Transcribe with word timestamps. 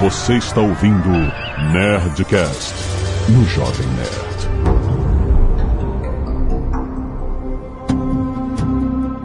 Você 0.00 0.38
está 0.38 0.62
ouvindo 0.62 1.10
Nerdcast 1.74 2.74
no 3.28 3.44
Jovem 3.44 3.86
Nerd. 3.88 4.40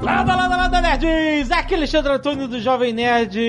Lada, 0.04 0.36
lada, 0.36 0.58
lada, 0.58 0.82
nerds! 0.82 1.50
Aqui 1.50 1.76
é 1.76 1.78
Alexandre 1.78 2.12
Antônio 2.12 2.50
do 2.50 2.60
Jovem 2.60 2.92
Nerd, 2.92 3.40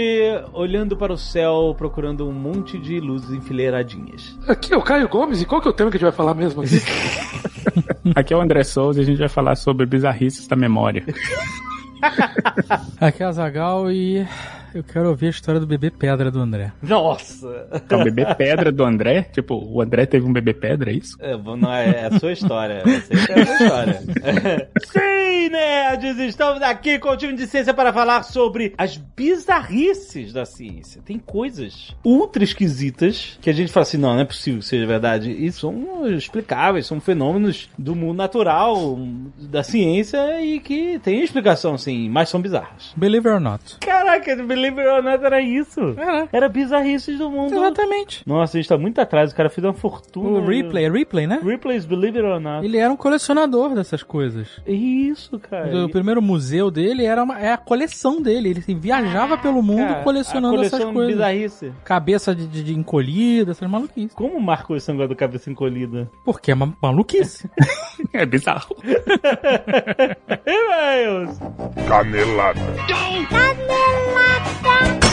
olhando 0.52 0.96
para 0.96 1.12
o 1.12 1.18
céu, 1.18 1.75
procurando 1.77 2.29
um 2.29 2.32
monte 2.32 2.79
de 2.79 3.00
luzes 3.00 3.30
enfileiradinhas. 3.30 4.38
Aqui 4.46 4.72
é 4.72 4.77
o 4.77 4.82
Caio 4.82 5.08
Gomes, 5.08 5.43
e 5.43 5.45
qual 5.45 5.61
que 5.61 5.66
é 5.66 5.70
o 5.72 5.74
tema 5.74 5.90
que 5.90 5.96
a 5.96 5.98
gente 5.98 6.08
vai 6.08 6.16
falar 6.16 6.34
mesmo 6.34 6.62
aqui? 6.62 6.80
Aqui 8.14 8.32
é 8.32 8.36
o 8.36 8.40
André 8.40 8.62
Souza 8.62 9.00
e 9.00 9.02
a 9.02 9.06
gente 9.06 9.18
vai 9.18 9.29
falar 9.29 9.56
sobre 9.56 9.84
bizarrices 9.84 10.46
da 10.46 10.54
memória. 10.54 11.04
Aqui 13.00 13.24
é 13.24 13.27
a 13.27 13.32
Zagal 13.32 13.90
e 13.90 14.24
eu 14.77 14.84
quero 14.84 15.08
ouvir 15.08 15.29
a 15.29 15.30
história 15.30 15.58
do 15.58 15.66
bebê 15.66 15.90
pedra 15.90 16.30
do 16.30 16.39
André. 16.39 16.72
Nossa! 16.82 17.67
É 17.89 17.96
o 17.96 18.04
bebê 18.04 18.26
pedra 18.34 18.71
do 18.71 18.84
André? 18.84 19.22
Tipo, 19.22 19.54
o 19.54 19.80
André 19.80 20.04
teve 20.04 20.26
um 20.26 20.32
bebê 20.32 20.53
pedra, 20.53 20.90
é 20.90 20.94
isso? 20.94 21.17
É, 21.21 21.36
não 21.36 21.72
é, 21.72 22.03
é 22.03 22.07
a 22.07 22.18
sua 22.18 22.32
história. 22.32 22.82
Você 22.84 23.14
é 23.14 23.40
a 23.40 23.46
sua 23.46 23.54
história. 23.54 24.03
Sim, 24.84 25.48
nerds! 25.48 26.18
Estamos 26.18 26.62
aqui 26.62 26.98
com 26.98 27.08
o 27.08 27.17
time 27.17 27.34
de 27.34 27.46
ciência 27.46 27.72
para 27.72 27.93
falar 27.93 28.22
sobre 28.22 28.75
as 28.76 28.96
bizarrices 28.96 30.32
da 30.32 30.44
ciência. 30.44 31.00
Tem 31.04 31.18
coisas 31.18 31.95
ultra 32.05 32.45
esquisitas 32.45 33.39
que 33.41 33.48
a 33.48 33.53
gente 33.55 33.72
fala 33.72 33.83
assim, 33.83 33.97
não, 33.97 34.14
não 34.14 34.20
é 34.20 34.25
possível 34.25 34.61
que 34.61 34.67
seja 34.67 34.86
verdade. 34.86 35.31
E 35.31 35.50
são 35.53 36.06
explicáveis, 36.06 36.86
são 36.86 37.00
fenômenos 37.00 37.70
do 37.78 37.95
mundo 37.95 38.19
natural, 38.19 38.98
da 39.39 39.62
ciência 39.62 40.42
e 40.42 40.61
que 40.61 40.98
tem 40.98 41.22
explicação, 41.22 41.78
sim, 41.78 42.11
mas 42.11 42.28
são 42.28 42.41
bizarras. 42.41 42.92
Believe 42.97 43.27
it 43.27 43.36
or 43.36 43.41
not. 43.41 43.78
Caraca, 43.81 44.36
Believe 44.36 44.66
It 44.69 44.88
or 44.88 45.02
Not 45.02 45.25
era 45.25 45.41
isso. 45.41 45.80
Era. 45.97 46.28
Era 46.33 46.48
bizarrices 46.48 47.19
do 47.19 47.30
mundo. 47.30 47.55
Exatamente. 47.55 48.22
Nossa, 48.27 48.56
a 48.56 48.61
gente 48.61 48.69
tá 48.69 48.77
muito 48.78 49.00
atrás. 49.00 49.33
O 49.33 49.34
cara 49.36 49.48
fez 49.48 49.64
uma 49.64 49.73
fortuna. 49.75 50.39
O 50.41 50.47
Ripley, 50.47 50.84
é 50.84 50.91
Ripley, 50.91 51.27
né? 51.27 51.41
Ripley's 51.42 51.84
Believe 51.84 52.19
It 52.19 52.28
or 52.28 52.41
Not. 52.41 52.64
Ele 52.64 52.78
era 52.78 52.92
um 52.92 52.97
colecionador 52.97 53.75
dessas 53.75 54.03
coisas. 54.03 54.61
Isso, 54.67 55.39
cara. 55.39 55.84
O 55.84 55.89
primeiro 55.91 56.20
museu 56.23 56.70
dele 56.70 57.05
era 57.05 57.23
uma, 57.23 57.39
é 57.39 57.53
a 57.53 57.56
coleção 57.56 58.20
dele. 58.20 58.50
Ele 58.50 58.61
viajava 58.75 59.36
pelo 59.39 59.62
mundo 59.62 59.86
Cara, 59.89 60.03
colecionando 60.03 60.55
a 60.55 60.56
coleção 60.56 60.78
essas 60.78 60.92
coisas. 60.92 61.12
bizarrice. 61.14 61.73
Cabeça 61.84 62.34
de, 62.34 62.47
de, 62.47 62.62
de 62.62 62.75
encolhida, 62.75 63.53
essas 63.53 63.69
maluquices. 63.69 64.14
Como 64.14 64.41
marcou 64.41 64.77
esse 64.77 64.91
negócio 64.91 65.08
do 65.11 65.17
cabeça 65.17 65.51
encolhida? 65.51 66.11
Porque 66.25 66.51
é 66.51 66.55
uma 66.55 66.75
maluquice. 66.80 67.48
É 68.12 68.25
bizarro. 68.25 68.77
E-mails! 70.47 71.39
Canelada. 71.89 72.61
Muito 74.62 75.07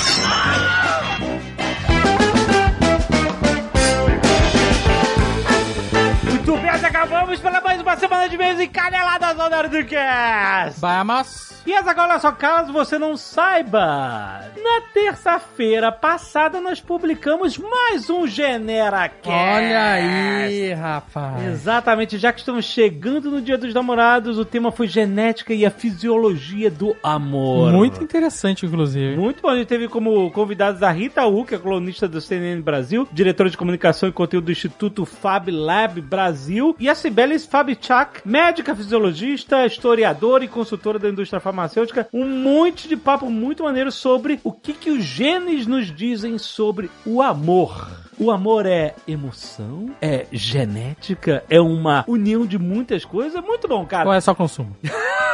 bem, 6.64 6.72
acabamos 6.72 7.40
pela 7.42 7.60
mais 7.60 7.82
uma 7.82 7.98
semana 7.98 8.30
de 8.30 8.38
mês 8.38 8.58
em 8.58 8.70
Caneladas 8.70 9.38
ao 9.38 9.50
Nerdcast! 9.50 10.80
Vamos. 10.80 11.54
E 11.66 11.72
essa 11.72 11.96
olha 11.98 12.20
só, 12.20 12.30
caso 12.34 12.74
você 12.74 13.00
não 13.00 13.16
saiba, 13.16 14.42
na 14.62 14.82
terça-feira 14.94 15.94
passada 15.94 16.60
nós 16.60 16.82
publicamos 16.82 17.58
mais 17.58 18.10
um 18.10 18.28
GeneraCast. 18.28 19.30
Olha 19.30 19.94
aí, 19.94 20.74
rapaz. 20.74 21.42
Exatamente, 21.46 22.18
já 22.18 22.34
que 22.34 22.40
estamos 22.40 22.66
chegando 22.66 23.32
no 23.32 23.42
Dia 23.42 23.58
dos 23.58 23.74
Namorados, 23.74 24.38
o 24.38 24.44
tema 24.44 24.74
foi 24.74 24.88
genética 24.88 25.54
e 25.54 25.66
a 25.66 25.72
fisiologia 25.72 26.70
do 26.70 26.98
amor. 27.02 27.72
Muito 27.72 28.04
interessante, 28.04 28.66
inclusive. 28.66 29.16
Muito 29.16 29.42
bom, 29.42 29.48
a 29.48 29.56
gente 29.56 29.68
teve 29.68 29.88
como 29.88 30.30
convidados 30.32 30.84
a 30.84 30.92
Rita 30.92 31.26
U, 31.26 31.46
que 31.46 31.56
é 31.56 31.58
colunista 31.58 32.10
do 32.10 32.20
CNN 32.20 32.62
Brasil, 32.62 33.08
diretora 33.10 33.50
de 33.50 33.56
comunicação 33.56 34.10
e 34.10 34.12
conteúdo 34.12 34.46
do 34.46 34.52
Instituto 34.52 35.06
Fab 35.06 35.50
Lab 35.50 36.02
Brasil, 36.02 36.53
e 36.80 36.90
a 36.90 36.96
Cibelis 36.96 37.46
Fabichak, 37.46 38.22
médica 38.28 38.76
fisiologista, 38.76 39.66
historiadora 39.66 40.44
e 40.44 40.48
consultora 40.48 41.00
da 41.00 41.10
indústria 41.10 41.40
farmacêutica. 41.40 42.08
Um 42.14 42.26
monte 42.26 42.88
de 42.88 42.96
papo 42.96 43.30
muito 43.30 43.64
maneiro 43.64 43.92
sobre 43.92 44.40
o 44.44 44.52
que, 44.52 44.74
que 44.74 44.92
os 44.92 45.04
genes 45.04 45.66
nos 45.66 45.94
dizem 45.94 46.38
sobre 46.38 46.92
o 47.06 47.22
amor. 47.22 48.03
O 48.20 48.32
amor 48.32 48.66
é 48.66 48.96
emoção, 49.08 49.90
é 50.02 50.26
genética, 50.32 51.44
é 51.50 51.60
uma 51.60 52.06
união 52.08 52.46
de 52.46 52.58
muitas 52.58 53.04
coisas. 53.04 53.36
É 53.36 53.42
muito 53.42 53.68
bom, 53.68 53.86
cara. 53.86 54.08
Ou 54.08 54.14
é 54.14 54.22
só 54.22 54.34
consumo? 54.36 54.76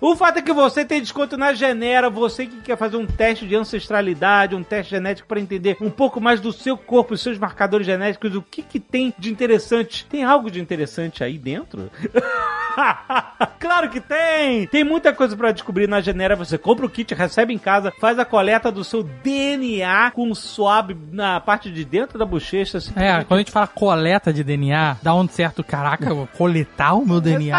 O 0.00 0.16
fato 0.16 0.38
é 0.38 0.42
que 0.42 0.52
você 0.52 0.84
tem 0.84 1.00
desconto 1.00 1.36
na 1.36 1.52
Genera, 1.52 2.08
você 2.08 2.46
que 2.46 2.60
quer 2.62 2.76
fazer 2.76 2.96
um 2.96 3.06
teste 3.06 3.46
de 3.46 3.54
ancestralidade, 3.54 4.54
um 4.54 4.62
teste 4.62 4.90
genético 4.90 5.28
para 5.28 5.40
entender 5.40 5.76
um 5.80 5.90
pouco 5.90 6.20
mais 6.20 6.40
do 6.40 6.52
seu 6.52 6.76
corpo, 6.76 7.14
os 7.14 7.20
seus 7.20 7.38
marcadores 7.38 7.86
genéticos, 7.86 8.34
o 8.34 8.42
que, 8.42 8.62
que 8.62 8.80
tem 8.80 9.14
de 9.18 9.30
interessante. 9.30 10.06
Tem 10.06 10.24
algo 10.24 10.50
de 10.50 10.60
interessante 10.60 11.22
aí 11.22 11.38
dentro? 11.38 11.90
claro 13.58 13.88
que 13.88 14.00
tem! 14.00 14.66
Tem 14.66 14.84
muita 14.84 15.12
coisa 15.12 15.36
para 15.36 15.52
descobrir 15.52 15.88
na 15.88 16.00
Genera. 16.00 16.36
Você 16.36 16.58
compra 16.58 16.86
o 16.86 16.90
kit, 16.90 17.14
recebe 17.14 17.52
em 17.52 17.58
casa, 17.58 17.92
faz 18.00 18.18
a 18.18 18.24
coleta 18.24 18.70
do 18.70 18.84
seu 18.84 19.02
DNA 19.02 20.10
com 20.12 20.34
swab 20.34 20.96
na 21.12 21.40
parte 21.40 21.70
de 21.70 21.84
dentro 21.84 22.18
da 22.18 22.24
bochecha. 22.24 22.78
assim, 22.78 22.92
É, 22.96 23.24
quando 23.24 23.38
a 23.38 23.42
gente 23.42 23.52
fala 23.52 23.66
coleta 23.66 24.32
de 24.32 24.44
DNA, 24.44 24.96
dá 25.02 25.14
um 25.14 25.28
certo, 25.28 25.62
caraca, 25.62 26.08
eu 26.08 26.16
vou 26.16 26.26
coletar 26.26 26.94
o 26.94 27.06
meu 27.06 27.18
é 27.18 27.20
DNA. 27.20 27.56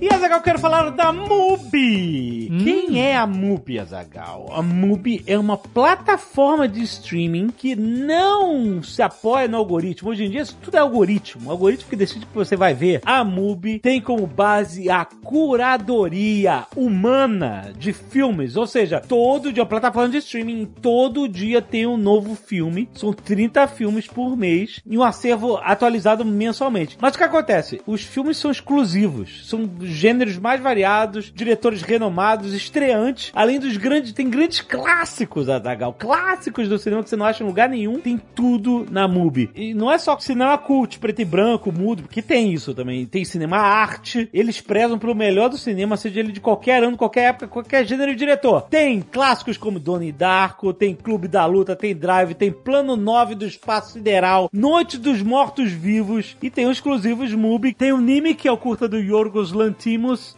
E 0.00 0.08
Azagal, 0.08 0.38
eu 0.38 0.42
quero 0.42 0.58
falar 0.58 0.88
da 0.92 1.12
MUBI. 1.12 2.48
Quem 2.64 3.02
é 3.02 3.14
a 3.18 3.26
MUBI, 3.26 3.80
Azagal? 3.80 4.46
A 4.50 4.62
MUBI 4.62 5.22
é 5.26 5.38
uma 5.38 5.58
plataforma 5.58 6.66
de 6.66 6.82
streaming 6.82 7.48
que 7.48 7.76
não 7.76 8.82
se 8.82 9.02
apoia 9.02 9.46
no 9.46 9.58
algoritmo. 9.58 10.08
Hoje 10.08 10.24
em 10.24 10.30
dia, 10.30 10.40
isso 10.40 10.56
tudo 10.62 10.78
é 10.78 10.80
algoritmo. 10.80 11.48
O 11.48 11.50
algoritmo 11.50 11.90
que 11.90 11.96
decide 11.96 12.24
o 12.24 12.28
que 12.28 12.34
você 12.34 12.56
vai 12.56 12.72
ver. 12.72 13.02
A 13.04 13.22
MUBI 13.22 13.78
tem 13.78 14.00
como 14.00 14.26
base 14.26 14.88
a 14.88 15.04
curadoria 15.04 16.64
humana 16.74 17.70
de 17.78 17.92
filmes. 17.92 18.56
Ou 18.56 18.66
seja, 18.66 19.00
todo 19.00 19.52
dia, 19.52 19.64
a 19.64 19.66
plataforma 19.66 20.08
de 20.08 20.16
streaming, 20.16 20.64
todo 20.64 21.28
dia 21.28 21.60
tem 21.60 21.86
um 21.86 21.98
novo 21.98 22.34
filme. 22.34 22.88
São 22.94 23.12
30 23.12 23.68
filmes 23.68 24.06
por 24.06 24.34
mês 24.34 24.80
e 24.86 24.96
um 24.96 25.02
acervo 25.02 25.58
atualizado 25.58 26.24
mensalmente. 26.24 26.96
Mas 26.98 27.14
o 27.14 27.18
que 27.18 27.24
acontece? 27.24 27.82
Os 27.86 28.02
filmes 28.02 28.38
são 28.38 28.50
exclusivos. 28.50 29.46
São 29.46 29.68
gêneros 29.90 30.38
mais 30.38 30.60
variados, 30.60 31.32
diretores 31.34 31.82
renomados, 31.82 32.54
estreantes. 32.54 33.30
Além 33.34 33.58
dos 33.58 33.76
grandes, 33.76 34.12
tem 34.12 34.28
grandes 34.28 34.60
clássicos, 34.60 35.48
Adagal. 35.48 35.94
Clássicos 35.94 36.68
do 36.68 36.78
cinema 36.78 37.02
que 37.02 37.10
você 37.10 37.16
não 37.16 37.26
acha 37.26 37.42
em 37.42 37.46
lugar 37.46 37.68
nenhum. 37.68 38.00
Tem 38.00 38.20
tudo 38.34 38.86
na 38.90 39.06
MUBI. 39.06 39.50
E 39.54 39.74
não 39.74 39.90
é 39.90 39.98
só 39.98 40.18
cinema 40.18 40.56
cult, 40.58 40.98
preto 40.98 41.22
e 41.22 41.24
branco, 41.24 41.72
mudo, 41.72 42.02
porque 42.02 42.22
tem 42.22 42.52
isso 42.52 42.74
também. 42.74 43.06
Tem 43.06 43.24
cinema 43.24 43.58
arte. 43.58 44.28
Eles 44.32 44.60
prezam 44.60 44.98
pelo 44.98 45.14
melhor 45.14 45.48
do 45.48 45.58
cinema, 45.58 45.96
seja 45.96 46.20
ele 46.20 46.32
de 46.32 46.40
qualquer 46.40 46.82
ano, 46.82 46.96
qualquer 46.96 47.30
época, 47.30 47.48
qualquer 47.48 47.86
gênero 47.86 48.12
e 48.12 48.16
diretor. 48.16 48.62
Tem 48.62 49.00
clássicos 49.00 49.56
como 49.56 49.78
Donnie 49.78 50.12
Darko, 50.12 50.72
tem 50.72 50.94
Clube 50.94 51.28
da 51.28 51.46
Luta, 51.46 51.76
tem 51.76 51.94
Drive, 51.94 52.34
tem 52.34 52.52
Plano 52.52 52.96
9 52.96 53.34
do 53.34 53.46
Espaço 53.46 53.92
Sideral, 53.92 54.48
Noite 54.52 54.98
dos 54.98 55.22
Mortos 55.22 55.70
Vivos 55.72 56.36
e 56.42 56.50
tem 56.50 56.66
os 56.66 56.80
exclusivos 56.80 57.32
MUBI. 57.34 57.74
Tem 57.74 57.92
o 57.92 58.00
Nimi, 58.00 58.34
que 58.34 58.48
é 58.48 58.52
o 58.52 58.56
curta 58.56 58.88
do 58.88 58.98
Yorgos 58.98 59.52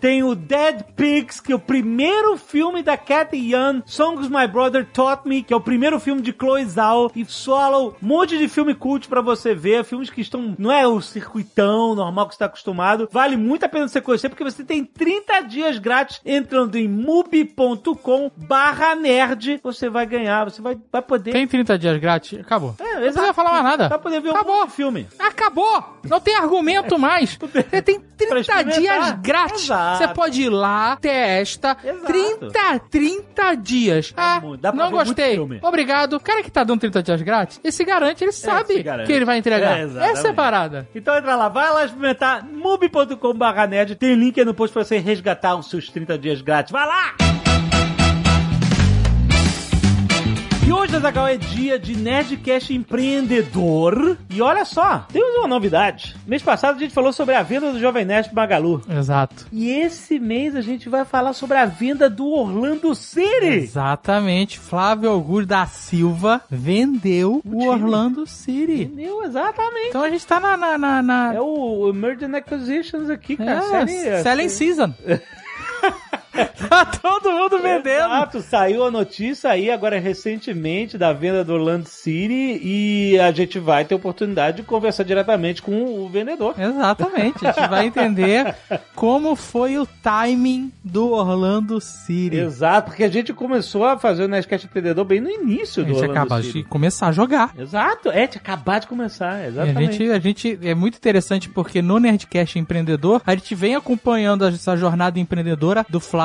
Tem 0.01 0.23
o 0.23 0.35
Dead 0.35 0.83
Pigs, 0.97 1.41
que 1.41 1.53
é 1.53 1.57
o 1.57 1.59
primeiro 1.59 2.37
filme 2.37 2.83
da 2.83 2.97
Cathy 2.97 3.53
Yan. 3.53 3.83
Songs 3.87 4.29
My 4.29 4.47
Brother 4.47 4.87
Taught 4.87 5.29
Me, 5.29 5.43
que 5.43 5.53
é 5.53 5.57
o 5.57 5.61
primeiro 5.61 5.99
filme 5.99 6.23
de 6.23 6.33
Chloe 6.33 6.65
Zhao. 6.65 7.11
E 7.15 7.25
Swallow, 7.25 7.97
um 8.03 8.07
monte 8.07 8.39
de 8.39 8.49
filme 8.49 8.75
cult 8.75 9.09
pra 9.09 9.21
você 9.21 9.55
ver. 9.55 9.85
Filmes 9.85 10.11
que 10.11 10.21
estão... 10.21 10.55
Não 10.59 10.71
é 10.71 10.87
o 10.87 11.01
circuitão 11.01 11.95
normal 11.95 12.29
que 12.29 12.35
você 12.35 12.39
tá 12.39 12.47
acostumado. 12.47 13.09
Vale 13.11 13.37
muito 13.37 13.65
a 13.65 13.69
pena 13.69 13.89
você 13.89 14.01
conhecer, 14.01 14.29
porque 14.29 14.45
você 14.45 14.63
tem 14.63 14.85
30 14.85 15.41
dias 15.43 15.79
grátis 15.79 16.21
entrando 16.25 16.77
em 16.77 16.89
mubi.com 16.89 18.31
barra 18.37 18.95
nerd. 18.95 19.61
Você 19.63 19.89
vai 19.89 20.07
ganhar, 20.07 20.45
você 20.45 20.63
vai, 20.63 20.79
vai 20.91 21.03
poder... 21.03 21.33
Tem 21.33 21.47
30 21.47 21.79
dias 21.79 21.99
grátis? 21.99 22.39
Acabou. 22.39 22.75
É, 22.79 22.95
não 22.95 23.01
precisa 23.01 23.35
falar 23.35 23.53
mais 23.53 23.65
nada. 23.65 23.89
Vai 23.89 23.99
poder 23.99 24.21
ver 24.21 24.31
um 24.31 24.33
Acabou. 24.33 24.67
de 24.67 24.73
filme. 24.73 25.07
Acabou! 25.19 25.99
Não 26.09 26.21
tem 26.21 26.37
argumento 26.37 26.99
mais. 26.99 27.37
Você 27.37 27.83
tem 27.83 28.01
30 28.01 28.41
experimentar. 28.41 28.65
dias 28.65 29.11
grátis. 29.21 29.32
Exato. 29.55 29.99
Você 29.99 30.09
pode 30.09 30.43
ir 30.43 30.49
lá, 30.49 30.97
testa. 30.97 31.77
Exato. 31.83 32.07
30, 32.07 32.79
30 32.91 33.55
dias. 33.55 34.13
Ah, 34.17 34.41
muito. 34.41 34.61
Dá 34.61 34.73
pra 34.73 34.85
não 34.85 34.91
gostei. 34.91 35.39
Obrigado. 35.63 36.15
O 36.15 36.21
cara 36.21 36.43
que 36.43 36.51
tá 36.51 36.65
dando 36.65 36.81
30 36.81 37.03
dias 37.03 37.23
grátis, 37.23 37.61
ele 37.63 37.73
se 37.73 37.85
garante, 37.85 38.25
ele 38.25 38.33
sabe 38.33 38.83
garante. 38.83 39.07
que 39.07 39.13
ele 39.13 39.25
vai 39.25 39.39
entregar. 39.39 39.79
É. 39.79 40.11
Essa 40.11 40.29
é 40.29 40.31
a 40.31 40.35
parada. 40.35 40.89
Então 40.95 41.17
entra 41.17 41.35
lá, 41.37 41.49
vai 41.49 41.73
lá 41.73 41.85
experimentar 41.85 42.45
mubi.com.br. 42.45 43.95
Tem 43.99 44.15
link 44.15 44.39
aí 44.39 44.45
no 44.45 44.55
post 44.55 44.73
pra 44.73 44.85
você 44.85 44.99
resgatar 44.99 45.57
os 45.57 45.69
seus 45.69 45.89
30 45.89 46.19
dias 46.19 46.41
grátis. 46.41 46.73
Vai 46.73 46.87
lá! 46.87 47.42
E 50.67 50.73
hoje, 50.73 50.95
Azagal, 50.97 51.27
é 51.27 51.37
dia 51.37 51.77
de 51.79 51.97
Nerdcast 51.97 52.73
Empreendedor. 52.73 54.17
E 54.31 54.41
olha 54.41 54.65
só, 54.65 55.07
temos 55.13 55.37
uma 55.37 55.49
novidade. 55.49 56.15
Mês 56.27 56.41
passado 56.41 56.77
a 56.77 56.79
gente 56.79 56.95
falou 56.95 57.13
sobre 57.13 57.35
a 57.35 57.43
venda 57.43 57.73
do 57.73 57.81
Jovem 57.81 58.05
Nerd 58.05 58.29
pro 58.29 58.37
Magalu. 58.37 58.81
Exato. 58.89 59.47
E 59.53 59.69
esse 59.69 60.19
mês 60.21 60.55
a 60.55 60.61
gente 60.61 60.89
vai 60.89 61.05
falar 61.05 61.33
sobre 61.33 61.59
a 61.59 61.67
venda 61.67 62.09
do 62.09 62.27
Orlando 62.29 62.95
City. 62.95 63.45
Exatamente. 63.47 64.59
Flávio 64.59 65.11
Augusto 65.11 65.49
da 65.49 65.67
Silva 65.67 66.41
vendeu 66.49 67.43
o, 67.45 67.51
time. 67.51 67.69
Orlando 67.69 68.27
City. 68.27 68.83
Entendeu? 68.85 69.23
Exatamente. 69.25 69.89
Então 69.89 70.05
a 70.05 70.11
gente 70.11 70.27
tá 70.27 70.39
na. 70.39 70.57
na, 70.57 70.79
na, 70.79 71.03
na- 71.03 71.35
É 71.35 71.41
o 71.41 71.89
Emerging 71.91 72.35
Acquisitions 72.37 73.11
aqui, 73.11 73.37
cara. 73.37 73.59
É, 73.59 73.87
série- 73.87 74.23
selling 74.23 74.49
season. 74.49 74.95
tá 76.69 76.85
todo 76.87 77.31
mundo 77.31 77.59
vendendo. 77.59 78.07
Exato, 78.07 78.41
saiu 78.41 78.85
a 78.85 78.91
notícia 78.91 79.51
aí 79.51 79.71
agora 79.71 79.99
recentemente 79.99 80.97
da 80.97 81.13
venda 81.13 81.45
do 81.45 81.53
Orlando 81.55 81.89
City 81.89 82.61
e 82.63 83.19
a 83.19 83.31
gente 83.33 83.59
vai 83.59 83.85
ter 83.85 83.95
oportunidade 83.95 84.59
de 84.59 84.63
conversar 84.63 85.05
diretamente 85.05 85.61
com 85.63 85.85
o 86.05 86.09
vendedor. 86.09 86.55
Exatamente. 86.59 87.47
A 87.47 87.53
gente 87.53 87.69
vai 87.69 87.87
entender 87.87 88.55
como 88.95 89.37
foi 89.37 89.79
o 89.79 89.87
timing 90.03 90.73
do 90.83 91.11
Orlando 91.13 91.81
City. 91.81 92.37
Exato, 92.37 92.91
porque 92.91 93.05
a 93.05 93.11
gente 93.11 93.33
começou 93.33 93.85
a 93.85 93.99
fazer 93.99 94.25
o 94.25 94.29
Nerdcast 94.29 94.67
Empreendedor 94.67 95.05
bem 95.05 95.21
no 95.21 95.31
início 95.31 95.83
A 95.83 95.87
do 95.87 95.95
gente 95.95 96.09
Orlando 96.09 96.43
City. 96.43 96.53
de 96.59 96.65
começar 96.65 97.09
a 97.09 97.13
jogar. 97.13 97.53
Exato, 97.59 98.11
é, 98.11 98.27
tinha 98.27 98.41
acabado 98.41 98.83
de 98.83 98.89
começar, 98.89 99.41
E 99.41 99.45
A 99.45 99.49
exatamente. 99.49 99.93
gente, 99.99 100.11
a 100.11 100.19
gente 100.19 100.59
é 100.63 100.75
muito 100.75 100.97
interessante 100.97 101.49
porque 101.49 101.83
no 101.83 101.99
Nerdcast 101.99 102.59
Empreendedor 102.59 103.21
a 103.27 103.35
gente 103.35 103.55
vem 103.55 103.75
acompanhando 103.75 104.47
essa 104.47 104.77
jornada 104.77 105.19
empreendedora 105.21 105.85
do 105.89 106.01
Flávio, 106.01 106.22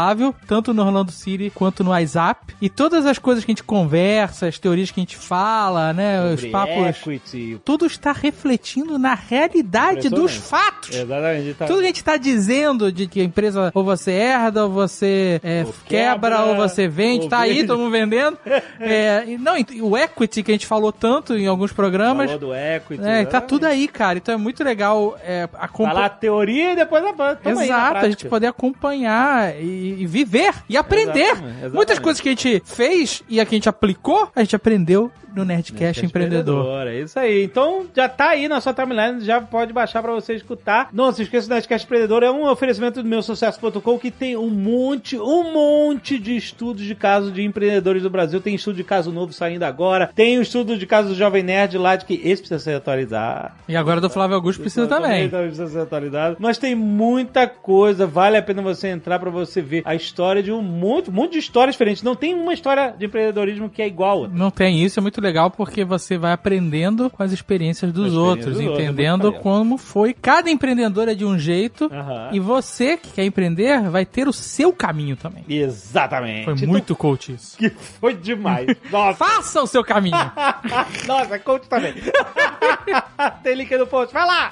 tanto 0.48 0.74
no 0.74 0.84
Orlando 0.84 1.12
City 1.12 1.52
quanto 1.54 1.84
no 1.84 1.92
WhatsApp. 1.92 2.56
E 2.62 2.70
todas 2.70 3.06
as 3.06 3.18
coisas 3.18 3.44
que 3.44 3.52
a 3.52 3.54
gente 3.54 3.64
conversa, 3.64 4.48
as 4.48 4.58
teorias 4.60 4.92
que 4.92 5.00
a 5.00 5.04
gente 5.04 5.18
fala, 5.18 5.94
né? 5.94 6.34
os 6.34 6.42
Sobre 6.42 6.52
papos. 6.52 6.88
equity. 6.88 7.60
Tudo 7.64 7.86
está 7.86 8.12
refletindo 8.12 8.98
na 8.98 9.14
realidade 9.14 10.10
dos 10.10 10.36
fatos. 10.36 10.96
Exatamente. 10.96 11.54
Tá... 11.54 11.66
Tudo 11.66 11.80
que 11.80 11.86
a 11.86 11.88
gente 11.88 12.04
tá 12.04 12.18
dizendo 12.18 12.92
de 12.92 13.08
que 13.08 13.22
a 13.22 13.24
empresa 13.24 13.72
ou 13.74 13.84
você 13.84 14.12
herda, 14.12 14.66
ou 14.66 14.72
você 14.72 15.40
é, 15.44 15.64
Ou 15.66 15.74
quebra, 15.86 16.38
quebra, 16.38 16.46
ou 16.46 16.56
você 16.56 16.88
vende, 16.88 17.24
ou 17.24 17.30
tá 17.30 17.40
aí, 17.40 17.56
vende. 17.56 17.68
todo 17.68 17.80
mundo 17.80 17.92
vendendo. 17.92 18.38
É, 18.80 19.26
não, 19.40 19.56
o 19.82 19.98
equity 19.98 20.44
que 20.44 20.52
a 20.52 20.54
gente 20.54 20.68
falou 20.68 20.92
tanto 20.92 21.36
em 21.36 21.48
alguns 21.48 21.72
programas. 21.72 22.32
Falou 22.32 22.50
do 22.50 22.56
equity. 22.56 23.04
É, 23.04 23.26
tá 23.26 23.42
tudo 23.42 23.66
aí, 23.66 23.88
cara. 23.88 24.18
Então 24.18 24.34
é 24.34 24.38
muito 24.38 24.64
legal 24.64 25.18
é, 25.24 25.48
Falar 25.48 25.62
a 25.62 25.66
acompanhar. 25.66 26.10
teoria 26.20 26.74
e 26.74 26.76
depois 26.76 27.04
a 27.04 27.14
toma 27.36 27.62
aí 27.62 27.68
Exato, 27.68 27.98
a 27.98 28.10
gente 28.10 28.28
poder 28.28 28.48
acompanhar 28.48 29.56
e, 29.60 29.87
e 29.94 30.06
viver 30.06 30.54
e 30.70 30.78
aprender. 30.78 31.22
Exatamente, 31.22 31.50
exatamente. 31.50 31.76
Muitas 31.76 32.00
coisas 32.00 32.22
que 32.22 32.30
a 32.30 32.32
gente 32.32 32.62
fez 32.66 33.24
e 33.30 33.40
a 33.40 33.46
que 33.46 33.56
a 33.56 33.58
gente 33.58 33.70
aplicou, 33.70 34.30
a 34.36 34.42
gente 34.42 34.56
aprendeu 34.56 35.12
no 35.38 35.46
Nerdcast 35.46 36.04
Empreendedor. 36.04 36.88
É 36.88 37.00
isso 37.00 37.18
aí. 37.20 37.44
Então 37.44 37.86
já 37.96 38.10
tá 38.10 38.30
aí 38.30 38.48
na 38.48 38.60
sua 38.60 38.74
timeline, 38.74 39.22
já 39.22 39.40
pode 39.40 39.72
baixar 39.72 40.02
pra 40.02 40.12
você 40.12 40.34
escutar. 40.34 40.90
Não 40.92 41.12
se 41.12 41.24
esqueça, 41.24 41.48
o 41.48 41.50
Nerdcast 41.50 41.86
Empreendedor 41.86 42.24
é 42.24 42.32
um 42.32 42.50
oferecimento 42.50 43.04
do 43.04 43.08
meu 43.08 43.22
sucesso.com 43.22 44.00
que 44.00 44.12
tem 44.12 44.36
um 44.36 44.50
monte, 44.50 45.18
um 45.18 45.54
monte 45.54 46.18
de 46.18 46.36
estudos 46.36 46.84
de 46.84 46.96
casos 46.96 47.34
de 47.34 47.44
empreendedores 47.44 48.04
do 48.04 48.10
Brasil. 48.10 48.42
Tem 48.42 48.56
estudo 48.56 48.76
de 48.78 48.84
caso 48.84 49.12
novo 49.12 49.32
saindo 49.32 49.64
agora. 49.64 50.10
Tem 50.14 50.40
o 50.40 50.42
estudo 50.42 50.78
de 50.78 50.86
caso 50.86 51.10
do 51.10 51.16
Jovem 51.16 51.44
Nerd 51.44 51.78
lá 51.78 51.96
de 51.96 52.06
que 52.06 52.16
esse 52.16 52.42
precisa 52.42 52.60
ser 52.60 52.76
atualizado. 52.76 53.52
E 53.68 53.76
agora 53.76 54.02
do 54.02 54.10
Flávio 54.10 54.36
Augusto 54.36 54.62
precisa 54.62 54.88
também. 54.88 55.30
Precisa 55.30 55.68
ser 55.68 55.80
atualizado. 55.80 56.38
Mas 56.40 56.58
tem 56.58 56.74
muita 56.74 57.48
coisa, 57.48 58.08
vale 58.08 58.38
a 58.38 58.42
pena 58.42 58.62
você 58.62 58.88
entrar 58.88 59.20
pra 59.20 59.30
você 59.30 59.62
ver 59.62 59.77
a 59.86 59.96
história 59.96 60.42
de 60.44 60.52
um 60.52 60.62
monte, 60.62 61.10
um 61.10 61.14
monte 61.14 61.34
de 61.34 61.40
histórias 61.40 61.74
diferentes. 61.76 62.04
Não 62.04 62.16
tem 62.16 62.34
uma 62.34 62.54
história 62.54 62.94
de 62.98 63.06
empreendedorismo 63.06 63.70
que 63.70 63.82
é 63.82 63.88
igual. 63.88 64.28
Não 64.28 64.50
tem 64.52 64.84
isso, 64.84 65.00
é 65.00 65.02
muito 65.02 65.20
legal 65.22 65.50
porque 65.52 65.84
você 65.84 66.18
vai 66.18 66.32
aprendendo 66.34 67.10
com 67.10 67.24
as 67.24 67.32
experiências 67.32 67.92
dos 67.92 68.08
as 68.08 68.14
outros, 68.14 68.54
dos 68.58 68.60
é 68.62 68.64
entendendo 68.66 69.32
como 69.34 69.78
foi. 69.78 70.14
Cada 70.14 70.50
empreendedor 70.50 71.08
é 71.08 71.14
de 71.16 71.26
um 71.26 71.38
jeito 71.38 71.90
Aham. 71.92 72.30
e 72.34 72.40
você 72.40 72.98
que 72.98 73.12
quer 73.12 73.26
empreender 73.26 73.90
vai 73.90 74.06
ter 74.06 74.28
o 74.28 74.34
seu 74.34 74.72
caminho 74.74 75.16
também. 75.16 75.44
Exatamente. 75.50 76.46
Foi 76.46 76.54
Então, 76.54 76.68
muito 76.68 76.96
coach 76.96 77.34
isso. 77.34 77.58
que 77.58 77.70
foi 77.70 78.14
demais. 78.16 78.68
Nossa, 78.92 79.18
Faça 79.18 79.62
o 79.62 79.68
seu 79.68 79.84
caminho. 79.84 80.18
nossa, 81.08 81.38
coach 81.40 81.68
também. 81.68 81.94
Tem 83.44 83.56
link 83.56 83.76
no 83.78 83.88
post, 83.88 84.14
vai 84.14 84.26
lá! 84.26 84.50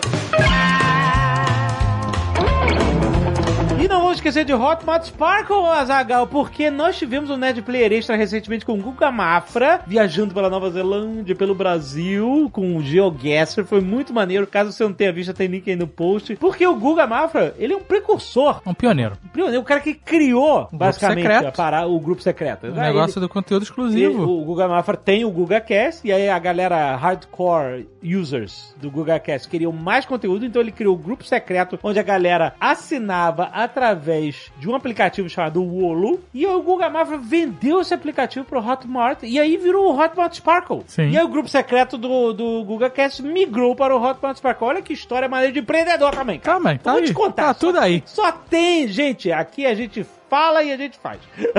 E 3.78 3.90
não 3.90 4.00
vamos 4.00 4.16
esquecer 4.16 4.46
de 4.46 4.54
Hotmart 4.54 5.04
Sparkle, 5.04 5.68
Azagal, 5.68 6.26
porque 6.28 6.70
nós 6.72 6.98
tivemos 6.98 7.30
um 7.30 7.36
Nerd 7.36 7.62
Player 7.62 7.92
Extra 7.92 8.16
recentemente 8.16 8.66
com 8.66 8.74
o 8.74 8.82
Guga 8.82 9.12
Mafra, 9.12 9.82
viajando 9.86 10.34
pela 10.34 10.50
Nova 10.50 10.72
Zelândia, 10.72 11.36
pelo 11.36 11.54
Brasil, 11.54 12.50
com 12.54 12.78
o 12.78 12.82
GeoGuessr. 12.82 13.66
Foi 13.66 13.82
muito 13.82 14.14
maneiro. 14.14 14.48
Caso 14.48 14.72
você 14.72 14.84
não 14.84 14.94
tenha 14.94 15.12
visto, 15.12 15.34
tem 15.34 15.48
link 15.48 15.70
aí 15.70 15.76
no 15.76 15.88
post. 15.88 16.38
Porque 16.38 16.66
o 16.66 16.74
Guga 16.76 17.06
Mafra, 17.06 17.54
ele 17.60 17.74
é 17.74 17.78
um 17.78 17.82
precursor. 17.82 18.62
Um 18.66 18.74
pioneiro. 18.74 19.18
Um 19.26 19.28
pioneiro, 19.28 19.62
o 19.62 19.66
cara 19.66 19.82
que 19.82 19.94
criou, 19.94 20.70
basicamente, 20.72 21.24
secreto. 21.24 21.48
a 21.48 21.52
parar 21.52 21.86
o 21.86 22.00
grupo 22.00 22.22
secreto. 22.22 22.68
O 22.68 22.72
negócio 22.72 23.20
do 23.20 23.28
conteúdo 23.28 23.64
exclusivo. 23.64 24.24
o 24.24 24.46
Guga 24.46 24.70
Mafra 24.70 24.96
tem 24.96 25.26
o 25.26 25.32
GugaCast, 25.32 26.08
e 26.08 26.14
aí 26.14 26.30
a 26.30 26.40
galera 26.40 26.96
hardcore 26.96 27.88
users 28.02 28.74
do 28.78 28.90
GugaCast 28.90 29.50
queriam 29.50 29.74
mais 29.74 30.06
conteúdo, 30.06 30.46
então 30.46 30.62
ele 30.62 30.72
criou 30.72 30.96
o 30.96 30.98
grupo 30.98 31.26
secreto, 31.26 31.78
onde 31.84 32.00
a 32.00 32.04
galera 32.04 32.54
assinava 32.60 33.65
através 33.66 34.52
de 34.58 34.70
um 34.70 34.76
aplicativo 34.76 35.30
chamado 35.30 35.64
Wolo. 35.64 36.20
E 36.34 36.46
o 36.46 36.62
Guga 36.62 36.90
Mafra 36.90 37.18
vendeu 37.18 37.82
esse 37.82 37.94
aplicativo 37.94 38.46
pro 38.46 38.60
Hotmart. 38.66 39.20
E 39.24 39.40
aí 39.40 39.58
virou 39.58 39.92
o 39.94 40.00
Hotmart 40.00 40.34
Sparkle. 40.36 40.84
Sim. 40.88 41.10
E 41.10 41.18
aí 41.18 41.24
o 41.24 41.28
grupo 41.28 41.50
secreto 41.50 41.98
do, 41.98 42.34
do 42.34 42.64
GugaCast 42.64 43.22
migrou 43.22 43.76
para 43.76 43.96
o 43.96 44.02
Hotmart 44.02 44.38
Sparkle. 44.38 44.68
Olha 44.68 44.82
que 44.82 44.94
história 44.94 45.28
maneira 45.28 45.54
de 45.54 45.60
empreendedor 45.60 46.12
também, 46.16 46.40
cara. 46.40 46.56
Calma 46.56 46.70
aí, 46.72 46.78
tá 46.80 46.92
Vou 46.92 47.02
aí. 47.02 47.08
te 47.08 47.14
contar. 47.14 47.46
Tá 47.48 47.54
Só 47.54 47.60
tudo 47.60 47.80
aí. 47.80 48.04
Só 48.06 48.32
tem, 48.32 48.88
gente. 48.88 49.32
Aqui 49.32 49.66
a 49.66 49.76
gente 49.76 50.06
fala 50.30 50.64
e 50.64 50.72
a 50.72 50.78
gente 50.78 50.98
faz. 50.98 51.20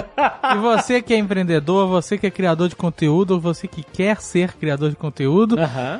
E 0.54 0.58
você 0.58 1.02
que 1.02 1.12
é 1.12 1.18
empreendedor, 1.18 1.88
você 1.88 2.16
que 2.16 2.26
é 2.26 2.30
criador 2.30 2.68
de 2.68 2.76
conteúdo, 2.76 3.38
você 3.40 3.66
que 3.68 3.82
quer 3.82 4.20
ser 4.20 4.54
criador 4.54 4.90
de 4.90 4.96
conteúdo, 4.96 5.56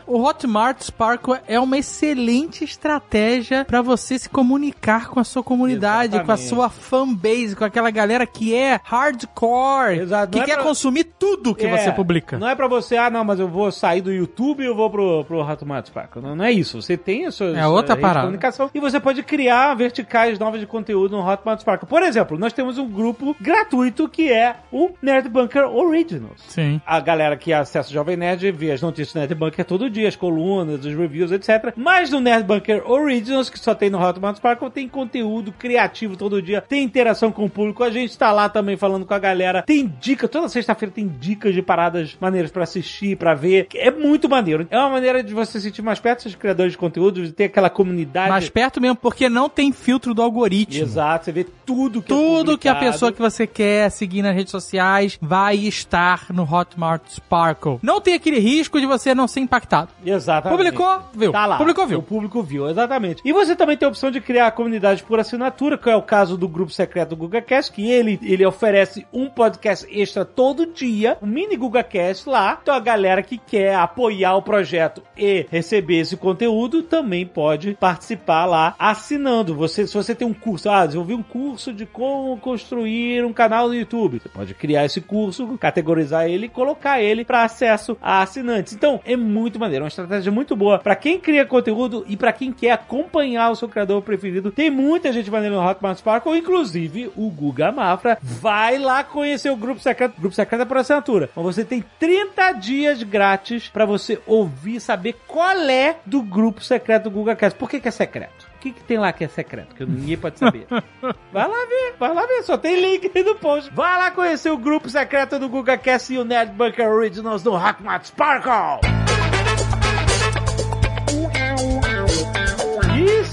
o 0.07 0.23
Hotmart 0.23 0.81
Sparkle 0.83 1.39
é 1.47 1.59
uma 1.61 1.77
excelente 1.79 2.65
estratégia 2.65 3.65
para 3.65 3.83
você 3.83 4.19
se 4.19 4.29
comunicar 4.29 5.09
com 5.09 5.19
a 5.21 5.25
sua 5.25 5.43
comunidade, 5.43 6.13
com 6.13 6.17
a 6.19 6.35
Exatamente. 6.35 6.49
sua 6.49 6.71
fanbase, 6.71 7.57
com 7.57 7.65
aquela 7.65 7.91
galera 7.91 8.27
que 8.27 8.55
é 8.55 8.81
hardcore, 8.85 9.99
Exato, 10.01 10.33
que 10.33 10.39
é 10.39 10.45
quer 10.45 10.55
pra- 10.55 10.65
consumir 10.65 11.05
tudo 11.19 11.55
que 11.55 11.67
É, 11.67 11.77
você 11.77 11.93
publica. 11.93 12.39
Não 12.39 12.49
é 12.49 12.55
pra 12.55 12.69
você, 12.69 12.97
ah, 12.97 13.11
não, 13.11 13.25
mas 13.25 13.41
eu 13.41 13.49
vou 13.49 13.71
sair 13.73 14.01
do 14.01 14.13
YouTube 14.13 14.63
e 14.63 14.67
eu 14.67 14.75
vou 14.75 14.89
pro, 14.91 15.25
pro 15.25 15.41
Hotmart 15.41 15.87
Sparkle. 15.87 16.23
Não, 16.23 16.37
não 16.37 16.45
é 16.45 16.53
isso. 16.53 16.81
Você 16.81 16.97
tem 16.97 17.27
a 17.27 17.31
sua, 17.31 17.49
É 17.59 17.67
outra 17.67 17.97
parada. 17.97 18.21
comunicação 18.27 18.71
e 18.75 18.81
você 18.81 18.99
pode 19.01 19.23
criar 19.23 19.75
verticais 19.75 20.39
novas 20.39 20.61
de 20.61 20.67
conteúdo 20.67 21.17
no 21.17 21.27
Hotmart 21.27 21.61
Sparkle. 21.61 21.89
Por 21.89 22.03
exemplo, 22.03 22.39
nós 22.39 22.53
temos 22.57 22.79
um 22.79 22.89
grupo 22.89 23.37
gratuito 23.39 24.09
que 24.09 24.33
é 24.33 24.57
o 24.73 24.91
Nerd 25.03 25.29
Bunker 25.29 25.65
Originals. 25.65 26.43
Sim. 26.49 26.81
A 26.87 26.99
galera 26.99 27.37
que 27.37 27.53
acessa 27.53 27.91
o 27.91 27.93
Jovem 27.93 28.17
Nerd 28.17 28.51
vê 28.51 28.73
as 28.73 28.81
notícias 28.81 29.13
do 29.13 29.19
Nerd 29.21 29.35
Bunker 29.35 29.65
todo 29.65 29.91
dia, 29.91 30.09
as 30.09 30.17
colunas, 30.17 30.85
os 30.85 30.95
reviews, 30.95 31.31
etc. 31.31 31.75
Mas 31.77 32.11
no 32.11 32.19
Nerd 32.19 32.45
Bunker 32.45 32.91
Originals, 32.91 33.51
que 33.51 33.59
só 33.59 33.75
tem 33.75 33.91
no 33.91 34.03
Hotmart 34.03 34.37
Sparkle, 34.39 34.71
tem 34.71 34.89
conteúdo 34.89 35.53
criativo 35.53 36.17
todo 36.17 36.41
dia, 36.41 36.63
tem 36.63 36.83
interação 36.83 37.31
com 37.31 37.45
o 37.45 37.51
público. 37.51 37.85
A 37.85 37.91
gente 37.91 38.17
tá 38.17 38.33
lá 38.33 38.49
também 38.49 38.77
falando 38.77 39.05
com 39.05 39.15
a 39.15 39.19
galera. 39.19 39.63
Tem 39.63 39.87
dica, 40.01 40.27
toda 40.27 40.49
sexta-feira 40.49 40.95
tem 40.95 41.07
dicas 41.07 41.55
de 41.55 41.61
paradas 41.61 42.17
maneiras 42.19 42.51
pra 42.51 42.63
assistir, 42.63 43.17
pra 43.17 43.35
ver. 43.35 43.69
É 43.75 43.91
muito 43.91 44.29
maneiro. 44.29 44.67
É 44.71 44.79
uma 44.79 44.91
maneira 44.91 45.23
de 45.23 45.35
você 45.35 45.53
se 45.53 45.61
sentir 45.61 45.83
mais 45.83 46.01
perto 46.01 46.25
dos 46.25 46.35
criadores 46.35 46.73
de 46.73 46.79
conteúdo, 46.79 47.23
de 47.23 47.33
ter 47.33 47.45
aquela 47.45 47.69
comunidade. 47.69 48.31
Mais 48.31 48.49
perto 48.49 48.81
mesmo, 48.81 48.97
porque 48.97 49.29
não 49.29 49.49
tem 49.49 49.73
filtro 49.73 50.15
do 50.15 50.23
algoritmo. 50.23 50.83
Exato, 50.83 51.27
você 51.27 51.33
vê 51.33 51.45
tudo 51.67 52.01
que 52.01 52.13
é 52.13 52.17
Tudo 52.47 52.59
que 52.59 52.69
a 52.69 52.75
pessoa 52.75 53.13
que 53.13 53.21
você 53.21 53.47
quer 53.47 53.91
seguir 53.91 54.23
nas 54.23 54.35
redes 54.35 54.51
sociais 54.51 55.19
vai 55.21 55.57
estar 55.57 56.27
no 56.31 56.43
Hotmart 56.43 57.03
Sparkle. 57.09 57.79
Não 57.83 58.01
tem 58.01 58.15
aquele 58.15 58.39
risco 58.39 58.81
de 58.81 58.87
você 58.87 59.15
não 59.15 59.27
ser 59.27 59.41
impactado. 59.41 59.89
Exatamente. 60.05 60.57
Publicou, 60.57 61.01
viu. 61.13 61.33
Tá 61.33 61.47
lá. 61.47 61.59
Publicou, 61.59 61.87
viu. 61.87 61.99
O 61.99 62.03
público 62.03 62.43
viu, 62.43 62.69
exatamente. 62.69 63.23
E 63.25 63.33
você 63.33 63.57
também 63.57 63.77
tem 63.77 63.87
a 63.87 63.91
opção 63.91 64.11
de 64.11 64.21
criar 64.21 64.47
a 64.47 64.51
comunidade 64.51 65.03
por 65.03 65.19
assinatura, 65.19 65.77
que 65.77 65.91
é 65.91 65.97
o 65.97 66.03
caso 66.03 66.37
do 66.37 66.49
grupo 66.49 66.71
secreto 66.71 67.11
do 67.11 67.17
GugaCast, 67.17 67.73
que 67.73 67.91
ele, 67.91 68.19
ele 68.23 68.47
oferece 68.47 69.07
um 69.13 69.29
podcast 69.29 69.87
extra 69.91 70.25
todo 70.25 70.67
dia, 70.67 71.19
um 71.21 71.27
mini 71.27 71.57
GugaCast 71.57 72.29
lá. 72.29 72.59
Então 72.63 72.75
a 72.75 72.81
galera 72.81 73.23
que 73.23 73.39
quer 73.39 73.75
apoiar 73.75 74.37
o 74.37 74.43
projeto 74.43 75.03
e 75.17 75.47
receber 75.51 75.99
esse 75.99 76.17
conteúdo 76.17 76.83
também 76.83 77.27
pode 77.27 77.75
participar 77.75 78.45
lá 78.47 78.75
assinando. 78.79 79.55
Você, 79.57 79.87
se 79.87 79.95
você 79.95 80.15
tem 80.15 80.27
um 80.27 80.35
curso, 80.35 80.71
ah, 80.71 80.87
desenvolvi 80.87 81.15
um 81.15 81.23
curso 81.23 81.73
de 81.73 81.87
como 81.87 82.36
construir 82.37 83.25
um 83.25 83.33
canal 83.33 83.69
no 83.69 83.75
YouTube. 83.75 84.21
Você 84.21 84.29
pode 84.29 84.55
criar 84.55 84.85
esse 84.85 85.01
curso, 85.01 85.57
categorizar 85.59 86.29
ele 86.29 86.47
e 86.47 86.49
colocar 86.49 87.01
ele 87.01 87.25
para 87.25 87.45
acesso 87.45 87.97
a 88.01 88.23
assinantes. 88.23 88.73
Então, 88.73 89.01
é 89.05 89.17
muito 89.17 89.59
maneiro, 89.59 89.83
é 89.83 89.85
uma 89.85 89.89
estratégia 89.89 90.33
muito 90.33 90.55
boa 90.57 90.79
para 90.79 90.97
quem 90.97 91.19
cria 91.19 91.45
conteúdo 91.45 92.05
e 92.09 92.17
para 92.17 92.33
quem 92.33 92.53
quer 92.53 92.73
acompanhar 92.73 93.51
o 93.51 93.57
seu 93.57 93.69
criador 93.69 94.03
preferido. 94.03 94.51
Tem 94.51 94.71
muita 94.71 95.13
gente 95.13 95.31
maneira 95.31 95.57
no 95.57 95.67
Hotmart 95.67 95.99
Sparkle, 95.99 96.39
inclusive 96.39 97.11
o 97.17 97.31
Guga 97.31 97.73
Mafra. 97.73 98.19
Vai 98.23 98.79
lá 98.79 99.03
conhecer 99.05 99.51
o 99.51 99.57
grupo 99.57 99.81
secreto. 99.81 100.17
O 100.17 100.21
grupo 100.21 100.35
secreto 100.35 100.63
é 100.63 100.65
por 100.65 100.77
assinatura. 100.77 101.31
Mas 101.35 101.45
você 101.45 101.65
tem 101.65 101.85
30 101.99 102.53
dias 102.53 103.03
grátis 103.03 103.69
para 103.69 103.85
você 103.85 104.19
ouvir, 104.27 104.81
saber 104.81 105.17
qual 105.27 105.57
é 105.69 105.97
do 106.05 106.23
grupo 106.23 106.63
secreto 106.63 107.05
do 107.05 107.11
Guga 107.11 107.37
Cast. 107.37 107.59
Por 107.59 107.69
que, 107.69 107.81
que 107.81 107.89
é 107.89 107.91
secreto? 107.91 108.46
O 108.57 108.59
que, 108.59 108.73
que 108.73 108.83
tem 108.83 108.99
lá 108.99 109.13
que 109.13 109.23
é 109.23 109.29
secreto? 109.29 109.75
Que 109.75 109.85
ninguém 109.85 110.17
pode 110.17 110.39
saber. 110.39 110.67
Vai 111.31 111.47
lá 111.47 111.67
ver, 111.67 111.95
vai 112.01 112.15
lá 112.15 112.27
ver, 112.27 112.43
só 112.43 112.57
tem 112.57 112.81
link 112.81 113.11
aí 113.15 113.23
no 113.23 113.35
post. 113.37 113.71
Vai 113.75 113.97
lá 113.99 114.11
conhecer 114.11 114.51
o 114.51 114.57
grupo 114.57 114.89
secreto 114.89 115.39
do 115.39 115.49
GugaCast 115.49 116.13
e 116.15 116.19
o 116.19 116.25
Nerd 116.25 116.53
Bunker 116.53 116.89
Originals 116.89 117.43
do 117.43 117.55
Hackmat 117.55 118.07
Sparkle. 118.09 118.81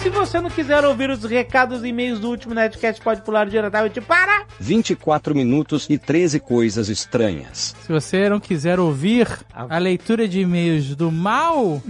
Se 0.03 0.09
você 0.09 0.41
não 0.41 0.49
quiser 0.49 0.83
ouvir 0.83 1.09
os 1.09 1.23
recados 1.23 1.81
e 1.81 1.87
e-mails 1.87 2.19
do 2.19 2.27
último 2.27 2.53
Nerdcast, 2.53 3.01
pode 3.01 3.21
pular 3.21 3.47
diretamente 3.47 4.01
para... 4.01 4.43
24 4.59 5.33
minutos 5.33 5.87
e 5.89 5.97
13 5.97 6.41
coisas 6.41 6.89
estranhas. 6.89 7.73
Se 7.81 7.89
você 7.89 8.27
não 8.27 8.37
quiser 8.37 8.81
ouvir 8.81 9.29
a 9.53 9.77
leitura 9.77 10.27
de 10.27 10.41
e-mails 10.41 10.93
do 10.93 11.09
Mal 11.09 11.81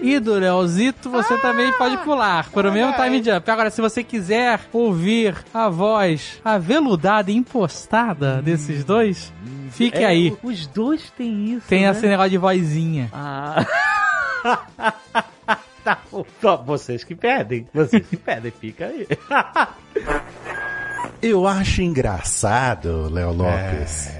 e 0.00 0.20
do 0.20 0.34
Leozito, 0.34 1.10
você 1.10 1.36
também 1.38 1.72
pode 1.72 1.96
pular 2.04 2.48
por 2.50 2.64
o 2.66 2.72
mesmo 2.72 2.92
time 2.92 3.20
jump. 3.20 3.50
Agora, 3.50 3.68
se 3.68 3.80
você 3.80 4.04
quiser 4.04 4.60
ouvir 4.72 5.34
a 5.52 5.68
voz 5.68 6.40
aveludada 6.44 7.32
e 7.32 7.36
impostada 7.36 8.40
desses 8.40 8.84
dois, 8.84 9.32
fique 9.72 9.98
É, 9.98 10.06
aí. 10.06 10.36
Os 10.40 10.68
dois 10.68 11.10
têm 11.18 11.54
isso, 11.54 11.66
Tem 11.66 11.82
né? 11.82 11.90
esse 11.90 12.06
negócio 12.06 12.30
de 12.30 12.38
vozinha. 12.38 13.10
Ah... 13.12 13.66
tá 15.84 15.98
bom. 16.10 16.24
Vocês 16.64 17.04
que 17.04 17.14
pedem. 17.14 17.66
Vocês 17.72 18.06
que 18.06 18.16
pedem, 18.16 18.50
fica 18.50 18.86
aí. 18.86 19.06
Eu 21.22 21.46
acho 21.46 21.82
engraçado, 21.82 23.08
Léo 23.10 23.32
Lopes. 23.32 24.19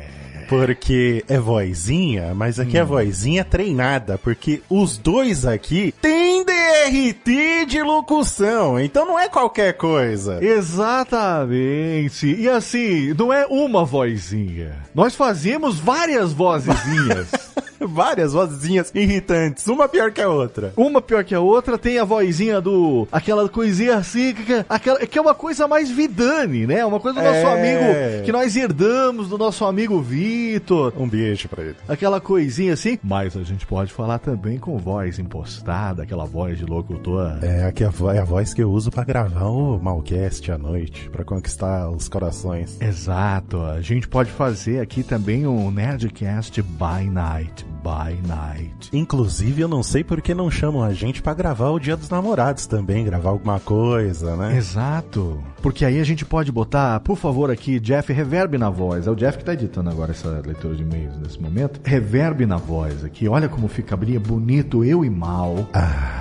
Porque 0.50 1.24
é 1.28 1.38
vozinha, 1.38 2.34
mas 2.34 2.58
aqui 2.58 2.76
é 2.76 2.82
vozinha 2.82 3.44
treinada, 3.44 4.18
porque 4.18 4.60
os 4.68 4.98
dois 4.98 5.46
aqui 5.46 5.94
têm 6.02 6.44
DRT 6.44 7.66
de 7.66 7.80
locução, 7.80 8.78
então 8.80 9.06
não 9.06 9.16
é 9.16 9.28
qualquer 9.28 9.74
coisa. 9.74 10.44
Exatamente. 10.44 12.34
E 12.34 12.48
assim, 12.48 13.14
não 13.16 13.32
é 13.32 13.46
uma 13.46 13.84
vozinha. 13.84 14.72
Nós 14.92 15.14
fazemos 15.14 15.78
várias 15.78 16.32
vozezinhas. 16.32 17.28
Várias 17.82 18.34
vozinhas 18.34 18.92
irritantes, 18.94 19.66
uma 19.66 19.88
pior 19.88 20.12
que 20.12 20.20
a 20.20 20.28
outra. 20.28 20.70
Uma 20.76 21.00
pior 21.00 21.24
que 21.24 21.34
a 21.34 21.40
outra, 21.40 21.78
tem 21.78 21.98
a 21.98 22.04
vozinha 22.04 22.60
do. 22.60 23.08
aquela 23.10 23.48
coisinha 23.48 23.96
assim, 23.96 24.34
que, 24.34 24.44
que- 24.44 24.64
aquela, 24.68 24.98
que 25.06 25.16
é 25.18 25.22
uma 25.22 25.34
coisa 25.34 25.66
mais 25.66 25.90
vidane, 25.90 26.66
né? 26.66 26.84
Uma 26.84 27.00
coisa 27.00 27.18
do 27.18 27.24
nosso 27.24 27.38
É. 27.38 27.52
amigo 27.54 28.24
que 28.26 28.30
nós 28.32 28.54
herdamos 28.54 29.30
do 29.30 29.38
nosso 29.38 29.64
amigo 29.64 29.98
Vitor. 30.40 30.92
Um 30.96 31.08
beijo 31.08 31.48
pra 31.48 31.62
ele. 31.62 31.76
Aquela 31.88 32.20
coisinha 32.20 32.72
assim. 32.72 32.98
Mas 33.02 33.36
a 33.36 33.42
gente 33.42 33.66
pode 33.66 33.92
falar 33.92 34.18
também 34.18 34.58
com 34.58 34.78
voz 34.78 35.18
impostada, 35.18 36.02
aquela 36.02 36.24
voz 36.24 36.58
de 36.58 36.64
locutor. 36.64 37.38
É, 37.42 37.64
aqui 37.64 37.84
é 37.84 37.86
a 37.86 38.14
é 38.14 38.18
a 38.18 38.24
voz 38.24 38.54
que 38.54 38.62
eu 38.62 38.70
uso 38.70 38.90
pra 38.90 39.04
gravar 39.04 39.46
o 39.46 39.78
Malcast 39.78 40.50
à 40.50 40.58
noite, 40.58 41.08
pra 41.10 41.24
conquistar 41.24 41.90
os 41.90 42.08
corações. 42.08 42.80
Exato. 42.80 43.62
A 43.62 43.80
gente 43.80 44.08
pode 44.08 44.30
fazer 44.30 44.80
aqui 44.80 45.02
também 45.02 45.46
um 45.46 45.70
Nerdcast 45.70 46.62
by 46.62 47.08
Night. 47.10 47.69
By 47.82 48.20
Night. 48.26 48.90
Inclusive, 48.92 49.62
eu 49.62 49.68
não 49.68 49.82
sei 49.82 50.04
por 50.04 50.20
que 50.20 50.34
não 50.34 50.50
chamam 50.50 50.82
a 50.82 50.92
gente 50.92 51.22
pra 51.22 51.34
gravar 51.34 51.70
o 51.70 51.78
Dia 51.78 51.96
dos 51.96 52.10
Namorados 52.10 52.66
também, 52.66 53.04
gravar 53.04 53.30
alguma 53.30 53.58
coisa, 53.58 54.36
né? 54.36 54.56
Exato. 54.56 55.42
Porque 55.62 55.84
aí 55.84 56.00
a 56.00 56.04
gente 56.04 56.24
pode 56.24 56.52
botar, 56.52 57.00
por 57.00 57.16
favor, 57.16 57.50
aqui, 57.50 57.80
Jeff, 57.80 58.12
reverb 58.12 58.58
na 58.58 58.70
voz. 58.70 59.06
É 59.06 59.10
o 59.10 59.14
Jeff 59.14 59.38
que 59.38 59.44
tá 59.44 59.54
editando 59.54 59.90
agora 59.90 60.10
essa 60.10 60.28
leitura 60.44 60.74
de 60.74 60.82
e-mails 60.82 61.18
nesse 61.18 61.40
momento. 61.40 61.80
Reverb 61.84 62.46
na 62.46 62.56
voz 62.56 63.04
aqui. 63.04 63.28
Olha 63.28 63.48
como 63.48 63.68
ficaria 63.68 64.20
bonito 64.20 64.84
eu 64.84 65.04
e 65.04 65.10
Mal 65.10 65.68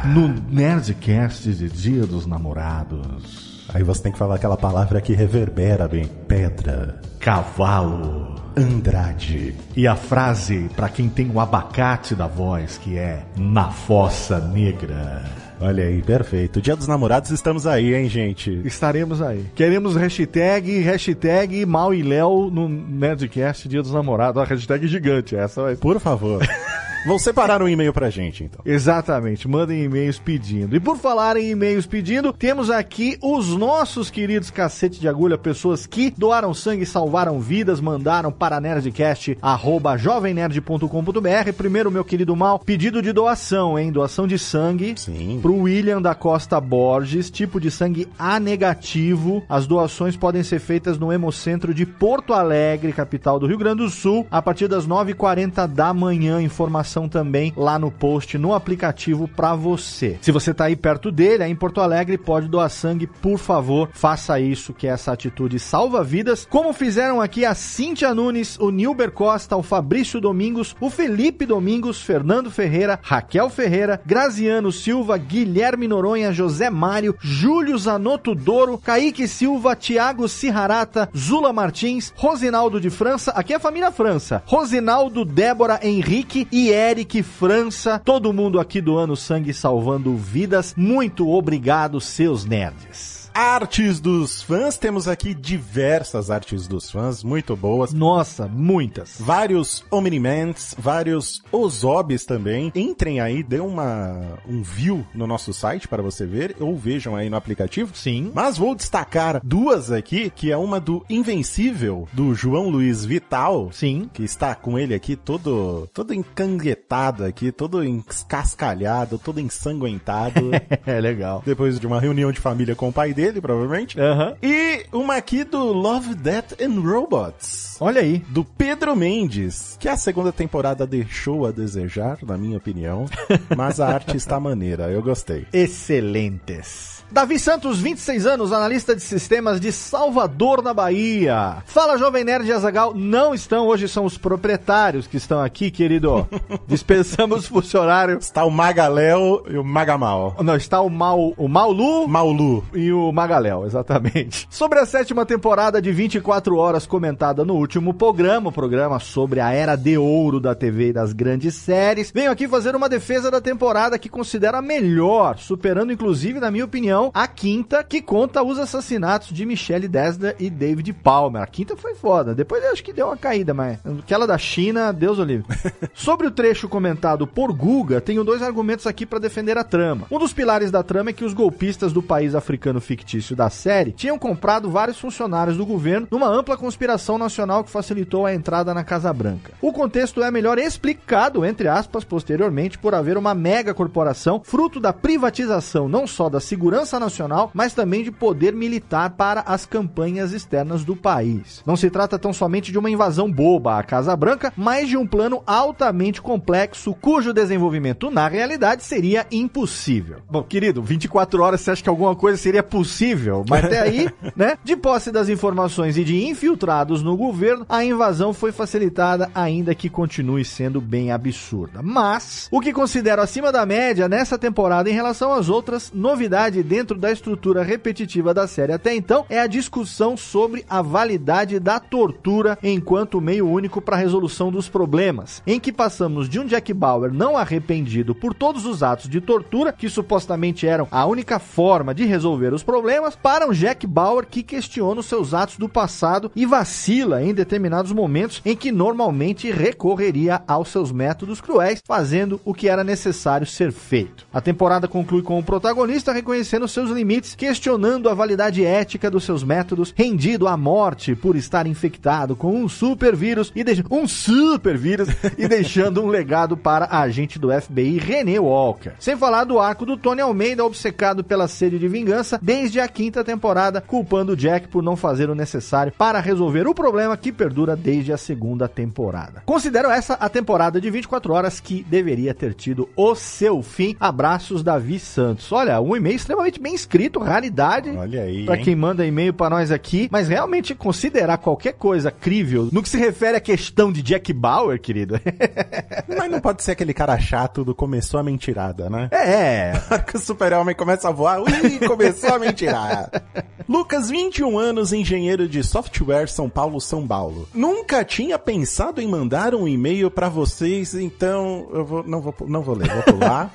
no 0.06 0.28
Nerdcast 0.50 1.54
de 1.54 1.70
Dia 1.70 2.06
dos 2.06 2.26
Namorados. 2.26 3.49
Aí 3.74 3.84
você 3.84 4.04
tem 4.04 4.12
que 4.12 4.18
falar 4.18 4.36
aquela 4.36 4.58
palavra 4.58 5.00
que 5.02 5.14
reverbera 5.14 5.88
bem. 5.88 6.06
Pedra. 6.28 7.00
Cavalo. 7.20 8.36
Andrade. 8.58 9.56
E 9.76 9.88
a 9.88 9.96
frase 9.96 10.70
para 10.76 10.90
quem 10.90 11.08
tem 11.08 11.30
o 11.32 11.40
abacate 11.40 12.16
da 12.16 12.28
voz, 12.28 12.78
que 12.78 12.98
é 12.98 13.24
na 13.38 13.70
fossa 13.70 14.40
negra. 14.40 15.24
Olha 15.62 15.84
aí, 15.84 16.02
perfeito. 16.02 16.62
Dia 16.62 16.76
dos 16.76 16.88
Namorados 16.88 17.32
estamos 17.32 17.68
aí, 17.68 17.94
hein, 17.94 18.10
gente? 18.10 18.62
Estaremos 18.66 19.22
aí. 19.22 19.46
Queremos 19.54 19.96
hashtag, 19.96 20.80
hashtag 20.80 21.66
Mal 21.66 21.94
e 21.94 22.02
Léo 22.02 22.50
no 22.50 22.68
Nerdcast 22.70 23.68
Dia 23.68 23.82
dos 23.82 23.92
Namorados. 23.92 24.42
Uma 24.42 24.48
hashtag 24.48 24.88
gigante, 24.88 25.36
essa 25.36 25.62
vai. 25.62 25.76
Por 25.76 26.00
favor. 26.00 26.42
Vão 27.06 27.18
separar 27.18 27.62
um 27.62 27.68
e-mail 27.68 27.94
pra 27.94 28.10
gente, 28.10 28.44
então. 28.44 28.60
Exatamente, 28.66 29.48
mandem 29.48 29.84
e-mails 29.84 30.20
pedindo. 30.20 30.76
E 30.76 30.82
por 30.82 30.98
falar 30.98 31.38
em 31.38 31.52
e-mails 31.52 31.88
pedindo, 31.88 32.34
temos 32.34 32.70
aqui 32.70 33.18
os 33.22 33.56
nossos 33.56 34.12
queridos 34.12 34.52
cacete 34.52 35.00
de 35.00 35.08
agulha, 35.08 35.38
pessoas 35.38 35.88
que 35.88 36.12
doaram 36.12 36.54
sangue, 36.54 36.86
salvaram 36.86 37.40
vidas, 37.40 37.80
mandaram 37.80 38.34
para 38.34 38.60
nerdcast@jovemnerd.com.br. 38.60 41.54
Primeiro, 41.56 41.90
meu 41.90 42.04
querido 42.04 42.36
Mal, 42.36 42.60
pedido 42.60 43.02
de 43.02 43.14
doação, 43.14 43.80
hein? 43.80 43.94
Doação 43.94 44.28
de 44.28 44.38
sangue 44.38 44.96
Sim. 44.98 45.40
pro 45.42 45.56
William 45.56 46.02
da 46.02 46.14
Costa 46.14 46.60
Borges, 46.60 47.32
tipo 47.32 47.62
de 47.62 47.72
sangue 47.72 48.10
A 48.20 48.42
negativo. 48.42 49.42
As 49.48 49.66
doações 49.66 50.18
podem 50.18 50.44
ser 50.44 50.60
feitas 50.60 51.00
no 51.00 51.14
Hemocentro 51.14 51.74
de 51.74 51.86
Porto 51.86 52.34
Alegre, 52.34 52.92
capital 52.92 53.40
do 53.40 53.48
Rio 53.48 53.58
Grande 53.58 53.84
do 53.84 53.90
Sul, 53.90 54.28
a 54.30 54.42
partir 54.42 54.68
das 54.68 54.86
9h40 54.86 55.66
da 55.66 55.94
manhã. 55.94 56.42
Informação 56.42 56.89
também 57.08 57.54
lá 57.56 57.78
no 57.78 57.92
post, 57.92 58.38
no 58.38 58.54
aplicativo 58.54 59.28
pra 59.28 59.54
você. 59.54 60.18
Se 60.22 60.32
você 60.32 60.54
tá 60.54 60.66
aí 60.66 60.76
perto 60.76 61.12
dele, 61.12 61.44
aí 61.44 61.52
em 61.52 61.56
Porto 61.56 61.82
Alegre, 61.82 62.18
pode 62.18 62.48
doar 62.48 62.70
sangue, 62.70 63.06
por 63.08 63.38
favor, 63.38 63.90
faça 63.94 64.40
isso, 64.40 64.74
que 64.74 64.88
essa 64.88 65.12
atitude 65.12 65.60
salva 65.60 66.04
vidas. 66.04 66.48
Como 66.50 66.74
fizeram 66.74 67.22
aqui 67.22 67.46
a 67.46 67.54
Cíntia 67.54 68.14
Nunes, 68.14 68.58
o 68.60 68.70
Nilber 68.72 69.12
Costa, 69.12 69.56
o 69.56 69.64
Fabrício 69.64 70.20
Domingos, 70.22 70.76
o 70.80 70.90
Felipe 70.90 71.46
Domingos, 71.46 72.02
Fernando 72.02 72.50
Ferreira, 72.50 73.00
Raquel 73.02 73.50
Ferreira, 73.50 74.02
Graziano 74.06 74.72
Silva, 74.72 75.18
Guilherme 75.18 75.88
Noronha, 75.88 76.32
José 76.32 76.70
Mário, 76.70 77.16
Júlio 77.20 77.78
Zanotto 77.78 78.34
Doro, 78.34 78.78
Kaique 78.78 79.28
Silva, 79.28 79.76
Tiago 79.76 80.28
Ciharata, 80.28 81.10
Zula 81.16 81.52
Martins, 81.52 82.14
Rosinaldo 82.16 82.80
de 82.80 82.90
França, 82.90 83.32
aqui 83.32 83.54
é 83.54 83.58
a 83.58 83.60
família 83.60 83.92
França, 83.92 84.42
Rosinaldo, 84.46 85.26
Débora, 85.26 85.80
Henrique 85.84 86.48
e 86.52 86.72
Eric 86.80 87.22
França, 87.24 88.00
todo 88.00 88.32
mundo 88.32 88.58
aqui 88.58 88.80
doando 88.80 89.14
sangue 89.14 89.52
e 89.52 89.54
salvando 89.54 90.16
vidas. 90.16 90.74
Muito 90.78 91.30
obrigado, 91.30 92.00
seus 92.00 92.46
nerds. 92.46 93.19
Artes 93.40 94.02
dos 94.02 94.42
fãs, 94.42 94.78
temos 94.78 95.08
aqui 95.08 95.34
diversas 95.34 96.30
artes 96.30 96.68
dos 96.68 96.92
fãs, 96.92 97.24
muito 97.24 97.56
boas. 97.56 97.94
Nossa, 97.94 98.50
muitas. 98.50 99.16
Vários 99.18 99.82
Omnimans, 99.90 100.76
vários 100.78 101.42
Ozobs 101.50 102.26
também. 102.26 102.70
Entrem 102.76 103.22
aí, 103.22 103.42
dê 103.42 103.62
uma, 103.62 104.40
um 104.46 104.62
view 104.62 105.08
no 105.16 105.26
nosso 105.26 105.54
site 105.54 105.88
para 105.88 106.04
você 106.04 106.26
ver, 106.26 106.58
ou 106.60 106.76
vejam 106.76 107.16
aí 107.16 107.30
no 107.30 107.38
aplicativo. 107.38 107.96
Sim. 107.96 108.30
Mas 108.36 108.58
vou 108.58 108.76
destacar 108.76 109.40
duas 109.42 109.90
aqui, 109.90 110.30
que 110.30 110.52
é 110.52 110.58
uma 110.58 110.78
do 110.78 111.06
Invencível, 111.10 112.10
do 112.12 112.36
João 112.36 112.68
Luiz 112.68 113.06
Vital. 113.06 113.70
Sim. 113.72 114.10
Que 114.12 114.24
está 114.24 114.54
com 114.54 114.78
ele 114.78 114.94
aqui 114.94 115.16
todo, 115.16 115.88
todo 115.94 116.14
encanguetado 116.14 117.24
aqui, 117.24 117.54
todo 117.54 117.86
escascalhado, 117.86 119.18
todo 119.18 119.40
ensanguentado. 119.40 120.52
É 120.86 121.00
legal. 121.00 121.44
depois 121.46 121.80
de 121.80 121.86
uma 121.86 122.00
reunião 122.00 122.32
de 122.32 122.40
família 122.40 122.76
com 122.76 122.90
o 122.90 122.94
pai 122.94 123.14
dele, 123.14 123.29
provavelmente. 123.42 124.00
Aham. 124.00 124.36
E 124.42 124.86
uma 124.92 125.16
aqui 125.16 125.44
do 125.44 125.72
Love, 125.72 126.16
Death 126.16 126.62
and 126.62 126.80
Robots. 126.82 127.78
Olha 127.80 128.02
aí. 128.02 128.20
Do 128.30 128.44
Pedro 128.44 128.96
Mendes, 128.96 129.78
que 129.80 129.88
a 129.88 129.96
segunda 129.96 130.32
temporada 130.32 130.86
deixou 130.86 131.46
a 131.46 131.52
desejar, 131.52 132.18
na 132.24 132.38
minha 132.38 132.58
opinião, 132.58 133.06
mas 133.56 133.80
a 133.80 133.88
arte 133.88 134.18
está 134.18 134.40
maneira, 134.40 134.90
eu 134.90 135.02
gostei. 135.02 135.46
Excelentes. 135.54 136.99
Davi 137.12 137.40
Santos, 137.40 137.80
26 137.80 138.28
anos, 138.28 138.54
analista 138.54 138.96
de 138.96 139.02
sistemas 139.02 139.60
de 139.60 139.72
Salvador, 139.72 140.62
na 140.62 140.76
Bahia. 140.76 141.58
Fala, 141.66 141.98
Jovem 141.98 142.24
Nerd 142.24 142.48
e 142.48 142.54
Azagal. 142.54 142.94
Não 142.94 143.34
estão, 143.34 143.68
hoje 143.68 143.88
são 143.88 144.06
os 144.06 144.16
proprietários 144.16 145.08
que 145.08 145.18
estão 145.18 145.42
aqui, 145.42 145.72
querido. 145.72 146.28
Dispensamos 146.68 147.48
funcionários. 147.48 148.26
Está 148.26 148.46
o 148.46 148.52
Magaléu 148.52 149.44
e 149.50 149.58
o 149.58 149.64
Magamal. 149.64 150.36
Não, 150.44 150.56
está 150.56 150.82
o 150.82 150.90
Mal, 150.90 151.34
o 151.36 151.48
Maulu 151.48 152.08
Maulu. 152.08 152.64
e 152.76 152.92
o 152.92 153.12
Magaléu, 153.12 153.66
exatamente. 153.66 154.48
Sobre 154.48 154.78
a 154.78 154.86
sétima 154.86 155.26
temporada 155.26 155.82
de 155.82 155.92
24 155.92 156.56
horas 156.58 156.86
comentada 156.86 157.44
no 157.44 157.56
último 157.56 157.92
programa, 157.92 158.50
o 158.50 158.54
programa 158.54 159.00
sobre 159.00 159.40
a 159.40 159.52
era 159.52 159.76
de 159.76 159.98
ouro 159.98 160.40
da 160.40 160.54
TV 160.54 160.90
e 160.90 160.94
das 160.94 161.12
grandes 161.12 161.56
séries, 161.56 162.12
venho 162.14 162.30
aqui 162.30 162.48
fazer 162.48 162.76
uma 162.76 162.88
defesa 162.88 163.32
da 163.32 163.42
temporada 163.42 163.98
que 163.98 164.10
considero 164.10 164.58
a 164.58 164.62
melhor, 164.62 165.40
superando 165.40 165.92
inclusive, 165.92 166.40
na 166.40 166.52
minha 166.52 166.66
opinião, 166.66 166.99
a 167.14 167.28
quinta, 167.28 167.84
que 167.84 168.02
conta 168.02 168.44
os 168.44 168.60
assassinatos 168.60 169.30
de 169.30 169.46
Michelle 169.46 169.88
Desda 169.88 170.36
e 170.40 170.50
David 170.50 170.92
Palmer. 170.94 171.42
A 171.42 171.48
quinta 171.48 171.76
foi 171.78 171.96
foda, 171.96 172.36
depois 172.36 172.64
eu 172.64 172.72
acho 172.72 172.84
que 172.84 172.94
deu 172.94 173.08
uma 173.08 173.18
caída, 173.18 173.54
mas 173.54 173.80
aquela 174.00 174.28
da 174.28 174.38
China, 174.38 174.92
Deus 174.92 175.18
o 175.18 175.24
livre. 175.24 175.46
Sobre 175.94 176.28
o 176.28 176.32
trecho 176.32 176.68
comentado 176.68 177.26
por 177.26 177.54
Guga, 177.54 178.02
tenho 178.02 178.24
dois 178.24 178.42
argumentos 178.42 178.86
aqui 178.86 179.06
para 179.06 179.20
defender 179.20 179.58
a 179.58 179.64
trama. 179.64 180.08
Um 180.12 180.20
dos 180.20 180.34
pilares 180.34 180.72
da 180.72 180.84
trama 180.84 181.12
é 181.12 181.14
que 181.14 181.26
os 181.26 181.34
golpistas 181.34 181.94
do 181.94 182.02
país 182.02 182.36
africano 182.36 182.82
fictício 182.82 183.36
da 183.36 183.50
série 183.50 183.92
tinham 183.92 184.18
comprado 184.18 184.70
vários 184.70 185.00
funcionários 185.00 185.58
do 185.58 185.66
governo 185.66 186.08
numa 186.12 186.28
ampla 186.28 186.58
conspiração 186.58 187.18
nacional 187.18 187.64
que 187.64 187.72
facilitou 187.72 188.26
a 188.26 188.34
entrada 188.34 188.74
na 188.74 188.84
Casa 188.84 189.12
Branca. 189.14 189.54
O 189.62 189.72
contexto 189.72 190.24
é 190.24 190.32
melhor 190.32 190.58
explicado, 190.58 191.46
entre 191.46 191.68
aspas, 191.68 192.04
posteriormente, 192.04 192.78
por 192.78 192.96
haver 192.96 193.18
uma 193.18 193.34
mega 193.34 193.74
corporação 193.74 194.42
fruto 194.44 194.80
da 194.80 194.92
privatização 194.92 195.88
não 195.88 196.08
só 196.08 196.30
da 196.30 196.40
segurança 196.40 196.89
nacional, 196.98 197.52
mas 197.54 197.74
também 197.74 198.06
de 198.06 198.12
poder 198.12 198.54
militar 198.54 199.10
para 199.10 199.42
as 199.42 199.66
campanhas 199.66 200.32
externas 200.32 200.86
do 200.86 200.96
país. 200.96 201.62
Não 201.66 201.76
se 201.76 201.90
trata 201.90 202.18
tão 202.18 202.32
somente 202.32 202.72
de 202.72 202.80
uma 202.80 202.90
invasão 202.90 203.30
boba 203.30 203.78
à 203.78 203.84
Casa 203.84 204.16
Branca, 204.16 204.54
mas 204.56 204.88
de 204.88 204.96
um 204.96 205.06
plano 205.06 205.44
altamente 205.46 206.22
complexo 206.22 206.94
cujo 206.94 207.34
desenvolvimento 207.34 208.10
na 208.10 208.28
realidade 208.30 208.84
seria 208.84 209.28
impossível. 209.32 210.20
Bom, 210.30 210.42
querido, 210.44 210.82
24 210.82 211.44
horas 211.44 211.60
você 211.62 211.72
acha 211.72 211.84
que 211.84 211.90
alguma 211.90 212.16
coisa 212.16 212.38
seria 212.38 212.64
possível? 212.64 213.44
Mas 213.50 213.66
até 213.66 213.80
aí, 213.84 214.10
né? 214.36 214.58
De 214.64 214.76
posse 214.78 215.12
das 215.12 215.28
informações 215.28 215.98
e 215.98 216.04
de 216.04 216.26
infiltrados 216.26 217.04
no 217.04 217.18
governo, 217.18 217.66
a 217.68 217.84
invasão 217.84 218.34
foi 218.34 218.52
facilitada, 218.52 219.30
ainda 219.34 219.76
que 219.76 219.90
continue 219.90 220.46
sendo 220.46 220.80
bem 220.80 221.12
absurda. 221.12 221.82
Mas, 221.84 222.48
o 222.52 222.62
que 222.62 222.72
considero 222.72 223.22
acima 223.22 223.52
da 223.52 223.66
média 223.66 224.08
nessa 224.08 224.38
temporada 224.38 224.90
em 224.90 224.94
relação 224.94 225.34
às 225.34 225.50
outras, 225.50 225.92
novidade 225.94 226.64
dentro 226.64 226.79
da 226.84 227.12
estrutura 227.12 227.64
repetitiva 227.64 228.34
da 228.34 228.48
série 228.48 228.74
até 228.74 228.96
então, 228.96 229.26
é 229.30 229.40
a 229.40 229.48
discussão 229.48 230.16
sobre 230.16 230.66
a 230.70 230.82
validade 230.82 231.60
da 231.60 231.80
tortura 231.80 232.58
enquanto 232.64 233.20
meio 233.20 233.48
único 233.48 233.82
para 233.82 233.96
a 233.96 234.00
resolução 234.00 234.52
dos 234.52 234.70
problemas, 234.70 235.44
em 235.46 235.60
que 235.60 235.74
passamos 235.74 236.30
de 236.30 236.40
um 236.40 236.46
Jack 236.46 236.74
Bauer 236.74 237.14
não 237.14 237.38
arrependido 237.38 238.16
por 238.16 238.34
todos 238.34 238.66
os 238.66 238.82
atos 238.82 239.10
de 239.10 239.20
tortura, 239.20 239.74
que 239.74 239.90
supostamente 239.90 240.66
eram 240.66 240.88
a 240.90 241.06
única 241.06 241.38
forma 241.40 241.94
de 241.94 242.06
resolver 242.06 242.54
os 242.54 242.64
problemas, 242.64 243.16
para 243.16 243.48
um 243.48 243.52
Jack 243.52 243.86
Bauer 243.86 244.26
que 244.26 244.42
questiona 244.42 245.02
os 245.02 245.06
seus 245.06 245.34
atos 245.34 245.58
do 245.58 245.68
passado 245.68 246.32
e 246.36 246.46
vacila 246.46 247.22
em 247.22 247.34
determinados 247.34 247.92
momentos 247.92 248.42
em 248.46 248.56
que 248.56 248.72
normalmente 248.72 249.52
recorreria 249.52 250.42
aos 250.48 250.70
seus 250.70 250.92
métodos 250.92 251.42
cruéis, 251.42 251.82
fazendo 251.86 252.40
o 252.46 252.54
que 252.54 252.70
era 252.70 252.84
necessário 252.84 253.46
ser 253.46 253.72
feito. 253.72 254.26
A 254.34 254.40
temporada 254.40 254.88
conclui 254.88 255.22
com 255.22 255.38
o 255.38 255.44
protagonista 255.44 256.14
reconhecendo 256.14 256.68
seus 256.72 256.90
limites, 256.90 257.36
questionando 257.36 258.10
a 258.10 258.14
validade 258.14 258.66
ética 258.66 259.10
dos 259.10 259.24
seus 259.24 259.44
métodos, 259.44 259.94
rendido 259.96 260.48
à 260.48 260.58
morte 260.58 261.16
por 261.16 261.36
estar 261.36 261.68
infectado 261.68 262.36
com 262.36 262.56
um 262.56 262.68
super 262.68 263.16
vírus 263.16 263.52
e 263.56 263.64
deixando 263.64 263.94
um 263.94 264.08
super 264.08 264.78
vírus 264.78 265.10
e 265.38 265.48
deixando 265.50 266.02
um 266.02 266.08
legado 266.08 266.56
para 266.56 266.86
a 266.86 267.02
agente 267.02 267.40
do 267.40 267.50
FBI 267.52 267.98
René 267.98 268.40
Walker. 268.40 268.94
Sem 269.00 269.18
falar 269.18 269.44
do 269.44 269.60
arco 269.60 269.86
do 269.86 269.98
Tony 269.98 270.22
Almeida 270.22 270.66
obcecado 270.66 271.24
pela 271.24 271.48
sede 271.48 271.78
de 271.78 271.88
vingança 271.88 272.40
desde 272.42 272.80
a 272.80 272.88
quinta 272.88 273.24
temporada, 273.24 273.82
culpando 273.82 274.36
Jack 274.36 274.68
por 274.68 274.82
não 274.82 274.96
fazer 274.96 275.30
o 275.30 275.36
necessário 275.36 275.94
para 275.98 276.20
resolver 276.20 276.68
o 276.68 276.74
problema 276.74 277.18
que 277.18 277.32
perdura 277.32 277.76
desde 277.76 278.12
a 278.12 278.18
segunda 278.18 278.68
temporada. 278.68 279.44
Considero 279.46 279.90
essa 279.90 280.14
a 280.14 280.30
temporada 280.30 280.80
de 280.80 280.90
24 280.90 281.34
horas 281.34 281.60
que 281.60 281.84
deveria 281.84 282.34
ter 282.34 282.54
tido 282.54 282.90
o 282.96 283.16
seu 283.16 283.62
fim. 283.62 283.96
Abraços 284.00 284.64
Davi 284.64 285.00
Santos. 285.00 285.52
Olha, 285.52 285.80
um 285.82 285.96
e-mail 285.96 286.16
extremamente 286.16 286.49
bem 286.58 286.74
escrito, 286.74 287.20
raridade. 287.20 287.90
Olha 287.90 288.22
aí, 288.24 288.46
Pra 288.46 288.56
hein? 288.56 288.64
quem 288.64 288.76
manda 288.76 289.06
e-mail 289.06 289.34
pra 289.34 289.50
nós 289.50 289.70
aqui, 289.72 290.08
mas 290.10 290.30
realmente 290.30 290.74
considerar 290.74 291.38
qualquer 291.38 291.74
coisa 291.74 292.10
crível 292.10 292.70
no 292.72 292.82
que 292.82 292.88
se 292.88 292.98
refere 292.98 293.36
à 293.36 293.42
questão 293.42 293.92
de 293.92 294.02
Jack 294.02 294.32
Bauer, 294.32 294.80
querido. 294.80 295.20
Mas 296.18 296.32
não 296.32 296.40
pode 296.40 296.64
ser 296.64 296.72
aquele 296.72 296.94
cara 296.94 297.18
chato 297.20 297.64
do 297.64 297.74
começou 297.76 298.20
a 298.20 298.24
mentirada, 298.24 298.90
né? 298.90 299.10
é, 299.12 299.74
que 300.08 300.16
o 300.16 300.20
super-homem 300.20 300.76
começa 300.76 301.10
a 301.10 301.12
voar, 301.12 301.42
ui, 301.42 301.80
começou 301.88 302.34
a 302.34 302.40
mentirar. 302.40 303.10
Lucas, 303.68 304.10
21 304.10 304.58
anos, 304.58 304.92
engenheiro 304.94 305.48
de 305.48 305.64
software, 305.64 306.28
São 306.28 306.50
Paulo, 306.50 306.80
São 306.82 307.06
Paulo. 307.08 307.48
Nunca 307.54 308.04
tinha 308.04 308.40
pensado 308.40 309.00
em 309.02 309.08
mandar 309.08 309.54
um 309.54 309.68
e-mail 309.68 310.10
pra 310.10 310.28
vocês, 310.30 310.96
então 310.96 311.68
eu 311.74 311.86
vou, 311.86 312.04
não 312.04 312.22
vou, 312.22 312.34
não 312.48 312.62
vou 312.62 312.76
ler, 312.76 312.90
vou 312.92 313.04
pular. 313.04 313.54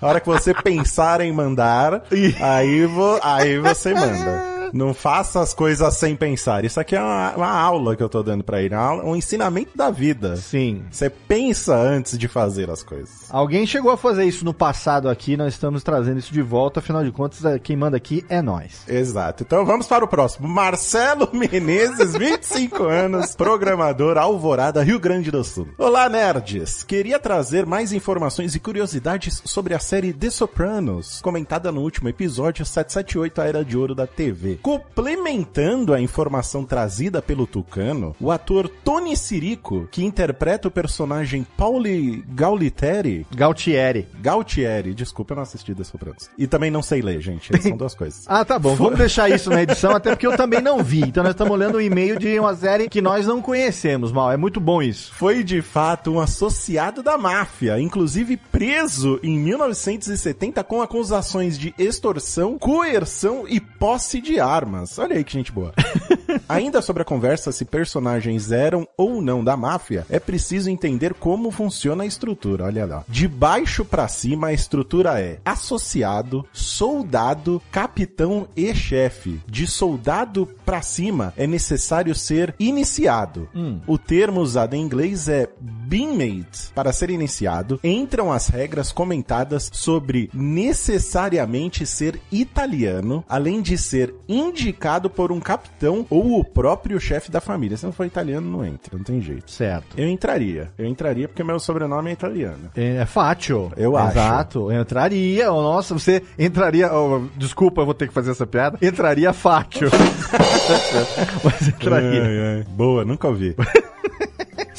A 0.00 0.06
hora 0.06 0.20
que 0.20 0.26
você 0.26 0.52
pensar 0.54 1.20
em 1.20 1.32
mandar, 1.32 2.02
aí, 2.40 2.86
vo, 2.86 3.18
aí 3.22 3.58
você 3.58 3.94
manda. 3.94 4.54
Não 4.72 4.92
faça 4.92 5.40
as 5.40 5.54
coisas 5.54 5.94
sem 5.96 6.16
pensar. 6.16 6.64
Isso 6.64 6.80
aqui 6.80 6.96
é 6.96 7.00
uma, 7.00 7.32
uma 7.36 7.48
aula 7.50 7.94
que 7.94 8.02
eu 8.02 8.08
tô 8.08 8.22
dando 8.24 8.42
pra 8.42 8.60
ele. 8.60 8.74
uma 8.74 8.82
aula- 8.84 9.04
um 9.04 9.14
ensinamento 9.14 9.70
da 9.76 9.88
vida. 9.88 10.36
Sim. 10.36 10.82
Você 10.90 11.08
pensa 11.08 11.76
antes 11.76 12.18
de 12.18 12.26
fazer 12.26 12.68
as 12.68 12.82
coisas. 12.82 13.23
Alguém 13.34 13.66
chegou 13.66 13.90
a 13.90 13.96
fazer 13.96 14.26
isso 14.26 14.44
no 14.44 14.54
passado 14.54 15.08
aqui, 15.08 15.36
nós 15.36 15.54
estamos 15.54 15.82
trazendo 15.82 16.20
isso 16.20 16.32
de 16.32 16.40
volta, 16.40 16.78
afinal 16.78 17.02
de 17.02 17.10
contas, 17.10 17.44
eh, 17.44 17.58
quem 17.58 17.74
manda 17.74 17.96
aqui 17.96 18.24
é 18.28 18.40
nós. 18.40 18.84
Exato. 18.86 19.42
Então 19.42 19.66
vamos 19.66 19.88
para 19.88 20.04
o 20.04 20.06
próximo. 20.06 20.46
Marcelo 20.46 21.28
Menezes, 21.34 22.12
25 22.12 22.84
anos, 22.84 23.34
programador 23.34 24.16
Alvorada, 24.18 24.84
Rio 24.84 25.00
Grande 25.00 25.32
do 25.32 25.42
Sul. 25.42 25.66
Olá, 25.76 26.08
nerds. 26.08 26.84
Queria 26.84 27.18
trazer 27.18 27.66
mais 27.66 27.92
informações 27.92 28.54
e 28.54 28.60
curiosidades 28.60 29.42
sobre 29.44 29.74
a 29.74 29.80
série 29.80 30.12
The 30.12 30.30
Sopranos, 30.30 31.20
comentada 31.20 31.72
no 31.72 31.80
último 31.80 32.08
episódio 32.08 32.64
778, 32.64 33.40
a 33.40 33.46
Era 33.46 33.64
de 33.64 33.76
Ouro 33.76 33.96
da 33.96 34.06
TV. 34.06 34.60
Complementando 34.62 35.92
a 35.92 36.00
informação 36.00 36.64
trazida 36.64 37.20
pelo 37.20 37.48
Tucano, 37.48 38.14
o 38.20 38.30
ator 38.30 38.68
Tony 38.68 39.16
Sirico, 39.16 39.88
que 39.90 40.04
interpreta 40.04 40.68
o 40.68 40.70
personagem 40.70 41.44
Pauli 41.56 42.24
Gaulitieri, 42.28 43.23
Gautieri. 43.34 44.06
Gautieri, 44.20 44.94
desculpa, 44.94 45.32
eu 45.32 45.36
não 45.36 45.42
assisti 45.42 45.74
The 45.74 45.84
Sopranos. 45.84 46.30
E 46.38 46.46
também 46.46 46.70
não 46.70 46.82
sei 46.82 47.02
ler, 47.02 47.20
gente. 47.20 47.50
São 47.62 47.76
duas 47.76 47.94
coisas. 47.94 48.24
Ah, 48.34 48.44
tá 48.44 48.58
bom. 48.58 48.74
Vamos 48.74 48.98
deixar 48.98 49.30
isso 49.30 49.48
na 49.48 49.62
edição, 49.62 49.92
até 49.92 50.10
porque 50.10 50.26
eu 50.26 50.36
também 50.36 50.60
não 50.60 50.82
vi. 50.82 51.02
Então 51.02 51.22
nós 51.22 51.34
estamos 51.34 51.56
lendo 51.56 51.78
um 51.78 51.80
e-mail 51.80 52.18
de 52.18 52.38
uma 52.38 52.54
série 52.54 52.88
que 52.88 53.00
nós 53.00 53.26
não 53.26 53.40
conhecemos, 53.40 54.10
mal. 54.10 54.32
É 54.32 54.36
muito 54.36 54.60
bom 54.60 54.82
isso. 54.82 55.12
foi 55.14 55.44
de 55.44 55.62
fato 55.62 56.10
um 56.10 56.20
associado 56.20 57.02
da 57.02 57.16
máfia, 57.16 57.78
inclusive 57.78 58.36
preso 58.36 59.20
em 59.22 59.38
1970 59.38 60.64
com 60.64 60.82
acusações 60.82 61.56
de 61.56 61.72
extorsão, 61.78 62.58
coerção 62.58 63.44
e 63.48 63.60
posse 63.60 64.20
de 64.20 64.40
armas. 64.40 64.98
Olha 64.98 65.16
aí 65.16 65.22
que 65.22 65.32
gente 65.32 65.52
boa. 65.52 65.72
Ainda 66.48 66.82
sobre 66.82 67.02
a 67.02 67.04
conversa 67.04 67.52
se 67.52 67.64
personagens 67.64 68.52
eram 68.52 68.86
ou 68.96 69.20
não 69.20 69.42
da 69.42 69.56
máfia, 69.56 70.06
é 70.08 70.18
preciso 70.18 70.70
entender 70.70 71.14
como 71.14 71.50
funciona 71.50 72.04
a 72.04 72.06
estrutura. 72.06 72.64
Olha 72.64 72.86
lá. 72.86 73.04
De 73.08 73.26
baixo 73.28 73.84
pra 73.84 74.08
cima, 74.08 74.48
a 74.48 74.52
estrutura 74.52 75.20
é 75.20 75.38
associado, 75.44 76.44
soldado, 76.52 77.62
capitão 77.70 78.46
e 78.56 78.74
chefe. 78.74 79.40
De 79.46 79.66
soldado 79.66 80.48
pra 80.64 80.82
cima, 80.82 81.32
é 81.36 81.46
necessário 81.46 82.14
ser 82.14 82.54
iniciado. 82.58 83.48
O 83.86 83.98
termo 83.98 84.40
usado 84.40 84.74
em 84.74 84.82
inglês 84.82 85.28
é 85.28 85.48
beanmate. 85.60 86.72
Para 86.74 86.92
ser 86.92 87.10
iniciado, 87.10 87.78
entram 87.82 88.32
as 88.32 88.48
regras 88.48 88.92
comentadas 88.92 89.70
sobre 89.72 90.30
necessariamente 90.32 91.86
ser 91.86 92.20
italiano, 92.30 93.24
além 93.28 93.60
de 93.62 93.76
ser 93.76 94.14
indicado 94.28 95.08
por 95.10 95.30
um 95.30 95.40
capitão 95.40 96.06
ou 96.10 96.23
o 96.24 96.42
próprio 96.42 96.98
chefe 96.98 97.30
da 97.30 97.40
família. 97.40 97.76
Se 97.76 97.84
não 97.84 97.92
for 97.92 98.06
italiano, 98.06 98.50
não 98.50 98.64
entra, 98.64 98.96
não 98.96 99.04
tem 99.04 99.20
jeito. 99.20 99.50
Certo. 99.50 99.98
Eu 99.98 100.08
entraria. 100.08 100.70
Eu 100.78 100.86
entraria 100.86 101.28
porque 101.28 101.44
meu 101.44 101.60
sobrenome 101.60 102.10
é 102.10 102.12
italiano. 102.12 102.70
É, 102.76 102.96
é 102.96 103.06
fácil. 103.06 103.70
Eu 103.76 103.96
acho. 103.96 104.18
Exato. 104.18 104.72
Eu 104.72 104.80
entraria. 104.80 105.52
oh, 105.52 105.62
Nossa, 105.62 105.94
você 105.94 106.22
entraria. 106.38 106.92
oh, 106.92 107.26
desculpa, 107.36 107.82
eu 107.82 107.84
vou 107.84 107.94
ter 107.94 108.08
que 108.08 108.14
fazer 108.14 108.30
essa 108.30 108.46
piada. 108.46 108.78
Entraria 108.80 109.32
fácil. 109.32 109.88
Mas 111.44 111.68
entraria. 111.68 112.22
Ai, 112.22 112.38
ai. 112.58 112.66
Boa, 112.68 113.04
nunca 113.04 113.28
ouvi. 113.28 113.54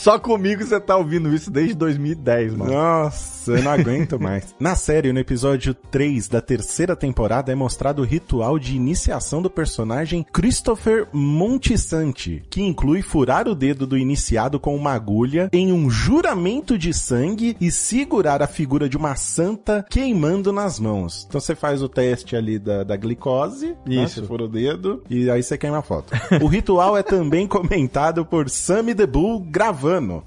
Só 0.06 0.20
comigo 0.20 0.64
você 0.64 0.80
tá 0.80 0.96
ouvindo 0.96 1.34
isso 1.34 1.50
desde 1.50 1.74
2010, 1.74 2.54
mano. 2.54 2.72
Nossa, 2.72 3.54
eu 3.54 3.64
não 3.64 3.72
aguento 3.72 4.20
mais. 4.20 4.54
Na 4.62 4.76
série, 4.76 5.12
no 5.12 5.18
episódio 5.18 5.74
3 5.74 6.28
da 6.28 6.40
terceira 6.40 6.96
temporada, 6.96 7.52
é 7.52 7.56
mostrado 7.56 8.04
o 8.04 8.06
ritual 8.06 8.60
de 8.60 8.76
iniciação 8.76 9.42
do 9.42 9.50
personagem 9.50 10.24
Christopher 10.32 11.08
Montisanti, 11.12 12.44
que 12.52 12.62
inclui 12.62 13.02
furar 13.02 13.48
o 13.48 13.56
dedo 13.56 13.88
do 13.88 13.98
iniciado 13.98 14.60
com 14.60 14.76
uma 14.76 14.92
agulha 14.92 15.50
em 15.52 15.74
um 15.74 15.90
juramento 15.90 16.78
de 16.78 16.94
sangue 16.94 17.58
e 17.60 17.72
segurar 17.72 18.44
a 18.44 18.48
figura 18.48 18.88
de 18.88 18.98
uma 18.98 19.16
santa 19.16 19.84
queimando 19.90 20.54
nas 20.54 20.80
mãos. 20.80 21.26
Então 21.28 21.42
você 21.42 21.56
faz 21.56 21.82
o 21.82 21.90
teste 21.90 22.36
ali 22.36 22.60
da, 22.60 22.84
da 22.84 22.96
glicose, 22.96 23.76
né? 23.84 24.04
Isso. 24.04 24.24
Fura 24.28 24.44
o 24.44 24.48
dedo 24.48 25.02
e 25.10 25.32
aí 25.32 25.42
você 25.42 25.58
queima 25.58 25.80
a 25.80 25.82
foto. 25.82 26.14
o 26.44 26.46
ritual 26.46 26.96
é 26.96 27.02
também 27.02 27.48
comentado 27.48 28.24
por 28.24 28.52
Sammy 28.52 28.94
the 28.94 29.08
Bull 29.08 29.40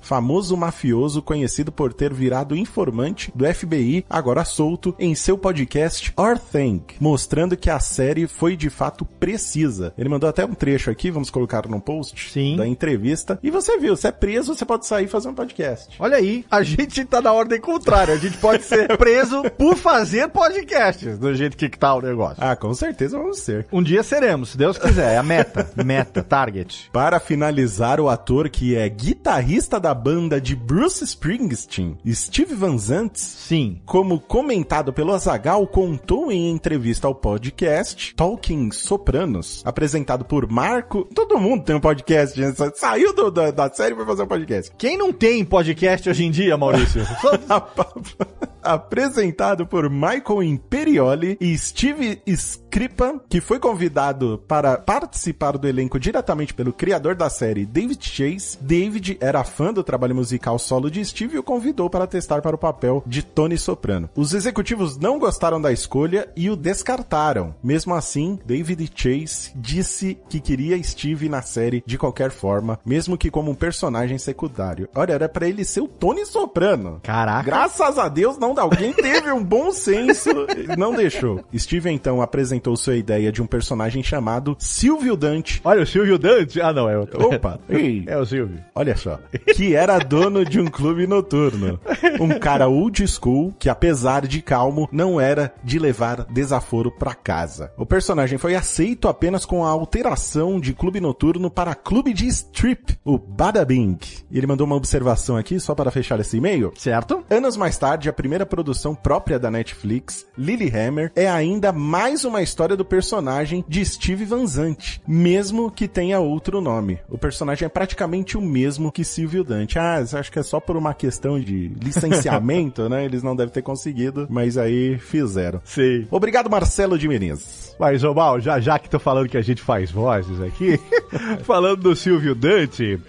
Famoso 0.01 0.57
mafioso 0.57 1.23
conhecido 1.23 1.71
por 1.71 1.93
ter 1.93 2.13
virado 2.13 2.57
informante 2.57 3.33
do 3.35 3.45
FBI, 3.45 4.05
agora 4.09 4.45
solto, 4.45 4.95
em 4.99 5.15
seu 5.15 5.37
podcast 5.37 6.13
Our 6.17 6.39
Thing, 6.39 6.83
mostrando 7.01 7.57
que 7.57 7.71
a 7.71 7.81
série 7.81 8.27
foi 8.27 8.57
de 8.57 8.71
fato 8.71 9.05
precisa. 9.05 9.93
Ele 9.97 10.09
mandou 10.09 10.29
até 10.29 10.45
um 10.45 10.55
trecho 10.55 10.91
aqui, 10.91 11.11
vamos 11.11 11.31
colocar 11.31 11.67
no 11.69 11.81
post 11.81 12.31
Sim. 12.31 12.57
da 12.57 12.67
entrevista. 12.67 13.39
E 13.43 13.51
você 13.51 13.79
viu, 13.79 13.97
você 13.97 14.09
é 14.09 14.13
preso, 14.13 14.55
você 14.55 14.65
pode 14.65 14.87
sair 14.87 15.05
e 15.05 15.09
fazer 15.09 15.29
um 15.29 15.35
podcast. 15.35 15.97
Olha 15.99 16.17
aí, 16.17 16.45
a 16.51 16.63
gente 16.63 17.05
tá 17.05 17.21
na 17.21 17.33
ordem 17.33 17.61
contrária. 17.61 18.15
A 18.15 18.19
gente 18.19 18.39
pode 18.39 18.63
ser 18.65 18.97
preso 18.97 19.43
por 19.57 19.77
fazer 19.77 20.29
podcasts, 20.29 21.19
do 21.19 21.35
jeito 21.35 21.57
que 21.57 21.69
tá 21.69 21.95
o 21.95 22.01
negócio. 22.01 22.37
Ah, 22.39 22.57
com 22.57 22.73
certeza 22.75 23.19
vamos 23.19 23.39
ser. 23.39 23.67
Um 23.73 23.83
dia 23.83 24.03
seremos, 24.03 24.51
se 24.51 24.59
Deus 24.59 24.79
quiser. 24.79 25.15
É 25.15 25.19
a 25.19 25.23
meta. 25.23 25.71
Meta, 25.85 26.23
target. 26.23 26.91
Para 26.93 27.19
finalizar, 27.21 28.01
o 28.01 28.09
ator 28.09 28.49
que 28.49 28.77
é 28.77 28.89
guitarrista 28.89 29.58
da 29.67 29.93
banda 29.93 30.41
de 30.41 30.55
Bruce 30.55 31.03
Springsteen, 31.03 31.99
Steve 32.13 32.55
Van 32.55 32.79
Zandt, 32.79 33.19
Sim. 33.19 33.81
como 33.85 34.21
comentado 34.21 34.93
pelo 34.93 35.13
Azagal, 35.13 35.67
contou 35.67 36.31
em 36.31 36.51
entrevista 36.51 37.09
ao 37.09 37.15
podcast 37.15 38.15
Talking 38.15 38.71
Sopranos, 38.71 39.63
apresentado 39.65 40.25
por 40.25 40.49
Marco. 40.49 41.09
Todo 41.13 41.39
mundo 41.41 41.65
tem 41.65 41.75
um 41.75 41.81
podcast, 41.81 42.39
né? 42.41 42.55
saiu 42.77 43.13
do- 43.13 43.31
da, 43.31 43.51
da 43.51 43.69
série 43.73 43.95
pra 43.97 44.07
fazer 44.07 44.23
um 44.23 44.27
podcast. 44.29 44.73
Quem 44.79 44.97
não 44.97 45.13
tem 45.13 45.45
podcast 45.45 46.09
hoje 46.09 46.25
em 46.25 46.31
dia, 46.31 46.57
Maurício? 46.57 47.03
apresentado 48.69 49.67
por 49.67 49.89
Michael 49.89 50.43
Imperioli 50.43 51.39
e 51.41 51.57
Steve 51.57 52.21
Scripa, 52.27 53.19
que 53.29 53.41
foi 53.41 53.59
convidado 53.59 54.43
para 54.47 54.77
participar 54.77 55.57
do 55.57 55.67
elenco 55.67 55.99
diretamente 55.99 56.53
pelo 56.53 56.73
criador 56.73 57.15
da 57.15 57.31
série, 57.31 57.65
David 57.65 58.07
Chase. 58.07 58.59
David 58.61 59.17
era 59.21 59.43
fã 59.43 59.73
do 59.73 59.83
trabalho 59.83 60.15
musical 60.15 60.59
solo 60.59 60.91
de 60.91 61.03
Steve 61.03 61.37
e 61.37 61.39
o 61.39 61.43
convidou 61.43 61.89
para 61.89 62.07
testar 62.07 62.43
para 62.43 62.57
o 62.57 62.59
papel 62.59 63.03
de 63.07 63.23
Tony 63.23 63.57
Soprano. 63.57 64.11
Os 64.15 64.35
executivos 64.35 64.99
não 64.99 65.19
gostaram 65.19 65.61
da 65.61 65.73
escolha 65.73 66.29
e 66.37 66.51
o 66.51 66.57
descartaram. 66.57 67.55
Mesmo 67.63 67.95
assim, 67.95 68.39
David 68.45 68.93
Chase 68.95 69.53
disse 69.57 70.19
que 70.29 70.41
queria 70.41 70.83
Steve 70.83 71.29
na 71.29 71.41
série 71.41 71.83
de 71.87 71.97
qualquer 71.97 72.31
forma, 72.31 72.79
mesmo 72.85 73.17
que 73.17 73.31
como 73.31 73.51
um 73.51 73.55
personagem 73.55 74.19
secundário. 74.19 74.89
Olha, 74.95 75.15
era 75.15 75.29
para 75.29 75.49
ele 75.49 75.65
ser 75.65 75.81
o 75.81 75.89
Tony 75.89 76.27
Soprano. 76.27 77.01
Caraca. 77.03 77.45
Graças 77.45 77.99
a 77.99 78.09
Deus, 78.09 78.37
não 78.37 78.58
alguém 78.59 78.93
teve 78.93 79.31
um 79.33 79.43
bom 79.43 79.71
senso 79.73 80.31
e 80.57 80.77
não 80.77 80.95
deixou. 80.95 81.41
Steve 81.57 81.91
então 81.91 82.21
apresentou 82.21 82.77
sua 82.77 82.97
ideia 82.97 83.31
de 83.33 83.41
um 83.43 83.47
personagem 83.47 84.03
chamado 84.03 84.57
Silvio 84.59 85.17
Dante. 85.17 85.61
Olha, 85.65 85.83
o 85.83 85.87
Silvio 85.87 86.19
Dante. 86.19 86.61
Ah, 86.61 86.73
não, 86.73 86.89
é 86.89 86.99
outro. 86.99 87.25
Opa, 87.27 87.59
ei, 87.69 88.05
É 88.07 88.17
o 88.19 88.27
Silvio. 88.27 88.59
olha 88.75 88.97
só. 88.97 89.19
Que 89.55 89.75
era 89.75 89.99
dono 89.99 90.45
de 90.45 90.61
um 90.61 90.67
clube 90.67 91.07
noturno. 91.07 91.81
Um 92.21 92.39
cara 92.39 92.69
old 92.69 93.07
school 93.07 93.55
que, 93.59 93.69
apesar 93.69 94.27
de 94.27 94.43
calmo, 94.43 94.89
não 94.93 95.21
era 95.21 95.55
de 95.63 95.79
levar 95.79 96.25
desaforo 96.25 96.91
pra 96.91 97.15
casa. 97.15 97.73
O 97.77 97.87
personagem 97.87 98.39
foi 98.39 98.55
aceito 98.55 99.09
apenas 99.09 99.45
com 99.45 99.65
a 99.65 99.69
alteração 99.69 100.59
de 100.61 100.73
clube 100.73 101.01
noturno 101.01 101.51
para 101.51 101.75
clube 101.75 102.13
de 102.13 102.27
strip, 102.27 102.99
o 103.05 103.19
Badabing. 103.19 103.99
E 104.31 104.37
ele 104.39 104.47
mandou 104.47 104.67
uma 104.67 104.77
observação 104.77 105.37
aqui, 105.37 105.59
só 105.61 105.75
para 105.75 105.91
fechar 105.91 106.19
esse 106.21 106.37
e-mail. 106.37 106.73
Certo? 106.77 107.25
Anos 107.31 107.57
mais 107.57 107.77
tarde, 107.79 108.09
a 108.09 108.13
primeira 108.13 108.38
produção 108.47 108.95
própria 108.95 109.39
da 109.39 109.51
Netflix, 109.51 110.27
Lilyhammer, 110.37 111.13
é 111.15 111.29
ainda 111.29 111.73
mais 111.73 112.25
uma 112.25 112.43
história 112.43 112.77
do 112.77 112.85
personagem 112.85 113.65
de 113.69 113.85
Steve 113.85 114.25
Van 114.25 114.47
Zandt, 114.47 115.01
mesmo 115.07 115.71
que 115.71 115.89
tenha 115.89 116.21
outro 116.21 116.61
nome. 116.61 116.99
O 117.09 117.19
personagem 117.19 117.67
é 117.67 117.69
praticamente 117.69 118.37
o 118.37 118.41
mesmo 118.41 118.93
que 118.93 119.05
Silvio 119.05 119.45
Dante. 119.45 119.79
Ah, 119.79 119.97
acho 119.97 120.33
que 120.33 120.39
é 120.39 120.43
só 120.43 120.61
por 120.61 120.77
uma 120.77 120.95
questão 120.95 121.39
de 121.39 121.69
licenciamento, 121.83 122.89
né? 122.91 123.05
Eles 123.05 123.23
não 123.23 123.35
devem 123.35 123.53
ter 123.53 123.63
conseguido, 123.63 124.27
mas 124.31 124.57
aí 124.57 124.99
fizeram. 124.99 125.61
Sim. 125.65 126.07
Obrigado, 126.11 126.51
Marcelo 126.51 126.99
de 126.99 127.09
Menezes. 127.09 127.77
Mas, 127.79 128.03
ô 128.03 128.13
Mal, 128.13 128.41
já, 128.41 128.59
já 128.61 128.79
que 128.79 128.91
tô 128.91 128.99
falando 128.99 129.29
que 129.29 129.37
a 129.37 129.43
gente 129.43 129.63
faz 129.63 129.91
vozes 129.91 130.41
aqui, 130.41 130.81
falando 131.45 131.83
do 131.83 131.97
Silvio 131.97 132.35
Dante, 132.35 133.01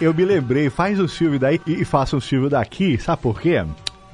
eu 0.00 0.12
me 0.12 0.24
lembrei, 0.24 0.68
faz 0.68 0.98
o 0.98 1.08
Silvio 1.08 1.38
daí 1.38 1.60
e 1.66 1.84
faça 1.84 2.16
o 2.16 2.20
Silvio 2.20 2.50
daqui, 2.50 2.98
sabe 2.98 3.22
por 3.22 3.40
quê? 3.40 3.64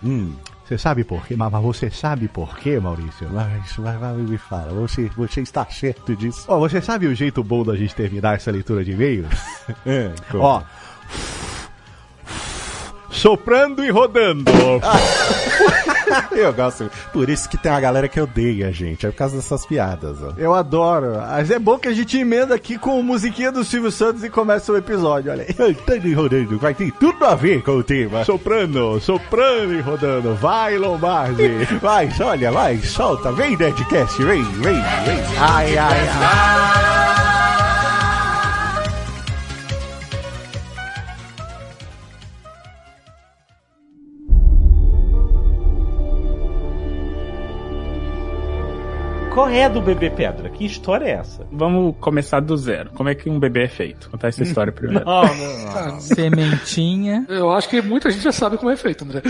Hum. 0.04 0.32
Você 0.64 0.78
sabe 0.78 1.04
por 1.04 1.26
quê? 1.26 1.34
Mas, 1.36 1.50
mas 1.50 1.62
você 1.62 1.90
sabe 1.90 2.28
por 2.28 2.56
quê, 2.56 2.78
Maurício? 2.78 3.28
Mas, 3.30 3.72
vai, 3.76 3.96
vai, 3.98 4.12
me 4.14 4.38
fala, 4.38 4.72
você, 4.72 5.10
você 5.16 5.40
está 5.40 5.66
certo 5.66 6.14
disso? 6.14 6.44
Ó, 6.48 6.58
você 6.58 6.80
sabe 6.80 7.06
o 7.06 7.14
jeito 7.14 7.42
bom 7.42 7.64
da 7.64 7.76
gente 7.76 7.94
terminar 7.94 8.36
essa 8.36 8.50
leitura 8.50 8.84
de 8.84 8.92
e-mails? 8.92 9.28
É? 9.86 10.12
Ó. 10.34 10.62
Soprando 13.10 13.84
e 13.84 13.90
rodando. 13.90 14.50
Eu 16.32 16.52
gosto. 16.52 16.90
Por 17.12 17.28
isso 17.28 17.48
que 17.48 17.56
tem 17.56 17.70
uma 17.70 17.80
galera 17.80 18.08
que 18.08 18.20
odeia 18.20 18.68
a 18.68 18.70
gente. 18.70 19.06
É 19.06 19.10
por 19.10 19.16
causa 19.16 19.36
dessas 19.36 19.66
piadas, 19.66 20.22
ó. 20.22 20.32
Eu 20.36 20.54
adoro. 20.54 21.14
Mas 21.16 21.50
é 21.50 21.58
bom 21.58 21.78
que 21.78 21.88
a 21.88 21.92
gente 21.92 22.18
emenda 22.18 22.54
aqui 22.54 22.78
com 22.78 22.98
a 22.98 23.02
musiquinha 23.02 23.52
do 23.52 23.64
Silvio 23.64 23.90
Santos 23.90 24.22
e 24.24 24.30
começa 24.30 24.72
o 24.72 24.76
episódio, 24.76 25.30
olha 25.30 25.44
aí. 25.48 25.54
Tá 25.54 25.94
rodando, 26.14 26.58
vai 26.58 26.74
ter 26.74 26.92
tudo 26.92 27.24
a 27.24 27.34
ver 27.34 27.62
com 27.62 27.72
o 27.72 27.82
tema. 27.82 28.24
Soprano, 28.24 29.00
soprano 29.00 29.74
e 29.74 29.80
rodando. 29.80 30.34
Vai, 30.34 30.76
Lombardi. 30.78 31.42
Vai, 31.80 32.08
olha, 32.20 32.52
vai, 32.52 32.78
solta. 32.78 33.32
Vem, 33.32 33.56
Nerdcast, 33.56 34.22
vem, 34.22 34.42
vem, 34.42 34.74
vem. 34.74 35.38
Ai, 35.38 35.76
ai, 35.76 36.08
ai. 36.08 37.31
Qual 49.32 49.48
é 49.48 49.64
a 49.64 49.68
do 49.70 49.80
bebê 49.80 50.10
pedra? 50.10 50.50
Que 50.50 50.66
história 50.66 51.06
é 51.06 51.12
essa? 51.12 51.46
Vamos 51.50 51.96
começar 51.98 52.40
do 52.40 52.54
zero. 52.54 52.90
Como 52.90 53.08
é 53.08 53.14
que 53.14 53.30
um 53.30 53.40
bebê 53.40 53.64
é 53.64 53.68
feito? 53.68 54.10
Contar 54.10 54.28
essa 54.28 54.42
história 54.42 54.70
primeiro. 54.70 55.02
Não, 55.08 55.22
não, 55.22 55.92
não. 55.92 56.00
Sementinha. 56.00 57.24
Eu 57.28 57.50
acho 57.50 57.68
que 57.68 57.80
muita 57.80 58.10
gente 58.10 58.22
já 58.22 58.32
sabe 58.32 58.58
como 58.58 58.70
é 58.70 58.76
feito, 58.76 59.04
André. 59.04 59.22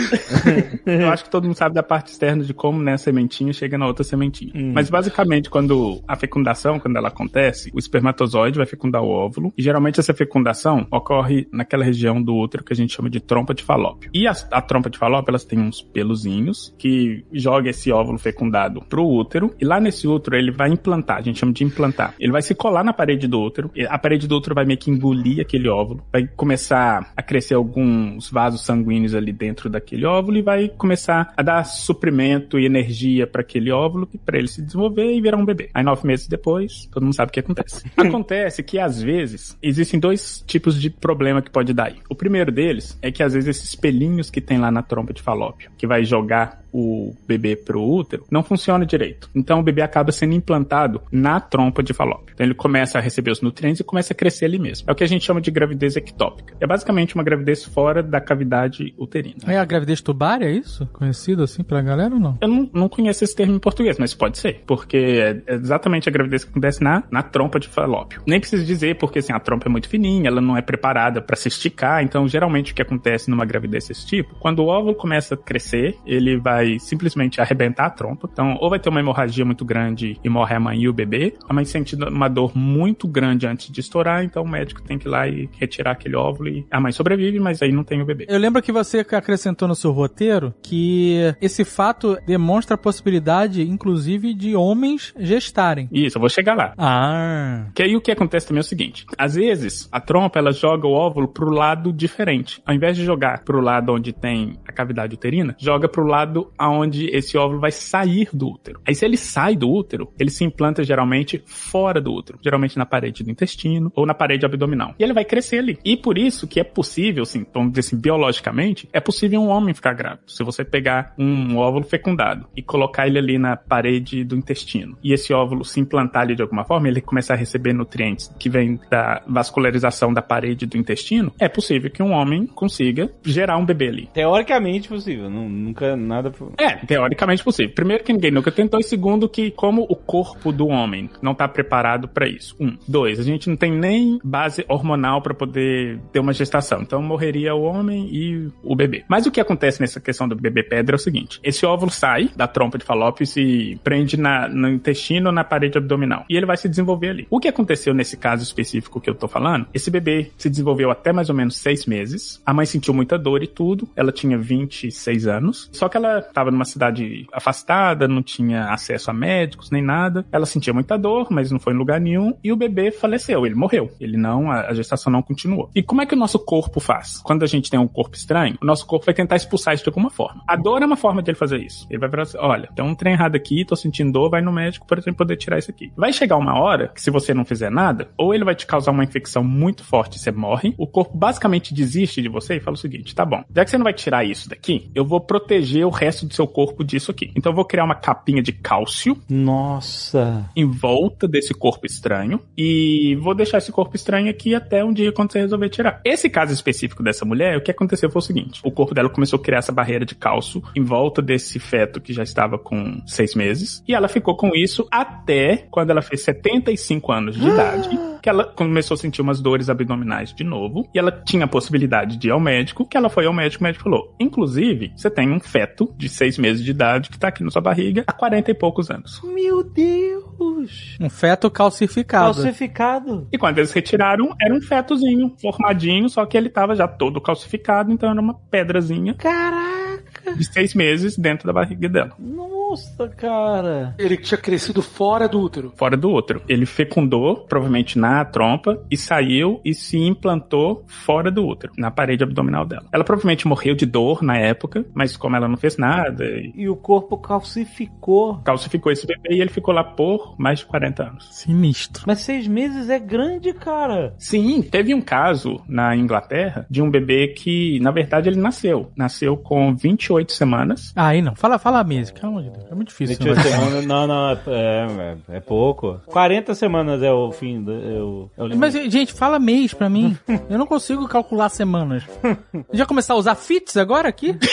Eu 0.84 1.08
acho 1.10 1.24
que 1.24 1.30
todo 1.30 1.44
mundo 1.44 1.56
sabe 1.56 1.74
da 1.74 1.82
parte 1.82 2.08
externa 2.08 2.42
de 2.42 2.52
como 2.52 2.82
né, 2.82 2.94
a 2.94 2.98
sementinha 2.98 3.52
chega 3.52 3.78
na 3.78 3.86
outra 3.86 4.02
sementinha. 4.02 4.52
Mas 4.74 4.90
basicamente, 4.90 5.48
quando 5.48 6.02
a 6.06 6.16
fecundação, 6.16 6.80
quando 6.80 6.96
ela 6.96 7.08
acontece, 7.08 7.70
o 7.72 7.78
espermatozoide 7.78 8.58
vai 8.58 8.66
fecundar 8.66 9.02
o 9.02 9.08
óvulo. 9.08 9.52
E 9.56 9.62
geralmente 9.62 10.00
essa 10.00 10.12
fecundação 10.12 10.86
ocorre 10.90 11.46
naquela 11.52 11.84
região 11.84 12.20
do 12.20 12.34
útero 12.34 12.64
que 12.64 12.72
a 12.72 12.76
gente 12.76 12.92
chama 12.92 13.08
de 13.08 13.20
trompa 13.20 13.54
de 13.54 13.62
falópio. 13.62 14.10
E 14.12 14.26
a, 14.26 14.32
a 14.50 14.60
trompa 14.60 14.90
de 14.90 14.98
falópio, 14.98 15.30
elas 15.30 15.44
têm 15.44 15.60
uns 15.60 15.80
peluzinhos 15.80 16.74
que 16.76 17.24
joga 17.32 17.70
esse 17.70 17.92
óvulo 17.92 18.18
fecundado 18.18 18.82
pro 18.88 19.06
útero. 19.06 19.54
E 19.60 19.64
lá 19.64 19.80
nesse 19.80 19.91
útero 20.06 20.36
ele 20.36 20.50
vai 20.50 20.70
implantar, 20.70 21.18
a 21.18 21.22
gente 21.22 21.38
chama 21.38 21.52
de 21.52 21.64
implantar. 21.64 22.14
Ele 22.18 22.32
vai 22.32 22.42
se 22.42 22.54
colar 22.54 22.84
na 22.84 22.92
parede 22.92 23.26
do 23.26 23.40
útero. 23.40 23.70
A 23.88 23.98
parede 23.98 24.26
do 24.26 24.36
útero 24.36 24.54
vai 24.54 24.64
meio 24.64 24.78
que 24.78 24.90
engolir 24.90 25.40
aquele 25.40 25.68
óvulo. 25.68 26.04
Vai 26.12 26.26
começar 26.26 27.12
a 27.16 27.22
crescer 27.22 27.54
alguns 27.54 28.30
vasos 28.30 28.64
sanguíneos 28.64 29.14
ali 29.14 29.32
dentro 29.32 29.68
daquele 29.68 30.04
óvulo 30.04 30.36
e 30.36 30.42
vai 30.42 30.68
começar 30.68 31.32
a 31.36 31.42
dar 31.42 31.64
suprimento 31.64 32.58
e 32.58 32.66
energia 32.66 33.26
para 33.26 33.42
aquele 33.42 33.70
óvulo 33.70 34.08
para 34.24 34.38
ele 34.38 34.48
se 34.48 34.62
desenvolver 34.62 35.12
e 35.12 35.20
virar 35.20 35.36
um 35.36 35.44
bebê. 35.44 35.70
Aí 35.74 35.82
nove 35.82 36.06
meses 36.06 36.26
depois, 36.26 36.86
todo 36.86 37.02
mundo 37.02 37.14
sabe 37.14 37.30
o 37.30 37.32
que 37.32 37.40
acontece. 37.40 37.84
acontece 37.96 38.62
que 38.62 38.78
às 38.78 39.02
vezes 39.02 39.56
existem 39.62 39.98
dois 39.98 40.42
tipos 40.46 40.80
de 40.80 40.90
problema 40.90 41.42
que 41.42 41.50
pode 41.50 41.72
dar 41.72 41.86
aí. 41.86 41.96
O 42.08 42.14
primeiro 42.14 42.50
deles 42.50 42.98
é 43.02 43.10
que 43.10 43.22
às 43.22 43.34
vezes 43.34 43.56
esses 43.56 43.74
pelinhos 43.74 44.30
que 44.30 44.40
tem 44.40 44.58
lá 44.58 44.70
na 44.70 44.82
trompa 44.82 45.12
de 45.12 45.22
falópio, 45.22 45.70
que 45.76 45.86
vai 45.86 46.04
jogar 46.04 46.61
o 46.72 47.14
bebê 47.26 47.54
pro 47.54 47.82
útero, 47.82 48.24
não 48.30 48.42
funciona 48.42 48.86
direito. 48.86 49.28
Então 49.34 49.60
o 49.60 49.62
bebê 49.62 49.82
acaba 49.82 50.10
sendo 50.10 50.34
implantado 50.34 51.02
na 51.10 51.40
trompa 51.40 51.82
de 51.82 51.92
falópio. 51.92 52.32
Então 52.34 52.46
ele 52.46 52.54
começa 52.54 52.98
a 52.98 53.00
receber 53.00 53.30
os 53.30 53.40
nutrientes 53.40 53.80
e 53.80 53.84
começa 53.84 54.12
a 54.12 54.16
crescer 54.16 54.46
ali 54.46 54.58
mesmo. 54.58 54.88
É 54.88 54.92
o 54.92 54.94
que 54.94 55.04
a 55.04 55.06
gente 55.06 55.24
chama 55.24 55.40
de 55.40 55.50
gravidez 55.50 55.96
ectópica. 55.96 56.56
É 56.60 56.66
basicamente 56.66 57.14
uma 57.14 57.24
gravidez 57.24 57.64
fora 57.64 58.02
da 58.02 58.20
cavidade 58.20 58.94
uterina. 58.98 59.36
É 59.46 59.58
a 59.58 59.64
gravidez 59.64 60.00
tubária, 60.00 60.46
é 60.46 60.52
isso? 60.52 60.86
Conhecido 60.92 61.42
assim 61.42 61.62
pela 61.62 61.82
galera 61.82 62.14
ou 62.14 62.20
não? 62.20 62.38
Eu 62.40 62.48
não, 62.48 62.70
não 62.72 62.88
conheço 62.88 63.24
esse 63.24 63.36
termo 63.36 63.54
em 63.54 63.58
português, 63.58 63.98
mas 63.98 64.14
pode 64.14 64.38
ser, 64.38 64.62
porque 64.66 64.96
é 64.96 65.54
exatamente 65.54 66.08
a 66.08 66.12
gravidez 66.12 66.44
que 66.44 66.50
acontece 66.50 66.82
na, 66.82 67.02
na 67.10 67.22
trompa 67.22 67.60
de 67.60 67.68
falópio. 67.68 68.22
Nem 68.26 68.40
preciso 68.40 68.64
dizer, 68.64 68.96
porque 68.96 69.18
assim, 69.18 69.32
a 69.32 69.40
trompa 69.40 69.68
é 69.68 69.70
muito 69.70 69.88
fininha, 69.88 70.28
ela 70.28 70.40
não 70.40 70.56
é 70.56 70.62
preparada 70.62 71.20
para 71.20 71.36
se 71.36 71.48
esticar, 71.48 72.02
então 72.02 72.26
geralmente 72.26 72.72
o 72.72 72.74
que 72.74 72.82
acontece 72.82 73.30
numa 73.30 73.44
gravidez 73.44 73.88
desse 73.88 74.06
tipo, 74.06 74.34
quando 74.36 74.60
o 74.60 74.66
óvulo 74.66 74.94
começa 74.94 75.34
a 75.34 75.38
crescer, 75.38 75.96
ele 76.06 76.36
vai 76.38 76.61
simplesmente 76.78 77.40
arrebentar 77.40 77.86
a 77.86 77.90
trompa, 77.90 78.28
então 78.32 78.56
ou 78.60 78.70
vai 78.70 78.78
ter 78.78 78.88
uma 78.88 79.00
hemorragia 79.00 79.44
muito 79.44 79.64
grande 79.64 80.18
e 80.22 80.28
morre 80.28 80.54
a 80.54 80.60
mãe 80.60 80.80
e 80.80 80.88
o 80.88 80.92
bebê, 80.92 81.34
a 81.48 81.52
mãe 81.52 81.64
sente 81.64 81.94
uma 81.96 82.28
dor 82.28 82.56
muito 82.56 83.06
grande 83.06 83.46
antes 83.46 83.70
de 83.70 83.80
estourar, 83.80 84.24
então 84.24 84.42
o 84.42 84.48
médico 84.48 84.82
tem 84.82 84.98
que 84.98 85.06
ir 85.06 85.10
lá 85.10 85.28
e 85.28 85.48
retirar 85.58 85.92
aquele 85.92 86.16
óvulo 86.16 86.48
e 86.48 86.66
a 86.70 86.80
mãe 86.80 86.92
sobrevive, 86.92 87.38
mas 87.38 87.62
aí 87.62 87.72
não 87.72 87.84
tem 87.84 88.00
o 88.00 88.06
bebê. 88.06 88.26
Eu 88.28 88.38
lembro 88.38 88.62
que 88.62 88.72
você 88.72 89.00
acrescentou 89.00 89.68
no 89.68 89.74
seu 89.74 89.92
roteiro 89.92 90.54
que 90.62 91.34
esse 91.40 91.64
fato 91.64 92.16
demonstra 92.26 92.74
a 92.74 92.78
possibilidade, 92.78 93.62
inclusive, 93.62 94.34
de 94.34 94.54
homens 94.54 95.14
gestarem. 95.18 95.88
Isso, 95.92 96.16
eu 96.16 96.20
vou 96.20 96.28
chegar 96.28 96.54
lá. 96.54 96.74
Ah. 96.78 97.66
Que 97.74 97.82
aí 97.82 97.96
o 97.96 98.00
que 98.00 98.10
acontece 98.10 98.46
também 98.46 98.58
é 98.58 98.64
o 98.64 98.64
seguinte: 98.64 99.06
às 99.16 99.34
vezes 99.34 99.88
a 99.90 100.00
trompa 100.00 100.38
ela 100.38 100.52
joga 100.52 100.86
o 100.86 100.92
óvulo 100.92 101.28
pro 101.28 101.50
lado 101.50 101.92
diferente. 101.92 102.62
Ao 102.66 102.74
invés 102.74 102.96
de 102.96 103.04
jogar 103.04 103.42
pro 103.44 103.60
lado 103.60 103.92
onde 103.92 104.12
tem 104.12 104.58
a 104.66 104.72
cavidade 104.72 105.14
uterina, 105.14 105.54
joga 105.58 105.88
pro 105.88 106.06
lado 106.06 106.51
aonde 106.58 107.06
esse 107.06 107.36
óvulo 107.36 107.60
vai 107.60 107.70
sair 107.70 108.28
do 108.32 108.48
útero. 108.48 108.80
Aí 108.86 108.94
se 108.94 109.04
ele 109.04 109.16
sai 109.16 109.56
do 109.56 109.70
útero, 109.70 110.12
ele 110.18 110.30
se 110.30 110.44
implanta 110.44 110.84
geralmente 110.84 111.42
fora 111.46 112.00
do 112.00 112.12
útero, 112.12 112.38
geralmente 112.42 112.76
na 112.78 112.86
parede 112.86 113.22
do 113.24 113.30
intestino 113.30 113.92
ou 113.94 114.06
na 114.06 114.14
parede 114.14 114.44
abdominal. 114.46 114.94
E 114.98 115.02
ele 115.02 115.12
vai 115.12 115.24
crescer 115.24 115.58
ali. 115.58 115.78
E 115.84 115.96
por 115.96 116.16
isso 116.18 116.46
que 116.46 116.60
é 116.60 116.64
possível, 116.64 117.22
assim, 117.22 117.44
vamos 117.52 117.72
dizer 117.72 117.80
assim, 117.80 118.00
biologicamente, 118.00 118.88
é 118.92 119.00
possível 119.00 119.40
um 119.40 119.48
homem 119.48 119.74
ficar 119.74 119.94
grávido. 119.94 120.22
Se 120.26 120.42
você 120.44 120.64
pegar 120.64 121.14
um 121.18 121.56
óvulo 121.56 121.84
fecundado 121.84 122.46
e 122.56 122.62
colocar 122.62 123.06
ele 123.06 123.18
ali 123.18 123.38
na 123.38 123.56
parede 123.56 124.24
do 124.24 124.36
intestino 124.36 124.96
e 125.02 125.12
esse 125.12 125.32
óvulo 125.32 125.64
se 125.64 125.80
implantar 125.80 126.22
ali 126.22 126.34
de 126.34 126.42
alguma 126.42 126.64
forma, 126.64 126.88
ele 126.88 127.00
começar 127.00 127.34
a 127.34 127.36
receber 127.36 127.72
nutrientes 127.72 128.32
que 128.38 128.48
vêm 128.48 128.78
da 128.90 129.22
vascularização 129.26 130.12
da 130.12 130.22
parede 130.22 130.66
do 130.66 130.76
intestino, 130.76 131.32
é 131.38 131.48
possível 131.48 131.90
que 131.90 132.02
um 132.02 132.12
homem 132.12 132.46
consiga 132.46 133.12
gerar 133.24 133.56
um 133.58 133.64
bebê 133.64 133.88
ali. 133.88 134.08
Teoricamente 134.12 134.88
possível, 134.88 135.28
nu- 135.28 135.48
nunca 135.48 135.96
nada. 135.96 136.32
É, 136.58 136.76
teoricamente 136.86 137.42
possível. 137.42 137.74
Primeiro 137.74 138.04
que 138.04 138.12
ninguém 138.12 138.30
nunca 138.30 138.50
tentou, 138.50 138.80
e 138.80 138.82
segundo 138.82 139.28
que 139.28 139.50
como 139.50 139.86
o 139.88 139.96
corpo 139.96 140.52
do 140.52 140.66
homem 140.68 141.08
não 141.20 141.34
tá 141.34 141.46
preparado 141.48 142.08
pra 142.08 142.28
isso. 142.28 142.56
Um. 142.60 142.76
Dois, 142.86 143.18
a 143.18 143.22
gente 143.22 143.48
não 143.48 143.56
tem 143.56 143.72
nem 143.72 144.18
base 144.22 144.64
hormonal 144.68 145.22
pra 145.22 145.34
poder 145.34 145.98
ter 146.12 146.20
uma 146.20 146.32
gestação. 146.32 146.82
Então 146.82 147.02
morreria 147.02 147.54
o 147.54 147.62
homem 147.62 148.08
e 148.12 148.50
o 148.62 148.74
bebê. 148.74 149.04
Mas 149.08 149.26
o 149.26 149.30
que 149.30 149.40
acontece 149.40 149.80
nessa 149.80 150.00
questão 150.00 150.28
do 150.28 150.36
bebê 150.36 150.62
pedra 150.62 150.94
é 150.94 150.98
o 150.98 150.98
seguinte: 150.98 151.40
esse 151.42 151.64
óvulo 151.66 151.90
sai 151.90 152.30
da 152.36 152.46
trompa 152.46 152.78
de 152.78 152.84
falópio 152.84 153.24
e 153.24 153.26
se 153.26 153.80
prende 153.82 154.16
na, 154.18 154.48
no 154.48 154.68
intestino 154.68 155.28
ou 155.28 155.32
na 155.32 155.44
parede 155.44 155.78
abdominal. 155.78 156.24
E 156.28 156.36
ele 156.36 156.46
vai 156.46 156.56
se 156.56 156.68
desenvolver 156.68 157.10
ali. 157.10 157.26
O 157.30 157.38
que 157.38 157.48
aconteceu 157.48 157.94
nesse 157.94 158.16
caso 158.16 158.42
específico 158.42 159.00
que 159.00 159.10
eu 159.10 159.14
tô 159.14 159.28
falando? 159.28 159.66
Esse 159.74 159.90
bebê 159.90 160.30
se 160.36 160.48
desenvolveu 160.48 160.90
até 160.90 161.12
mais 161.12 161.28
ou 161.28 161.34
menos 161.34 161.56
seis 161.56 161.86
meses. 161.86 162.40
A 162.44 162.52
mãe 162.52 162.66
sentiu 162.66 162.94
muita 162.94 163.18
dor 163.18 163.42
e 163.42 163.46
tudo. 163.46 163.88
Ela 163.96 164.12
tinha 164.12 164.38
26 164.38 165.26
anos. 165.26 165.68
Só 165.72 165.88
que 165.88 165.96
ela 165.96 166.20
tava 166.32 166.50
numa 166.50 166.64
cidade 166.64 167.26
afastada, 167.32 168.08
não 168.08 168.22
tinha 168.22 168.66
acesso 168.72 169.10
a 169.10 169.14
médicos 169.14 169.70
nem 169.70 169.82
nada. 169.82 170.24
Ela 170.32 170.46
sentia 170.46 170.72
muita 170.72 170.96
dor, 170.96 171.28
mas 171.30 171.50
não 171.50 171.58
foi 171.58 171.72
em 171.72 171.78
lugar 171.78 172.00
nenhum. 172.00 172.34
E 172.42 172.52
o 172.52 172.56
bebê 172.56 172.90
faleceu, 172.90 173.46
ele 173.46 173.54
morreu. 173.54 173.90
Ele 174.00 174.16
não, 174.16 174.50
a 174.50 174.72
gestação 174.74 175.12
não 175.12 175.22
continuou. 175.22 175.70
E 175.74 175.82
como 175.82 176.02
é 176.02 176.06
que 176.06 176.14
o 176.14 176.18
nosso 176.18 176.38
corpo 176.38 176.80
faz? 176.80 177.18
Quando 177.22 177.42
a 177.42 177.46
gente 177.46 177.70
tem 177.70 177.78
um 177.78 177.88
corpo 177.88 178.16
estranho, 178.16 178.56
o 178.60 178.66
nosso 178.66 178.86
corpo 178.86 179.06
vai 179.06 179.14
tentar 179.14 179.36
expulsar 179.36 179.74
isso 179.74 179.84
de 179.84 179.90
alguma 179.90 180.10
forma. 180.10 180.42
A 180.46 180.56
dor 180.56 180.82
é 180.82 180.86
uma 180.86 180.96
forma 180.96 181.22
de 181.22 181.30
ele 181.30 181.38
fazer 181.38 181.58
isso. 181.58 181.86
Ele 181.90 181.98
vai 181.98 182.10
falar 182.10 182.22
assim: 182.22 182.38
olha, 182.38 182.68
tem 182.74 182.84
um 182.84 182.94
trem 182.94 183.12
errado 183.12 183.36
aqui, 183.36 183.64
tô 183.64 183.76
sentindo 183.76 184.12
dor, 184.12 184.30
vai 184.30 184.40
no 184.40 184.52
médico 184.52 184.86
para 184.86 185.02
poder 185.12 185.36
tirar 185.36 185.58
isso 185.58 185.70
aqui. 185.70 185.92
Vai 185.96 186.12
chegar 186.12 186.36
uma 186.36 186.58
hora 186.58 186.88
que, 186.88 187.00
se 187.00 187.10
você 187.10 187.34
não 187.34 187.44
fizer 187.44 187.70
nada, 187.70 188.08
ou 188.16 188.34
ele 188.34 188.44
vai 188.44 188.54
te 188.54 188.66
causar 188.66 188.92
uma 188.92 189.04
infecção 189.04 189.42
muito 189.44 189.84
forte 189.84 190.16
e 190.16 190.20
você 190.20 190.30
morre, 190.30 190.74
o 190.78 190.86
corpo 190.86 191.16
basicamente 191.16 191.74
desiste 191.74 192.22
de 192.22 192.28
você 192.28 192.56
e 192.56 192.60
fala 192.60 192.74
o 192.74 192.78
seguinte: 192.78 193.14
tá 193.14 193.24
bom, 193.24 193.42
já 193.54 193.64
que 193.64 193.70
você 193.70 193.78
não 193.78 193.84
vai 193.84 193.92
tirar 193.92 194.24
isso 194.24 194.48
daqui, 194.48 194.90
eu 194.94 195.04
vou 195.04 195.20
proteger 195.20 195.86
o 195.86 195.90
resto 195.90 196.11
do 196.20 196.34
seu 196.34 196.46
corpo 196.46 196.84
disso 196.84 197.10
aqui. 197.10 197.30
Então 197.36 197.52
eu 197.52 197.56
vou 197.56 197.64
criar 197.64 197.84
uma 197.84 197.94
capinha 197.94 198.42
de 198.42 198.52
cálcio 198.52 199.16
Nossa. 199.28 200.48
em 200.54 200.66
volta 200.66 201.26
desse 201.26 201.54
corpo 201.54 201.86
estranho 201.86 202.40
e 202.56 203.16
vou 203.20 203.34
deixar 203.34 203.58
esse 203.58 203.72
corpo 203.72 203.96
estranho 203.96 204.30
aqui 204.30 204.54
até 204.54 204.84
um 204.84 204.92
dia 204.92 205.12
quando 205.12 205.32
você 205.32 205.40
resolver 205.40 205.68
tirar. 205.68 206.00
Esse 206.04 206.28
caso 206.28 206.52
específico 206.52 207.02
dessa 207.02 207.24
mulher, 207.24 207.56
o 207.56 207.62
que 207.62 207.70
aconteceu 207.70 208.10
foi 208.10 208.20
o 208.20 208.24
seguinte: 208.24 208.60
o 208.64 208.70
corpo 208.70 208.94
dela 208.94 209.08
começou 209.08 209.38
a 209.38 209.42
criar 209.42 209.58
essa 209.58 209.72
barreira 209.72 210.04
de 210.04 210.14
cálcio 210.14 210.62
em 210.76 210.82
volta 210.82 211.22
desse 211.22 211.58
feto 211.58 212.00
que 212.00 212.12
já 212.12 212.22
estava 212.22 212.58
com 212.58 213.00
seis 213.06 213.34
meses 213.34 213.82
e 213.86 213.94
ela 213.94 214.08
ficou 214.08 214.36
com 214.36 214.54
isso 214.54 214.86
até 214.90 215.66
quando 215.70 215.90
ela 215.90 216.02
fez 216.02 216.22
75 216.22 217.12
anos 217.12 217.36
de 217.36 217.48
idade. 217.48 217.88
Que 218.22 218.28
ela 218.28 218.44
começou 218.44 218.94
a 218.94 218.98
sentir 218.98 219.20
umas 219.20 219.40
dores 219.40 219.68
abdominais 219.68 220.32
de 220.32 220.44
novo. 220.44 220.88
E 220.94 220.98
ela 220.98 221.10
tinha 221.10 221.44
a 221.44 221.48
possibilidade 221.48 222.16
de 222.16 222.28
ir 222.28 222.30
ao 222.30 222.38
médico. 222.38 222.86
Que 222.86 222.96
ela 222.96 223.08
foi 223.08 223.26
ao 223.26 223.32
médico, 223.32 223.64
o 223.64 223.66
médico 223.66 223.82
falou: 223.82 224.14
Inclusive, 224.20 224.92
você 224.94 225.10
tem 225.10 225.28
um 225.32 225.40
feto 225.40 225.92
de 226.02 226.08
seis 226.08 226.36
meses 226.36 226.64
de 226.64 226.70
idade 226.72 227.08
que 227.08 227.16
tá 227.18 227.28
aqui 227.28 227.44
na 227.44 227.50
sua 227.50 227.62
barriga 227.62 228.02
há 228.08 228.12
40 228.12 228.50
e 228.50 228.54
poucos 228.54 228.90
anos. 228.90 229.20
Meu 229.22 229.62
Deus. 229.62 230.96
Um 231.00 231.08
feto 231.08 231.48
calcificado. 231.48 232.34
Calcificado. 232.34 233.28
E 233.30 233.38
quando 233.38 233.58
eles 233.58 233.70
retiraram, 233.70 234.34
era 234.40 234.52
um 234.52 234.60
fetozinho 234.60 235.32
formadinho, 235.40 236.08
só 236.08 236.26
que 236.26 236.36
ele 236.36 236.48
tava 236.48 236.74
já 236.74 236.88
todo 236.88 237.20
calcificado, 237.20 237.92
então 237.92 238.10
era 238.10 238.20
uma 238.20 238.34
pedrazinha 238.34 239.14
Caraca. 239.14 240.34
de 240.36 240.44
seis 240.52 240.74
meses 240.74 241.16
dentro 241.16 241.46
da 241.46 241.52
barriga 241.52 241.88
dela. 241.88 242.12
Nossa. 242.18 242.61
Nossa, 242.72 243.06
cara. 243.08 243.94
Ele 243.98 244.16
tinha 244.16 244.38
crescido 244.38 244.80
fora 244.80 245.28
do 245.28 245.38
útero. 245.40 245.72
Fora 245.76 245.94
do 245.94 246.10
útero. 246.10 246.42
Ele 246.48 246.64
fecundou, 246.64 247.44
provavelmente 247.46 247.98
na 247.98 248.24
trompa, 248.24 248.82
e 248.90 248.96
saiu 248.96 249.60
e 249.62 249.74
se 249.74 249.98
implantou 249.98 250.82
fora 250.86 251.30
do 251.30 251.46
útero, 251.46 251.74
na 251.76 251.90
parede 251.90 252.24
abdominal 252.24 252.64
dela. 252.64 252.86
Ela 252.90 253.04
provavelmente 253.04 253.46
morreu 253.46 253.74
de 253.74 253.84
dor 253.84 254.22
na 254.22 254.38
época, 254.38 254.86
mas 254.94 255.18
como 255.18 255.36
ela 255.36 255.46
não 255.46 255.58
fez 255.58 255.76
nada, 255.76 256.24
e 256.24 256.52
E 256.56 256.68
o 256.68 256.74
corpo 256.74 257.18
calcificou. 257.18 258.38
calcificou 258.38 258.90
esse 258.90 259.06
bebê 259.06 259.34
e 259.36 259.40
ele 259.42 259.50
ficou 259.50 259.74
lá 259.74 259.84
por 259.84 260.34
mais 260.38 260.60
de 260.60 260.66
40 260.66 261.02
anos. 261.02 261.28
Sinistro. 261.30 262.04
Mas 262.06 262.20
seis 262.20 262.46
meses 262.46 262.88
é 262.88 262.98
grande, 262.98 263.52
cara. 263.52 264.14
Sim, 264.18 264.62
teve 264.62 264.94
um 264.94 265.02
caso 265.02 265.60
na 265.68 265.94
Inglaterra 265.94 266.66
de 266.70 266.80
um 266.80 266.90
bebê 266.90 267.28
que, 267.28 267.78
na 267.80 267.90
verdade, 267.90 268.30
ele 268.30 268.40
nasceu. 268.40 268.90
Nasceu 268.96 269.36
com 269.36 269.74
28 269.76 270.32
semanas. 270.32 270.92
Ah, 270.96 271.08
aí 271.08 271.20
não. 271.20 271.34
Fala, 271.34 271.58
fala 271.58 271.84
mesmo. 271.84 272.18
Pelo 272.18 272.28
amor 272.32 272.42
de 272.44 272.50
Deus. 272.50 272.61
É 272.70 272.74
muito 272.74 272.88
difícil. 272.88 273.16
28 273.16 273.36
né? 273.36 273.42
semanas, 273.42 273.86
não, 273.86 274.06
não, 274.06 274.30
é, 274.30 274.38
é, 274.46 275.16
é 275.36 275.40
pouco. 275.40 276.00
40 276.06 276.54
semanas 276.54 277.02
é 277.02 277.12
o 277.12 277.30
fim 277.32 277.62
do. 277.62 277.72
É 277.72 278.00
o, 278.00 278.30
é 278.36 278.42
o. 278.42 278.56
Mas, 278.56 278.74
gente, 278.74 279.12
fala 279.12 279.38
mês 279.38 279.74
pra 279.74 279.88
mim. 279.88 280.16
Eu 280.48 280.58
não 280.58 280.66
consigo 280.66 281.06
calcular 281.08 281.48
semanas. 281.48 282.04
Já 282.72 282.86
começar 282.86 283.14
a 283.14 283.16
usar 283.16 283.34
fits 283.34 283.76
agora 283.76 284.08
aqui? 284.08 284.36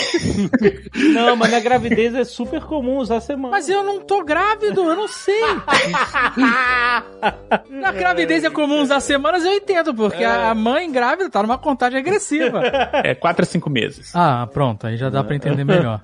Não, 1.13 1.35
mas 1.35 1.51
na 1.51 1.59
gravidez 1.59 2.13
é 2.13 2.23
super 2.23 2.61
comum 2.61 2.97
usar 2.97 3.19
semana. 3.21 3.49
Mas 3.51 3.69
eu 3.69 3.83
não 3.83 4.01
tô 4.01 4.23
grávido, 4.23 4.81
eu 4.81 4.95
não 4.95 5.07
sei. 5.07 5.41
Na 7.69 7.91
gravidez 7.91 8.43
é 8.43 8.49
comum 8.49 8.81
usar 8.81 8.99
semanas, 8.99 9.43
eu 9.43 9.53
entendo, 9.53 9.93
porque 9.93 10.23
a 10.23 10.49
a 10.49 10.55
mãe 10.55 10.91
grávida 10.91 11.29
tá 11.29 11.41
numa 11.41 11.57
contagem 11.57 11.99
agressiva. 11.99 12.61
É 13.03 13.13
4 13.13 13.43
a 13.43 13.45
5 13.45 13.69
meses. 13.69 14.15
Ah, 14.15 14.47
pronto, 14.51 14.87
aí 14.87 14.97
já 14.97 15.09
dá 15.09 15.23
pra 15.23 15.35
entender 15.35 15.63
melhor. 15.63 15.99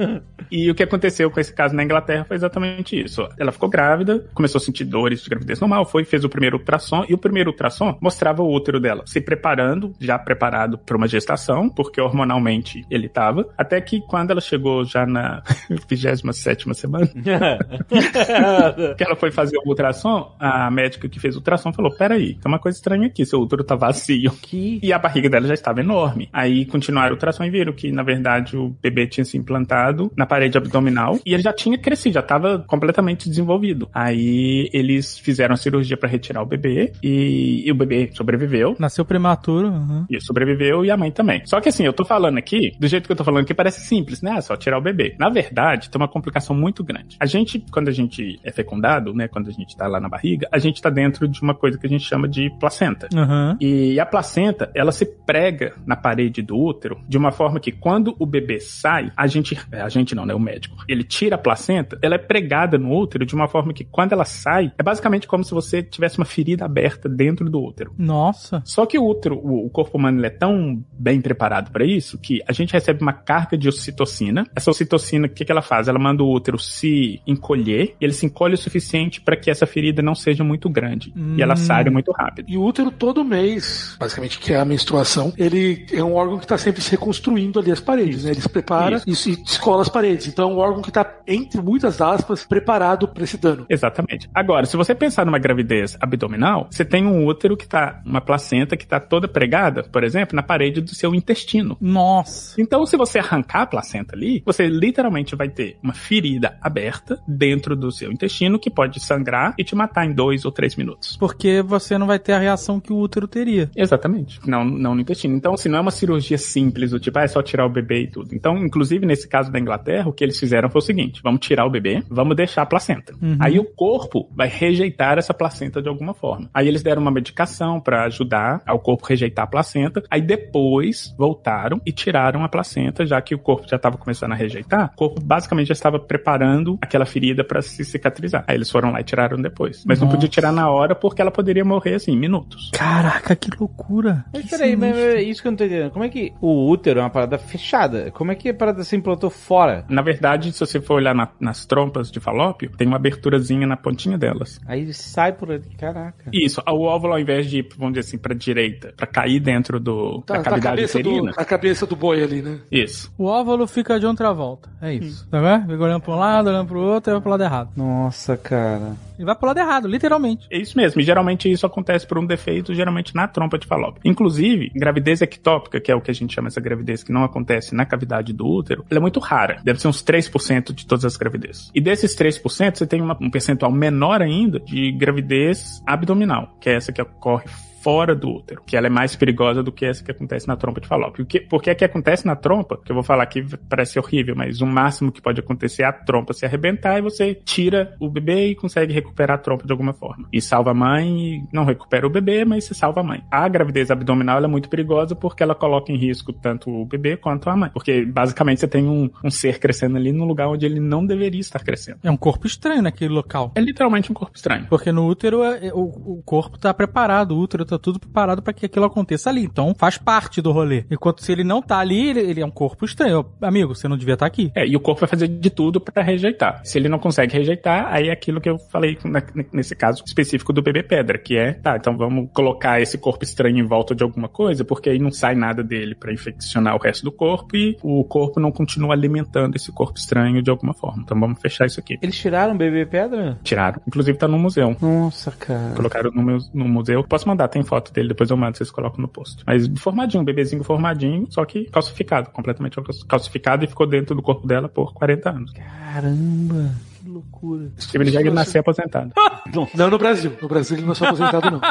E 0.51 0.69
o 0.69 0.75
que 0.75 0.83
aconteceu 0.83 1.31
com 1.31 1.39
esse 1.39 1.53
caso 1.53 1.75
na 1.75 1.83
Inglaterra 1.83 1.94
foi 2.25 2.35
exatamente 2.35 2.99
isso. 2.99 3.27
Ela 3.37 3.51
ficou 3.51 3.69
grávida, 3.69 4.25
começou 4.33 4.59
a 4.59 4.61
sentir 4.61 4.85
dores 4.85 5.21
de 5.21 5.29
gravidez 5.29 5.59
normal, 5.59 5.85
foi 5.85 6.03
fez 6.03 6.23
o 6.23 6.29
primeiro 6.29 6.57
ultrassom 6.57 7.05
e 7.07 7.13
o 7.13 7.17
primeiro 7.17 7.51
ultrassom 7.51 7.97
mostrava 8.01 8.41
o 8.41 8.53
útero 8.53 8.79
dela 8.79 9.03
se 9.05 9.21
preparando, 9.21 9.93
já 9.99 10.17
preparado 10.17 10.77
para 10.77 10.97
uma 10.97 11.07
gestação, 11.07 11.69
porque 11.69 11.99
hormonalmente 11.99 12.85
ele 12.89 13.09
tava, 13.09 13.47
até 13.57 13.79
que 13.81 14.01
quando 14.01 14.31
ela 14.31 14.41
chegou 14.41 14.83
já 14.85 15.05
na 15.05 15.41
27 15.69 16.73
semana, 16.75 17.07
que 18.97 19.03
ela 19.03 19.15
foi 19.15 19.31
fazer 19.31 19.57
o 19.57 19.69
ultrassom, 19.69 20.35
a 20.39 20.69
médica 20.71 21.07
que 21.07 21.19
fez 21.19 21.35
o 21.35 21.39
ultrassom 21.39 21.71
falou: 21.73 21.95
"Peraí, 21.95 22.35
tem 22.35 22.51
uma 22.51 22.59
coisa 22.59 22.77
estranha 22.77 23.07
aqui, 23.07 23.25
seu 23.25 23.39
útero 23.39 23.63
tá 23.63 23.75
vazio". 23.75 24.31
Que 24.41 24.79
E 24.81 24.93
a 24.93 24.99
barriga 24.99 25.29
dela 25.29 25.47
já 25.47 25.53
estava 25.53 25.79
enorme. 25.79 26.29
Aí 26.31 26.65
continuaram 26.65 27.11
o 27.11 27.13
ultrassom 27.13 27.43
e 27.43 27.49
viram 27.49 27.73
que, 27.73 27.91
na 27.91 28.03
verdade, 28.03 28.57
o 28.57 28.75
bebê 28.81 29.07
tinha 29.07 29.25
se 29.25 29.37
implantado 29.37 30.11
na 30.15 30.25
parede 30.25 30.57
abdominal 30.57 31.19
e 31.25 31.33
ele 31.33 31.43
já 31.43 31.53
tinha 31.53 31.77
crescido, 31.85 32.15
já 32.15 32.19
estava 32.19 32.57
completamente 32.67 33.29
desenvolvido. 33.29 33.87
Aí 33.93 34.67
eles 34.73 35.19
fizeram 35.19 35.53
a 35.53 35.57
cirurgia 35.57 35.95
para 35.95 36.09
retirar 36.09 36.41
o 36.41 36.45
bebê 36.45 36.91
e, 37.03 37.63
e 37.63 37.71
o 37.71 37.75
bebê 37.75 38.09
sobreviveu. 38.11 38.75
Nasceu 38.79 39.05
prematuro. 39.05 39.67
uhum. 39.67 40.05
E 40.09 40.19
sobreviveu 40.19 40.83
e 40.83 40.89
a 40.89 40.97
mãe 40.97 41.11
também. 41.11 41.43
Só 41.45 41.61
que 41.61 41.69
assim, 41.69 41.85
eu 41.85 41.93
tô 41.93 42.03
falando 42.03 42.39
aqui, 42.39 42.71
do 42.79 42.87
jeito 42.87 43.05
que 43.05 43.11
eu 43.11 43.15
tô 43.15 43.23
falando 43.23 43.43
aqui, 43.43 43.53
parece 43.53 43.81
simples, 43.81 44.21
né? 44.23 44.35
É 44.37 44.41
só 44.41 44.55
tirar 44.55 44.79
o 44.79 44.81
bebê. 44.81 45.15
Na 45.19 45.29
verdade, 45.29 45.89
tem 45.89 46.01
uma 46.01 46.07
complicação 46.07 46.55
muito 46.55 46.83
grande. 46.83 47.17
A 47.19 47.25
gente, 47.27 47.63
quando 47.71 47.89
a 47.89 47.91
gente 47.91 48.39
é 48.43 48.51
fecundado, 48.51 49.13
né? 49.13 49.27
Quando 49.27 49.49
a 49.49 49.51
gente 49.51 49.77
tá 49.77 49.85
lá 49.87 49.99
na 49.99 50.09
barriga, 50.09 50.47
a 50.51 50.57
gente 50.57 50.81
tá 50.81 50.89
dentro 50.89 51.27
de 51.27 51.41
uma 51.41 51.53
coisa 51.53 51.77
que 51.77 51.85
a 51.85 51.89
gente 51.89 52.03
chama 52.03 52.27
de 52.27 52.49
placenta. 52.59 53.07
Uhum. 53.13 53.57
E 53.61 53.99
a 53.99 54.05
placenta, 54.05 54.71
ela 54.73 54.91
se 54.91 55.05
prega 55.05 55.75
na 55.85 55.95
parede 55.95 56.41
do 56.41 56.57
útero 56.57 56.99
de 57.07 57.17
uma 57.17 57.31
forma 57.31 57.59
que 57.59 57.71
quando 57.71 58.15
o 58.17 58.25
bebê 58.25 58.59
sai, 58.59 59.11
a 59.15 59.27
gente, 59.27 59.55
é, 59.71 59.81
a 59.81 59.89
gente 59.89 60.15
não, 60.15 60.25
né, 60.25 60.33
o 60.33 60.39
médico, 60.39 60.77
ele 60.87 61.03
tira 61.03 61.35
a 61.35 61.37
placenta, 61.37 61.74
ela 62.01 62.15
é 62.15 62.17
pregada 62.17 62.77
no 62.77 62.95
útero 62.95 63.25
de 63.25 63.33
uma 63.35 63.47
forma 63.47 63.73
que 63.73 63.83
quando 63.83 64.13
ela 64.13 64.25
sai, 64.25 64.71
é 64.77 64.83
basicamente 64.83 65.27
como 65.27 65.43
se 65.43 65.51
você 65.51 65.81
tivesse 65.81 66.17
uma 66.17 66.25
ferida 66.25 66.65
aberta 66.65 67.09
dentro 67.09 67.49
do 67.49 67.61
útero. 67.61 67.93
Nossa. 67.97 68.61
Só 68.65 68.85
que 68.85 68.97
o 68.97 69.05
útero, 69.05 69.35
o, 69.35 69.69
corpo 69.69 69.97
humano, 69.97 70.19
ele 70.19 70.27
é 70.27 70.31
tão 70.31 70.83
bem 70.91 71.21
preparado 71.21 71.71
para 71.71 71.85
isso 71.85 72.17
que 72.17 72.41
a 72.47 72.53
gente 72.53 72.73
recebe 72.73 73.01
uma 73.01 73.13
carga 73.13 73.57
de 73.57 73.67
ocitocina. 73.67 74.45
Essa 74.55 74.71
ocitocina, 74.71 75.27
o 75.27 75.29
que, 75.29 75.43
que 75.43 75.51
ela 75.51 75.61
faz? 75.61 75.87
Ela 75.87 75.99
manda 75.99 76.23
o 76.23 76.31
útero 76.31 76.57
se 76.59 77.21
encolher 77.25 77.95
e 77.99 78.05
ele 78.05 78.13
se 78.13 78.25
encolhe 78.25 78.53
o 78.53 78.57
suficiente 78.57 79.21
para 79.21 79.35
que 79.35 79.49
essa 79.49 79.65
ferida 79.65 80.01
não 80.01 80.15
seja 80.15 80.43
muito 80.43 80.69
grande 80.69 81.13
e 81.37 81.41
ela 81.41 81.53
Hum. 81.53 81.57
saia 81.57 81.91
muito 81.91 82.11
rápido. 82.11 82.49
E 82.49 82.57
o 82.57 82.63
útero 82.63 82.91
todo 82.91 83.23
mês, 83.23 83.95
basicamente, 83.99 84.39
que 84.39 84.53
é 84.53 84.59
a 84.59 84.65
menstruação, 84.65 85.33
ele 85.37 85.85
é 85.91 86.03
um 86.03 86.13
órgão 86.13 86.37
que 86.37 86.45
está 86.45 86.57
sempre 86.57 86.81
se 86.81 86.91
reconstruindo 86.91 87.59
ali 87.59 87.71
as 87.71 87.79
paredes, 87.79 88.23
né? 88.23 88.31
Ele 88.31 88.41
se 88.41 88.49
prepara 88.49 89.01
e 89.05 89.15
se 89.15 89.35
descola 89.41 89.81
as 89.81 89.89
paredes. 89.89 90.27
Então 90.27 90.49
é 90.49 90.53
um 90.53 90.57
órgão 90.57 90.81
que 90.81 90.89
está, 90.89 91.19
entre 91.27 91.54
muitas 91.61 92.01
aspas, 92.01 92.45
preparado 92.45 93.07
para 93.07 93.23
esse 93.23 93.37
dano. 93.37 93.65
Exatamente. 93.69 94.29
Agora, 94.33 94.65
se 94.65 94.77
você 94.77 94.93
pensar 94.93 95.25
numa 95.25 95.39
gravidez 95.39 95.97
abdominal, 95.99 96.67
você 96.69 96.85
tem 96.85 97.05
um 97.05 97.25
útero 97.25 97.57
que 97.57 97.67
tá, 97.67 98.01
uma 98.05 98.21
placenta 98.21 98.77
que 98.77 98.85
tá 98.85 98.99
toda 98.99 99.27
pregada, 99.27 99.83
por 99.83 100.03
exemplo, 100.03 100.35
na 100.35 100.43
parede 100.43 100.81
do 100.81 100.93
seu 100.93 101.13
intestino. 101.13 101.77
Nossa. 101.79 102.59
Então, 102.61 102.85
se 102.85 102.97
você 102.97 103.19
arrancar 103.19 103.61
a 103.61 103.67
placenta 103.67 104.15
ali, 104.15 104.41
você 104.45 104.67
literalmente 104.67 105.35
vai 105.35 105.49
ter 105.49 105.77
uma 105.81 105.93
ferida 105.93 106.57
aberta 106.61 107.19
dentro 107.27 107.75
do 107.75 107.91
seu 107.91 108.11
intestino 108.11 108.59
que 108.59 108.69
pode 108.69 108.99
sangrar 108.99 109.53
e 109.57 109.63
te 109.63 109.75
matar 109.75 110.05
em 110.05 110.13
dois 110.13 110.45
ou 110.45 110.51
três 110.51 110.75
minutos. 110.75 111.17
Porque 111.17 111.61
você 111.61 111.97
não 111.97 112.07
vai 112.07 112.19
ter 112.19 112.33
a 112.33 112.39
reação 112.39 112.79
que 112.79 112.91
o 112.91 112.97
útero 112.97 113.27
teria. 113.27 113.69
Exatamente. 113.75 114.39
Não, 114.47 114.63
não 114.63 114.95
no 114.95 115.01
intestino. 115.01 115.35
Então, 115.35 115.53
assim, 115.53 115.69
não 115.69 115.77
é 115.77 115.81
uma 115.81 115.91
cirurgia 115.91 116.37
simples, 116.37 116.91
do 116.91 116.99
tipo, 116.99 117.17
ah, 117.19 117.23
é 117.23 117.27
só 117.27 117.41
tirar 117.41 117.65
o 117.65 117.69
bebê 117.69 118.03
e 118.03 118.07
tudo. 118.07 118.33
Então, 118.33 118.57
inclusive, 118.57 119.05
nesse 119.05 119.27
caso 119.27 119.51
da 119.51 119.59
Inglaterra, 119.59 120.07
o 120.07 120.13
que 120.13 120.23
eles 120.23 120.39
fizeram 120.39 120.69
foi 120.69 120.79
o 120.79 120.83
seguinte: 120.83 121.21
vamos 121.23 121.44
tirar 121.45 121.65
o 121.65 121.69
bebê, 121.69 122.03
vamos 122.09 122.35
deixar 122.35 122.63
a 122.63 122.65
placenta. 122.65 123.13
Uhum. 123.21 123.37
Aí 123.39 123.59
o 123.59 123.63
corpo 123.65 124.29
vai 124.35 124.47
rejeitar 124.47 125.17
essa 125.17 125.33
placenta 125.33 125.81
de 125.81 125.87
alguma 125.89 126.13
forma. 126.13 126.49
Aí 126.53 126.67
eles 126.67 126.81
deram 126.83 127.01
uma 127.01 127.11
medicação 127.11 127.79
pra 127.79 128.03
ajudar 128.05 128.61
ao 128.65 128.79
corpo 128.79 129.05
rejeitar 129.05 129.45
a 129.45 129.47
placenta. 129.47 130.03
Aí 130.09 130.21
depois 130.21 131.13
voltaram 131.17 131.79
e 131.85 131.91
tiraram 131.91 132.43
a 132.43 132.49
placenta, 132.49 133.05
já 133.05 133.21
que 133.21 133.35
o 133.35 133.39
corpo 133.39 133.67
já 133.67 133.75
estava 133.75 133.97
começando 133.97 134.31
a 134.31 134.35
rejeitar. 134.35 134.91
O 134.93 134.97
corpo 134.97 135.21
basicamente 135.21 135.67
já 135.67 135.73
estava 135.73 135.99
preparando 135.99 136.77
aquela 136.81 137.05
ferida 137.05 137.43
pra 137.43 137.61
se 137.61 137.83
cicatrizar. 137.83 138.43
Aí 138.47 138.55
eles 138.55 138.69
foram 138.71 138.91
lá 138.91 139.01
e 139.01 139.03
tiraram 139.03 139.37
depois. 139.41 139.83
Mas 139.85 139.99
não 139.99 140.05
Nossa. 140.07 140.17
podia 140.17 140.29
tirar 140.29 140.51
na 140.51 140.69
hora 140.69 140.95
porque 140.95 141.21
ela 141.21 141.31
poderia 141.31 141.63
morrer 141.65 141.95
assim, 141.95 142.13
em 142.13 142.17
minutos. 142.17 142.69
Caraca, 142.73 143.35
que 143.35 143.49
loucura. 143.59 144.25
Mas 144.33 144.43
Que 144.43 144.49
peraí, 144.49 144.75
mas 144.75 144.95
sinistro. 144.95 145.17
é 145.17 145.21
isso 145.23 145.41
que 145.41 145.47
eu 145.47 145.51
não 145.51 145.57
tô 145.57 145.63
entendendo. 145.65 145.91
Como 145.91 146.05
é 146.05 146.09
que 146.09 146.33
o 146.41 146.69
útero 146.69 146.99
é 146.99 147.03
uma 147.03 147.09
parada 147.09 147.37
fechada? 147.37 148.11
Como 148.11 148.31
é 148.31 148.35
que 148.35 148.49
a 148.49 148.53
parada 148.53 148.83
se 148.83 148.95
implantou 148.95 149.29
fora? 149.29 149.85
Na 149.89 150.01
verdade, 150.01 150.51
se 150.51 150.59
você 150.59 150.79
for 150.79 150.95
olhar 150.95 151.13
na- 151.13 151.29
nas 151.39 151.65
trompas 151.65 152.11
de 152.11 152.19
falópio, 152.19 152.71
tem 152.77 152.87
uma 152.87 152.97
aberturazinha 152.97 153.65
na 153.67 153.75
pontinha 153.77 154.17
delas. 154.17 154.59
Aí 154.65 154.81
ele 154.81 154.93
sai 154.93 155.33
por 155.33 155.51
ali. 155.51 155.63
Caraca. 155.77 156.29
Isso, 156.33 156.61
o 156.67 156.81
óvulo 156.83 157.13
ao 157.13 157.19
invés 157.19 157.47
de 157.49 157.59
ir, 157.59 157.67
vamos 157.77 157.93
dizer 157.93 158.07
assim, 158.07 158.17
pra 158.17 158.33
direita, 158.33 158.93
pra 158.95 159.05
cair 159.07 159.39
dentro 159.39 159.79
do, 159.79 160.21
Tá, 160.21 160.37
da 160.37 160.41
tá 160.43 160.49
a, 160.49 160.51
cavidade 160.53 160.75
cabeça 160.77 160.99
do, 161.03 161.09
uterina. 161.09 161.33
a 161.37 161.45
cabeça 161.45 161.85
do 161.85 161.95
boi 161.95 162.23
ali, 162.23 162.41
né? 162.41 162.59
Isso. 162.71 163.13
O 163.17 163.25
óvulo 163.25 163.67
fica 163.67 163.99
de 163.99 164.05
outra 164.05 164.31
volta. 164.33 164.69
É 164.81 164.93
isso. 164.93 165.27
Tá 165.29 165.39
vendo? 165.41 165.71
Fica 165.71 165.83
olhando 165.83 166.01
pra 166.01 166.13
um 166.13 166.17
lado, 166.19 166.49
olhando 166.49 166.67
pro 166.67 166.79
outro 166.79 167.11
e 167.11 167.13
vai 167.13 167.21
pro 167.21 167.31
lado 167.31 167.43
errado. 167.43 167.69
Nossa, 167.75 168.37
cara. 168.37 168.93
E 169.17 169.23
vai 169.23 169.35
pro 169.35 169.47
lado 169.47 169.59
errado, 169.59 169.87
literalmente. 169.87 170.47
É 170.51 170.57
isso 170.57 170.77
mesmo. 170.77 170.99
E 171.01 171.03
geralmente 171.03 171.51
isso 171.51 171.65
acontece 171.65 172.07
por 172.07 172.17
um 172.17 172.25
defeito, 172.25 172.73
geralmente 172.73 173.15
na 173.15 173.27
trompa 173.27 173.57
de 173.57 173.67
falópio. 173.67 174.01
Inclusive, 174.03 174.71
gravidez 174.75 175.21
ectópica, 175.21 175.79
que 175.79 175.91
é 175.91 175.95
o 175.95 176.01
que 176.01 176.11
a 176.11 176.13
gente 176.13 176.33
chama 176.33 176.47
essa 176.47 176.61
gravidez 176.61 177.03
que 177.03 177.11
não 177.11 177.23
acontece 177.23 177.73
na 177.75 177.85
cavidade 177.85 178.33
do 178.33 178.45
útero, 178.47 178.85
ela 178.89 178.99
é 178.99 179.01
muito 179.01 179.19
rara. 179.19 179.59
Deve 179.63 179.79
ser 179.79 179.87
uns 179.87 180.01
3% 180.03 180.73
de 180.73 180.85
todas 180.85 181.05
as 181.05 181.17
gravidezes. 181.17 181.71
E 181.73 181.81
desses 181.81 182.15
3%, 182.15 182.77
você 182.77 182.87
tem 182.87 183.01
uma- 183.01 183.17
um 183.21 183.29
percentual 183.29 183.71
menor 183.71 184.21
ainda 184.21 184.59
de 184.59 184.91
gravidez 184.91 185.81
abdominal, 185.85 186.55
que 186.59 186.69
é 186.69 186.75
essa 186.75 186.91
que 186.91 187.01
ocorre 187.01 187.45
fora 187.85 188.15
do 188.15 188.27
útero, 188.31 188.63
que 188.65 188.75
ela 188.75 188.87
é 188.87 188.89
mais 188.89 189.15
perigosa 189.15 189.61
do 189.61 189.71
que 189.71 189.85
essa 189.85 190.03
que 190.03 190.09
acontece 190.09 190.47
na 190.47 190.55
trompa 190.55 190.81
de 190.81 190.87
falópio. 190.87 191.23
O 191.23 191.27
que, 191.27 191.39
porque 191.39 191.69
a 191.69 191.75
que 191.75 191.85
acontece 191.85 192.25
na 192.25 192.35
trompa, 192.35 192.79
que 192.83 192.91
eu 192.91 192.95
vou 192.95 193.03
falar 193.03 193.21
aqui 193.21 193.45
parece 193.69 193.99
horrível, 193.99 194.35
mas 194.35 194.59
o 194.59 194.65
máximo 194.65 195.11
que 195.11 195.21
pode 195.21 195.39
acontecer 195.39 195.83
é 195.83 195.85
a 195.85 195.93
trompa 195.93 196.33
se 196.33 196.47
arrebentar 196.47 196.97
e 196.97 197.01
você 197.03 197.35
tira 197.35 197.95
o 197.99 198.09
bebê 198.09 198.47
e 198.47 198.55
consegue 198.55 198.91
recuperar 198.91 199.35
a 199.35 199.39
trompa 199.39 199.67
de 199.67 199.71
alguma 199.71 199.93
forma. 199.93 200.27
E 200.33 200.41
salva 200.41 200.71
a 200.71 200.73
mãe, 200.73 201.35
e 201.35 201.43
não 201.53 201.63
recupera 201.63 202.07
o 202.07 202.09
bebê, 202.09 202.43
mas 202.43 202.63
você 202.63 202.73
salva 202.73 203.01
a 203.01 203.03
mãe. 203.03 203.23
A 203.29 203.47
gravidez 203.47 203.91
abdominal 203.91 204.43
é 204.43 204.47
muito 204.47 204.67
perigosa 204.67 205.15
porque 205.15 205.43
ela 205.43 205.53
coloca 205.53 205.91
em 205.91 205.95
risco 205.95 206.33
tanto 206.33 206.71
o 206.71 206.85
bebê 206.87 207.15
quanto 207.15 207.47
a 207.51 207.55
mãe. 207.55 207.69
Porque 207.71 208.03
basicamente 208.03 208.61
você 208.61 208.67
tem 208.67 208.87
um, 208.87 209.11
um 209.23 209.29
ser 209.29 209.59
crescendo 209.59 209.95
ali 209.95 210.11
num 210.11 210.25
lugar 210.25 210.47
onde 210.47 210.65
ele 210.65 210.79
não 210.79 211.05
deveria 211.05 211.39
estar 211.41 211.63
crescendo. 211.63 211.99
É 212.03 212.09
um 212.09 212.17
corpo 212.17 212.47
estranho 212.47 212.81
naquele 212.81 213.13
local. 213.13 213.51
É 213.53 213.61
literalmente 213.61 214.11
um 214.11 214.15
corpo 214.15 214.35
estranho. 214.35 214.65
Porque 214.69 214.91
no 214.91 215.05
útero 215.05 215.43
é- 215.43 215.67
é- 215.67 215.73
o, 215.73 215.83
o 215.83 216.23
corpo 216.25 216.57
tá 216.57 216.73
preparado, 216.73 217.33
o 217.33 217.39
útero 217.39 217.63
tá 217.63 217.74
tá 217.77 217.83
tudo 217.83 217.99
preparado 217.99 218.41
pra 218.41 218.53
que 218.53 218.65
aquilo 218.65 218.85
aconteça 218.85 219.29
ali. 219.29 219.43
Então 219.43 219.73
faz 219.77 219.97
parte 219.97 220.41
do 220.41 220.51
rolê. 220.51 220.85
Enquanto 220.89 221.21
se 221.23 221.31
ele 221.31 221.43
não 221.43 221.61
tá 221.61 221.79
ali, 221.79 222.09
ele, 222.09 222.19
ele 222.21 222.41
é 222.41 222.45
um 222.45 222.51
corpo 222.51 222.85
estranho. 222.85 223.25
Amigo, 223.41 223.75
você 223.75 223.87
não 223.87 223.97
devia 223.97 224.13
estar 224.15 224.25
aqui. 224.25 224.51
É, 224.55 224.65
e 224.65 224.75
o 224.75 224.79
corpo 224.79 225.01
vai 225.01 225.09
fazer 225.09 225.27
de 225.27 225.49
tudo 225.49 225.79
pra 225.79 226.03
rejeitar. 226.03 226.61
Se 226.63 226.77
ele 226.77 226.89
não 226.89 226.99
consegue 226.99 227.33
rejeitar, 227.33 227.87
aí 227.91 228.09
é 228.09 228.11
aquilo 228.11 228.39
que 228.41 228.49
eu 228.49 228.57
falei 228.57 228.97
na- 229.03 229.23
nesse 229.53 229.75
caso 229.75 230.03
específico 230.05 230.53
do 230.53 230.61
bebê 230.61 230.83
pedra, 230.83 231.17
que 231.17 231.37
é, 231.37 231.53
tá, 231.53 231.75
então 231.77 231.97
vamos 231.97 232.29
colocar 232.33 232.79
esse 232.81 232.97
corpo 232.97 233.23
estranho 233.23 233.57
em 233.57 233.67
volta 233.67 233.93
de 233.95 234.03
alguma 234.03 234.27
coisa, 234.27 234.63
porque 234.63 234.89
aí 234.89 234.99
não 234.99 235.11
sai 235.11 235.35
nada 235.35 235.63
dele 235.63 235.95
pra 235.95 236.13
infeccionar 236.13 236.75
o 236.75 236.79
resto 236.79 237.03
do 237.03 237.11
corpo 237.11 237.55
e 237.55 237.77
o 237.81 238.03
corpo 238.03 238.39
não 238.39 238.51
continua 238.51 238.93
alimentando 238.93 239.55
esse 239.55 239.71
corpo 239.71 239.97
estranho 239.97 240.41
de 240.41 240.49
alguma 240.49 240.73
forma. 240.73 241.01
Então 241.03 241.19
vamos 241.19 241.39
fechar 241.39 241.65
isso 241.65 241.79
aqui. 241.79 241.97
Eles 242.01 242.17
tiraram 242.17 242.53
o 242.53 242.57
bebê 242.57 242.85
pedra? 242.85 243.37
Tiraram. 243.43 243.81
Inclusive 243.87 244.17
tá 244.17 244.27
no 244.27 244.37
museu. 244.39 244.75
Nossa, 244.81 245.31
cara. 245.31 245.73
Colocaram 245.75 246.11
no, 246.11 246.21
meu, 246.23 246.37
no 246.53 246.65
museu. 246.67 247.03
Posso 247.03 247.27
mandar, 247.27 247.47
tem 247.47 247.63
foto 247.65 247.91
dele, 247.91 248.09
depois 248.09 248.29
eu 248.29 248.37
mando, 248.37 248.57
vocês 248.57 248.71
colocam 248.71 249.01
no 249.01 249.07
post. 249.07 249.43
Mas 249.45 249.67
formadinho, 249.79 250.23
bebezinho 250.23 250.63
formadinho, 250.63 251.27
só 251.29 251.43
que 251.45 251.65
calcificado, 251.65 252.29
completamente 252.29 252.77
calcificado 253.07 253.65
e 253.65 253.67
ficou 253.67 253.87
dentro 253.87 254.15
do 254.15 254.21
corpo 254.21 254.47
dela 254.47 254.69
por 254.69 254.93
40 254.93 255.29
anos. 255.29 255.53
Caramba. 255.53 256.71
Que 257.01 257.09
loucura. 257.09 257.71
Steven 257.77 258.07
Jagger 258.09 258.33
nasceu 258.33 258.61
aposentado. 258.61 259.11
Não 259.75 259.89
no 259.89 259.97
Brasil. 259.97 260.33
No 260.41 260.47
Brasil 260.47 260.77
ele 260.77 260.85
não 260.85 260.95
só 260.95 261.05
aposentado, 261.05 261.49
não. 261.51 261.61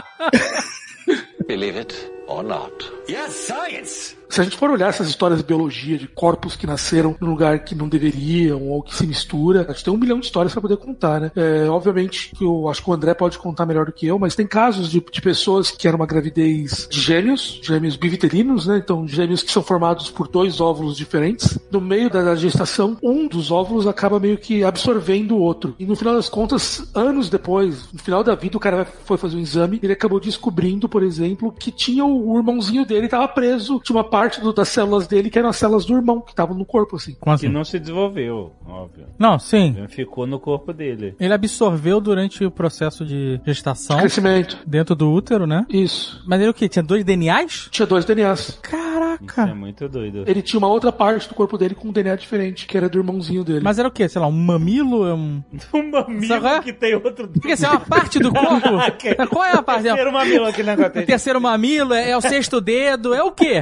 Believe 1.46 1.78
it 1.78 1.94
or 2.28 2.42
not. 2.42 2.72
Yes, 3.08 3.32
science! 3.32 4.16
Se 4.34 4.40
a 4.40 4.42
gente 4.42 4.56
for 4.56 4.68
olhar 4.68 4.88
essas 4.88 5.08
histórias 5.08 5.38
de 5.38 5.46
biologia, 5.46 5.96
de 5.96 6.08
corpos 6.08 6.56
que 6.56 6.66
nasceram 6.66 7.14
num 7.20 7.30
lugar 7.30 7.60
que 7.60 7.72
não 7.72 7.88
deveriam, 7.88 8.68
ou 8.68 8.82
que 8.82 8.92
se 8.92 9.06
mistura, 9.06 9.64
a 9.68 9.72
gente 9.72 9.84
tem 9.84 9.94
um 9.94 9.96
milhão 9.96 10.18
de 10.18 10.26
histórias 10.26 10.52
para 10.52 10.60
poder 10.60 10.76
contar, 10.76 11.20
né? 11.20 11.30
É, 11.36 11.68
obviamente 11.68 12.32
que 12.36 12.44
eu 12.44 12.68
acho 12.68 12.82
que 12.82 12.90
o 12.90 12.92
André 12.92 13.14
pode 13.14 13.38
contar 13.38 13.64
melhor 13.64 13.86
do 13.86 13.92
que 13.92 14.08
eu, 14.08 14.18
mas 14.18 14.34
tem 14.34 14.44
casos 14.44 14.90
de, 14.90 15.00
de 15.00 15.22
pessoas 15.22 15.70
que 15.70 15.86
eram 15.86 15.98
uma 15.98 16.06
gravidez 16.06 16.88
de 16.90 17.00
gêmeos, 17.00 17.60
gêmeos 17.62 17.94
biviterinos, 17.94 18.66
né? 18.66 18.78
Então, 18.78 19.06
gêmeos 19.06 19.40
que 19.40 19.52
são 19.52 19.62
formados 19.62 20.10
por 20.10 20.26
dois 20.26 20.60
óvulos 20.60 20.96
diferentes. 20.96 21.56
No 21.70 21.80
meio 21.80 22.10
da 22.10 22.34
gestação, 22.34 22.98
um 23.00 23.28
dos 23.28 23.52
óvulos 23.52 23.86
acaba 23.86 24.18
meio 24.18 24.36
que 24.36 24.64
absorvendo 24.64 25.36
o 25.36 25.40
outro. 25.40 25.76
E 25.78 25.86
no 25.86 25.94
final 25.94 26.12
das 26.12 26.28
contas, 26.28 26.90
anos 26.92 27.30
depois, 27.30 27.84
no 27.92 28.00
final 28.00 28.24
da 28.24 28.34
vida, 28.34 28.56
o 28.56 28.60
cara 28.60 28.84
foi 28.84 29.16
fazer 29.16 29.36
um 29.36 29.40
exame 29.40 29.78
ele 29.80 29.92
acabou 29.92 30.18
descobrindo, 30.18 30.88
por 30.88 31.04
exemplo, 31.04 31.52
que 31.52 31.70
tinha 31.70 32.04
o, 32.04 32.32
o 32.32 32.36
irmãozinho 32.36 32.84
dele 32.84 33.04
estava 33.04 33.28
preso, 33.28 33.78
tinha 33.78 33.94
uma 33.94 34.02
parte 34.02 34.23
do- 34.28 34.52
das 34.52 34.68
células 34.68 35.06
dele 35.06 35.30
que 35.30 35.38
eram 35.38 35.48
as 35.48 35.56
células 35.56 35.84
do 35.84 35.94
irmão 35.94 36.20
que 36.20 36.30
estavam 36.30 36.56
no 36.56 36.64
corpo, 36.64 36.96
assim. 36.96 37.14
Como 37.20 37.36
Que 37.38 37.46
assim? 37.46 37.54
não 37.54 37.64
se 37.64 37.78
desenvolveu, 37.78 38.52
óbvio. 38.66 39.06
Não, 39.18 39.38
sim. 39.38 39.76
Ficou 39.88 40.26
no 40.26 40.38
corpo 40.38 40.72
dele. 40.72 41.14
Ele 41.20 41.32
absorveu 41.34 42.00
durante 42.00 42.44
o 42.44 42.50
processo 42.50 43.04
de 43.04 43.40
gestação 43.46 43.98
Crescimento. 43.98 44.58
dentro 44.66 44.94
do 44.94 45.10
útero, 45.10 45.46
né? 45.46 45.66
Isso. 45.68 46.22
Mas 46.26 46.40
ele 46.40 46.50
o 46.50 46.54
quê? 46.54 46.68
Tinha 46.68 46.82
dois 46.82 47.04
DNAs? 47.04 47.68
Tinha 47.70 47.86
dois 47.86 48.04
DNAs. 48.04 48.58
Isso 49.14 49.24
é 49.24 49.34
Caraca! 49.34 49.54
muito 49.54 49.88
doido. 49.88 50.24
Ele 50.26 50.42
tinha 50.42 50.58
uma 50.58 50.68
outra 50.68 50.90
parte 50.92 51.28
do 51.28 51.34
corpo 51.34 51.56
dele 51.58 51.74
com 51.74 51.88
um 51.88 51.92
DNA 51.92 52.16
diferente, 52.16 52.66
que 52.66 52.76
era 52.76 52.88
do 52.88 52.98
irmãozinho 52.98 53.44
dele. 53.44 53.60
Mas 53.62 53.78
era 53.78 53.88
o 53.88 53.90
quê? 53.90 54.08
Sei 54.08 54.20
lá, 54.20 54.26
um 54.26 54.32
mamilo? 54.32 55.06
É 55.06 55.14
Um... 55.14 55.42
Um 55.74 55.90
mamilo 55.90 56.26
Sabe 56.26 56.46
é? 56.46 56.60
que 56.60 56.72
tem 56.72 56.94
outro... 56.94 57.28
Porque 57.28 57.56
se 57.56 57.64
é 57.64 57.68
uma 57.68 57.80
parte 57.84 58.18
do 58.18 58.32
corpo. 58.32 58.68
Qual 59.30 59.44
é 59.44 59.52
a 59.52 59.62
parte? 59.62 59.84
Terceiro 59.84 60.12
mamilo 60.12 60.46
aquele 60.46 60.68
negócio. 60.70 61.02
O 61.02 61.06
terceiro 61.06 61.40
mamilo? 61.40 61.94
É, 61.94 62.10
é 62.10 62.16
o 62.16 62.20
sexto 62.20 62.60
dedo? 62.60 63.12
É 63.14 63.22
o 63.22 63.30
quê? 63.32 63.60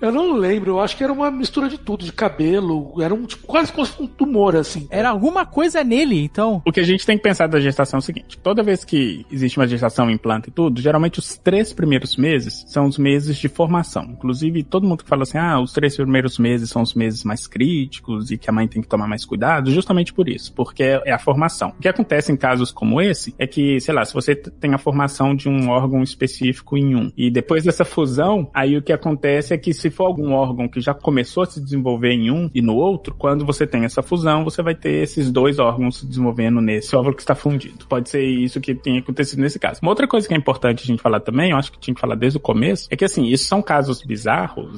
Eu 0.00 0.12
não 0.12 0.32
lembro, 0.32 0.72
eu 0.72 0.80
acho 0.80 0.96
que 0.96 1.04
era 1.04 1.12
uma 1.12 1.30
mistura 1.30 1.68
de 1.68 1.78
tudo, 1.78 2.04
de 2.04 2.12
cabelo, 2.12 2.94
era 3.00 3.14
um 3.14 3.24
tipo, 3.26 3.46
quase 3.46 3.72
como 3.72 3.86
um 4.00 4.06
tumor, 4.06 4.56
assim. 4.56 4.86
Era 4.90 5.10
alguma 5.10 5.44
coisa 5.46 5.82
nele, 5.84 6.22
então. 6.22 6.62
O 6.66 6.72
que 6.72 6.80
a 6.80 6.84
gente 6.84 7.04
tem 7.06 7.16
que 7.16 7.22
pensar 7.22 7.46
da 7.46 7.60
gestação 7.60 7.98
é 7.98 8.00
o 8.00 8.02
seguinte: 8.02 8.38
toda 8.38 8.62
vez 8.62 8.84
que 8.84 9.24
existe 9.30 9.58
uma 9.58 9.66
gestação 9.66 10.10
em 10.10 10.16
planta 10.18 10.48
e 10.48 10.52
tudo, 10.52 10.80
geralmente 10.80 11.18
os 11.18 11.36
três 11.36 11.72
primeiros 11.72 12.16
meses 12.16 12.64
são 12.66 12.86
os 12.86 12.98
meses 12.98 13.36
de 13.36 13.48
formação. 13.48 14.04
Inclusive, 14.04 14.43
todo 14.62 14.86
mundo 14.86 15.02
que 15.02 15.08
fala 15.08 15.22
assim, 15.22 15.38
ah, 15.38 15.60
os 15.60 15.72
três 15.72 15.96
primeiros 15.96 16.38
meses 16.38 16.70
são 16.70 16.82
os 16.82 16.94
meses 16.94 17.24
mais 17.24 17.46
críticos 17.46 18.30
e 18.30 18.38
que 18.38 18.48
a 18.48 18.52
mãe 18.52 18.68
tem 18.68 18.82
que 18.82 18.88
tomar 18.88 19.06
mais 19.06 19.24
cuidado, 19.24 19.70
justamente 19.70 20.12
por 20.12 20.28
isso, 20.28 20.52
porque 20.52 20.82
é 20.82 21.12
a 21.12 21.18
formação. 21.18 21.70
O 21.78 21.82
que 21.82 21.88
acontece 21.88 22.32
em 22.32 22.36
casos 22.36 22.70
como 22.70 23.00
esse 23.00 23.34
é 23.38 23.46
que, 23.46 23.80
sei 23.80 23.94
lá, 23.94 24.04
se 24.04 24.14
você 24.14 24.34
tem 24.34 24.74
a 24.74 24.78
formação 24.78 25.34
de 25.34 25.48
um 25.48 25.68
órgão 25.68 26.02
específico 26.02 26.76
em 26.76 26.94
um, 26.94 27.12
e 27.16 27.30
depois 27.30 27.64
dessa 27.64 27.84
fusão, 27.84 28.50
aí 28.54 28.76
o 28.76 28.82
que 28.82 28.92
acontece 28.92 29.54
é 29.54 29.58
que 29.58 29.72
se 29.72 29.90
for 29.90 30.06
algum 30.06 30.32
órgão 30.32 30.68
que 30.68 30.80
já 30.80 30.94
começou 30.94 31.42
a 31.42 31.46
se 31.46 31.60
desenvolver 31.60 32.12
em 32.12 32.30
um 32.30 32.50
e 32.54 32.60
no 32.60 32.74
outro, 32.74 33.14
quando 33.14 33.44
você 33.44 33.66
tem 33.66 33.84
essa 33.84 34.02
fusão, 34.02 34.44
você 34.44 34.62
vai 34.62 34.74
ter 34.74 35.02
esses 35.02 35.30
dois 35.30 35.58
órgãos 35.58 35.98
se 35.98 36.06
desenvolvendo 36.06 36.60
nesse 36.60 36.94
óvulo 36.94 37.14
que 37.14 37.22
está 37.22 37.34
fundido. 37.34 37.86
Pode 37.86 38.08
ser 38.08 38.24
isso 38.24 38.60
que 38.60 38.74
tenha 38.74 39.00
acontecido 39.00 39.40
nesse 39.40 39.58
caso. 39.58 39.80
Uma 39.82 39.90
outra 39.90 40.06
coisa 40.06 40.26
que 40.26 40.34
é 40.34 40.36
importante 40.36 40.82
a 40.82 40.86
gente 40.86 41.02
falar 41.02 41.20
também, 41.20 41.50
eu 41.50 41.56
acho 41.56 41.72
que 41.72 41.78
tinha 41.78 41.94
que 41.94 42.00
falar 42.00 42.14
desde 42.14 42.36
o 42.36 42.40
começo, 42.40 42.88
é 42.90 42.96
que 42.96 43.04
assim, 43.04 43.26
isso 43.26 43.44
são 43.44 43.62
casos 43.62 44.02
bizarros 44.02 44.33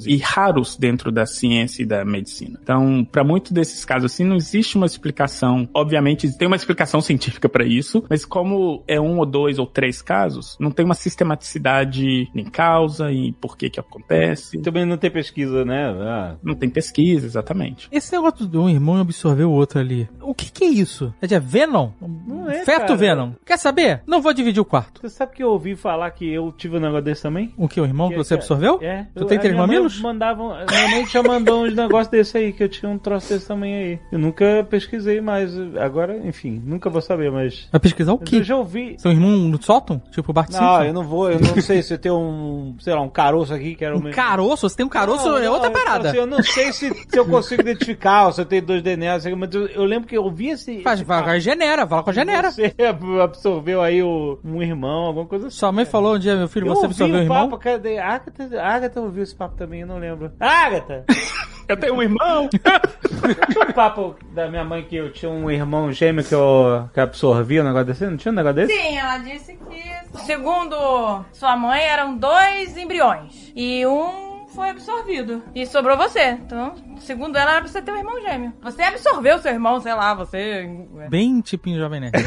e 0.07 0.17
raros 0.19 0.77
dentro 0.77 1.11
da 1.11 1.25
ciência 1.27 1.83
e 1.83 1.87
da 1.87 2.05
medicina. 2.05 2.59
Então, 2.63 3.05
para 3.11 3.25
muitos 3.25 3.53
desses 3.53 3.85
casos 3.85 4.13
assim, 4.13 4.25
não 4.25 4.37
existe 4.37 4.77
uma 4.77 4.87
explicação. 4.87 5.69
Obviamente, 5.75 6.37
tem 6.37 6.47
uma 6.47 6.57
explicação 6.57 7.01
científica 7.01 7.49
para 7.49 7.65
isso, 7.65 8.05
mas 8.09 8.25
como 8.25 8.83
é 8.87 9.01
um 9.01 9.19
ou 9.19 9.27
dois 9.27 9.59
ou 9.59 9.67
três 9.67 10.03
casos, 10.03 10.57
não 10.61 10.71
tem 10.71 10.85
uma 10.85 10.95
sistematicidade 10.95 12.29
em 12.35 12.45
causa 12.45 13.11
e 13.13 13.33
por 13.33 13.57
que 13.57 13.71
que 13.71 13.81
acontece. 13.81 14.59
Também 14.63 14.85
não 14.85 14.97
tem 14.97 15.11
pesquisa, 15.11 15.65
né? 15.65 15.87
Ah, 15.89 16.37
Não 16.43 16.55
tem 16.55 16.69
pesquisa, 16.69 17.27
exatamente. 17.27 17.89
Esse 17.93 18.13
negócio 18.13 18.47
de 18.47 18.59
um 18.59 18.69
irmão 18.69 18.97
absorver 19.01 19.45
o 19.45 19.51
outro 19.51 19.79
ali. 19.79 20.09
O 20.21 20.35
que 20.35 20.51
que 20.51 20.65
é 20.65 20.69
isso? 20.69 21.13
É 21.21 21.27
de 21.27 21.39
Venom? 21.39 21.91
Não 22.27 22.51
é, 22.51 22.65
Feto 22.65 22.81
cara. 22.81 22.97
Venom. 22.97 23.33
Quer 23.45 23.59
saber? 23.59 24.03
Não 24.07 24.21
vou 24.21 24.33
dividir 24.33 24.61
o 24.61 24.65
quarto. 24.65 25.01
Você 25.01 25.09
sabe 25.09 25.35
que 25.37 25.43
eu 25.43 25.51
ouvi 25.51 25.75
falar 25.77 26.11
que 26.11 26.27
eu 26.29 26.53
tive 26.53 26.77
um 26.77 26.81
negócio 26.81 27.05
desse 27.05 27.23
também? 27.23 27.53
O 27.57 27.69
que? 27.69 27.81
O 27.81 27.85
irmão 27.85 28.09
que 28.09 28.17
você 28.17 28.35
absorveu? 28.35 28.79
É. 28.83 29.07
Tu 29.15 29.23
Eu- 29.23 29.27
tem 29.27 29.39
a 29.47 29.49
três 29.49 29.55
minha 29.55 29.67
mãe 29.67 29.77
mamilos? 29.77 30.01
Mandavam, 30.01 30.49
minha 30.69 30.89
mãe 30.89 31.07
já 31.07 31.23
mandou 31.23 31.65
uns 31.65 31.75
negócios 31.75 32.09
desse 32.09 32.39
aí, 32.39 32.53
que 32.53 32.63
eu 32.63 32.69
tinha 32.69 32.91
um 32.91 32.99
troço 32.99 33.29
desse 33.33 33.47
também 33.47 33.75
aí. 33.75 33.99
Eu 34.11 34.19
nunca 34.19 34.67
pesquisei 34.69 35.21
mais. 35.21 35.53
Agora, 35.79 36.17
enfim, 36.27 36.63
nunca 36.65 36.89
vou 36.91 37.01
saber, 37.01 37.31
mas. 37.31 37.69
Vai 37.71 37.81
pesquisar 37.81 38.13
o 38.13 38.19
quê? 38.19 38.37
eu 38.37 38.45
já 38.45 38.57
ouvi. 38.57 38.97
Seu 38.99 39.11
irmão 39.11 39.31
no 39.31 39.63
sótão? 39.63 40.01
Tipo 40.11 40.31
o 40.31 40.35
Bart 40.35 40.51
Não, 40.51 40.59
Simpson? 40.59 40.85
eu 40.85 40.93
não 40.93 41.05
vou, 41.05 41.31
eu 41.31 41.41
não 41.41 41.61
sei 41.61 41.83
se 41.83 41.97
tem 41.99 42.11
um, 42.13 42.75
sei 42.81 42.95
lá, 42.95 43.01
um 43.01 43.09
caroço 43.09 43.53
aqui 43.55 43.75
que 43.75 43.85
era 43.85 43.95
o 43.95 43.99
Um 43.99 44.03
mesmo. 44.03 44.17
caroço? 44.17 44.69
Você 44.69 44.77
tem 44.77 44.87
um 44.87 44.89
caroço? 44.89 45.27
Não, 45.27 45.39
é 45.39 45.51
outra 45.51 45.69
não, 45.69 45.73
parada. 45.75 46.09
assim, 46.09 46.19
eu 46.19 46.27
não 46.27 46.43
sei 46.43 46.73
se, 46.73 46.93
se 47.09 47.19
eu 47.19 47.27
consigo 47.27 47.63
identificar, 47.63 48.27
ou 48.27 48.33
se 48.33 48.41
eu 48.41 48.45
tenho 48.45 48.63
dois 48.63 48.83
DNA, 48.83 49.19
mas 49.37 49.55
eu, 49.55 49.67
eu 49.69 49.85
lembro 49.85 50.09
que 50.09 50.17
eu 50.17 50.31
vi 50.31 50.51
esse. 50.51 50.83
Faz, 50.83 51.01
esse 51.01 51.07
vai, 51.09 51.41
genera, 51.41 51.87
fala 51.87 52.03
com 52.03 52.11
a 52.11 52.13
genera. 52.13 52.51
Você 52.51 52.75
absorveu 53.23 53.83
aí 53.83 54.03
o, 54.03 54.39
um 54.45 54.63
irmão, 54.63 55.07
alguma 55.07 55.27
coisa 55.27 55.49
assim. 55.49 55.57
Sua 55.57 55.73
mãe 55.73 55.85
falou 55.85 56.15
um 56.15 56.19
dia, 56.19 56.37
meu 56.37 56.49
filho, 56.49 56.67
Eu 56.67 56.75
você 56.75 56.83
ouvi 56.87 56.87
absorveu 56.87 57.19
o 57.19 57.23
irmão? 57.23 57.51
Agatha, 57.55 58.63
Agatha 58.63 59.01
ouviu 59.01 59.23
esse 59.23 59.35
papo 59.37 59.57
também, 59.57 59.81
eu 59.81 59.87
não 59.87 59.99
lembro. 59.99 60.33
Agatha! 60.41 61.05
Eu 61.69 61.77
tenho 61.77 61.95
um 61.95 62.03
irmão! 62.03 62.49
Tinha 63.51 63.65
um 63.69 63.73
papo 63.73 64.15
da 64.33 64.49
minha 64.49 64.63
mãe 64.63 64.85
que 64.85 64.95
eu 64.95 65.13
tinha 65.13 65.29
um 65.29 65.51
irmão 65.51 65.91
gêmeo 65.91 66.25
que 66.25 66.33
eu 66.35 66.89
que 66.95 67.01
absorvia 67.01 67.61
um 67.61 67.65
negócio 67.65 67.87
desse? 67.87 68.07
Não 68.07 68.17
tinha 68.17 68.31
um 68.31 68.37
negócio 68.37 68.55
desse? 68.55 68.73
Sim, 68.73 68.97
ela 68.97 69.19
disse 69.19 69.57
que, 69.57 70.19
segundo 70.25 71.25
sua 71.33 71.57
mãe, 71.57 71.83
eram 71.83 72.17
dois 72.17 72.77
embriões. 72.77 73.53
E 73.57 73.85
um 73.85 74.26
foi 74.57 74.71
absorvido. 74.71 75.43
E 75.55 75.67
sobrou 75.67 75.97
você. 75.99 76.31
Então, 76.31 76.75
segundo 76.99 77.37
ela, 77.37 77.53
era 77.53 77.61
pra 77.61 77.69
você 77.69 77.83
ter 77.83 77.93
um 77.93 77.99
irmão 77.99 78.19
gêmeo. 78.23 78.55
Você 78.63 78.83
absorveu 78.83 79.39
seu 79.39 79.53
irmão, 79.53 79.79
sei 79.81 79.95
lá, 79.95 80.15
você. 80.15 80.67
Bem 81.11 81.43
tipinho 81.43 81.79
Jovem 81.79 82.01
Nerd. 82.01 82.17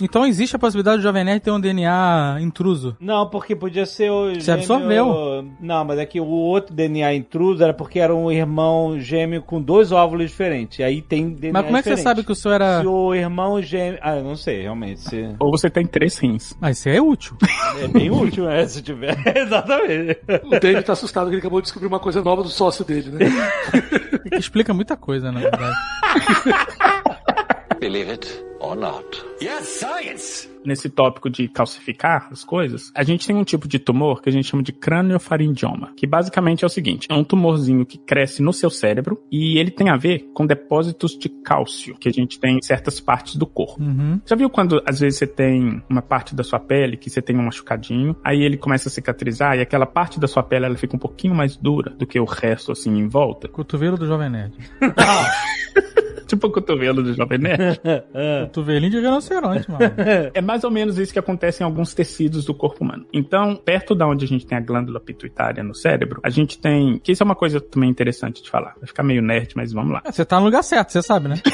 então 0.00 0.26
existe 0.26 0.56
a 0.56 0.58
possibilidade 0.58 0.96
do 0.98 1.02
Jovem 1.02 1.24
Nerd 1.24 1.40
ter 1.40 1.50
um 1.50 1.60
DNA 1.60 2.38
intruso. 2.40 2.96
Não, 2.98 3.28
porque 3.28 3.54
podia 3.54 3.84
ser 3.84 4.10
o 4.10 4.34
Você 4.34 4.50
absorveu. 4.50 5.44
Não, 5.60 5.84
mas 5.84 5.98
é 5.98 6.06
que 6.06 6.18
o 6.18 6.26
outro 6.26 6.74
DNA 6.74 7.14
intruso 7.14 7.62
era 7.62 7.74
porque 7.74 7.98
era 7.98 8.14
um 8.14 8.32
irmão 8.32 8.98
gêmeo 8.98 9.42
com 9.42 9.60
dois 9.60 9.92
óvulos 9.92 10.30
diferentes. 10.30 10.78
E 10.78 10.82
aí 10.82 11.02
tem 11.02 11.28
DNA 11.28 11.52
Mas 11.52 11.66
como 11.66 11.76
é 11.76 11.82
que 11.82 11.90
você 11.90 11.98
sabe 11.98 12.24
que 12.24 12.32
o 12.32 12.34
seu 12.34 12.50
era... 12.52 12.80
Se 12.80 12.86
o 12.86 13.14
irmão 13.14 13.60
gêmeo... 13.60 13.98
Ah, 14.00 14.16
eu 14.16 14.24
não 14.24 14.36
sei, 14.36 14.62
realmente. 14.62 15.00
Se... 15.00 15.34
Ou 15.38 15.50
você 15.50 15.68
tem 15.68 15.84
três 15.86 16.16
rins. 16.18 16.56
Ah, 16.62 16.70
isso 16.70 16.88
é 16.88 16.98
útil. 17.00 17.36
É 17.78 17.86
bem 17.88 18.10
útil, 18.10 18.37
né? 18.40 18.66
Se 18.66 18.82
tiver. 18.82 19.16
Exatamente. 19.36 20.18
O 20.44 20.58
David 20.58 20.84
tá 20.84 20.92
assustado 20.92 21.26
que 21.26 21.34
ele 21.34 21.40
acabou 21.40 21.60
de 21.60 21.66
descobrir 21.66 21.88
uma 21.88 22.00
coisa 22.00 22.22
nova 22.22 22.42
do 22.42 22.48
sócio 22.48 22.84
dele, 22.84 23.10
né? 23.10 23.26
Que 24.28 24.36
explica 24.36 24.74
muita 24.74 24.94
coisa, 24.96 25.32
na 25.32 25.40
verdade. 25.40 25.76
Believe 27.80 28.10
it 28.10 28.44
or 28.58 28.74
not. 28.74 29.04
Yes, 29.40 29.68
science! 29.68 30.48
Nesse 30.64 30.90
tópico 30.90 31.30
de 31.30 31.46
calcificar 31.46 32.28
as 32.32 32.42
coisas, 32.42 32.90
a 32.92 33.04
gente 33.04 33.24
tem 33.24 33.36
um 33.36 33.44
tipo 33.44 33.68
de 33.68 33.78
tumor 33.78 34.20
que 34.20 34.28
a 34.28 34.32
gente 34.32 34.48
chama 34.48 34.64
de 34.64 34.72
craniofaringioma, 34.72 35.92
que 35.96 36.04
basicamente 36.06 36.64
é 36.64 36.66
o 36.66 36.68
seguinte: 36.68 37.06
é 37.08 37.14
um 37.14 37.22
tumorzinho 37.22 37.86
que 37.86 37.96
cresce 37.96 38.42
no 38.42 38.52
seu 38.52 38.68
cérebro 38.68 39.22
e 39.30 39.58
ele 39.58 39.70
tem 39.70 39.90
a 39.90 39.96
ver 39.96 40.28
com 40.34 40.44
depósitos 40.44 41.16
de 41.16 41.28
cálcio 41.28 41.96
que 41.96 42.08
a 42.08 42.12
gente 42.12 42.40
tem 42.40 42.58
em 42.58 42.62
certas 42.62 42.98
partes 42.98 43.36
do 43.36 43.46
corpo. 43.46 43.80
Uhum. 43.80 44.20
Já 44.26 44.34
viu 44.34 44.50
quando 44.50 44.82
às 44.84 44.98
vezes 44.98 45.20
você 45.20 45.26
tem 45.26 45.80
uma 45.88 46.02
parte 46.02 46.34
da 46.34 46.42
sua 46.42 46.58
pele 46.58 46.96
que 46.96 47.08
você 47.08 47.22
tem 47.22 47.36
um 47.36 47.44
machucadinho, 47.44 48.16
aí 48.24 48.42
ele 48.42 48.56
começa 48.56 48.88
a 48.88 48.92
cicatrizar 48.92 49.56
e 49.56 49.60
aquela 49.60 49.86
parte 49.86 50.18
da 50.18 50.26
sua 50.26 50.42
pele 50.42 50.66
ela 50.66 50.76
fica 50.76 50.96
um 50.96 50.98
pouquinho 50.98 51.34
mais 51.34 51.56
dura 51.56 51.90
do 51.90 52.06
que 52.06 52.18
o 52.18 52.24
resto 52.24 52.72
assim 52.72 52.98
em 52.98 53.06
volta? 53.06 53.46
Cotovelo 53.46 53.96
do 53.96 54.06
Jovem 54.06 54.30
Nerd. 54.30 54.54
tipo 56.28 56.46
o 56.46 56.52
cotovelo 56.52 57.02
do 57.02 57.12
Jovem 57.14 57.38
Nerd. 57.38 57.80
Cotovelinho 58.46 58.90
de 58.90 59.00
rinoceronte, 59.00 59.70
mano. 59.70 59.84
É 60.34 60.40
mais 60.40 60.62
ou 60.64 60.70
menos 60.70 60.98
isso 60.98 61.12
que 61.12 61.18
acontece 61.18 61.62
em 61.62 61.66
alguns 61.66 61.94
tecidos 61.94 62.44
do 62.44 62.54
corpo 62.54 62.84
humano. 62.84 63.06
Então, 63.12 63.56
perto 63.56 63.94
da 63.94 64.06
onde 64.06 64.24
a 64.24 64.28
gente 64.28 64.46
tem 64.46 64.56
a 64.56 64.60
glândula 64.60 65.00
pituitária 65.00 65.62
no 65.62 65.74
cérebro, 65.74 66.20
a 66.22 66.30
gente 66.30 66.58
tem. 66.58 66.98
Que 66.98 67.12
isso 67.12 67.22
é 67.22 67.26
uma 67.26 67.34
coisa 67.34 67.60
também 67.60 67.88
interessante 67.88 68.42
de 68.42 68.50
falar. 68.50 68.74
Vai 68.78 68.86
ficar 68.86 69.02
meio 69.02 69.22
nerd, 69.22 69.52
mas 69.56 69.72
vamos 69.72 69.92
lá. 69.92 70.02
Você 70.04 70.24
tá 70.24 70.38
no 70.38 70.44
lugar 70.46 70.62
certo, 70.62 70.92
você 70.92 71.02
sabe, 71.02 71.28
né? 71.28 71.36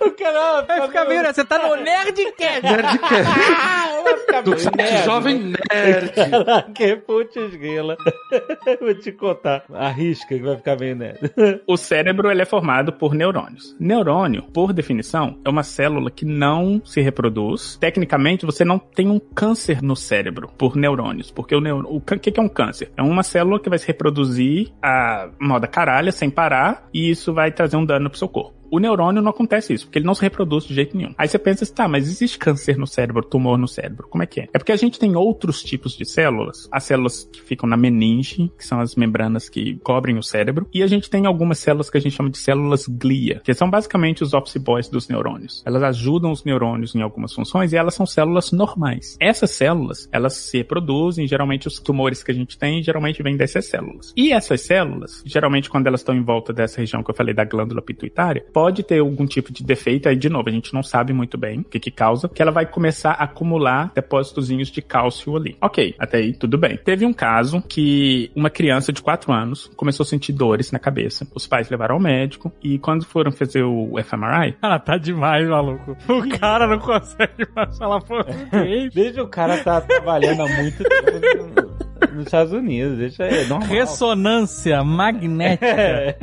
O 0.00 0.10
cara 0.10 0.62
Vai 0.62 0.86
ficar 0.86 1.04
meio, 1.06 1.22
né? 1.22 1.32
Você 1.32 1.44
tá 1.44 1.58
no 1.58 1.76
Nerdcast. 1.76 2.62
Nerdcast. 2.62 3.83
Vai 4.04 4.16
ficar 4.18 4.42
Do 4.42 4.50
meio 4.50 4.70
nerd. 4.76 5.04
Jovem 5.04 5.38
Nerd. 5.72 6.12
Caraca, 6.12 6.96
putz 7.06 7.56
grila. 7.56 7.96
Vou 8.80 8.94
te 8.94 9.12
contar. 9.12 9.64
Arrisca 9.72 10.36
que 10.36 10.42
vai 10.42 10.56
ficar 10.56 10.78
meio 10.78 10.96
nerd. 10.96 11.18
O 11.66 11.76
cérebro 11.76 12.30
ele 12.30 12.42
é 12.42 12.44
formado 12.44 12.92
por 12.92 13.14
neurônios. 13.14 13.74
Neurônio, 13.80 14.42
por 14.42 14.72
definição, 14.72 15.38
é 15.44 15.48
uma 15.48 15.62
célula 15.62 16.10
que 16.10 16.24
não 16.24 16.80
se 16.84 17.00
reproduz. 17.00 17.76
Tecnicamente, 17.80 18.46
você 18.46 18.64
não 18.64 18.78
tem 18.78 19.08
um 19.08 19.18
câncer 19.18 19.82
no 19.82 19.96
cérebro 19.96 20.50
por 20.58 20.76
neurônios, 20.76 21.30
porque 21.30 21.54
o 21.54 21.60
neurônio, 21.60 21.96
o 21.96 22.00
que 22.00 22.30
que 22.30 22.40
é 22.40 22.42
um 22.42 22.48
câncer? 22.48 22.90
É 22.96 23.02
uma 23.02 23.22
célula 23.22 23.60
que 23.60 23.68
vai 23.68 23.78
se 23.78 23.86
reproduzir 23.86 24.72
a 24.82 25.28
moda 25.40 25.66
caralha 25.66 26.12
sem 26.12 26.30
parar 26.30 26.88
e 26.92 27.10
isso 27.10 27.32
vai 27.32 27.50
trazer 27.50 27.76
um 27.76 27.84
dano 27.84 28.10
pro 28.10 28.18
seu 28.18 28.28
corpo. 28.28 28.63
O 28.70 28.78
neurônio 28.78 29.22
não 29.22 29.30
acontece 29.30 29.72
isso, 29.72 29.86
porque 29.86 29.98
ele 29.98 30.06
não 30.06 30.14
se 30.14 30.22
reproduz 30.22 30.64
de 30.64 30.74
jeito 30.74 30.96
nenhum. 30.96 31.14
Aí 31.16 31.28
você 31.28 31.38
pensa 31.38 31.64
assim, 31.64 31.74
tá, 31.74 31.88
mas 31.88 32.08
existe 32.08 32.38
câncer 32.38 32.76
no 32.76 32.86
cérebro, 32.86 33.22
tumor 33.22 33.58
no 33.58 33.68
cérebro, 33.68 34.08
como 34.08 34.22
é 34.22 34.26
que 34.26 34.40
é? 34.40 34.48
É 34.52 34.58
porque 34.58 34.72
a 34.72 34.76
gente 34.76 34.98
tem 34.98 35.16
outros 35.16 35.62
tipos 35.62 35.96
de 35.96 36.04
células, 36.04 36.68
as 36.70 36.84
células 36.84 37.28
que 37.32 37.42
ficam 37.42 37.68
na 37.68 37.76
meninge, 37.76 38.50
que 38.58 38.66
são 38.66 38.80
as 38.80 38.94
membranas 38.94 39.48
que 39.48 39.76
cobrem 39.76 40.18
o 40.18 40.22
cérebro, 40.22 40.66
e 40.72 40.82
a 40.82 40.86
gente 40.86 41.08
tem 41.08 41.26
algumas 41.26 41.58
células 41.58 41.90
que 41.90 41.98
a 41.98 42.00
gente 42.00 42.16
chama 42.16 42.30
de 42.30 42.38
células 42.38 42.86
glia, 42.86 43.40
que 43.44 43.54
são 43.54 43.70
basicamente 43.70 44.22
os 44.22 44.34
office 44.34 44.56
boys 44.56 44.88
dos 44.88 45.08
neurônios. 45.08 45.62
Elas 45.64 45.82
ajudam 45.82 46.30
os 46.30 46.44
neurônios 46.44 46.94
em 46.94 47.02
algumas 47.02 47.32
funções 47.32 47.72
e 47.72 47.76
elas 47.76 47.94
são 47.94 48.06
células 48.06 48.52
normais. 48.52 49.16
Essas 49.20 49.50
células, 49.50 50.08
elas 50.12 50.34
se 50.34 50.58
reproduzem, 50.58 51.26
geralmente 51.26 51.68
os 51.68 51.78
tumores 51.78 52.22
que 52.22 52.30
a 52.30 52.34
gente 52.34 52.58
tem, 52.58 52.82
geralmente 52.82 53.22
vêm 53.22 53.36
dessas 53.36 53.66
células. 53.66 54.12
E 54.16 54.32
essas 54.32 54.60
células, 54.62 55.22
geralmente 55.24 55.70
quando 55.70 55.86
elas 55.86 56.00
estão 56.00 56.14
em 56.14 56.22
volta 56.22 56.52
dessa 56.52 56.80
região 56.80 57.02
que 57.02 57.10
eu 57.10 57.14
falei 57.14 57.34
da 57.34 57.44
glândula 57.44 57.82
pituitária, 57.82 58.44
pode 58.54 58.84
ter 58.84 59.00
algum 59.00 59.26
tipo 59.26 59.52
de 59.52 59.64
defeito, 59.64 60.08
aí 60.08 60.14
de 60.16 60.28
novo, 60.28 60.48
a 60.48 60.52
gente 60.52 60.72
não 60.72 60.82
sabe 60.82 61.12
muito 61.12 61.36
bem 61.36 61.60
o 61.60 61.64
que 61.64 61.80
que 61.80 61.90
causa, 61.90 62.28
que 62.28 62.40
ela 62.40 62.52
vai 62.52 62.64
começar 62.64 63.10
a 63.10 63.24
acumular 63.24 63.90
depósitozinhos 63.92 64.68
de 64.68 64.80
cálcio 64.80 65.36
ali. 65.36 65.56
Ok, 65.60 65.94
até 65.98 66.18
aí 66.18 66.32
tudo 66.32 66.56
bem. 66.56 66.76
Teve 66.76 67.04
um 67.04 67.12
caso 67.12 67.60
que 67.60 68.30
uma 68.34 68.48
criança 68.48 68.92
de 68.92 69.02
4 69.02 69.32
anos 69.32 69.70
começou 69.76 70.04
a 70.04 70.06
sentir 70.06 70.32
dores 70.32 70.70
na 70.70 70.78
cabeça. 70.78 71.26
Os 71.34 71.46
pais 71.46 71.68
levaram 71.68 71.96
ao 71.96 72.00
médico 72.00 72.52
e 72.62 72.78
quando 72.78 73.04
foram 73.04 73.32
fazer 73.32 73.64
o 73.64 73.98
fMRI, 74.02 74.54
Cara, 74.60 74.78
tá 74.78 74.96
demais, 74.96 75.48
maluco. 75.48 75.96
O 76.08 76.38
cara 76.38 76.66
não 76.66 76.78
consegue 76.78 77.46
mais 77.54 77.76
falar 77.76 78.00
português. 78.00 78.94
Deixa 78.94 79.22
o 79.22 79.28
cara 79.28 79.58
tá 79.58 79.80
trabalhando 79.80 80.42
há 80.42 80.48
muito 80.48 80.78
tempo 80.78 81.83
nos 82.12 82.26
Estados 82.26 82.52
Unidos. 82.52 82.98
Deixa 82.98 83.24
aí, 83.24 83.44
é 83.44 83.46
normal. 83.46 83.68
Ressonância 83.68 84.82
magnética. 84.82 86.16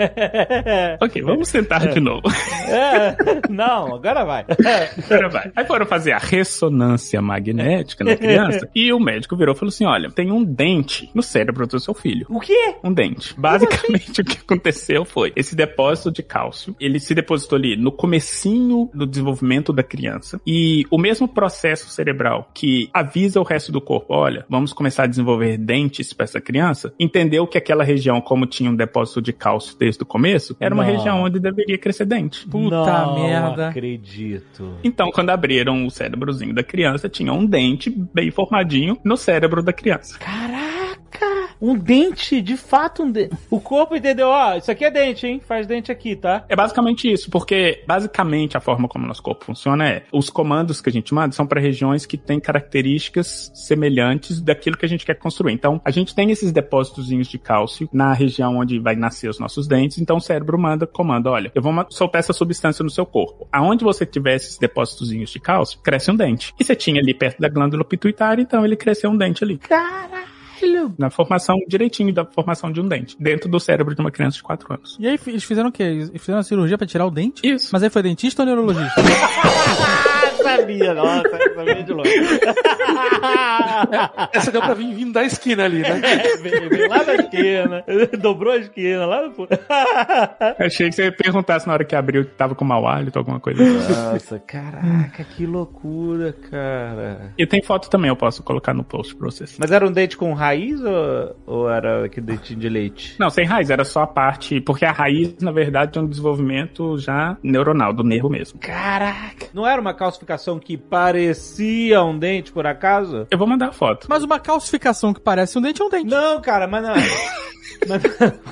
ok, 1.02 1.22
vamos 1.22 1.48
sentar 1.48 1.88
de 1.88 2.00
novo. 2.00 2.22
É, 2.68 3.16
não, 3.50 3.96
agora 3.96 4.24
vai. 4.24 4.46
Agora 5.06 5.30
vai. 5.30 5.52
Aí 5.56 5.66
foram 5.66 5.86
fazer 5.86 6.14
a 6.14 6.18
ressonância 6.18 7.22
magnética 7.22 8.04
na 8.04 8.16
criança 8.16 8.70
e 8.74 8.94
o 8.94 9.00
médico 9.00 9.36
virou 9.36 9.56
e 9.56 9.58
falou 9.58 9.70
assim: 9.70 9.86
olha, 9.86 10.10
tem 10.10 10.32
um 10.32 10.44
dente 10.44 11.10
no 11.14 11.22
cérebro 11.22 11.68
do 11.68 11.80
seu 11.80 11.94
filho. 11.94 12.26
O 12.30 12.40
quê? 12.40 12.76
Um 12.84 12.94
dente. 12.94 13.34
Basicamente 13.38 14.22
o 14.22 14.26
que 14.26 14.38
aconteceu 14.38 15.06
foi 15.06 15.32
esse 15.36 15.56
depósito 15.56 16.12
de 16.12 16.24
cálcio, 16.24 16.76
ele 16.80 17.00
se 17.00 17.14
depositou 17.14 17.58
ali 17.58 17.76
no 17.76 17.92
comecinho 17.92 18.90
do 18.94 19.06
desenvolvimento 19.06 19.74
da 19.74 19.84
criança 19.84 20.40
e 20.46 20.86
o 20.90 20.98
mesmo 20.98 21.28
processo 21.28 21.90
cerebral 21.90 22.50
que 22.54 22.90
avisa 22.94 23.40
o 23.40 23.44
resto 23.44 23.72
do 23.72 23.82
corpo, 23.82 24.14
olha, 24.14 24.46
vamos 24.50 24.74
começar 24.74 25.04
a 25.04 25.08
desenvolver 25.08 25.58
dentes 25.72 26.12
para 26.12 26.26
essa 26.26 26.42
criança, 26.42 26.94
entendeu 27.00 27.48
que 27.48 27.58
aquela 27.58 27.82
região, 27.84 28.20
como 28.20 28.46
tinha 28.46 28.70
um 28.70 28.76
depósito 28.76 29.22
de 29.22 29.32
cálcio 29.32 29.78
desde 29.80 30.04
o 30.04 30.06
começo, 30.06 30.56
era 30.60 30.76
uma 30.76 30.84
Não. 30.84 30.92
região 30.92 31.24
onde 31.24 31.40
deveria 31.40 31.78
crescer 31.78 32.06
dente. 32.06 32.46
Puta 32.46 32.76
não 33.06 33.24
merda. 33.24 33.70
acredito. 33.70 34.74
Então, 34.84 35.10
quando 35.12 35.30
abriram 35.30 35.86
o 35.86 35.90
cérebrozinho 35.90 36.54
da 36.54 36.62
criança, 36.64 37.08
tinha 37.08 37.32
um 37.32 37.46
dente 37.46 37.90
bem 37.90 38.30
formadinho 38.32 38.98
no 39.04 39.16
cérebro 39.16 39.64
da 39.64 39.72
criança. 39.72 40.18
Caraca! 40.20 40.81
Um 41.62 41.78
dente, 41.78 42.42
de 42.42 42.58
fato 42.58 43.04
um 43.04 43.12
dente. 43.12 43.36
O 43.50 43.60
corpo 43.60 43.96
entendeu, 43.96 44.28
ó, 44.28 44.56
isso 44.56 44.72
aqui 44.72 44.84
é 44.84 44.92
dente, 44.92 45.28
hein? 45.28 45.42
Faz 45.46 45.68
dente 45.68 45.92
aqui, 45.92 46.16
tá? 46.16 46.44
É 46.50 46.56
basicamente 46.56 47.12
isso, 47.12 47.30
porque 47.30 47.84
basicamente 47.88 48.58
a 48.58 48.60
forma 48.60 48.88
como 48.88 49.06
nosso 49.06 49.22
corpo 49.22 49.46
funciona 49.46 49.88
é 49.88 50.04
os 50.12 50.30
comandos 50.30 50.82
que 50.82 50.90
a 50.90 50.92
gente 50.92 51.14
manda 51.14 51.34
são 51.34 51.46
para 51.46 51.62
regiões 51.62 52.06
que 52.06 52.18
têm 52.18 52.40
características 52.40 53.52
semelhantes 53.54 54.42
daquilo 54.42 54.78
que 54.78 54.86
a 54.86 54.90
gente 54.90 55.06
quer 55.06 55.16
construir. 55.16 55.54
Então, 55.54 55.80
a 55.86 55.92
gente 55.92 56.16
tem 56.16 56.32
esses 56.32 56.52
depósitos 56.52 57.08
de 57.08 57.38
cálcio 57.38 57.90
na 57.94 58.14
região 58.14 58.58
onde 58.58 58.80
vai 58.80 58.96
nascer 58.96 59.30
os 59.30 59.40
nossos 59.40 59.68
dentes, 59.68 60.00
então 60.00 60.18
o 60.18 60.22
cérebro 60.22 60.58
manda 60.58 60.88
comando, 60.88 61.28
olha, 61.28 61.52
eu 61.54 61.62
vou 61.62 61.74
soltar 61.90 62.20
essa 62.20 62.34
substância 62.34 62.84
no 62.84 62.90
seu 62.90 63.06
corpo. 63.06 63.48
Aonde 63.52 63.84
você 63.84 64.06
tiver 64.06 64.36
esses 64.36 64.58
depósitos 64.58 65.10
de 65.10 65.40
cálcio, 65.40 65.80
cresce 65.80 66.10
um 66.10 66.16
dente. 66.16 66.54
E 66.60 66.64
você 66.64 66.76
tinha 66.76 67.00
ali 67.00 67.14
perto 67.14 67.40
da 67.40 67.50
glândula 67.50 67.84
pituitária, 67.84 68.42
então 68.42 68.66
ele 68.66 68.76
cresceu 68.76 69.10
um 69.10 69.18
dente 69.18 69.44
ali. 69.44 69.60
Caralho! 70.62 70.94
Na 70.98 71.10
formação, 71.10 71.58
direitinho 71.68 72.14
da 72.14 72.26
formação 72.26 72.72
de 72.72 72.82
um 72.82 72.88
dente, 72.88 73.16
dentro 73.20 73.50
do 73.50 73.60
cérebro 73.60 73.94
de 73.96 74.02
uma 74.02 74.12
criança 74.12 74.38
de 74.38 74.44
4 74.44 74.74
anos. 74.74 74.98
E 75.00 75.08
aí 75.08 75.20
eles 75.28 75.44
fizeram 75.44 75.70
o 75.70 75.72
quê? 75.72 75.84
Eles 75.84 76.12
fizeram 76.18 76.40
a 76.40 76.44
cirurgia 76.44 76.78
pra 76.78 76.88
tirar 76.88 77.06
o 77.06 77.12
dente? 77.12 77.42
Isso. 77.48 77.70
Mas 77.72 77.84
aí 77.84 77.90
foi 77.90 78.04
dentista 78.04 78.42
ou 78.42 78.46
neurologista? 78.46 79.02
Sabia, 80.44 80.94
nossa, 80.94 81.30
sabia 81.56 81.84
de 81.84 81.94
longe. 81.94 82.12
Essa 84.34 84.52
deu 84.52 84.62
pra 84.62 84.74
vir 84.74 84.94
vindo 84.94 85.14
da 85.14 85.24
esquina 85.24 85.66
ali, 85.66 85.80
né? 85.80 86.02
É, 86.04 86.38
veio, 86.38 86.70
veio 86.70 86.90
lá 86.90 87.04
da 87.04 87.16
esquina, 87.16 87.84
dobrou 88.20 88.54
a 88.54 88.58
esquina, 88.58 89.06
lá 89.06 89.28
no... 89.28 89.34
Achei 90.60 90.90
que 90.90 90.96
você 90.96 91.06
ia 91.06 91.12
perguntasse 91.12 91.68
na 91.68 91.74
hora 91.74 91.86
que 91.86 91.96
abriu 91.96 92.26
que 92.26 92.32
tava 92.32 92.56
com 92.56 92.66
mau 92.66 92.88
hálito, 92.88 93.18
alguma 93.18 93.40
coisa 93.40 93.64
assim. 93.64 93.94
Nossa, 93.94 94.40
caraca, 94.40 95.24
que 95.24 95.46
loucura, 95.46 96.34
cara. 96.50 97.34
E 97.38 97.46
tem 97.46 97.62
foto 97.62 97.90
também, 97.90 98.10
eu 98.10 98.16
posso 98.16 98.44
colocar 98.44 98.74
no 98.74 98.84
post 98.84 99.16
pra 99.16 99.30
vocês. 99.30 99.58
Mas 99.60 99.72
era 99.72 99.88
um 99.88 99.92
dente 99.92 100.18
com 100.18 100.34
raiz 100.34 100.82
ou, 100.82 101.36
ou 101.46 101.70
era 101.70 102.06
aquele 102.06 102.26
dentinho 102.26 102.60
de 102.60 102.70
leite? 102.70 103.16
Não, 103.20 103.30
sem 103.30 103.46
raiz, 103.46 103.70
era 103.70 103.84
só 103.84 104.04
a 104.04 104.08
parte. 104.08 104.60
Porque 104.62 104.86
a 104.86 104.92
raiz, 104.92 105.36
na 105.42 105.52
verdade, 105.52 105.98
é 105.98 106.02
um 106.02 106.08
desenvolvimento 106.08 106.98
já 106.98 107.38
neuronal, 107.44 107.94
do 107.94 108.04
nervo 108.04 108.30
mesmo. 108.30 108.60
Caraca! 108.60 109.48
Não 109.54 109.68
era 109.68 109.80
uma 109.80 109.94
calcificação 109.94 110.31
que 110.60 110.78
parecia 110.78 112.04
um 112.04 112.18
dente, 112.18 112.52
por 112.52 112.66
acaso? 112.66 113.28
Eu 113.30 113.38
vou 113.38 113.48
mandar 113.48 113.70
a 113.70 113.72
foto. 113.72 114.08
Mas 114.10 114.24
uma 114.24 114.40
calcificação 114.40 115.14
que 115.14 115.20
parece 115.20 115.58
um 115.58 115.62
dente 115.62 115.82
é 115.82 115.86
um 115.86 115.90
dente. 115.90 116.10
Não, 116.10 116.42
cara, 116.42 116.68
mas 116.68 116.84
não. 116.84 116.94
mas, 117.88 118.02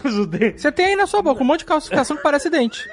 mas 0.03 0.15
o 0.15 0.25
dente. 0.25 0.61
Você 0.61 0.71
tem 0.71 0.88
aí 0.88 0.95
na 0.95 1.07
sua 1.07 1.21
boca 1.21 1.41
um 1.41 1.45
monte 1.45 1.59
de 1.59 1.65
calcificação 1.65 2.17
que 2.17 2.23
parece 2.23 2.49
dente. 2.49 2.88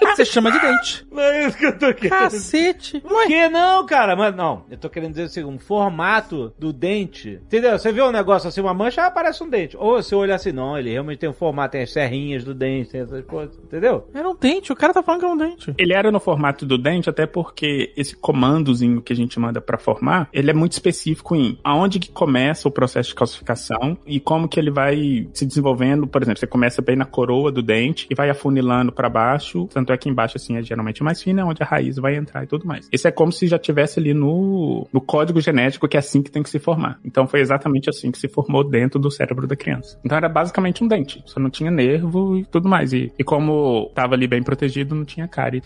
Você 0.00 0.24
chama 0.24 0.50
de 0.50 0.60
dente. 0.60 1.06
Não 1.10 1.22
é 1.22 1.46
isso 1.46 1.56
que 1.56 1.66
eu 1.66 1.78
tô 1.78 1.94
querendo. 1.94 2.10
Cacete. 2.10 3.00
Por 3.00 3.26
que 3.26 3.48
não, 3.48 3.84
cara? 3.86 4.16
Mas 4.16 4.34
não, 4.34 4.64
eu 4.70 4.76
tô 4.76 4.88
querendo 4.88 5.10
dizer 5.10 5.24
assim, 5.24 5.44
um 5.44 5.58
formato 5.58 6.52
do 6.58 6.72
dente. 6.72 7.40
Entendeu? 7.44 7.78
Você 7.78 7.92
vê 7.92 8.02
um 8.02 8.10
negócio 8.10 8.48
assim, 8.48 8.60
uma 8.60 8.74
mancha, 8.74 9.06
ah, 9.06 9.10
parece 9.10 9.42
um 9.42 9.48
dente. 9.48 9.76
Ou 9.76 10.02
você 10.02 10.14
olha 10.14 10.34
assim, 10.34 10.52
não, 10.52 10.76
ele 10.78 10.90
realmente 10.90 11.18
tem 11.18 11.28
um 11.28 11.34
formato, 11.34 11.72
tem 11.72 11.82
as 11.82 11.92
serrinhas 11.92 12.44
do 12.44 12.54
dente, 12.54 12.90
tem 12.90 13.02
essas 13.02 13.24
coisas. 13.24 13.56
Entendeu? 13.58 14.08
Era 14.14 14.28
um 14.28 14.34
dente, 14.34 14.72
o 14.72 14.76
cara 14.76 14.92
tá 14.92 15.02
falando 15.02 15.20
que 15.20 15.26
é 15.26 15.28
um 15.28 15.36
dente. 15.36 15.74
Ele 15.78 15.92
era 15.92 16.10
no 16.10 16.20
formato 16.20 16.64
do 16.64 16.78
dente, 16.78 17.10
até 17.10 17.26
porque 17.26 17.92
esse 17.96 18.16
comandozinho 18.16 19.02
que 19.02 19.12
a 19.12 19.16
gente 19.16 19.38
manda 19.38 19.60
pra 19.60 19.78
formar, 19.78 20.28
ele 20.32 20.50
é 20.50 20.54
muito 20.54 20.72
específico 20.72 21.36
em 21.36 21.58
aonde 21.62 21.98
que 21.98 22.10
começa 22.10 22.68
o 22.68 22.72
processo 22.72 23.10
de 23.10 23.14
calcificação 23.14 23.98
e 24.06 24.18
como 24.18 24.48
que 24.48 24.58
ele 24.58 24.70
vai 24.70 25.28
se 25.32 25.44
desenvolvendo. 25.44 26.06
Por 26.06 26.22
exemplo, 26.22 26.40
você 26.40 26.46
começa 26.46 26.80
bem 26.80 26.96
na 26.96 27.04
coroa 27.04 27.52
do 27.52 27.62
dente 27.62 28.06
e 28.10 28.14
vai 28.14 28.30
afunilando 28.30 28.92
pra 28.92 29.08
baixo. 29.08 29.51
Tanto 29.72 29.92
é 29.92 29.96
que 29.96 30.08
embaixo, 30.08 30.36
assim, 30.36 30.56
é 30.56 30.62
geralmente 30.62 31.02
mais 31.02 31.22
fino, 31.22 31.40
é 31.40 31.44
onde 31.44 31.62
a 31.62 31.66
raiz 31.66 31.96
vai 31.96 32.16
entrar 32.16 32.44
e 32.44 32.46
tudo 32.46 32.66
mais. 32.66 32.88
Esse 32.92 33.08
é 33.08 33.10
como 33.10 33.32
se 33.32 33.46
já 33.46 33.58
tivesse 33.58 33.98
ali 33.98 34.14
no, 34.14 34.86
no 34.92 35.00
código 35.00 35.40
genético 35.40 35.88
que 35.88 35.96
é 35.96 36.00
assim 36.00 36.22
que 36.22 36.30
tem 36.30 36.42
que 36.42 36.50
se 36.50 36.58
formar. 36.58 36.98
Então 37.04 37.26
foi 37.26 37.40
exatamente 37.40 37.88
assim 37.88 38.10
que 38.10 38.18
se 38.18 38.28
formou 38.28 38.64
dentro 38.64 38.98
do 38.98 39.10
cérebro 39.10 39.46
da 39.46 39.56
criança. 39.56 39.98
Então 40.04 40.16
era 40.16 40.28
basicamente 40.28 40.82
um 40.82 40.88
dente, 40.88 41.22
só 41.26 41.38
não 41.38 41.50
tinha 41.50 41.70
nervo 41.70 42.38
e 42.38 42.44
tudo 42.44 42.68
mais. 42.68 42.92
E, 42.92 43.12
e 43.18 43.24
como 43.24 43.90
tava 43.94 44.14
ali 44.14 44.26
bem 44.26 44.42
protegido, 44.42 44.94
não 44.94 45.04
tinha 45.04 45.28
cárie. 45.28 45.62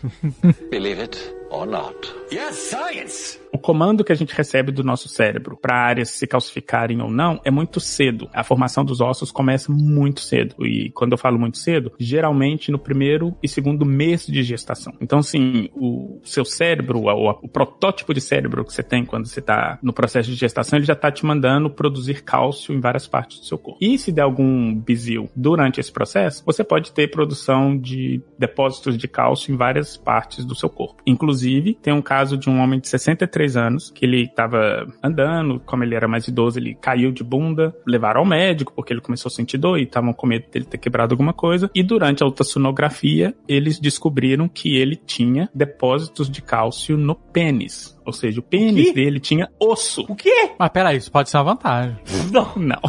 Believe 0.71 1.03
it 1.03 1.37
or 1.51 1.67
not. 1.67 1.95
Yes, 2.33 2.57
science! 2.57 3.39
O 3.57 3.59
comando 3.59 4.05
que 4.05 4.13
a 4.13 4.15
gente 4.15 4.35
recebe 4.35 4.71
do 4.71 4.85
nosso 4.85 5.09
cérebro 5.09 5.57
para 5.57 5.75
áreas 5.75 6.11
se 6.11 6.27
calcificarem 6.27 7.01
ou 7.01 7.11
não 7.11 7.41
é 7.43 7.51
muito 7.51 7.81
cedo. 7.81 8.29
A 8.35 8.45
formação 8.45 8.85
dos 8.85 9.01
ossos 9.01 9.33
começa 9.33 9.73
muito 9.73 10.21
cedo. 10.21 10.55
E 10.67 10.91
quando 10.91 11.13
eu 11.13 11.19
falo 11.19 11.39
muito 11.39 11.57
cedo, 11.57 11.91
geralmente 11.99 12.71
no 12.71 12.79
primeiro 12.79 13.35
e 13.43 13.49
segundo 13.49 13.87
mês 13.87 14.27
de 14.27 14.43
gestação. 14.43 14.93
Então, 15.01 15.21
assim, 15.21 15.71
o 15.75 16.21
seu 16.23 16.45
cérebro, 16.45 17.01
o, 17.01 17.31
o 17.31 17.49
protótipo 17.49 18.13
de 18.13 18.21
cérebro 18.21 18.63
que 18.63 18.75
você 18.75 18.83
tem 18.83 19.07
quando 19.07 19.27
você 19.27 19.41
está 19.41 19.79
no 19.83 19.93
processo 19.93 20.29
de 20.29 20.37
gestação, 20.37 20.79
ele 20.79 20.85
já 20.85 20.93
está 20.93 21.11
te 21.11 21.25
mandando 21.25 21.71
produzir 21.71 22.25
cálcio 22.25 22.75
em 22.75 22.81
várias 22.81 23.07
partes 23.07 23.41
do 23.41 23.47
seu 23.47 23.57
corpo. 23.57 23.79
E 23.81 23.97
se 23.99 24.13
der 24.13 24.23
algum 24.23 24.75
bizil 24.75 25.31
durante 25.35 25.81
esse 25.81 25.91
processo, 25.91 26.43
você 26.45 26.63
pode 26.63 26.93
ter 26.93 27.11
produção 27.11 27.75
de 27.75 28.21
depósitos 28.39 28.99
de 28.99 29.09
cálcio 29.09 29.55
em 29.55 29.57
várias 29.57 29.97
partes 29.97 30.45
do 30.45 30.55
seu 30.55 30.69
corpo. 30.69 31.03
Inclusive, 31.07 31.46
tem 31.83 31.93
um 31.93 32.03
caso 32.03 32.37
de 32.37 32.49
um 32.49 32.61
homem 32.61 32.81
de 32.81 32.89
63 32.89 33.57
anos, 33.57 33.91
que 33.91 34.05
ele 34.05 34.25
estava 34.25 34.87
andando, 35.03 35.61
como 35.61 35.85
ele 35.85 35.95
era 35.95 36.09
mais 36.09 36.29
idoso, 36.29 36.59
ele 36.59 36.75
caiu 36.75 37.11
de 37.13 37.23
bunda, 37.23 37.75
levaram 37.87 38.21
ao 38.21 38.27
médico 38.27 38.73
porque 38.75 38.93
ele 38.93 39.01
começou 39.01 39.29
a 39.29 39.33
sentir 39.33 39.59
dor 39.59 39.79
e 39.79 39.83
estavam 39.83 40.13
com 40.13 40.27
medo 40.27 40.47
dele 40.51 40.65
ter 40.65 40.79
quebrado 40.79 41.13
alguma 41.13 41.33
coisa. 41.33 41.71
E 41.75 41.83
durante 41.83 42.23
a 42.23 42.27
ultrassonografia, 42.27 43.35
eles 43.49 43.79
descobriram 43.79 44.49
que 44.49 44.77
ele 44.77 44.97
tinha 44.97 45.49
depósitos 45.55 46.31
de 46.31 46.43
cálcio 46.43 46.97
no 46.97 47.15
pênis. 47.15 47.97
Ou 48.05 48.13
seja, 48.13 48.41
o 48.41 48.43
pênis 48.43 48.95
dele 48.95 49.19
tinha 49.19 49.49
osso. 49.61 50.05
O 50.09 50.15
quê? 50.15 50.51
Mas 50.59 50.69
peraí, 50.71 50.97
isso 50.97 51.11
pode 51.11 51.29
ser 51.29 51.39
uma 51.39 51.45
vantagem. 51.45 51.97
Não. 52.31 52.53
Não. 52.57 52.81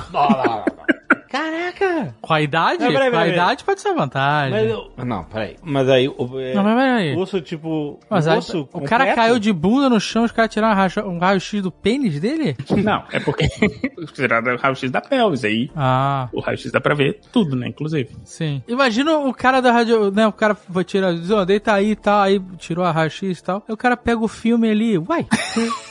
Caraca! 1.30 2.16
Com 2.22 2.34
a 2.34 2.42
idade? 2.42 2.84
Não, 2.84 2.92
peraí, 2.92 3.10
Com 3.10 3.16
a 3.16 3.20
peraí, 3.20 3.34
idade 3.34 3.64
pode 3.64 3.82
ser 3.82 3.94
vantagem. 3.94 4.52
Mas 4.52 4.70
eu... 4.70 5.06
Não, 5.06 5.24
peraí. 5.24 5.56
Mas 5.64 5.90
aí... 5.90 6.08
O, 6.08 6.40
é, 6.40 6.54
Não, 6.54 6.64
mas 6.64 6.76
peraí. 6.76 7.16
Osso, 7.16 7.42
tipo... 7.42 8.00
Mas 8.10 8.28
aí, 8.28 8.38
osso 8.38 8.68
o 8.74 8.82
cara 8.82 9.14
caiu 9.14 9.38
de 9.40 9.52
bunda 9.54 9.90
no 9.90 10.00
chão, 10.00 10.24
os 10.24 10.32
caras 10.32 10.52
tiraram 10.54 10.74
um 10.74 10.78
raio- 10.78 11.10
um 11.10 11.20
raio-x 11.20 11.62
do 11.62 11.72
pênis 11.72 12.20
dele? 12.20 12.56
Não, 12.84 13.04
é 13.12 13.20
porque 13.20 13.48
tiraram 14.14 14.54
o 14.56 14.58
raio-x 14.58 14.90
da 14.92 15.02
pelvis 15.02 15.44
aí. 15.44 15.70
Ah, 15.76 16.30
O 16.32 16.40
raio-x 16.40 16.72
dá 16.72 16.80
pra 16.82 16.96
ver 16.96 17.20
tudo, 17.32 17.56
né? 17.56 17.68
Inclusive. 17.68 18.10
sim. 18.24 18.62
Imagina 18.68 19.18
o 19.18 19.34
cara 19.34 19.62
da 19.62 19.72
rádio, 19.72 20.12
né? 20.12 20.26
O 20.28 20.32
cara 20.34 20.56
vai 20.70 20.84
tirar, 20.84 21.14
diz, 21.14 21.30
ó, 21.32 21.44
deita 21.46 21.74
aí 21.74 21.92
e 21.92 21.96
tal, 21.96 22.22
aí 22.22 22.40
tirou 22.58 22.84
a 22.86 22.92
raio-x 22.92 23.40
e 23.40 23.44
tal. 23.44 23.64
Aí 23.68 23.74
o 23.74 23.78
cara 23.78 23.96
pega 23.98 24.20
o 24.20 24.28
filme 24.28 24.70
ali, 24.70 24.98
uai. 24.98 25.26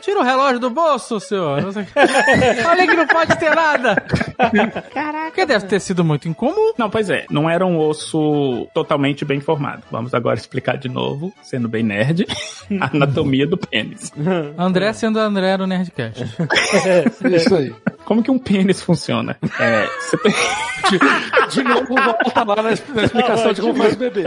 Tira 0.00 0.20
o 0.20 0.22
relógio 0.22 0.58
do 0.58 0.70
bolso, 0.70 1.20
senhor. 1.20 1.62
Olha 2.68 2.86
que 2.86 2.94
não 2.94 3.06
pode 3.06 3.38
ter 3.38 3.54
nada. 3.54 3.96
Caraca, 4.92 5.46
deve 5.46 5.66
ter 5.66 5.80
sido 5.80 6.04
muito 6.04 6.28
incomum. 6.28 6.72
Não, 6.76 6.90
pois 6.90 7.10
é, 7.10 7.26
não 7.30 7.48
era 7.48 7.64
um 7.64 7.78
osso 7.78 8.66
totalmente 8.74 9.24
bem 9.24 9.40
formado. 9.40 9.82
Vamos 9.90 10.14
agora 10.14 10.38
explicar 10.38 10.76
de 10.76 10.88
novo, 10.88 11.32
sendo 11.42 11.68
bem 11.68 11.82
nerd, 11.82 12.26
a 12.80 12.90
anatomia 12.94 13.46
do 13.46 13.56
pênis. 13.56 14.12
André 14.58 14.92
sendo 14.92 15.18
André 15.18 15.56
no 15.56 15.66
Nerdcast. 15.66 16.24
Isso 17.34 17.54
aí. 17.54 17.74
Como 18.04 18.22
que 18.22 18.30
um 18.30 18.38
pênis 18.38 18.82
funciona? 18.82 19.36
É, 19.58 19.86
você 20.00 20.16
tem... 20.18 20.32
De 21.50 21.62
novo, 21.62 21.94
volta 21.94 22.44
lá 22.44 22.56
na, 22.56 22.62
na 22.62 22.72
explicação 22.72 23.52
de 23.52 23.60
como 23.60 23.74
faz 23.74 23.94
o 23.94 23.98
bebê. 23.98 24.24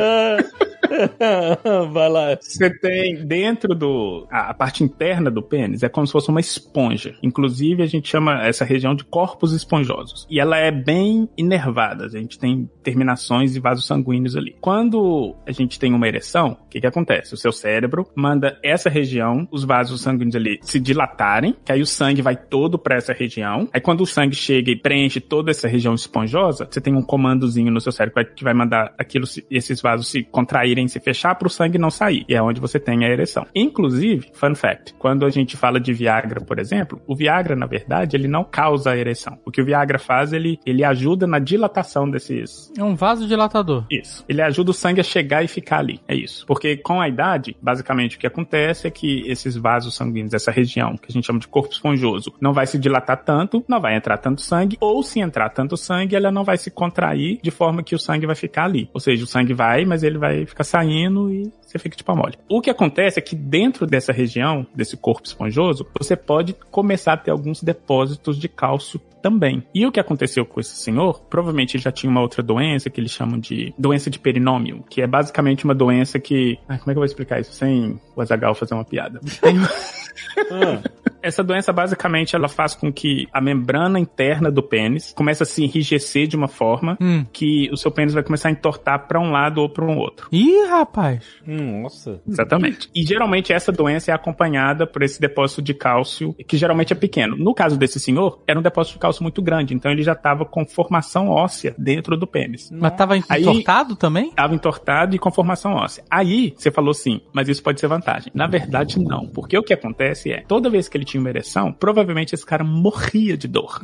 Vai 1.92 2.10
lá. 2.10 2.38
Você 2.40 2.70
tem 2.70 3.26
dentro 3.26 3.76
do. 3.76 4.28
A, 4.32 4.50
a 4.50 4.54
parte 4.54 4.84
interna 4.84 5.30
do 5.30 5.42
pênis 5.42 5.84
é 5.84 5.90
como 5.90 6.06
se 6.06 6.14
fosse 6.14 6.30
uma 6.30 6.40
esponja. 6.40 7.16
Inclusive, 7.22 7.84
a 7.84 7.86
gente 7.86 8.10
chama 8.10 8.46
essa 8.46 8.66
região 8.66 8.96
de 8.96 9.04
corpos 9.04 9.54
esponjosos. 9.54 10.26
E 10.30 10.40
ela 10.40 10.58
é 10.58 10.72
bem 10.72 11.30
inervada. 11.38 12.06
A 12.06 12.10
gente 12.10 12.40
tem 12.40 12.70
terminações 12.84 13.56
e 13.56 13.60
vasos 13.60 13.86
sanguíneos 13.86 14.36
ali. 14.36 14.56
Quando 14.60 15.36
a 15.46 15.52
gente 15.52 15.80
tem 15.80 15.94
uma 15.94 16.08
ereção, 16.08 16.58
o 16.66 16.70
que, 16.70 16.82
que 16.82 16.88
acontece? 16.88 17.34
O 17.34 17.38
seu 17.38 17.52
cérebro 17.52 18.08
manda 18.16 18.58
essa 18.64 18.90
região, 18.90 19.48
os 19.52 19.64
vasos 19.64 20.02
sanguíneos 20.02 20.36
ali, 20.36 20.60
se 20.62 20.80
dilatarem, 20.80 21.56
que 21.64 21.72
aí 21.72 21.82
o 21.82 21.86
sangue 21.86 22.22
vai 22.22 22.36
todo 22.36 22.78
para 22.78 22.96
essa 22.96 23.14
região. 23.14 23.68
Aí 23.74 23.82
quando 23.82 24.02
o 24.02 24.06
sangue 24.06 24.36
chega 24.36 24.72
e 24.72 24.76
preenche 24.76 25.20
toda 25.20 25.52
essa 25.52 25.68
região 25.68 25.94
esponjosa, 25.94 26.39
você 26.48 26.82
tem 26.82 26.96
um 26.96 27.02
comandozinho 27.02 27.72
no 27.72 27.82
seu 27.82 27.92
cérebro 27.92 28.26
que 28.36 28.44
vai- 28.44 28.54
mandar 28.54 28.94
aquilo, 28.98 29.26
se- 29.26 29.46
esses 29.50 29.82
vasos 29.82 30.10
se 30.10 30.24
contraírem, 30.24 30.88
se 30.88 31.00
fechar 31.00 31.36
para 31.36 31.48
o 31.48 31.52
sangue 31.52 31.78
não 31.78 31.90
sair. 31.90 32.26
E 32.28 32.34
é 32.36 32.42
onde 32.42 32.60
você 32.60 32.78
tem 32.80 33.06
a 33.06 33.10
ereção. 33.10 33.46
Inclusive, 33.56 34.32
fun 34.34 34.56
fact, 34.56 34.94
quando 34.96 35.26
a 35.26 35.30
gente 35.30 35.56
fala 35.56 35.80
de 35.80 35.94
Viagra, 35.94 36.42
por 36.42 36.60
exemplo, 36.60 37.02
o 37.08 37.16
Viagra, 37.16 37.56
na 37.56 37.66
verdade, 37.66 38.18
ele 38.18 38.28
não 38.28 38.44
causa 38.44 38.92
a 38.92 38.98
ereção. 38.98 39.38
O 39.46 39.52
que 39.52 39.62
o 39.62 39.66
Viagra 39.66 39.98
faz, 40.00 40.34
ele, 40.34 40.60
ele 40.66 40.84
ajuda 40.84 41.26
na 41.28 41.40
dilatação 41.40 42.10
desses, 42.10 42.72
É 42.78 42.84
um 42.84 42.96
vasodilatador. 42.96 43.86
isso. 43.92 44.26
Ele 44.28 44.42
ajuda 44.42 44.72
o 44.72 44.74
sangue 44.74 45.00
a 45.02 45.04
chegar 45.04 45.44
e 45.44 45.48
ficar 45.48 45.80
ali. 45.80 46.00
É 46.08 46.16
isso. 46.16 46.46
Porque 46.46 46.76
com 46.78 47.00
a 47.00 47.08
idade, 47.08 47.56
basicamente 47.62 48.18
o 48.18 48.20
que 48.20 48.28
acontece 48.28 48.88
é 48.88 48.92
que 48.92 49.24
esses 49.28 49.56
vasos 49.56 49.96
sanguíneos, 49.96 50.34
essa 50.34 50.52
região 50.52 50.96
que 50.98 51.06
a 51.10 51.12
gente 51.12 51.26
chama 51.26 51.40
de 51.40 51.48
corpo 51.48 51.72
esponjoso, 51.74 52.34
não 52.42 52.52
vai 52.54 52.66
se 52.68 52.78
dilatar 52.78 53.24
tanto, 53.24 53.64
não 53.68 53.80
vai 53.80 53.96
entrar 53.96 54.18
tanto 54.18 54.42
sangue, 54.42 54.78
ou 54.82 55.02
se 55.04 55.20
entrar 55.20 55.50
tanto 55.50 55.78
sangue, 55.78 56.16
ela 56.16 56.29
não 56.32 56.44
vai 56.44 56.58
se 56.58 56.70
contrair 56.72 57.40
de 57.42 57.52
forma 57.52 57.84
que 57.84 57.96
o 57.96 58.00
sangue 58.00 58.26
vai 58.26 58.36
ficar 58.36 58.66
ali. 58.66 58.90
Ou 58.94 59.00
seja, 59.00 59.24
o 59.24 59.28
sangue 59.28 59.54
vai, 59.54 59.86
mas 59.86 60.04
ele 60.04 60.18
vai 60.18 60.46
ficar 60.46 60.64
saindo 60.64 61.32
e 61.32 61.52
você 61.62 61.78
fica 61.78 61.96
tipo 61.96 62.12
a 62.12 62.16
mole. 62.16 62.36
O 62.50 62.62
que 62.62 62.70
acontece 62.70 63.20
é 63.20 63.22
que 63.22 63.36
dentro 63.36 63.86
dessa 63.86 64.12
região, 64.12 64.66
desse 64.76 64.98
corpo 64.98 65.28
esponjoso, 65.28 65.86
você 65.98 66.16
pode 66.16 66.54
começar 66.72 67.14
a 67.14 67.18
ter 67.18 67.32
alguns 67.32 67.62
depósitos 67.62 68.38
de 68.40 68.48
cálcio 68.50 69.00
também. 69.22 69.62
E 69.76 69.86
o 69.86 69.92
que 69.92 70.00
aconteceu 70.00 70.46
com 70.46 70.60
esse 70.60 70.76
senhor? 70.78 71.22
Provavelmente 71.30 71.76
ele 71.76 71.84
já 71.84 71.92
tinha 71.92 72.10
uma 72.10 72.22
outra 72.22 72.42
doença 72.42 72.90
que 72.90 73.00
eles 73.02 73.12
chamam 73.12 73.38
de 73.38 73.74
doença 73.78 74.10
de 74.10 74.18
perinômio, 74.18 74.84
que 74.90 75.02
é 75.02 75.08
basicamente 75.08 75.66
uma 75.66 75.76
doença 75.76 76.20
que. 76.20 76.58
Ai, 76.70 76.78
como 76.80 76.92
é 76.92 76.94
que 76.94 76.98
eu 76.98 77.02
vou 77.02 77.06
explicar 77.06 77.40
isso 77.40 77.52
sem 77.52 78.00
o 78.16 78.22
Azagal 78.22 78.56
fazer 78.56 78.74
uma 78.74 78.86
piada? 78.86 79.20
Tem 79.42 79.58
uma- 79.60 79.70
Essa 81.22 81.44
doença 81.44 81.72
basicamente 81.74 82.36
ela 82.36 82.48
faz 82.48 82.74
com 82.76 82.92
que 82.92 83.28
a 83.34 83.42
membrana 83.42 84.00
interna 84.00 84.52
do 84.52 84.64
pênis 84.64 85.14
comece 85.16 85.44
a 85.44 85.46
se 85.46 85.64
enrijecer 85.64 86.28
de 86.28 86.36
uma 86.36 86.48
forma 86.48 86.98
Hum. 87.02 87.26
que 87.32 87.70
o 87.72 87.78
seu 87.78 87.92
pênis 87.92 88.14
vai 88.14 88.24
começar 88.24 88.50
a 88.50 88.52
entortar 88.52 89.08
para 89.08 89.20
um 89.20 89.32
lado 89.32 89.62
ou 89.62 89.70
para 89.70 89.86
um 89.86 89.98
outro. 89.98 90.28
Ih, 90.32 90.66
rapaz. 90.70 91.24
Nossa. 91.46 92.22
Exatamente. 92.28 92.90
E 92.96 93.04
geralmente 93.04 93.52
essa 93.54 93.72
doença 93.72 94.12
é 94.12 94.14
acompanhada 94.14 94.86
por 94.88 95.02
esse 95.04 95.20
depósito 95.20 95.62
de 95.62 95.74
cálcio, 95.74 96.34
que 96.48 96.58
geralmente 96.58 96.94
é 96.94 96.96
pequeno. 96.96 97.36
No 97.38 97.54
caso 97.54 97.78
desse 97.78 98.00
senhor, 98.00 98.42
era 98.48 98.58
um 98.60 98.62
depósito 98.62 98.96
de 98.96 99.00
cálcio 99.00 99.24
muito 99.24 99.42
grande, 99.42 99.74
então 99.74 99.92
ele 99.92 100.04
já 100.04 100.14
estava 100.14 100.46
com 100.46 100.66
formação 100.66 101.30
óssea 101.30 101.76
dentro 101.78 102.16
do 102.18 102.28
pênis. 102.28 102.70
Mas 102.72 102.94
tava 102.96 103.16
Aí- 103.30 103.42
entortado 103.42 103.96
também? 103.96 104.30
Estava 104.30 104.54
entortado 104.56 105.16
e 105.16 105.20
com 105.20 105.32
formação 105.32 105.74
óssea. 105.74 106.04
Aí, 106.10 106.54
você 106.56 106.72
falou 106.72 106.94
sim, 106.94 107.22
mas 107.34 107.48
isso 107.50 107.62
pode 107.64 107.80
ser 107.80 107.88
vantagem. 107.88 108.32
Na 108.34 108.48
verdade, 108.48 109.00
não. 109.00 109.28
Porque 109.28 109.58
o 109.58 109.64
que 109.64 109.74
acontece 109.74 110.32
é, 110.32 110.42
toda 110.48 110.70
vez 110.70 110.88
que 110.88 110.98
ele 110.98 111.06
tinha 111.10 111.22
uma 111.22 111.30
ereção, 111.30 111.72
provavelmente 111.72 112.34
esse 112.34 112.46
cara 112.46 112.64
morria 112.64 113.38
de 113.38 113.48
dor. 113.48 113.80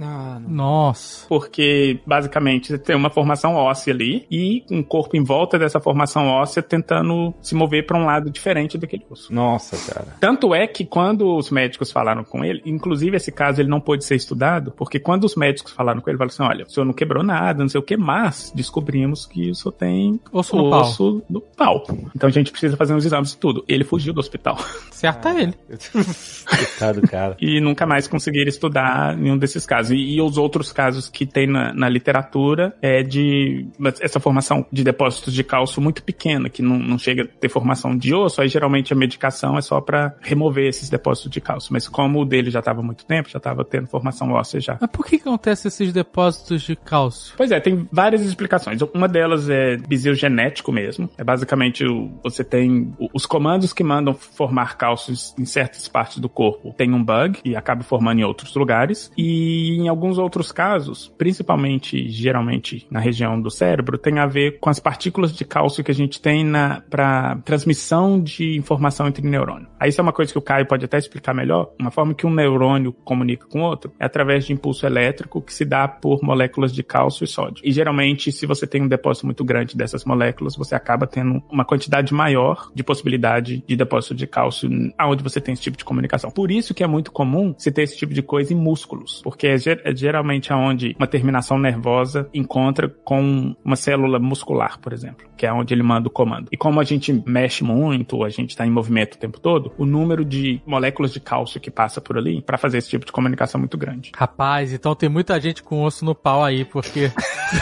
Nossa. 0.47 1.28
Porque, 1.28 1.99
basicamente, 2.05 2.67
você 2.67 2.78
tem 2.78 2.95
uma 2.95 3.09
formação 3.09 3.55
óssea 3.55 3.93
ali 3.93 4.26
e 4.30 4.63
um 4.69 4.84
corpo 4.84 5.15
em 5.17 5.23
volta 5.23 5.57
dessa 5.57 5.80
formação 5.80 6.28
óssea 6.28 6.61
tentando 6.61 7.34
se 7.41 7.55
mover 7.55 7.86
para 7.86 7.97
um 7.97 8.05
lado 8.05 8.30
diferente 8.30 8.78
daquele 8.78 9.05
osso. 9.09 9.34
Nossa, 9.34 9.78
cara. 9.91 10.15
Tanto 10.19 10.53
é 10.53 10.67
que 10.67 10.86
quando 10.86 11.36
os 11.36 11.49
médicos 11.49 11.91
falaram 11.91 12.23
com 12.23 12.43
ele, 12.43 12.61
inclusive 12.65 13.17
esse 13.17 13.32
caso 13.32 13.61
ele 13.61 13.69
não 13.69 13.80
pôde 13.80 14.03
ser 14.05 14.15
estudado, 14.15 14.71
porque 14.71 14.99
quando 14.99 15.23
os 15.26 15.36
médicos 15.36 15.71
falaram 15.71 16.01
com 16.01 16.09
ele, 16.09 16.17
falaram 16.17 16.34
assim: 16.34 16.43
olha, 16.43 16.65
o 16.65 16.69
senhor 16.69 16.86
não 16.86 16.93
quebrou 16.93 17.23
nada, 17.23 17.61
não 17.61 17.69
sei 17.69 17.80
o 17.80 17.84
que, 17.84 17.97
mas 17.97 18.51
descobrimos 18.55 19.26
que 19.26 19.49
o 19.49 19.55
senhor 19.55 19.71
tem 19.73 20.19
Osso 20.32 20.55
no 20.55 20.69
pau. 20.69 20.82
osso 20.82 21.23
no 21.30 21.41
pau. 21.41 21.84
Então 22.15 22.28
a 22.28 22.32
gente 22.32 22.51
precisa 22.51 22.78
fazer 22.78 22.93
uns 22.93 23.05
exames 23.05 23.34
e 23.34 23.38
tudo. 23.38 23.63
Ele 23.67 23.84
fugiu 23.84 24.13
do 24.13 24.19
hospital. 24.19 24.57
Certa 24.91 25.30
ele. 25.39 25.53
Coitado, 26.47 27.01
cara. 27.03 27.14
E 27.39 27.59
nunca 27.61 27.86
mais 27.86 28.07
conseguiram 28.07 28.49
estudar 28.49 29.16
nenhum 29.18 29.38
desses 29.38 29.66
casos. 29.66 29.91
E, 29.91 30.16
e 30.16 30.22
os 30.22 30.38
outros 30.38 30.72
casos 30.72 31.09
que 31.09 31.26
tem 31.26 31.47
na, 31.47 31.74
na 31.74 31.89
literatura 31.89 32.76
é 32.82 33.03
de 33.03 33.68
essa 34.01 34.20
formação 34.20 34.66
de 34.72 34.84
depósitos 34.84 35.34
de 35.34 35.43
cálcio 35.43 35.82
muito 35.82 36.03
pequena, 36.03 36.49
que 36.49 36.61
não, 36.61 36.78
não 36.78 36.97
chega 36.97 37.24
a 37.24 37.28
ter 37.28 37.49
formação 37.49 37.95
de 37.97 38.13
osso, 38.13 38.41
aí 38.41 38.47
geralmente 38.47 38.93
a 38.93 38.95
medicação 38.95 39.57
é 39.57 39.61
só 39.61 39.80
para 39.82 40.16
remover 40.22 40.68
esses 40.68 40.89
depósitos 40.89 41.32
de 41.32 41.41
cálcio. 41.41 41.72
Mas 41.74 41.88
como 41.88 42.22
o 42.22 42.26
dele 42.26 42.49
já 42.49 42.59
estava 42.59 42.80
há 42.82 42.84
muito 42.84 43.05
tempo, 43.05 43.30
já 43.30 43.38
estava 43.38 43.63
tendo 43.63 43.88
formação 43.88 44.32
óssea 44.32 44.59
já. 44.59 44.78
Mas 44.80 44.89
por 44.89 45.05
que, 45.05 45.18
que 45.18 45.28
acontece 45.28 45.68
esses 45.68 45.91
depósitos 45.93 46.61
de 46.61 46.76
cálcio? 46.76 47.34
Pois 47.38 47.51
é, 47.51 47.59
tem 47.59 47.88
várias 47.91 48.22
explicações. 48.22 48.80
Uma 48.93 49.07
delas 49.07 49.49
é 49.49 49.78
bizil 49.78 50.13
genético 50.16 50.72
mesmo. 50.72 51.09
É 51.18 51.24
basicamente 51.24 51.86
o- 51.86 52.11
você 52.24 52.43
tem 52.43 52.93
os 53.13 53.26
comandos 53.26 53.74
que 53.74 53.84
mandam 53.84 54.13
formar 54.13 54.78
cálcios 54.78 55.34
em 55.38 55.45
certas 55.45 55.88
partes 55.88 56.18
do 56.20 56.30
corpo. 56.30 56.74
Tem 56.78 56.93
um 56.93 57.03
bug 57.06 57.39
e 57.45 57.56
acaba 57.56 57.84
formando 57.84 58.20
em 58.20 58.24
outros 58.24 58.56
lugares. 58.56 59.12
E 59.18 59.78
em 59.78 59.88
alguns 59.88 60.18
outros 60.18 60.51
casos, 60.51 61.14
principalmente, 61.18 62.10
geralmente 62.10 62.88
na 62.89 62.99
região 62.99 63.39
do 63.39 63.51
cérebro, 63.51 63.97
tem 63.97 64.20
a 64.20 64.26
ver 64.26 64.60
com 64.60 64.70
as 64.70 64.80
partículas 64.80 65.34
de 65.34 65.45
cálcio 65.45 65.84
que 65.84 65.91
a 65.91 65.95
gente 65.95 66.22
tem 66.22 66.45
para 66.89 67.38
transmissão 67.45 68.20
de 68.20 68.58
informação 68.58 69.08
entre 69.08 69.28
neurônio. 69.28 69.68
Aí 69.80 69.89
isso 69.89 70.01
é 70.01 70.03
uma 70.03 70.14
coisa 70.14 70.32
que 70.32 70.38
o 70.38 70.41
Caio 70.41 70.66
pode 70.66 70.86
até 70.86 70.97
explicar 70.97 71.34
melhor. 71.34 71.72
Uma 71.80 71.91
forma 71.91 72.14
que 72.14 72.26
um 72.26 72.34
neurônio 72.34 72.91
comunica 72.91 73.45
com 73.47 73.62
outro 73.62 73.93
é 73.99 74.06
através 74.06 74.45
de 74.45 74.53
impulso 74.53 74.86
elétrico 74.86 75.41
que 75.41 75.53
se 75.53 75.66
dá 75.66 75.88
por 75.88 76.24
moléculas 76.24 76.74
de 76.74 76.84
cálcio 76.84 77.24
e 77.24 77.28
sódio. 77.28 77.62
E 77.64 77.72
geralmente, 77.72 78.32
se 78.32 78.45
você 78.45 78.66
tem 78.66 78.82
um 78.82 78.88
depósito 78.88 79.26
muito 79.26 79.43
grande 79.43 79.76
dessas 79.76 80.06
moléculas, 80.06 80.56
você 80.56 80.76
acaba 80.76 81.06
tendo 81.06 81.41
uma 81.51 81.66
quantidade 81.66 82.14
maior 82.14 82.72
de 82.74 82.84
possibilidade 82.84 83.64
de 83.68 83.76
depósito 83.76 84.16
de 84.16 84.26
cálcio 84.26 84.70
aonde 84.97 85.24
você 85.24 85.41
tem 85.41 85.53
esse 85.53 85.62
tipo 85.62 85.78
de 85.78 85.86
comunicação. 85.86 86.32
Por 86.32 86.51
isso 86.51 86.74
que 86.74 86.84
é 86.84 86.88
muito 86.96 87.12
comum 87.12 87.54
se 87.58 87.72
ter 87.72 87.84
esse 87.84 87.98
tipo 87.98 88.14
de 88.14 88.22
coisa 88.22 88.54
em 88.54 88.56
músculos, 88.56 89.22
porque 89.22 89.48
é, 89.48 89.56
é 89.84 89.96
geralmente 89.96 90.54
aonde 90.54 90.96
uma 90.98 91.08
terminação 91.08 91.60
nervosa 91.60 92.30
encontra 92.34 92.88
com 93.04 93.54
uma 93.64 93.76
célula 93.76 94.18
muscular, 94.18 94.80
por 94.80 94.93
exemplo, 94.93 95.28
que 95.36 95.46
é 95.46 95.52
onde 95.52 95.74
ele 95.74 95.84
manda 95.84 96.08
o 96.08 96.12
comando. 96.12 96.48
E 96.52 96.58
como 96.58 96.80
a 96.80 96.84
gente 96.84 97.12
mexe 97.26 97.64
muito, 97.64 98.24
a 98.24 98.30
gente 98.30 98.52
está 98.52 98.66
em 98.66 98.72
movimento 98.72 99.16
o 99.16 99.18
tempo 99.18 99.39
todo, 99.39 99.74
o 99.78 99.86
número 99.86 100.24
de 100.24 100.62
moléculas 100.66 101.12
de 101.12 101.20
cálcio 101.20 101.60
que 101.60 101.70
passa 101.70 102.00
por 102.00 102.18
ali 102.18 102.41
para 102.41 102.58
fazer 102.58 102.78
esse 102.78 102.89
tipo 102.89 103.06
de 103.06 103.12
comunicação 103.12 103.60
é 103.60 103.62
muito 103.62 103.78
grande. 103.78 104.12
Rapaz, 104.16 104.72
então 104.72 104.96
tem 104.96 105.10
muita 105.10 105.39
gente 105.39 105.62
com 105.62 105.84
osso 105.84 106.06
no 106.06 106.16
pau 106.16 106.43
aí, 106.43 106.64
porque 106.64 107.12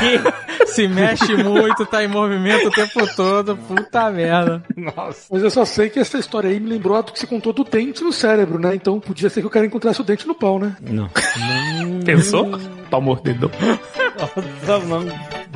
se 0.67 0.87
mexe 0.87 1.35
muito, 1.35 1.85
tá 1.85 2.03
em 2.03 2.07
movimento 2.07 2.67
o 2.67 2.71
tempo 2.71 3.15
todo, 3.15 3.57
puta 3.57 4.11
merda. 4.11 4.63
Nossa. 4.75 5.27
Mas 5.31 5.41
eu 5.41 5.49
só 5.49 5.65
sei 5.65 5.89
que 5.89 5.99
essa 5.99 6.19
história 6.19 6.49
aí 6.49 6.59
me 6.59 6.69
lembrou 6.69 6.93
do 7.01 7.11
que 7.11 7.19
se 7.19 7.25
contou 7.25 7.53
do 7.53 7.63
dente 7.63 8.03
no 8.03 8.11
cérebro, 8.11 8.59
né? 8.59 8.75
Então 8.75 8.99
podia 8.99 9.22
ser 9.29 9.41
que 9.41 9.47
o 9.47 9.49
cara 9.49 9.65
encontrasse 9.65 10.01
o 10.01 10.03
dente 10.03 10.27
no 10.27 10.35
pau, 10.35 10.59
né? 10.59 10.75
Não. 10.81 11.09
Pensou? 12.05 12.59
Pau 12.89 13.01
mordedor. 13.01 13.51
Nossa, 14.67 14.85
não. 14.85 15.03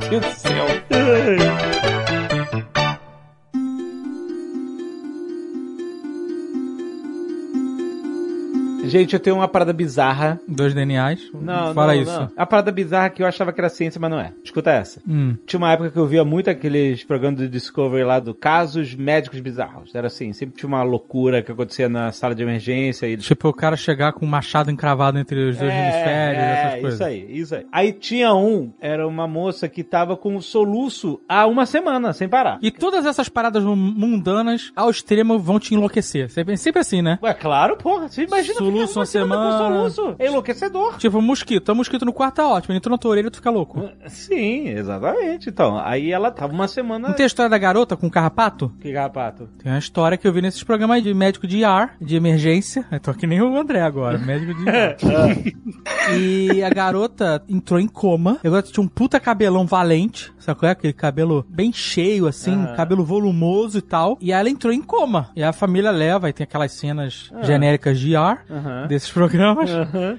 Deus 0.09 0.26
do 0.26 0.32
céu. 0.32 0.65
Gente, 8.88 9.13
eu 9.13 9.19
tenho 9.19 9.35
uma 9.35 9.47
parada 9.47 9.73
bizarra. 9.73 10.39
Dois 10.47 10.73
DNAs. 10.73 11.19
Não, 11.33 11.73
Fala 11.73 11.93
não, 11.93 12.01
isso. 12.01 12.19
não. 12.19 12.31
A 12.35 12.45
parada 12.45 12.71
bizarra 12.71 13.09
que 13.09 13.21
eu 13.21 13.27
achava 13.27 13.51
que 13.51 13.59
era 13.59 13.69
ciência, 13.69 13.99
mas 13.99 14.09
não 14.09 14.19
é. 14.19 14.31
Escuta 14.43 14.71
essa. 14.71 15.01
Hum. 15.07 15.35
Tinha 15.45 15.57
uma 15.57 15.71
época 15.71 15.91
que 15.91 15.97
eu 15.97 16.07
via 16.07 16.23
muito 16.23 16.49
aqueles 16.49 17.03
programas 17.03 17.39
do 17.39 17.47
Discovery 17.47 18.03
lá 18.03 18.19
do 18.19 18.33
casos 18.33 18.95
médicos 18.95 19.39
bizarros. 19.39 19.93
Era 19.93 20.07
assim, 20.07 20.33
sempre 20.33 20.55
tinha 20.57 20.67
uma 20.67 20.83
loucura 20.83 21.41
que 21.41 21.51
acontecia 21.51 21.89
na 21.89 22.11
sala 22.11 22.33
de 22.33 22.43
emergência 22.43 23.07
e 23.07 23.17
Tipo, 23.17 23.49
o 23.49 23.53
cara 23.53 23.75
chegar 23.75 24.13
com 24.13 24.25
um 24.25 24.29
machado 24.29 24.71
encravado 24.71 25.17
entre 25.19 25.49
os 25.49 25.57
dois 25.57 25.71
hemisférios, 25.71 26.43
essas 26.43 26.81
coisas. 26.81 26.93
Isso 26.93 27.03
aí, 27.03 27.39
isso 27.39 27.55
aí. 27.55 27.65
Aí 27.71 27.93
tinha 27.93 28.33
um, 28.33 28.71
era 28.79 29.07
uma 29.07 29.27
moça 29.27 29.67
que 29.67 29.83
tava 29.83 30.15
com 30.15 30.35
um 30.35 30.41
soluço 30.41 31.19
há 31.27 31.45
uma 31.45 31.65
semana, 31.65 32.13
sem 32.13 32.27
parar. 32.29 32.57
E 32.61 32.71
todas 32.71 33.05
essas 33.05 33.27
paradas 33.29 33.63
mundanas 33.63 34.71
ao 34.75 34.89
extremo 34.89 35.39
vão 35.39 35.59
te 35.59 35.73
enlouquecer. 35.73 36.29
Sempre, 36.29 36.57
sempre 36.57 36.81
assim, 36.81 37.01
né? 37.01 37.19
Ué, 37.21 37.33
claro, 37.33 37.77
porra. 37.77 38.07
Você 38.07 38.23
imagina 38.23 38.59
Soluço 38.80 38.99
uma 38.99 39.05
semana. 39.05 39.51
com 39.51 39.89
soluço. 39.89 40.15
É 40.19 40.28
enlouquecedor. 40.28 40.97
Tipo, 40.97 41.21
mosquito. 41.21 41.71
É 41.71 41.73
mosquito 41.73 42.05
no 42.05 42.13
quarto 42.13 42.36
tá 42.36 42.47
ótimo. 42.47 42.71
Ele 42.73 42.78
entrou 42.78 42.91
na 42.91 42.97
tua 42.97 43.11
orelha 43.11 43.28
e 43.28 43.32
tu 43.32 43.38
fica 43.38 43.49
louco. 43.49 43.89
Sim, 44.07 44.67
exatamente. 44.69 45.49
Então, 45.49 45.78
aí 45.80 46.11
ela 46.11 46.30
tava 46.32 46.53
uma 46.53 46.67
semana... 46.67 47.07
Não 47.09 47.15
tem 47.15 47.23
a 47.23 47.28
história 47.28 47.49
da 47.49 47.57
garota 47.57 47.95
com 47.95 48.09
carrapato? 48.09 48.71
Que 48.80 48.91
garrapato? 48.91 49.47
Tem 49.61 49.71
uma 49.71 49.80
história 49.80 50.17
que 50.17 50.28
eu 50.28 50.34
vi 50.34 50.41
nesses 50.41 50.63
programas 50.63 51.01
de 51.03 51.13
médico 51.13 51.47
de 51.47 51.57
IR, 51.59 51.89
de 52.01 52.15
emergência. 52.15 52.86
Eu 52.91 52.99
tô 52.99 53.13
que 53.13 53.25
nem 53.25 53.41
o 53.41 53.57
André 53.57 53.82
agora, 53.82 54.17
médico 54.17 54.53
de 54.53 54.61
IR. 54.69 55.55
e 56.17 56.63
a 56.63 56.69
garota 56.69 57.41
entrou 57.47 57.80
em 57.80 57.88
coma. 57.88 58.38
A 58.43 58.49
garota 58.49 58.71
tinha 58.71 58.84
um 58.84 58.88
puta 58.88 59.19
cabelão 59.19 59.65
valente. 59.65 60.32
Sabe 60.38 60.59
qual 60.59 60.69
é? 60.69 60.71
Aquele 60.71 60.93
cabelo 60.93 61.45
bem 61.49 61.73
cheio, 61.73 62.28
assim, 62.28 62.53
Aham. 62.53 62.75
cabelo 62.75 63.03
volumoso 63.03 63.78
e 63.78 63.82
tal. 63.82 64.17
E 64.21 64.32
ela 64.32 64.49
entrou 64.49 64.71
em 64.73 64.82
coma. 64.82 65.30
E 65.36 65.43
a 65.43 65.51
família 65.51 65.91
leva, 65.91 66.30
e 66.30 66.34
tem 66.34 66.43
aquelas 66.43 66.71
cenas 66.73 67.30
Ah. 67.34 67.43
genéricas 67.43 67.99
de 67.99 68.11
IR 68.11 68.39
Desses 68.88 69.11
programas. 69.11 69.70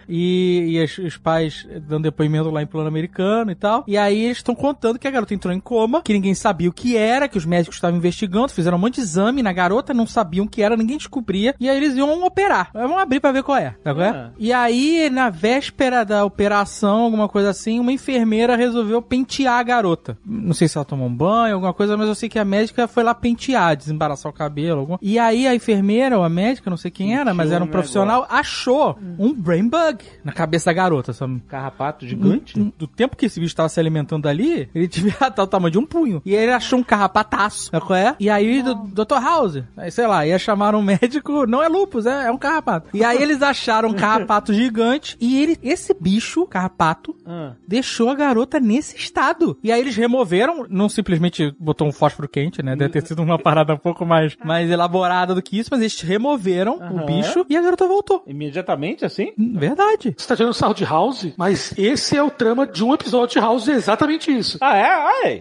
E, 0.09 0.77
e 0.77 0.85
os, 0.85 0.99
os 0.99 1.17
pais 1.17 1.67
dando 1.89 2.05
depoimento 2.05 2.51
lá 2.51 2.63
em 2.63 2.67
plano 2.67 2.89
americano 2.89 3.51
e 3.51 3.55
tal. 3.55 3.85
E 3.87 3.97
aí 3.97 4.25
eles 4.25 4.39
estão 4.39 4.55
contando 4.55 4.99
que 4.99 5.07
a 5.07 5.11
garota 5.11 5.35
entrou 5.35 5.55
em 5.55 5.61
coma, 5.61 6.03
que 6.03 6.13
ninguém 6.13 6.35
sabia 6.35 6.69
o 6.69 6.73
que 6.73 6.97
era, 6.97 7.29
que 7.29 7.39
os 7.39 7.45
médicos 7.45 7.77
estavam 7.77 7.97
investigando, 7.97 8.49
fizeram 8.49 8.77
um 8.77 8.81
monte 8.81 8.97
de 8.97 9.03
exame 9.03 9.43
na 9.43 9.53
garota, 9.53 9.95
não 9.95 10.07
sabiam 10.07 10.47
o 10.47 10.49
que 10.49 10.63
era, 10.63 10.77
ninguém 10.77 10.97
descobria. 10.97 11.55
E 11.61 11.69
aí 11.69 11.77
eles 11.77 11.95
iam 11.97 12.25
operar. 12.25 12.71
Vamos 12.73 12.99
abrir 12.99 13.21
pra 13.21 13.33
ver 13.33 13.43
qual 13.43 13.59
é, 13.59 13.75
tá? 13.83 13.95
Ah. 13.99 14.31
E 14.39 14.53
aí, 14.53 15.09
na 15.11 15.31
véspera 15.31 16.05
da 16.05 16.25
operação, 16.25 17.03
alguma 17.03 17.29
coisa 17.29 17.51
assim, 17.51 17.79
uma 17.81 17.93
enfermeira 17.93 18.57
resolveu 18.57 19.01
pentear 19.01 19.59
a 19.59 19.63
garota. 19.63 20.19
Não 20.25 20.53
sei 20.53 20.69
se 20.69 20.77
ela 20.77 20.85
tomou 20.85 21.09
um 21.09 21.15
banho, 21.15 21.55
alguma 21.55 21.75
coisa, 21.75 21.97
mas 21.97 22.09
eu 22.09 22.15
sei 22.15 22.29
que 22.29 22.39
a 22.39 22.45
médica 22.45 22.87
foi 22.87 23.03
lá 23.03 23.15
pentear, 23.15 23.77
desembaraçar 23.77 24.31
o 24.31 24.35
cabelo. 24.35 24.81
Alguma... 24.81 24.99
E 25.03 25.19
aí 25.19 25.47
a 25.47 25.55
enfermeira 25.55 26.17
ou 26.19 26.25
a 26.25 26.29
médica, 26.29 26.71
não 26.71 26.77
sei 26.77 26.91
quem 26.91 27.17
era, 27.17 27.33
mas 27.35 27.51
era 27.51 27.65
um 27.65 27.69
um 27.69 27.71
profissional, 27.71 28.27
achou 28.39 28.99
um 29.19 29.33
brain 29.33 29.69
bug 29.69 30.05
na 30.25 30.33
cabeça 30.33 30.67
da 30.67 30.73
garota, 30.73 31.13
sabe? 31.13 31.41
Carrapato 31.49 32.07
gigante? 32.07 32.59
Do 32.79 32.87
tempo 32.87 33.17
que 33.17 33.27
esse 33.27 33.39
bicho 33.41 33.53
estava 33.53 33.69
se 33.69 33.79
alimentando 33.81 34.29
ali, 34.29 34.69
ele 34.75 34.87
devia 34.89 35.13
estar 35.13 35.43
o 35.43 35.47
tamanho 35.47 35.73
de 35.73 35.79
um 35.79 35.87
punho. 35.87 36.23
E 36.25 36.37
aí 36.37 36.43
ele 36.43 36.53
achou 36.53 36.79
um 36.79 36.83
carrapataço, 36.83 37.71
sabe 37.71 37.85
qual 37.85 37.97
é? 37.99 38.17
E 38.19 38.29
aí, 38.31 38.63
do, 38.63 38.75
Dr. 38.75 39.21
House, 39.23 39.63
aí 39.77 39.91
sei 39.91 40.07
lá, 40.07 40.27
ia 40.27 40.39
chamar 40.39 40.75
um 40.75 40.83
médico, 40.83 41.47
não 41.47 41.63
é 41.63 41.69
lupus, 41.69 42.07
é, 42.07 42.27
é 42.27 42.31
um 42.31 42.39
carrapato. 42.39 42.89
E 42.95 43.05
aí 43.05 43.23
eles 43.23 43.43
acharam 43.43 43.91
um 43.91 43.95
carrapato 43.95 44.53
gigante 44.53 45.17
e 45.21 45.43
ele, 45.43 45.59
esse 45.63 45.95
bicho, 45.99 46.47
carrapato, 46.47 47.15
Ah. 47.27 47.53
deixou 47.67 48.09
a 48.11 48.15
garota 48.15 48.59
nesse 48.61 48.97
estado. 48.97 49.59
E 49.63 49.71
aí 49.73 49.81
eles 49.81 49.97
removeram, 49.97 50.67
não 50.69 50.89
simplesmente 50.89 51.55
botou 51.59 51.87
um 51.87 51.93
fósforo 51.93 52.29
quente, 52.29 52.63
né? 52.63 52.77
Deve 52.77 52.91
ter 52.93 53.07
sido 53.07 53.23
uma 53.23 53.39
parada 53.39 53.75
um 53.75 53.79
pouco 53.79 54.05
mais, 54.05 54.37
mais 54.45 54.71
elaborada 54.71 55.35
do 55.35 55.43
que 55.43 55.59
isso, 55.59 55.69
mas 55.71 55.81
eles 55.81 56.01
removeram 56.01 56.79
o 56.93 57.07
bicho 57.07 57.45
e 57.49 57.57
a 57.57 57.63
garota 57.63 57.87
voltou. 57.87 58.18
Imediatamente, 58.27 59.05
assim? 59.05 59.33
Verdade. 59.37 60.15
Você 60.17 60.29
tá 60.29 60.37
tirando 60.37 60.55
sarro 60.55 60.75
de 60.75 60.85
House, 60.85 61.33
mas 61.37 61.73
esse 61.77 62.17
é 62.17 62.23
o 62.23 62.31
trama 62.31 62.67
de 62.67 62.85
um 62.85 62.95
episódio 62.95 63.41
de 63.41 63.41
House, 63.41 63.69
é 63.69 63.73
exatamente 63.73 64.31
isso. 64.31 64.59
Ah, 64.61 64.77
é? 64.77 64.85
Ai. 65.25 65.41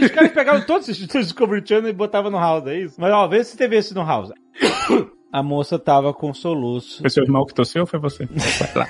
E 0.00 0.04
os 0.04 0.10
caras 0.10 0.32
pegavam 0.32 0.62
todos 0.62 0.88
esses 0.88 1.06
Discovery 1.06 1.66
Channel 1.66 1.90
e 1.90 1.92
botavam 1.92 2.30
no 2.30 2.38
House, 2.38 2.66
é 2.66 2.78
isso? 2.78 3.00
Mas, 3.00 3.12
ó, 3.12 3.26
vê 3.26 3.42
se 3.44 3.56
teve 3.56 3.76
esse 3.76 3.94
no 3.94 4.04
House. 4.04 4.30
A 5.32 5.44
moça 5.44 5.78
tava 5.78 6.12
com 6.12 6.34
soluço. 6.34 7.02
Foi 7.02 7.10
seu 7.10 7.22
irmão 7.22 7.46
que 7.46 7.54
tossiu 7.54 7.82
ou 7.82 7.86
foi 7.86 8.00
você? 8.00 8.26
Vai 8.34 8.74
lá. 8.74 8.88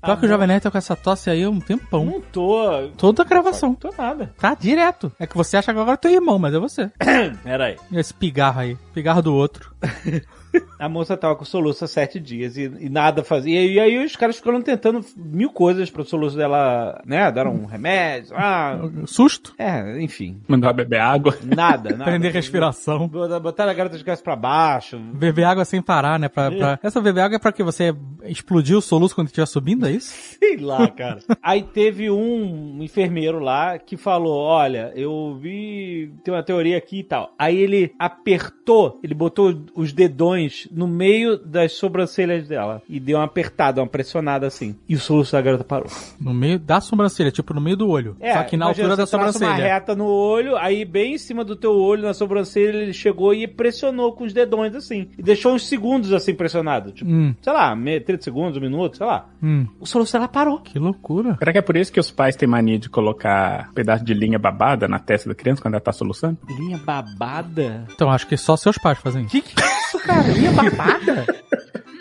Pior 0.00 0.16
que 0.20 0.26
o 0.26 0.28
Jovem 0.28 0.46
Nerd 0.46 0.62
tá 0.62 0.70
com 0.70 0.78
essa 0.78 0.94
tosse 0.94 1.30
aí 1.30 1.42
há 1.42 1.50
um 1.50 1.58
tempão. 1.58 2.04
Não 2.04 2.20
tô. 2.20 2.88
Toda 2.96 3.22
a 3.22 3.26
gravação. 3.26 3.74
Tô 3.74 3.92
nada. 3.98 4.32
Tá 4.38 4.54
direto. 4.54 5.10
É 5.18 5.26
que 5.26 5.36
você 5.36 5.56
acha 5.56 5.72
que 5.72 5.78
agora 5.78 5.94
é 5.94 5.96
teu 5.96 6.12
irmão, 6.12 6.38
mas 6.38 6.54
é 6.54 6.58
você. 6.60 6.88
Pera 7.42 7.64
aí. 7.66 7.76
Esse 7.92 8.14
pigarro 8.14 8.60
aí. 8.60 8.76
Pigarro 8.94 9.20
do 9.20 9.34
outro. 9.34 9.74
A 10.78 10.88
moça 10.88 11.16
tava 11.16 11.34
com 11.36 11.44
soluço 11.44 11.84
há 11.84 11.88
sete 11.88 12.20
dias 12.20 12.56
e, 12.56 12.62
e 12.80 12.88
nada 12.88 13.24
fazia. 13.24 13.64
E, 13.64 13.78
aí 13.80 14.04
os 14.04 14.14
caras 14.16 14.36
ficaram 14.36 14.62
tentando 14.62 15.04
mil 15.16 15.50
coisas 15.50 15.90
pro 15.90 16.04
soluço 16.04 16.36
dela, 16.36 17.00
né? 17.04 17.30
Deram 17.32 17.52
um 17.54 17.64
remédio. 17.66 18.34
Ah, 18.36 18.78
Susto. 19.06 19.54
é, 19.58 20.00
enfim. 20.00 20.40
Mandar 20.46 20.72
beber 20.72 21.00
água. 21.00 21.36
Nada, 21.44 21.90
nada. 21.96 22.04
Prender 22.04 22.32
respiração. 22.32 23.08
Botaram 23.08 23.40
botaram 23.42 23.70
a 23.70 23.74
garota 23.74 23.98
de 23.98 24.04
cabeça 24.04 24.22
pra 24.22 24.36
baixo. 24.36 24.98
Beber 24.98 25.44
água 25.44 25.64
sem 25.64 25.82
parar, 25.82 26.18
né? 26.18 26.28
Pra, 26.28 26.50
pra- 26.50 26.78
Essa 26.82 27.00
beber 27.00 27.22
água 27.22 27.36
é 27.36 27.38
pra 27.40 27.52
que 27.52 27.62
você 27.62 27.94
explodir 28.24 28.76
o 28.76 28.80
soluço 28.82 29.14
quando 29.14 29.26
estiver 29.28 29.46
subindo, 29.46 29.86
é 29.86 29.90
isso? 29.92 30.12
Sei 30.38 30.56
lá, 30.56 30.88
cara. 30.88 31.18
Aí 31.42 31.62
teve 31.62 32.10
um 32.10 32.78
enfermeiro 32.82 33.38
lá 33.40 33.78
que 33.78 33.96
falou: 33.96 34.40
Olha, 34.42 34.92
eu 34.94 35.36
vi. 35.40 36.12
Tem 36.22 36.32
uma 36.32 36.42
teoria 36.42 36.78
aqui 36.78 37.00
e 37.00 37.04
tal. 37.04 37.34
Aí 37.38 37.56
ele 37.56 37.92
apertou, 37.98 39.00
ele 39.02 39.14
botou 39.14 39.64
os 39.74 39.92
dedões 39.92 40.67
no 40.70 40.86
meio 40.86 41.36
das 41.38 41.72
sobrancelhas 41.72 42.46
dela 42.48 42.82
e 42.88 42.98
deu 43.00 43.18
uma 43.18 43.24
apertada, 43.24 43.80
uma 43.80 43.86
pressionada 43.86 44.46
assim. 44.46 44.76
E 44.88 44.94
o 44.94 44.98
soluço 45.00 45.32
da 45.32 45.40
garota 45.40 45.64
parou. 45.64 45.88
No 46.20 46.32
meio 46.34 46.58
da 46.58 46.80
sobrancelha, 46.80 47.30
tipo 47.30 47.52
no 47.54 47.60
meio 47.60 47.76
do 47.76 47.88
olho. 47.88 48.16
Só 48.32 48.42
que 48.44 48.56
na 48.56 48.66
É, 48.66 48.68
altura 48.68 48.96
da 48.96 49.06
sobrancelha. 49.06 49.50
uma 49.50 49.56
reta 49.56 49.94
no 49.96 50.06
olho, 50.06 50.56
aí 50.56 50.84
bem 50.84 51.14
em 51.14 51.18
cima 51.18 51.44
do 51.44 51.56
teu 51.56 51.72
olho, 51.74 52.02
na 52.02 52.14
sobrancelha, 52.14 52.76
ele 52.78 52.92
chegou 52.92 53.32
e 53.34 53.46
pressionou 53.46 54.12
com 54.12 54.24
os 54.24 54.32
dedões 54.32 54.74
assim. 54.74 55.08
E 55.18 55.22
deixou 55.22 55.54
uns 55.54 55.66
segundos 55.66 56.12
assim 56.12 56.34
pressionado. 56.34 56.92
Tipo, 56.92 57.10
Hum, 57.10 57.34
sei 57.40 57.52
lá, 57.52 57.74
meio, 57.74 58.02
30 58.04 58.22
segundos, 58.22 58.56
um 58.56 58.60
minuto, 58.60 58.96
sei 58.98 59.06
lá. 59.06 59.26
hum. 59.42 59.66
O 59.80 59.86
soluço 59.86 60.12
dela 60.12 60.28
parou. 60.28 60.60
Que 60.60 60.78
loucura. 60.78 61.36
Será 61.38 61.52
que 61.52 61.58
é 61.58 61.62
por 61.62 61.76
isso 61.76 61.92
que 61.92 62.00
os 62.00 62.10
pais 62.10 62.36
têm 62.36 62.48
mania 62.48 62.78
de 62.78 62.88
colocar 62.88 63.68
um 63.70 63.74
pedaço 63.74 64.04
de 64.04 64.12
linha 64.14 64.38
babada 64.38 64.86
na 64.88 64.98
testa 64.98 65.28
da 65.28 65.34
criança 65.34 65.62
quando 65.62 65.74
ela 65.74 65.80
tá 65.80 65.92
soluçando? 65.92 66.38
Linha 66.58 66.78
babada? 66.78 67.84
Então 67.94 68.10
acho 68.10 68.26
que 68.26 68.36
só 68.36 68.56
seus 68.56 68.76
pais 68.78 68.98
fazem 68.98 69.22
isso. 69.22 69.30
Que 69.30 69.40
que 69.42 69.62
é 69.62 69.77
isso, 69.88 69.98
cara? 70.00 70.22
Linha 70.28 70.52
babada? 70.52 71.26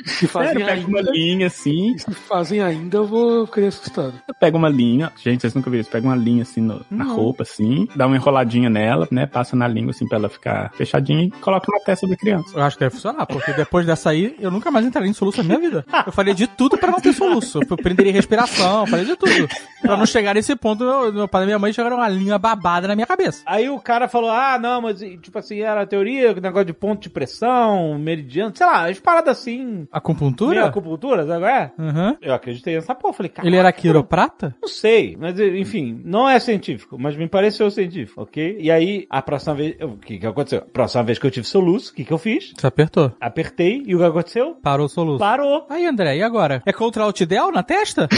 Se 0.05 0.25
fazem 0.25 0.53
Sério, 0.59 0.65
pega 0.65 0.88
uma 0.88 0.99
ainda, 0.99 1.11
linha 1.11 1.47
assim, 1.47 1.97
se 1.97 2.11
fazem 2.13 2.61
ainda, 2.61 2.95
eu 2.97 3.05
vou 3.05 3.45
ficar 3.45 3.67
assustado. 3.67 4.13
pega 4.39 4.55
uma 4.55 4.69
linha, 4.69 5.11
gente, 5.21 5.41
vocês 5.41 5.53
nunca 5.53 5.69
viram 5.69 5.81
isso, 5.81 5.89
pega 5.89 6.07
uma 6.07 6.15
linha 6.15 6.43
assim 6.43 6.61
no- 6.61 6.79
na 6.89 7.03
roupa, 7.03 7.43
assim, 7.43 7.89
dá 7.93 8.07
uma 8.07 8.15
enroladinha 8.15 8.69
nela, 8.69 9.05
né, 9.11 9.25
passa 9.25 9.53
na 9.57 9.67
língua 9.67 9.91
assim 9.91 10.07
pra 10.07 10.17
ela 10.17 10.29
ficar 10.29 10.71
fechadinha 10.75 11.25
e 11.25 11.31
coloca 11.31 11.69
na 11.69 11.79
testa 11.83 12.07
da 12.07 12.15
criança. 12.15 12.57
Eu 12.57 12.63
acho 12.63 12.77
que 12.77 12.85
deve 12.85 12.95
funcionar, 12.95 13.25
porque 13.25 13.51
depois 13.51 13.85
dessa 13.85 14.09
aí, 14.11 14.33
eu 14.39 14.49
nunca 14.49 14.71
mais 14.71 14.85
entraria 14.85 15.09
em 15.09 15.13
soluço 15.13 15.39
na 15.39 15.43
minha 15.43 15.59
vida. 15.59 15.85
Eu 16.05 16.11
faria 16.13 16.33
de 16.33 16.47
tudo 16.47 16.77
pra 16.77 16.89
não 16.89 17.01
ter 17.01 17.11
soluço. 17.11 17.59
Eu 17.69 17.75
prenderia 17.75 18.13
respiração, 18.13 18.88
faria 18.88 19.03
de 19.05 19.15
tudo. 19.17 19.49
Pra 19.82 19.95
não 19.97 20.05
chegar 20.05 20.34
nesse 20.36 20.55
ponto, 20.55 20.84
meu, 20.84 21.13
meu 21.13 21.28
pai 21.28 21.43
e 21.43 21.45
minha 21.45 21.59
mãe 21.59 21.71
chegaram 21.73 21.97
uma 21.97 22.07
linha 22.09 22.38
babada 22.38 22.88
na 22.88 22.95
minha 22.95 23.07
cabeça. 23.07 23.43
Aí 23.45 23.69
o 23.69 23.80
cara 23.80 24.07
falou, 24.07 24.30
ah, 24.32 24.57
não, 24.59 24.82
mas 24.82 24.99
tipo 24.99 25.38
assim, 25.38 25.59
era 25.61 25.82
a 25.82 25.86
teoria, 25.86 26.32
o 26.34 26.41
negócio 26.41 26.65
de 26.65 26.73
ponto 26.73 27.01
de 27.01 27.09
pressão, 27.09 27.97
meridiano, 27.99 28.51
sei 28.55 28.65
lá, 28.65 28.89
as 28.89 28.99
paradas 28.99 29.38
assim, 29.39 29.65
meio 29.65 29.88
Acupuntura? 29.91 30.65
acupuntura, 30.65 31.25
sabe 31.25 31.41
qual 31.41 31.51
é? 31.51 31.71
Uhum. 31.78 32.17
Eu 32.21 32.34
acreditei 32.34 32.75
nessa 32.75 32.95
porra, 32.95 33.13
falei, 33.13 33.30
cara, 33.30 33.47
Ele 33.47 33.55
era 33.55 33.71
quiroprata? 33.71 34.55
não 34.61 34.67
sei, 34.69 35.15
mas 35.19 35.39
enfim, 35.39 36.01
não 36.03 36.28
é 36.30 36.39
científico, 36.39 36.97
mas 36.99 37.15
me 37.15 37.28
pareceu 37.28 37.69
científico, 37.69 38.21
ok? 38.21 38.57
E 38.59 38.71
aí, 38.71 39.05
a 39.09 39.21
próxima 39.21 39.55
vez, 39.55 39.75
o 39.82 39.97
que 39.97 40.17
que 40.17 40.28
aconteceu? 40.28 40.59
A 40.59 40.71
próxima 40.71 41.03
vez 41.03 41.19
que 41.19 41.25
eu 41.28 41.32
tive 41.32 41.45
soluço, 41.47 41.91
o 41.91 41.95
que 41.95 42.03
que 42.03 42.11
eu 42.13 42.17
fiz? 42.17 42.53
Você 42.57 42.67
apertou. 42.67 43.11
Apertei, 43.19 43.84
e 43.86 43.95
o 43.95 43.99
que 43.99 44.05
aconteceu? 44.05 44.55
Parou 44.61 44.86
o 44.86 44.89
soluço. 44.89 45.19
Parou. 45.19 45.65
Aí, 45.69 45.86
André, 45.86 46.17
e 46.17 46.23
agora? 46.23 46.61
É 46.65 46.73
contra 46.73 47.03
Alt 47.03 47.21
Del 47.23 47.51
na 47.51 47.63
testa? 47.63 48.07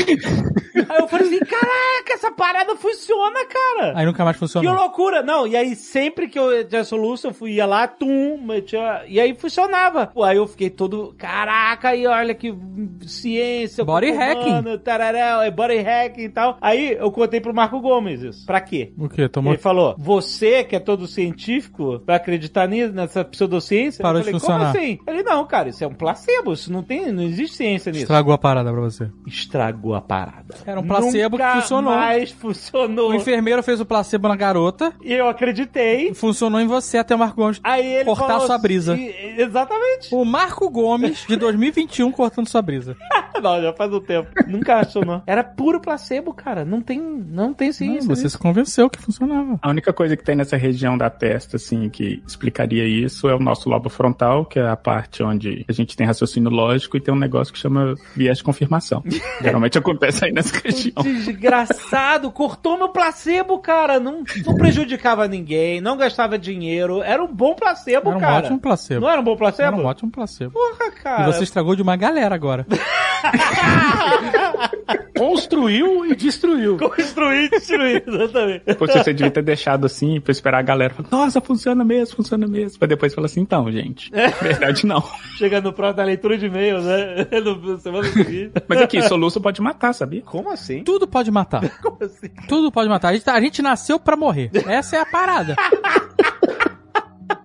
Aí 0.89 0.97
eu 0.99 1.07
falei 1.07 1.27
assim, 1.27 1.39
caraca, 1.49 2.13
essa 2.13 2.31
parada 2.31 2.75
funciona, 2.75 3.39
cara. 3.45 3.93
Aí 3.95 4.05
nunca 4.05 4.23
mais 4.23 4.35
Que 4.35 4.39
funcionou. 4.39 4.73
loucura! 4.73 5.21
Não, 5.23 5.47
e 5.47 5.55
aí 5.55 5.75
sempre 5.75 6.27
que 6.27 6.37
eu 6.37 6.67
tinha 6.67 6.83
soluço, 6.83 7.27
eu 7.27 7.33
fui, 7.33 7.53
ia 7.53 7.65
lá, 7.65 7.87
tum, 7.87 8.37
metia, 8.41 9.03
e 9.07 9.19
aí 9.19 9.33
funcionava. 9.35 10.07
Pô, 10.07 10.23
aí 10.23 10.37
eu 10.37 10.47
fiquei 10.47 10.69
todo, 10.69 11.13
caraca, 11.17 11.95
e 11.95 12.05
olha 12.05 12.33
que 12.33 12.53
ciência. 13.05 13.83
Body 13.83 14.11
humano, 14.11 14.77
tarará, 14.77 15.45
é 15.45 15.51
body 15.51 15.77
hacking 15.77 16.21
e 16.23 16.29
tal. 16.29 16.57
Aí 16.61 16.93
eu 16.93 17.11
contei 17.11 17.39
pro 17.41 17.53
Marco 17.53 17.79
Gomes 17.79 18.21
isso. 18.21 18.45
Pra 18.45 18.61
quê? 18.61 18.93
O 18.97 19.09
quê? 19.09 19.27
Tomou... 19.27 19.53
Ele 19.53 19.61
falou, 19.61 19.95
você 19.97 20.63
que 20.63 20.75
é 20.75 20.79
todo 20.79 21.07
científico, 21.07 22.01
vai 22.05 22.15
acreditar 22.15 22.67
nisso, 22.67 22.93
nessa 22.93 23.23
pseudociência? 23.23 24.01
Parou 24.01 24.19
eu 24.19 24.23
de 24.23 24.31
falei, 24.31 24.39
funcionar. 24.39 24.73
Como 24.73 24.83
assim? 24.83 24.99
Ele, 25.07 25.23
não, 25.23 25.45
cara, 25.45 25.69
isso 25.69 25.83
é 25.83 25.87
um 25.87 25.93
placebo, 25.93 26.53
isso 26.53 26.71
não 26.71 26.83
tem, 26.83 27.11
não 27.11 27.23
existe 27.23 27.57
ciência 27.57 27.91
nisso. 27.91 28.03
Estragou 28.03 28.33
a 28.33 28.37
parada 28.37 28.71
pra 28.71 28.81
você. 28.81 29.09
Estragou 29.25 29.95
a 29.95 30.01
parada. 30.01 30.55
Era 30.65 30.79
um 30.79 30.87
placebo 30.87 31.37
que 31.37 31.38
Nunca 31.47 31.61
funcionou. 31.61 31.93
mais 31.95 32.31
funcionou. 32.31 33.09
O 33.11 33.13
enfermeiro 33.15 33.63
fez 33.63 33.79
o 33.79 33.85
placebo 33.85 34.27
na 34.27 34.35
garota, 34.35 34.93
E 35.03 35.13
eu 35.13 35.27
acreditei. 35.27 36.13
funcionou 36.13 36.59
em 36.59 36.67
você 36.67 36.97
até 36.97 37.15
o 37.15 37.19
Marco 37.19 37.35
Gomes 37.35 37.59
Aí 37.63 37.85
ele 37.85 38.05
cortar 38.05 38.27
falou 38.27 38.45
sua 38.47 38.57
brisa. 38.57 38.93
assim- 38.93 39.11
exatamente. 39.37 40.09
O 40.13 40.23
Marco 40.25 40.69
Gomes, 40.69 41.25
de 41.27 41.35
2021, 41.37 42.11
cortando 42.11 42.47
sua 42.47 42.61
brisa. 42.61 42.95
Não, 43.41 43.61
já 43.61 43.71
faz 43.71 43.93
um 43.93 44.01
tempo. 44.01 44.27
Nunca 44.47 44.79
achou, 44.81 45.05
não. 45.05 45.23
Era 45.25 45.41
puro 45.45 45.79
placebo, 45.79 46.33
cara. 46.33 46.65
Não 46.65 46.81
tem, 46.81 46.99
não 46.99 47.53
tem 47.53 47.69
Não, 47.69 47.73
ciência. 47.73 48.01
você 48.01 48.23
nisso. 48.23 48.31
se 48.31 48.37
convenceu 48.37 48.89
que 48.89 48.99
funcionava. 49.01 49.57
A 49.61 49.69
única 49.69 49.93
coisa 49.93 50.17
que 50.17 50.23
tem 50.25 50.35
nessa 50.35 50.57
região 50.57 50.97
da 50.97 51.09
testa, 51.09 51.55
assim, 51.55 51.87
que 51.89 52.21
explicaria 52.27 52.85
isso 52.85 53.29
é 53.29 53.33
o 53.35 53.39
nosso 53.39 53.69
lobo 53.69 53.87
frontal, 53.87 54.43
que 54.45 54.59
é 54.59 54.67
a 54.67 54.75
parte 54.75 55.23
onde 55.23 55.63
a 55.69 55.71
gente 55.71 55.95
tem 55.95 56.05
raciocínio 56.05 56.49
lógico 56.49 56.97
e 56.97 56.99
tem 56.99 57.13
um 57.13 57.17
negócio 57.17 57.53
que 57.53 57.59
chama 57.59 57.95
viés 58.13 58.39
de 58.39 58.43
confirmação. 58.43 59.01
Geralmente 59.41 59.77
acontece 59.77 60.25
aí 60.25 60.33
nessa 60.33 60.59
região. 60.59 60.93
Desgraçado, 61.33 62.31
cortou 62.31 62.77
meu 62.77 62.89
placebo, 62.89 63.59
cara. 63.59 63.99
Não, 63.99 64.23
não 64.45 64.55
prejudicava 64.55 65.27
ninguém, 65.27 65.79
não 65.81 65.95
gastava 65.97 66.37
dinheiro. 66.37 67.01
Era 67.03 67.23
um 67.23 67.27
bom 67.27 67.53
placebo, 67.53 68.09
Era 68.09 68.17
um 68.17 68.21
cara. 68.21 68.37
ótimo 68.37 68.59
placebo. 68.59 69.01
Não 69.01 69.09
era 69.09 69.21
um 69.21 69.23
bom 69.23 69.35
placebo? 69.35 69.67
Era 69.67 69.75
um 69.77 69.85
ótimo 69.85 70.11
placebo. 70.11 70.51
Porra, 70.51 70.91
cara. 70.91 71.23
E 71.23 71.25
você 71.33 71.43
estragou 71.43 71.75
de 71.75 71.81
uma 71.81 71.95
galera 71.95 72.33
agora. 72.33 72.65
Construiu 75.17 76.05
e 76.05 76.15
destruiu. 76.15 76.77
Construir 76.77 77.45
e 77.45 77.49
destruir, 77.49 78.03
exatamente. 78.07 78.63
Pô, 78.75 78.87
você 78.87 79.13
devia 79.13 79.29
ter 79.29 79.41
deixado 79.43 79.85
assim 79.85 80.21
pra 80.21 80.31
esperar 80.31 80.59
a 80.59 80.61
galera 80.61 80.93
falar, 80.93 81.09
nossa, 81.11 81.41
funciona 81.41 81.83
mesmo, 81.83 82.15
funciona 82.15 82.47
mesmo. 82.47 82.79
Pra 82.79 82.87
depois 82.87 83.13
falar 83.13 83.25
assim, 83.25 83.41
então, 83.41 83.69
gente. 83.69 84.09
Verdade 84.41 84.85
não. 84.85 85.03
Chega 85.37 85.59
no 85.59 85.73
próximo 85.73 85.97
da 85.97 86.03
leitura 86.05 86.37
de 86.37 86.45
e-mails, 86.45 86.85
né? 86.85 87.27
No 87.43 87.77
semana 87.79 88.03
seguinte. 88.05 88.51
Mas 88.67 88.81
aqui, 88.81 89.01
soluço 89.01 89.41
pode 89.41 89.61
matar, 89.61 89.91
sabia? 89.93 90.21
Como 90.21 90.49
assim? 90.51 90.83
Tudo 90.83 91.05
pode 91.07 91.18
matar. 91.29 91.67
Como 91.83 91.97
assim? 92.01 92.29
Tudo 92.47 92.71
pode 92.71 92.87
matar. 92.87 93.09
A 93.09 93.13
gente, 93.13 93.25
tá- 93.25 93.33
a 93.33 93.41
gente 93.41 93.61
nasceu 93.61 93.99
pra 93.99 94.15
morrer. 94.15 94.49
Essa 94.67 94.95
é 94.95 94.99
a 95.01 95.05
parada. 95.05 95.55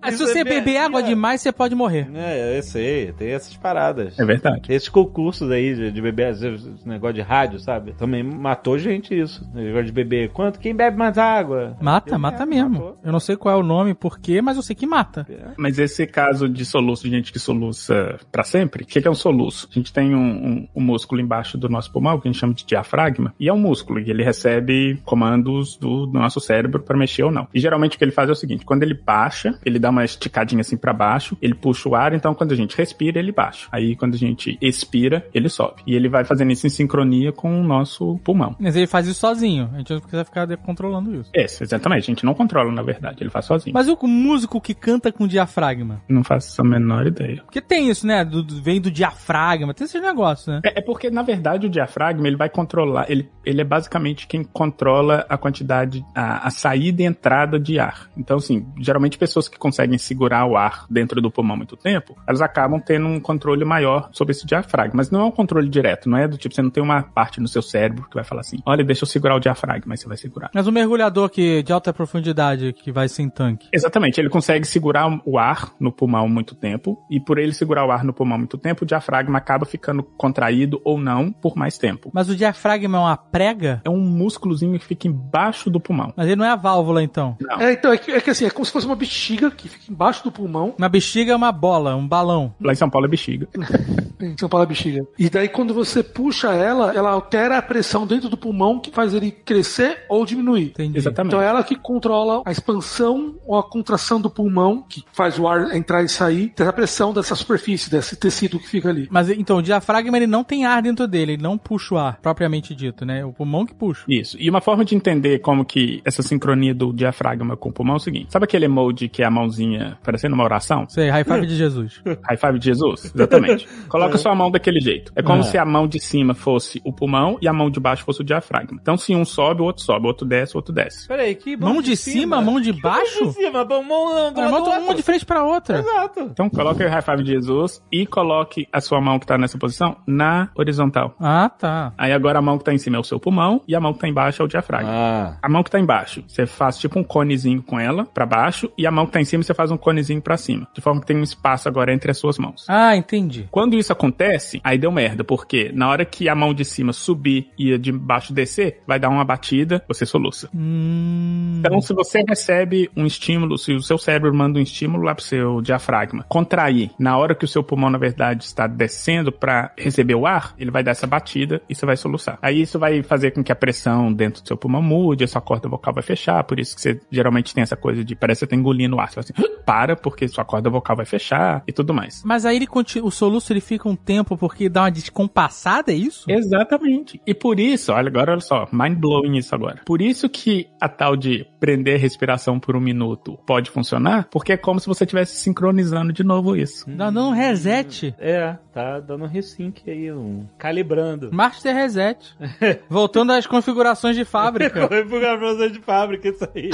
Se 0.09 0.15
Isso 0.15 0.27
você 0.27 0.39
é 0.39 0.43
beber 0.43 0.77
água 0.77 1.01
demais, 1.03 1.41
você 1.41 1.51
pode 1.51 1.75
morrer. 1.75 2.07
É, 2.13 2.57
eu 2.57 2.63
sei, 2.63 3.11
tem 3.13 3.29
essas 3.31 3.55
paradas. 3.55 4.17
É 4.19 4.25
verdade. 4.25 4.61
Esses 4.71 4.89
concursos 4.89 5.49
aí 5.51 5.75
de, 5.75 5.91
de 5.91 6.01
beber, 6.01 6.27
às 6.27 6.39
vezes, 6.41 6.65
esse 6.65 6.87
negócio 6.87 7.15
de 7.15 7.21
rádio, 7.21 7.59
sabe? 7.59 7.93
Também 7.93 8.23
matou 8.23 8.77
gente 8.77 9.17
isso. 9.17 9.43
O 9.53 9.57
negócio 9.57 9.85
de 9.85 9.91
beber. 9.91 10.29
Quanto? 10.31 10.59
Quem 10.59 10.75
bebe 10.75 10.97
mais 10.97 11.17
água? 11.17 11.77
Mata, 11.81 12.15
Eu 12.15 12.19
mata 12.19 12.45
mesmo. 12.45 12.69
matou. 12.69 12.97
Eu 13.03 13.11
não 13.11 13.19
sei 13.19 13.35
qual 13.35 13.55
é 13.55 13.57
o 13.59 13.63
nome, 13.63 13.93
por 13.93 14.19
quê, 14.19 14.41
mas 14.41 14.57
eu 14.57 14.63
sei 14.63 14.75
que 14.75 14.85
mata. 14.87 15.25
Mas 15.57 15.77
esse 15.79 16.05
caso 16.07 16.47
de 16.49 16.65
soluço, 16.65 17.03
de 17.03 17.09
gente 17.09 17.31
que 17.31 17.39
soluça 17.39 18.17
pra 18.31 18.43
sempre, 18.43 18.83
o 18.83 18.87
que, 18.87 19.01
que 19.01 19.07
é 19.07 19.11
um 19.11 19.15
soluço? 19.15 19.67
A 19.71 19.73
gente 19.73 19.91
tem 19.93 20.13
um, 20.15 20.19
um- 20.19 20.67
um 20.75 20.81
músculo 20.81 21.21
embaixo 21.21 21.57
do 21.57 21.69
nosso 21.69 21.91
pulmão, 21.91 22.19
que 22.19 22.27
a 22.27 22.31
gente 22.31 22.39
chama 22.39 22.53
de 22.53 22.65
diafragma, 22.65 23.33
e 23.39 23.47
é 23.49 23.53
um 23.53 23.57
músculo, 23.59 23.99
e 23.99 24.09
ele 24.09 24.23
recebe 24.23 24.99
comandos 25.05 25.77
do, 25.77 26.05
do 26.05 26.19
nosso 26.19 26.39
cérebro 26.39 26.81
pra 26.83 26.97
mexer 26.97 27.23
ou 27.23 27.31
não. 27.31 27.47
E 27.53 27.59
geralmente 27.59 27.95
o 27.95 27.97
que 27.97 28.03
ele 28.03 28.11
faz 28.11 28.29
é 28.29 28.31
o 28.31 28.35
seguinte, 28.35 28.65
quando 28.65 28.83
ele 28.83 28.93
baixa, 28.93 29.57
ele 29.65 29.79
dá 29.79 29.91
uma 29.95 30.05
esticadinha 30.05 30.61
assim 30.61 30.77
pra 30.77 30.93
baixo, 30.93 31.37
ele 31.41 31.53
puxa 31.55 31.89
o 31.89 31.95
ar, 31.95 32.13
então 32.13 32.33
quando 32.33 32.51
a 32.51 32.55
gente 32.55 32.77
respira, 32.77 33.19
ele 33.19 33.31
baixa. 33.31 33.67
Aí 33.71 33.95
quando 33.95 34.15
a 34.15 34.17
gente 34.17 34.57
expira, 34.61 35.25
ele 35.33 35.49
sobe. 35.49 35.81
E 35.87 35.95
ele 35.95 36.09
vai 36.09 36.23
fazendo 36.25 36.51
isso 36.51 36.67
em 36.67 36.69
sincronia 36.69 37.31
com 37.31 37.59
o 37.59 37.63
nosso 37.63 38.17
pulmão. 38.23 38.55
Mas 38.59 38.75
ele 38.75 38.87
faz 38.87 39.07
isso 39.07 39.19
sozinho. 39.19 39.69
A 39.73 39.77
gente 39.77 39.93
não 39.93 39.99
precisa 39.99 40.25
ficar 40.25 40.45
controlando 40.57 41.13
isso. 41.15 41.29
Esse, 41.33 41.63
exatamente. 41.63 42.03
A 42.03 42.05
gente 42.13 42.25
não 42.25 42.33
controla, 42.33 42.71
na 42.71 42.81
verdade. 42.81 43.17
Ele 43.21 43.29
faz 43.29 43.45
sozinho. 43.45 43.73
Mas 43.73 43.87
o 43.87 43.97
músico 44.07 44.59
que 44.61 44.73
canta 44.73 45.11
com 45.11 45.27
diafragma? 45.27 46.01
Não 46.07 46.23
faço 46.23 46.61
a 46.61 46.63
menor 46.65 47.07
ideia. 47.07 47.41
Porque 47.43 47.61
tem 47.61 47.89
isso, 47.89 48.05
né? 48.05 48.23
Do- 48.25 48.45
vem 48.61 48.79
do 48.81 48.91
diafragma, 48.91 49.73
tem 49.73 49.85
esses 49.85 50.01
negócios, 50.01 50.47
né? 50.47 50.61
É, 50.65 50.79
é 50.79 50.81
porque, 50.81 51.09
na 51.09 51.21
verdade, 51.21 51.67
o 51.67 51.69
diafragma, 51.69 52.27
ele 52.27 52.35
vai 52.35 52.49
controlar, 52.49 53.05
ele, 53.09 53.29
ele 53.45 53.61
é 53.61 53.63
basicamente 53.63 54.27
quem 54.27 54.43
controla 54.43 55.25
a 55.29 55.37
quantidade, 55.37 56.03
a, 56.15 56.47
a 56.47 56.49
saída 56.49 57.01
e 57.01 57.05
entrada 57.05 57.59
de 57.59 57.79
ar. 57.79 58.09
Então, 58.17 58.37
assim, 58.37 58.65
geralmente 58.79 59.17
pessoas 59.17 59.47
que 59.47 59.57
conseguem 59.57 59.84
segurar 59.97 60.45
o 60.45 60.57
ar 60.57 60.85
dentro 60.89 61.21
do 61.21 61.31
pulmão 61.31 61.57
muito 61.57 61.77
tempo, 61.77 62.17
elas 62.27 62.41
acabam 62.41 62.79
tendo 62.79 63.07
um 63.07 63.19
controle 63.19 63.63
maior 63.63 64.09
sobre 64.11 64.31
esse 64.31 64.45
diafragma. 64.45 64.95
Mas 64.95 65.11
não 65.11 65.21
é 65.21 65.23
um 65.23 65.31
controle 65.31 65.69
direto, 65.69 66.09
não 66.09 66.17
é 66.17 66.27
do 66.27 66.37
tipo, 66.37 66.53
você 66.53 66.61
não 66.61 66.69
tem 66.69 66.83
uma 66.83 67.03
parte 67.03 67.39
no 67.39 67.47
seu 67.47 67.61
cérebro 67.61 68.07
que 68.09 68.15
vai 68.15 68.23
falar 68.23 68.41
assim, 68.41 68.57
olha, 68.65 68.83
deixa 68.83 69.03
eu 69.03 69.07
segurar 69.07 69.35
o 69.35 69.39
diafragma, 69.39 69.85
mas 69.87 69.99
você 69.99 70.07
vai 70.07 70.17
segurar. 70.17 70.49
Mas 70.53 70.67
o 70.67 70.71
mergulhador 70.71 71.29
que, 71.29 71.63
de 71.63 71.71
alta 71.71 71.93
profundidade 71.93 72.73
que 72.73 72.91
vai 72.91 73.07
sem 73.07 73.29
tanque. 73.29 73.67
Exatamente, 73.71 74.19
ele 74.19 74.29
consegue 74.29 74.65
segurar 74.65 75.21
o 75.25 75.37
ar 75.37 75.71
no 75.79 75.91
pulmão 75.91 76.27
muito 76.27 76.55
tempo, 76.55 76.97
e 77.09 77.19
por 77.19 77.37
ele 77.37 77.53
segurar 77.53 77.85
o 77.85 77.91
ar 77.91 78.03
no 78.03 78.13
pulmão 78.13 78.37
muito 78.37 78.57
tempo, 78.57 78.83
o 78.83 78.87
diafragma 78.87 79.37
acaba 79.37 79.65
ficando 79.65 80.03
contraído 80.03 80.81
ou 80.83 80.97
não 80.97 81.31
por 81.31 81.55
mais 81.55 81.77
tempo. 81.77 82.09
Mas 82.13 82.29
o 82.29 82.35
diafragma 82.35 82.97
é 82.97 83.01
uma 83.01 83.17
prega? 83.17 83.81
É 83.83 83.89
um 83.89 83.99
músculozinho 83.99 84.77
que 84.79 84.85
fica 84.85 85.07
embaixo 85.07 85.69
do 85.69 85.79
pulmão. 85.79 86.13
Mas 86.15 86.27
ele 86.27 86.35
não 86.35 86.45
é 86.45 86.49
a 86.49 86.55
válvula, 86.55 87.03
então. 87.03 87.37
Não. 87.39 87.59
É, 87.59 87.73
então, 87.73 87.91
é 87.91 87.97
que, 87.97 88.11
é 88.11 88.21
que 88.21 88.29
assim, 88.29 88.45
é 88.45 88.49
como 88.49 88.65
se 88.65 88.71
fosse 88.71 88.85
uma 88.85 88.95
bexiga 88.95 89.51
que 89.51 89.69
fica 89.79 89.91
embaixo 89.91 90.23
do 90.23 90.31
pulmão. 90.31 90.73
Uma 90.77 90.89
bexiga 90.89 91.33
é 91.33 91.35
uma 91.35 91.51
bola, 91.51 91.95
um 91.95 92.07
balão. 92.07 92.53
Lá 92.59 92.73
em 92.73 92.75
São 92.75 92.89
Paulo 92.89 93.07
é 93.07 93.09
bexiga. 93.09 93.47
Em 94.17 94.37
São 94.39 94.47
Paulo 94.47 94.63
é 94.63 94.67
bexiga. 94.67 95.05
E 95.19 95.29
daí 95.29 95.49
quando 95.49 95.73
você 95.73 96.01
puxa 96.01 96.53
ela, 96.53 96.93
ela 96.93 97.11
altera 97.11 97.57
a 97.57 97.61
pressão 97.61 98.07
dentro 98.07 98.29
do 98.29 98.37
pulmão 98.37 98.79
que 98.79 98.89
faz 98.89 99.13
ele 99.13 99.29
crescer 99.29 100.05
ou 100.07 100.25
diminuir. 100.25 100.67
Entendi. 100.67 100.97
Exatamente. 100.97 101.33
Então 101.33 101.41
é 101.41 101.47
ela 101.47 101.61
que 101.63 101.75
controla 101.75 102.41
a 102.45 102.51
expansão 102.51 103.35
ou 103.45 103.57
a 103.57 103.63
contração 103.63 104.19
do 104.21 104.29
pulmão, 104.29 104.83
que 104.87 105.03
faz 105.11 105.37
o 105.37 105.47
ar 105.47 105.75
entrar 105.75 106.01
e 106.01 106.07
sair, 106.07 106.53
dessa 106.55 106.71
pressão 106.71 107.13
dessa 107.13 107.35
superfície, 107.35 107.89
desse 107.89 108.15
tecido 108.15 108.57
que 108.57 108.67
fica 108.67 108.89
ali. 108.89 109.07
Mas 109.11 109.29
então, 109.29 109.57
o 109.57 109.61
diafragma 109.61 110.17
ele 110.17 110.27
não 110.27 110.43
tem 110.43 110.65
ar 110.65 110.81
dentro 110.81 111.07
dele, 111.07 111.33
ele 111.33 111.43
não 111.43 111.57
puxa 111.57 111.95
o 111.95 111.97
ar, 111.97 112.19
propriamente 112.21 112.73
dito, 112.73 113.05
né? 113.05 113.25
O 113.25 113.33
pulmão 113.33 113.65
que 113.65 113.73
puxa. 113.73 114.05
Isso. 114.07 114.37
E 114.39 114.49
uma 114.49 114.61
forma 114.61 114.85
de 114.85 114.95
entender 114.95 115.39
como 115.39 115.65
que 115.65 116.01
essa 116.05 116.21
sincronia 116.21 116.73
do 116.73 116.93
diafragma 116.93 117.57
com 117.57 117.69
o 117.69 117.73
pulmão 117.73 117.95
é 117.95 117.97
o 117.97 118.01
seguinte. 118.01 118.31
Sabe 118.31 118.45
aquele 118.45 118.65
emoji 118.65 119.09
que 119.09 119.21
é 119.21 119.25
a 119.25 119.31
mãozinha 119.31 119.64
parecendo 120.03 120.35
uma 120.35 120.43
oração? 120.43 120.85
Sei, 120.89 121.09
high 121.09 121.23
five 121.23 121.45
de 121.45 121.55
Jesus. 121.55 122.01
High 122.05 122.37
five 122.37 122.59
de 122.59 122.65
Jesus? 122.65 123.11
Exatamente. 123.13 123.67
Coloca 123.89 124.17
sua 124.17 124.35
mão 124.35 124.49
daquele 124.51 124.79
jeito. 124.79 125.11
É 125.15 125.21
como 125.21 125.43
se 125.43 125.57
a 125.57 125.65
mão 125.65 125.87
de 125.87 125.99
cima 125.99 126.33
fosse 126.33 126.81
o 126.83 126.91
pulmão 126.93 127.37
e 127.41 127.47
a 127.47 127.53
mão 127.53 127.69
de 127.69 127.79
baixo 127.79 128.03
fosse 128.03 128.21
o 128.21 128.23
diafragma. 128.23 128.77
Então 128.81 128.97
se 128.97 129.15
um 129.15 129.25
sobe, 129.25 129.61
o 129.61 129.65
outro 129.65 129.83
sobe, 129.83 130.05
o 130.05 130.07
outro 130.07 130.25
desce, 130.25 130.55
o 130.55 130.57
outro 130.57 130.73
desce. 130.73 131.07
Peraí, 131.07 131.35
que 131.35 131.55
Mão 131.57 131.81
de 131.81 131.95
cima, 131.95 132.41
mão 132.41 132.59
de 132.59 132.71
Mão 132.71 132.81
baixo? 132.81 133.25
de 133.27 133.33
cima, 133.33 133.65
mão, 133.65 133.83
mão, 133.83 134.33
do 134.33 134.39
lado 134.41 134.51
mão 134.51 134.79
outro. 134.81 134.95
de 134.95 135.03
frente 135.03 135.25
pra 135.25 135.43
outra. 135.43 135.79
Exato. 135.79 136.21
Então 136.31 136.49
coloque 136.49 136.83
o 136.83 136.89
high 136.89 137.01
five 137.01 137.23
de 137.23 137.31
Jesus 137.31 137.81
e 137.91 138.05
coloque 138.05 138.67
a 138.71 138.81
sua 138.81 138.99
mão 139.01 139.19
que 139.19 139.25
tá 139.25 139.37
nessa 139.37 139.57
posição 139.57 139.95
na 140.05 140.49
horizontal. 140.55 141.15
Ah, 141.19 141.49
tá. 141.49 141.93
Aí 141.97 142.11
agora 142.11 142.39
a 142.39 142.41
mão 142.41 142.57
que 142.57 142.63
tá 142.63 142.73
em 142.73 142.77
cima 142.77 142.97
é 142.97 142.99
o 142.99 143.03
seu 143.03 143.19
pulmão 143.19 143.61
e 143.67 143.75
a 143.75 143.79
mão 143.79 143.93
que 143.93 143.99
tá 143.99 144.07
embaixo 144.07 144.41
é 144.41 144.45
o 144.45 144.47
diafragma. 144.47 144.89
Ah. 144.91 145.37
A 145.41 145.49
mão 145.49 145.63
que 145.63 145.69
tá 145.71 145.79
embaixo, 145.79 146.23
você 146.27 146.45
faz 146.45 146.77
tipo 146.77 146.99
um 146.99 147.03
conezinho 147.03 147.61
com 147.63 147.79
ela 147.79 148.05
pra 148.05 148.25
baixo 148.25 148.69
e 148.77 148.85
a 148.85 148.91
mão 148.91 149.05
que 149.05 149.11
tá 149.13 149.21
em 149.21 149.25
cima 149.25 149.43
você 149.45 149.53
faz 149.53 149.71
um 149.71 149.77
conezinho 149.77 150.21
pra 150.21 150.37
cima. 150.37 150.67
De 150.73 150.81
forma 150.81 151.01
que 151.01 151.07
tem 151.07 151.17
um 151.17 151.23
espaço 151.23 151.67
agora 151.67 151.93
entre 151.93 152.11
as 152.11 152.17
suas 152.17 152.37
mãos. 152.37 152.65
Ah, 152.67 152.95
entendi. 152.95 153.47
Quando 153.51 153.75
isso 153.75 153.91
acontece, 153.91 154.59
aí 154.63 154.77
deu 154.77 154.91
merda, 154.91 155.23
porque 155.23 155.71
na 155.73 155.89
hora 155.89 156.05
que 156.05 156.27
a 156.29 156.35
mão 156.35 156.53
de 156.53 156.65
cima 156.65 156.93
subir 156.93 157.49
e 157.57 157.73
a 157.73 157.77
de 157.77 157.91
baixo 157.91 158.33
descer, 158.33 158.81
vai 158.87 158.99
dar 158.99 159.09
uma 159.09 159.23
batida, 159.23 159.83
você 159.87 160.05
soluça. 160.05 160.49
Hum. 160.53 161.57
Então, 161.59 161.81
se 161.81 161.93
você 161.93 162.23
recebe 162.27 162.89
um 162.95 163.05
estímulo, 163.05 163.57
se 163.57 163.73
o 163.73 163.81
seu 163.81 163.97
cérebro 163.97 164.33
manda 164.33 164.59
um 164.59 164.61
estímulo 164.61 165.03
lá 165.03 165.15
pro 165.15 165.23
seu 165.23 165.61
diafragma 165.61 166.25
contrair, 166.27 166.91
na 166.99 167.17
hora 167.17 167.35
que 167.35 167.45
o 167.45 167.47
seu 167.47 167.63
pulmão, 167.63 167.89
na 167.89 167.97
verdade, 167.97 168.43
está 168.43 168.67
descendo 168.67 169.31
para 169.31 169.71
receber 169.77 170.15
o 170.15 170.25
ar, 170.25 170.53
ele 170.57 170.71
vai 170.71 170.83
dar 170.83 170.91
essa 170.91 171.07
batida 171.07 171.61
e 171.69 171.75
você 171.75 171.85
vai 171.85 171.97
soluçar. 171.97 172.37
Aí 172.41 172.61
isso 172.61 172.77
vai 172.77 173.03
fazer 173.03 173.31
com 173.31 173.43
que 173.43 173.51
a 173.51 173.55
pressão 173.55 174.11
dentro 174.11 174.41
do 174.41 174.47
seu 174.47 174.57
pulmão 174.57 174.81
mude, 174.81 175.23
a 175.23 175.27
sua 175.27 175.41
corda 175.41 175.69
vocal 175.69 175.93
vai 175.93 176.03
fechar, 176.03 176.43
por 176.43 176.59
isso 176.59 176.75
que 176.75 176.81
você 176.81 176.99
geralmente 177.11 177.53
tem 177.53 177.61
essa 177.61 177.75
coisa 177.75 178.03
de 178.03 178.15
parece 178.15 178.39
que 178.39 178.45
você 178.45 178.49
tá 178.49 178.55
engolindo 178.55 178.95
o 178.95 178.99
ar. 178.99 179.09
Assim, 179.15 179.33
para, 179.65 179.95
porque 179.95 180.27
sua 180.27 180.45
corda 180.45 180.69
vocal 180.69 180.95
vai 180.95 181.05
fechar 181.05 181.63
e 181.67 181.73
tudo 181.73 181.93
mais. 181.93 182.21
Mas 182.23 182.45
aí 182.45 182.55
ele 182.55 182.67
continua, 182.67 183.07
o 183.07 183.11
soluço 183.11 183.51
ele 183.51 183.61
fica 183.61 183.89
um 183.89 183.95
tempo 183.95 184.37
porque 184.37 184.69
dá 184.69 184.83
uma 184.83 184.91
descompassada, 184.91 185.91
é 185.91 185.95
isso? 185.95 186.29
Exatamente. 186.29 187.19
E 187.25 187.33
por 187.33 187.59
isso, 187.59 187.91
olha 187.91 188.07
agora, 188.07 188.33
olha 188.33 188.41
só, 188.41 188.67
mind 188.71 188.97
blowing 188.97 189.37
isso 189.37 189.55
agora. 189.55 189.81
Por 189.85 190.01
isso 190.01 190.29
que 190.29 190.67
a 190.79 190.87
tal 190.87 191.15
de 191.15 191.47
prender 191.59 191.95
a 191.95 191.99
respiração 191.99 192.59
por 192.59 192.75
um 192.75 192.79
minuto 192.79 193.39
pode 193.45 193.71
funcionar, 193.71 194.27
porque 194.29 194.53
é 194.53 194.57
como 194.57 194.79
se 194.79 194.87
você 194.87 195.03
estivesse 195.03 195.37
sincronizando 195.37 196.13
de 196.13 196.23
novo 196.23 196.55
isso. 196.55 196.85
Dá 196.87 197.09
dando 197.15 197.29
um 197.29 197.31
reset. 197.31 198.13
É, 198.19 198.57
tá 198.73 198.99
dando 198.99 199.23
um 199.23 199.27
resync 199.27 199.89
aí, 199.89 200.11
um 200.11 200.45
calibrando. 200.57 201.29
Master 201.33 201.73
reset. 201.73 202.35
Voltando 202.89 203.31
às 203.31 203.47
configurações 203.47 204.15
de 204.15 204.25
fábrica. 204.25 204.87
Configuração 204.89 205.71
de 205.71 205.79
fábrica, 205.79 206.29
isso 206.29 206.47
aí. 206.53 206.69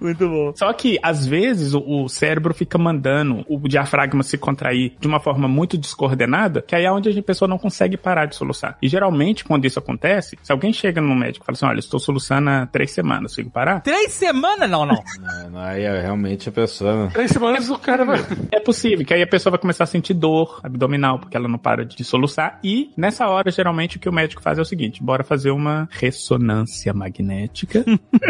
Muito 0.00 0.28
bom. 0.28 0.52
Só 0.60 0.70
que, 0.74 0.98
às 1.02 1.26
vezes, 1.26 1.72
o, 1.72 1.80
o 1.80 2.06
cérebro 2.06 2.52
fica 2.52 2.76
mandando 2.76 3.46
o 3.48 3.66
diafragma 3.66 4.22
se 4.22 4.36
contrair 4.36 4.92
de 5.00 5.08
uma 5.08 5.18
forma 5.18 5.48
muito 5.48 5.78
descoordenada, 5.78 6.60
que 6.60 6.74
aí 6.76 6.84
é 6.84 6.92
onde 6.92 7.18
a 7.18 7.22
pessoa 7.22 7.48
não 7.48 7.56
consegue 7.56 7.96
parar 7.96 8.26
de 8.26 8.36
soluçar. 8.36 8.76
E 8.82 8.86
geralmente, 8.86 9.42
quando 9.42 9.64
isso 9.64 9.78
acontece, 9.78 10.36
se 10.42 10.52
alguém 10.52 10.70
chega 10.70 11.00
no 11.00 11.16
médico 11.16 11.42
e 11.42 11.46
fala 11.46 11.56
assim: 11.56 11.64
olha, 11.64 11.78
estou 11.78 11.98
soluçando 11.98 12.50
há 12.50 12.66
três 12.66 12.90
semanas, 12.90 13.32
consigo 13.32 13.48
parar? 13.48 13.80
Três 13.80 14.12
semanas? 14.12 14.68
Não, 14.68 14.84
não. 14.84 15.02
Não, 15.18 15.50
não, 15.50 15.60
aí 15.60 15.82
é 15.82 15.98
realmente 15.98 16.50
a 16.50 16.52
pessoa. 16.52 17.08
Três 17.10 17.30
semanas 17.30 17.70
o 17.70 17.78
cara 17.78 18.04
vai. 18.04 18.20
É 18.52 18.60
possível, 18.60 19.06
que 19.06 19.14
aí 19.14 19.22
a 19.22 19.26
pessoa 19.26 19.52
vai 19.52 19.58
começar 19.58 19.84
a 19.84 19.86
sentir 19.86 20.12
dor 20.12 20.60
abdominal, 20.62 21.18
porque 21.18 21.38
ela 21.38 21.48
não 21.48 21.58
para 21.58 21.86
de 21.86 22.04
soluçar. 22.04 22.58
E 22.62 22.92
nessa 22.98 23.26
hora, 23.28 23.50
geralmente, 23.50 23.96
o 23.96 24.00
que 24.00 24.10
o 24.10 24.12
médico 24.12 24.42
faz 24.42 24.58
é 24.58 24.60
o 24.60 24.64
seguinte: 24.66 25.02
bora 25.02 25.24
fazer 25.24 25.52
uma 25.52 25.88
ressonância 25.90 26.92
magnética 26.92 27.82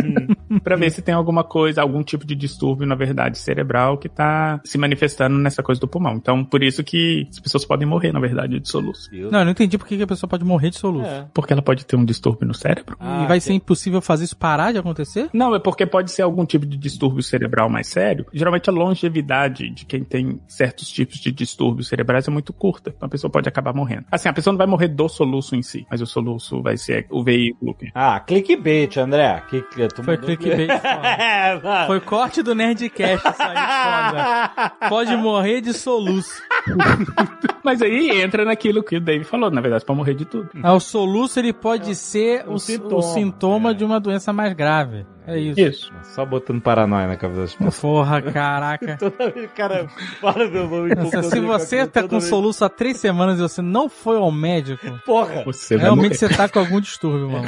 pra 0.63 0.77
ver 0.77 0.91
se 0.91 1.03
tem 1.03 1.13
alguma 1.13 1.43
coisa, 1.43 1.83
algum 1.83 2.05
tipo 2.05 2.20
de 2.27 2.35
distúrbio, 2.35 2.87
na 2.87 2.95
verdade, 2.95 3.39
cerebral 3.39 3.99
que 3.99 4.09
tá 4.09 4.61
se 4.65 4.77
manifestando 4.79 5.37
nessa 5.39 5.63
coisa 5.63 5.81
do 5.81 5.89
pulmão. 5.89 6.15
Então, 6.15 6.45
por 6.45 6.63
isso 6.63 6.83
que 6.85 7.27
as 7.31 7.39
pessoas 7.41 7.65
podem 7.65 7.87
morrer, 7.87 8.13
na 8.13 8.21
verdade, 8.21 8.59
de 8.61 8.69
soluço. 8.69 9.09
Não, 9.13 9.39
eu 9.41 9.45
não 9.45 9.51
entendi 9.53 9.77
por 9.79 9.87
que 9.87 9.97
que 9.97 10.03
a 10.03 10.07
pessoa 10.07 10.29
pode 10.29 10.45
morrer 10.45 10.71
de 10.71 10.77
soluço. 10.79 11.07
É. 11.07 11.27
Porque 11.35 11.53
ela 11.53 11.63
pode 11.63 11.85
ter 11.87 11.97
um 11.97 12.05
distúrbio 12.05 12.47
no 12.47 12.55
cérebro. 12.55 12.97
e 13.01 13.27
vai 13.27 13.41
ser 13.41 13.53
impossível 13.55 14.01
fazer 14.01 14.25
isso 14.25 14.37
parar 14.37 14.73
de 14.73 14.79
acontecer? 14.79 15.29
Não, 15.33 15.55
é 15.55 15.59
porque 15.59 15.85
pode 15.87 16.11
ser 16.11 16.23
algum 16.23 16.45
tipo 16.45 16.65
de 16.67 16.77
distúrbio 16.77 17.23
cerebral 17.23 17.69
mais 17.69 17.87
sério. 17.89 18.27
Geralmente 18.33 18.69
a 18.69 18.73
longevidade 18.73 19.71
de 19.71 19.85
quem 19.85 20.05
tem 20.05 20.41
certos 20.47 20.89
tipos 20.91 21.19
de 21.19 21.33
distúrbios 21.33 21.89
cerebrais 21.89 22.27
é 22.29 22.31
muito 22.31 22.53
curta. 22.53 22.93
Então 22.97 23.07
a 23.07 23.11
pessoa 23.11 23.31
pode 23.31 23.49
acabar 23.49 23.75
morrendo. 23.75 24.05
Assim, 24.11 24.29
a 24.29 24.33
pessoa 24.33 24.53
não 24.53 24.59
vai 24.59 24.67
morrer 24.67 24.89
do 24.89 25.09
soluço 25.09 25.55
em 25.57 25.63
si, 25.63 25.87
mas 25.91 26.01
o 26.01 26.07
soluço 26.07 26.63
vai 26.63 26.77
ser 26.77 27.07
o 27.11 27.23
veículo. 27.23 27.75
que- 27.75 27.91
Ah, 27.95 28.21
clickbait, 28.21 28.97
André. 28.99 29.43
Que, 29.49 29.63
que, 29.63 29.89
tu 29.89 30.03
Foi 30.03 30.17
clickbait 30.17 30.69
foda. 30.81 31.09
É, 31.09 31.61
mano. 31.63 31.87
Foi 31.87 32.01
corte 32.11 32.43
do 32.43 32.57
Nerdcast 32.57 33.29
isso 33.29 33.43
aí, 33.43 33.57
foda. 33.57 34.73
Pode 34.91 35.17
morrer 35.17 35.61
de 35.61 35.73
soluço. 35.73 36.43
Mas 37.63 37.81
aí 37.81 38.21
entra 38.21 38.45
naquilo 38.45 38.83
que 38.83 38.97
o 38.97 39.01
Dave 39.01 39.25
falou, 39.25 39.49
na 39.51 39.61
verdade, 39.61 39.85
pra 39.85 39.95
morrer 39.95 40.15
de 40.15 40.25
tudo. 40.25 40.49
Ah, 40.61 40.75
o 40.75 40.81
soluço 40.81 41.39
ele 41.39 41.53
pode 41.53 41.95
ser 41.95 42.45
o, 42.49 42.55
um 42.55 42.59
sintoma. 42.59 42.97
o 42.97 43.03
sintoma 43.03 43.75
de 43.75 43.85
uma 43.85 44.01
doença 44.01 44.33
mais 44.33 44.53
grave. 44.55 45.07
É 45.27 45.39
isso. 45.39 45.61
Isso. 45.61 45.93
Só 46.03 46.25
botando 46.25 46.61
paranoia 46.61 47.07
na 47.07 47.17
cabeça 47.17 47.41
das 47.43 47.55
pessoas. 47.55 47.79
Porra, 47.79 48.23
caraca. 48.33 48.97
Toda 48.97 49.31
vez 49.31 49.49
o 49.49 49.55
cara 49.55 49.87
fala 50.21 50.49
meu 50.49 50.69
nome. 50.69 50.95
Nossa, 50.95 51.23
se 51.23 51.39
você 51.39 51.87
tá 51.87 52.03
com 52.09 52.21
soluço 52.21 52.65
há 52.65 52.69
três 52.69 52.97
semanas 52.97 53.39
e 53.39 53.43
você 53.43 53.63
não 53.63 53.89
foi 53.89 54.17
ao 54.17 54.33
médico, 54.33 54.87
Porra. 55.05 55.45
Você 55.45 55.77
realmente 55.77 56.17
você 56.17 56.29
tá 56.29 56.49
com 56.49 56.59
algum 56.59 56.81
distúrbio, 56.81 57.31
mano. 57.31 57.47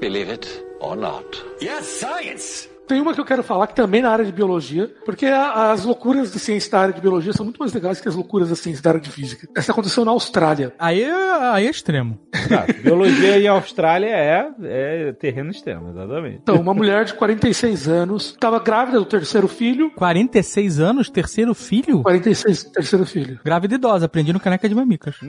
Believe 0.00 0.30
it 0.30 0.64
or 0.80 0.96
not. 0.96 1.44
Yes, 1.60 1.84
science! 1.84 2.77
Tem 2.88 3.00
uma 3.00 3.12
que 3.14 3.20
eu 3.20 3.24
quero 3.24 3.42
falar 3.42 3.66
que 3.66 3.74
também 3.74 4.00
na 4.02 4.10
área 4.10 4.24
de 4.24 4.32
biologia, 4.32 4.90
porque 5.04 5.26
as 5.26 5.84
loucuras 5.84 6.30
da 6.32 6.38
ciência 6.38 6.70
da 6.72 6.80
área 6.80 6.94
de 6.94 7.00
biologia 7.00 7.32
são 7.32 7.44
muito 7.44 7.58
mais 7.58 7.72
legais 7.72 8.00
que 8.00 8.08
as 8.08 8.14
loucuras 8.14 8.48
da 8.48 8.56
ciência 8.56 8.82
da 8.82 8.90
área 8.90 9.00
de 9.00 9.10
física. 9.10 9.46
Essa 9.56 9.72
aconteceu 9.72 10.04
na 10.04 10.10
Austrália. 10.10 10.72
Aí, 10.78 11.02
é- 11.02 11.40
aí 11.52 11.66
é 11.66 11.70
extremo. 11.70 12.18
Tá, 12.48 12.64
biologia 12.82 13.38
em 13.38 13.46
Austrália 13.46 14.08
é, 14.08 14.48
é 14.62 15.12
terreno 15.12 15.50
extremo, 15.50 15.90
exatamente. 15.90 16.38
Então, 16.42 16.56
uma 16.56 16.72
mulher 16.74 17.04
de 17.04 17.14
46 17.14 17.88
anos 17.88 18.30
estava 18.30 18.58
grávida 18.58 18.98
do 18.98 19.04
terceiro 19.04 19.46
filho. 19.48 19.90
46 19.90 20.80
anos, 20.80 21.10
terceiro 21.10 21.54
filho? 21.54 22.02
46, 22.02 22.64
terceiro 22.64 23.04
filho. 23.04 23.38
Grávida 23.44 23.74
idosa, 23.74 24.06
aprendi 24.06 24.32
no 24.32 24.40
Caneca 24.40 24.68
de 24.68 24.74
Mamicas. 24.74 25.16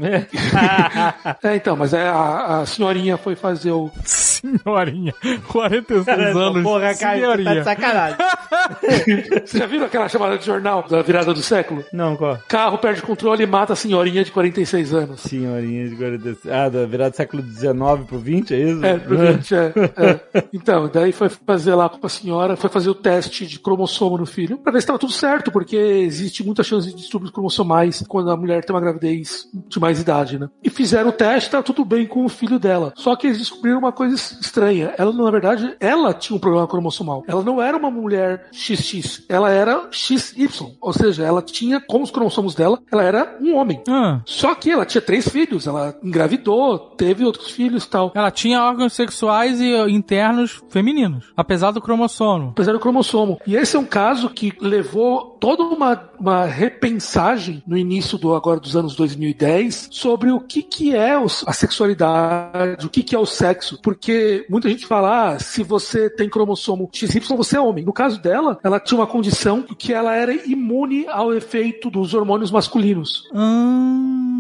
É, 1.44 1.56
então, 1.56 1.76
mas 1.76 1.94
é, 1.94 2.08
a, 2.08 2.60
a 2.62 2.66
senhorinha 2.66 3.18
foi 3.18 3.36
fazer 3.36 3.72
o. 3.72 3.90
Senhorinha, 4.04 5.14
46 5.48 6.08
anos, 6.36 6.64
Porra, 6.64 6.96
cara, 6.96 7.20
você 7.20 7.44
tá 7.50 7.60
de 7.60 7.64
sacanagem. 7.64 8.18
Você 9.46 9.60
já 9.60 9.66
viram 9.66 9.86
aquela 9.86 10.08
chamada 10.10 10.38
de 10.38 10.46
jornal 10.46 10.86
da 10.88 11.02
virada 11.02 11.34
do 11.34 11.42
século? 11.42 11.84
Não, 11.92 12.16
qual? 12.16 12.38
Carro 12.48 12.78
perde 12.78 13.02
controle 13.02 13.44
e 13.44 13.48
mata 13.48 13.74
a 13.74 13.76
senhorinha 13.76 14.24
de 14.24 14.32
46 14.32 14.94
anos. 14.94 15.22
Senhorinha 15.22 15.90
de 15.90 15.96
46. 15.96 16.54
Ah, 16.54 16.70
da 16.70 16.86
virada 16.86 17.12
do 17.12 17.16
século 17.16 17.44
XIX 17.44 17.74
pro 18.08 18.20
20, 18.20 18.54
é 18.54 18.58
isso? 18.58 18.86
É, 18.86 18.98
pro 18.98 19.18
20, 19.18 19.56
é, 19.56 19.74
é. 19.98 20.44
Então, 20.54 20.90
daí 20.92 21.12
foi 21.12 21.30
fazer 21.30 21.76
lá 21.76 21.90
com 21.90 22.06
a 22.06 22.10
senhora, 22.10 22.56
foi 22.56 22.70
fazer 22.70 22.90
o 22.90 22.96
teste 22.96 23.46
de 23.46 23.60
cromossomo 23.60 24.18
no 24.18 24.26
filho, 24.26 24.58
pra 24.58 24.72
ver 24.72 24.82
se 24.82 24.88
tava 24.88 25.00
tudo 25.00 25.14
certo, 25.14 25.52
porque 25.52 25.76
existe 25.76 26.44
muita 26.44 26.64
chance 26.64 26.88
de 26.88 26.96
distúrbios 26.96 27.32
cromossomais 27.32 28.04
quando 28.08 28.32
a 28.32 28.38
mulher 28.38 28.64
tem 28.64 28.76
uma 28.76 28.82
gravidez 28.82 29.48
de 29.68 29.80
mais 29.80 30.00
idade, 30.00 30.40
né? 30.40 30.50
E 30.64 30.70
fizeram 30.70 31.10
o 31.10 31.14
teste, 31.14 31.50
tá 31.50 31.62
tudo 31.62 31.86
bem 31.86 32.06
com 32.06 32.26
o 32.26 32.30
filho 32.30 32.60
dela. 32.60 32.94
Só 32.96 33.16
que 33.16 33.28
eles 33.28 33.40
descobriram 33.40 33.80
uma 33.80 33.92
coisa 33.92 34.16
estranha. 34.16 34.94
Ela, 34.98 35.12
na 35.12 35.32
verdade, 35.32 35.76
ela 35.80 36.14
tinha 36.14 36.36
um 36.36 36.40
problema 36.40 36.68
cromossomal. 36.68 37.24
Ela 37.28 37.39
não 37.44 37.62
era 37.62 37.78
uma 37.78 37.92
mulher 37.92 38.48
XX, 38.52 39.24
ela 39.30 39.50
era 39.50 39.88
XY. 39.92 40.78
Ou 40.82 40.94
seja, 40.94 41.24
ela 41.24 41.42
tinha, 41.42 41.80
como 41.80 42.04
os 42.04 42.12
cromossomos 42.12 42.56
dela, 42.56 42.80
ela 42.92 43.04
era 43.04 43.38
um 43.42 43.56
homem. 43.56 43.82
Ah, 43.88 44.22
Só 44.26 44.54
que 44.56 44.72
ela 44.72 44.86
tinha 44.86 45.02
três 45.02 45.28
filhos, 45.28 45.68
ela 45.68 45.96
engravidou, 46.04 46.78
teve 46.78 47.24
outros 47.26 47.52
filhos 47.52 47.84
e 47.84 47.90
tal. 47.90 48.12
ela 48.16 48.32
tinha 48.32 48.64
órgãos 48.64 48.94
sexuais 48.94 49.60
e 49.62 49.74
uh, 49.74 49.90
internos 49.90 50.62
femininos, 50.70 51.32
apesar 51.36 51.72
do 51.72 51.82
cromossomo. 51.82 52.50
apesar 52.52 52.74
do 52.74 52.80
cromossomo. 52.80 53.40
E 53.46 53.56
esse 53.56 53.76
é 53.76 53.80
um 53.80 53.86
caso 53.86 54.30
que 54.30 54.54
levou 54.60 55.38
toda 55.40 55.64
uma, 55.64 56.10
uma 56.20 56.46
repensagem 56.46 57.64
no 57.66 57.78
início 57.78 58.18
do 58.18 58.36
agora 58.36 58.60
dos 58.60 58.76
anos 58.76 58.96
2010 58.96 59.90
sobre 59.92 60.32
o 60.32 60.40
que 60.40 60.62
que 60.62 60.96
é 60.96 61.16
a 61.46 61.54
sexualidade, 61.54 62.86
o 62.86 62.90
que 62.90 63.04
que 63.04 63.16
é 63.16 63.20
o 63.20 63.26
sexo, 63.26 63.80
porque 63.82 64.46
muita 64.50 64.70
gente 64.70 64.86
fala, 64.86 65.34
ah, 65.34 65.40
se 65.40 65.64
você 65.64 66.10
tem 66.10 66.30
cromossomo 66.30 66.90
XY, 66.92 67.29
você 67.38 67.58
é 67.58 67.60
homem. 67.60 67.84
No 67.86 67.94
caso 67.94 68.22
dela, 68.22 68.60
ela 68.64 68.80
tinha 68.80 69.00
uma 69.00 69.08
condição 69.08 69.62
que 69.62 69.94
ela 69.94 70.16
era 70.16 70.34
imune 70.34 71.08
ao 71.08 71.34
efeito 71.34 71.90
dos 71.90 72.14
hormônios 72.14 72.52
masculinos. 72.52 73.28
Hum. 73.34 74.39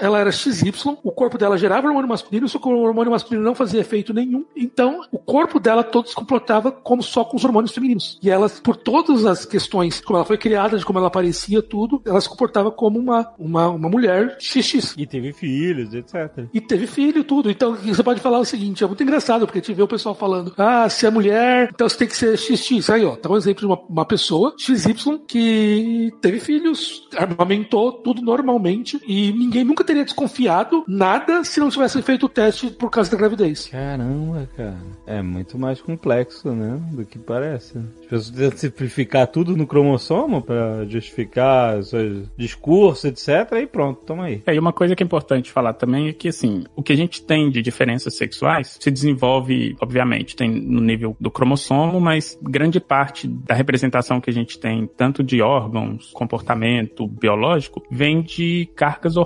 Ela 0.00 0.18
era 0.18 0.32
XY, 0.32 0.72
o 1.02 1.10
corpo 1.10 1.38
dela 1.38 1.56
gerava 1.56 1.88
hormônio 1.88 2.08
masculino, 2.08 2.48
só 2.48 2.58
que 2.58 2.68
o 2.68 2.78
hormônio 2.78 3.10
masculino 3.10 3.44
não 3.44 3.54
fazia 3.54 3.80
efeito 3.80 4.12
nenhum. 4.12 4.44
Então, 4.54 5.00
o 5.10 5.18
corpo 5.18 5.58
dela 5.58 5.82
todo 5.82 6.08
se 6.08 6.14
comportava 6.14 6.70
como 6.70 7.02
só 7.02 7.24
com 7.24 7.36
os 7.36 7.44
hormônios 7.44 7.72
femininos. 7.72 8.18
E 8.22 8.30
ela, 8.30 8.48
por 8.48 8.76
todas 8.76 9.24
as 9.24 9.44
questões, 9.44 10.00
como 10.00 10.18
ela 10.18 10.26
foi 10.26 10.38
criada, 10.38 10.78
de 10.78 10.84
como 10.84 10.98
ela 10.98 11.10
parecia, 11.10 11.62
tudo, 11.62 12.02
ela 12.04 12.20
se 12.20 12.28
comportava 12.28 12.70
como 12.70 12.98
uma, 12.98 13.32
uma, 13.38 13.68
uma 13.68 13.88
mulher 13.88 14.36
XX. 14.40 14.94
E 14.96 15.06
teve 15.06 15.32
filhos, 15.32 15.94
etc. 15.94 16.46
E 16.52 16.60
teve 16.60 16.86
filho, 16.86 17.24
tudo. 17.24 17.50
Então, 17.50 17.74
você 17.74 18.02
pode 18.02 18.20
falar 18.20 18.38
o 18.38 18.44
seguinte, 18.44 18.84
é 18.84 18.86
muito 18.86 19.02
engraçado, 19.02 19.46
porque 19.46 19.58
a 19.58 19.62
gente 19.62 19.74
vê 19.74 19.82
o 19.82 19.88
pessoal 19.88 20.14
falando, 20.14 20.52
ah, 20.56 20.88
se 20.88 21.06
é 21.06 21.10
mulher, 21.10 21.70
então 21.72 21.88
você 21.88 21.98
tem 21.98 22.08
que 22.08 22.16
ser 22.16 22.36
XX. 22.36 22.90
Aí, 22.90 23.04
ó, 23.04 23.16
tá 23.16 23.28
um 23.28 23.36
exemplo 23.36 23.60
de 23.60 23.66
uma, 23.66 23.80
uma 23.88 24.04
pessoa, 24.04 24.54
XY, 24.58 25.20
que 25.26 26.12
teve 26.20 26.40
filhos, 26.40 27.06
armamentou 27.16 27.92
tudo 27.92 28.22
normalmente, 28.22 29.00
e 29.06 29.32
ninguém 29.36 29.64
nunca 29.64 29.84
teria 29.84 30.04
desconfiado 30.04 30.84
nada 30.86 31.44
se 31.44 31.60
não 31.60 31.68
tivesse 31.68 32.00
feito 32.02 32.26
o 32.26 32.28
teste 32.28 32.70
por 32.70 32.90
causa 32.90 33.10
da 33.10 33.16
gravidez. 33.16 33.66
Caramba, 33.66 34.48
cara. 34.56 34.76
É 35.06 35.22
muito 35.22 35.58
mais 35.58 35.80
complexo, 35.80 36.52
né? 36.52 36.80
Do 36.92 37.04
que 37.04 37.18
parece. 37.18 37.78
As 37.78 38.06
pessoas 38.06 38.30
tentam 38.30 38.58
simplificar 38.58 39.26
tudo 39.26 39.56
no 39.56 39.66
cromossomo 39.66 40.42
pra 40.42 40.84
justificar 40.86 41.82
seus 41.82 42.28
discursos, 42.36 43.04
etc. 43.04 43.52
E 43.62 43.66
pronto, 43.66 44.00
toma 44.04 44.24
aí. 44.24 44.42
É, 44.46 44.54
e 44.54 44.58
uma 44.58 44.72
coisa 44.72 44.94
que 44.94 45.02
é 45.02 45.06
importante 45.06 45.50
falar 45.52 45.74
também 45.74 46.08
é 46.08 46.12
que, 46.12 46.28
assim, 46.28 46.64
o 46.74 46.82
que 46.82 46.92
a 46.92 46.96
gente 46.96 47.22
tem 47.22 47.50
de 47.50 47.62
diferenças 47.62 48.16
sexuais 48.16 48.76
se 48.80 48.90
desenvolve, 48.90 49.76
obviamente, 49.80 50.36
tem 50.36 50.50
no 50.50 50.80
nível 50.80 51.16
do 51.20 51.30
cromossomo, 51.30 52.00
mas 52.00 52.38
grande 52.42 52.80
parte 52.80 53.26
da 53.28 53.54
representação 53.54 54.20
que 54.20 54.30
a 54.30 54.32
gente 54.32 54.58
tem, 54.58 54.88
tanto 54.96 55.22
de 55.22 55.42
órgãos, 55.42 56.10
comportamento 56.12 57.06
biológico, 57.06 57.82
vem 57.90 58.22
de 58.22 58.68
cargas 58.74 59.16
hormonais. 59.16 59.25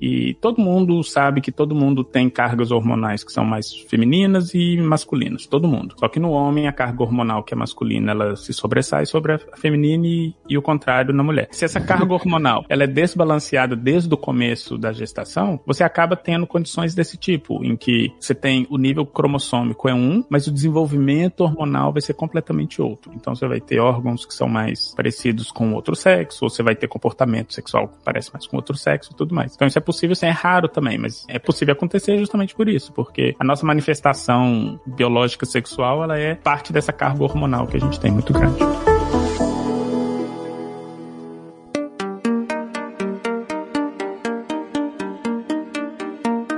E 0.00 0.34
todo 0.40 0.60
mundo 0.60 1.02
sabe 1.02 1.40
que 1.40 1.52
todo 1.52 1.74
mundo 1.74 2.04
tem 2.04 2.28
cargas 2.28 2.70
hormonais 2.70 3.24
que 3.24 3.32
são 3.32 3.44
mais 3.44 3.72
femininas 3.88 4.54
e 4.54 4.76
masculinas. 4.78 5.46
Todo 5.46 5.68
mundo. 5.68 5.94
Só 5.98 6.08
que 6.08 6.20
no 6.20 6.30
homem, 6.30 6.68
a 6.68 6.72
carga 6.72 7.02
hormonal 7.02 7.42
que 7.42 7.54
é 7.54 7.56
masculina, 7.56 8.12
ela 8.12 8.36
se 8.36 8.52
sobressai 8.52 9.06
sobre 9.06 9.34
a 9.34 9.38
feminina 9.56 10.06
e, 10.06 10.34
e 10.48 10.58
o 10.58 10.62
contrário 10.62 11.14
na 11.14 11.22
mulher. 11.22 11.48
Se 11.50 11.64
essa 11.64 11.80
carga 11.80 12.12
hormonal 12.12 12.64
ela 12.68 12.84
é 12.84 12.86
desbalanceada 12.86 13.74
desde 13.76 14.12
o 14.12 14.16
começo 14.16 14.76
da 14.76 14.92
gestação, 14.92 15.60
você 15.66 15.84
acaba 15.84 16.16
tendo 16.16 16.46
condições 16.46 16.94
desse 16.94 17.16
tipo, 17.16 17.64
em 17.64 17.76
que 17.76 18.12
você 18.18 18.34
tem 18.34 18.66
o 18.70 18.78
nível 18.78 19.06
cromossômico 19.06 19.88
é 19.88 19.94
um, 19.94 20.24
mas 20.28 20.46
o 20.46 20.52
desenvolvimento 20.52 21.40
hormonal 21.42 21.92
vai 21.92 22.02
ser 22.02 22.14
completamente 22.14 22.80
outro. 22.80 23.12
Então 23.14 23.34
você 23.34 23.46
vai 23.46 23.60
ter 23.60 23.78
órgãos 23.80 24.24
que 24.24 24.34
são 24.34 24.48
mais 24.48 24.94
parecidos 24.94 25.50
com 25.50 25.72
outro 25.72 25.94
sexo, 25.94 26.44
ou 26.44 26.50
você 26.50 26.62
vai 26.62 26.74
ter 26.74 26.88
comportamento 26.88 27.52
sexual 27.52 27.88
que 27.88 27.96
parece 28.04 28.32
mais 28.32 28.46
com 28.46 28.56
outro 28.56 28.76
sexo 28.76 29.10
e 29.12 29.16
tudo 29.28 29.34
mais. 29.34 29.54
Então 29.54 29.68
isso 29.68 29.78
é 29.78 29.80
possível, 29.80 30.12
isso 30.12 30.24
é 30.24 30.30
raro 30.30 30.68
também, 30.68 30.98
mas 30.98 31.24
é 31.28 31.38
possível 31.38 31.72
acontecer 31.72 32.18
justamente 32.18 32.54
por 32.54 32.68
isso, 32.68 32.92
porque 32.92 33.36
a 33.38 33.44
nossa 33.44 33.64
manifestação 33.64 34.80
biológica 34.86 35.44
sexual, 35.44 36.02
ela 36.02 36.18
é 36.18 36.34
parte 36.34 36.72
dessa 36.72 36.92
carga 36.92 37.22
hormonal 37.22 37.66
que 37.66 37.76
a 37.76 37.80
gente 37.80 38.00
tem 38.00 38.10
muito 38.10 38.32
grande. 38.32 38.58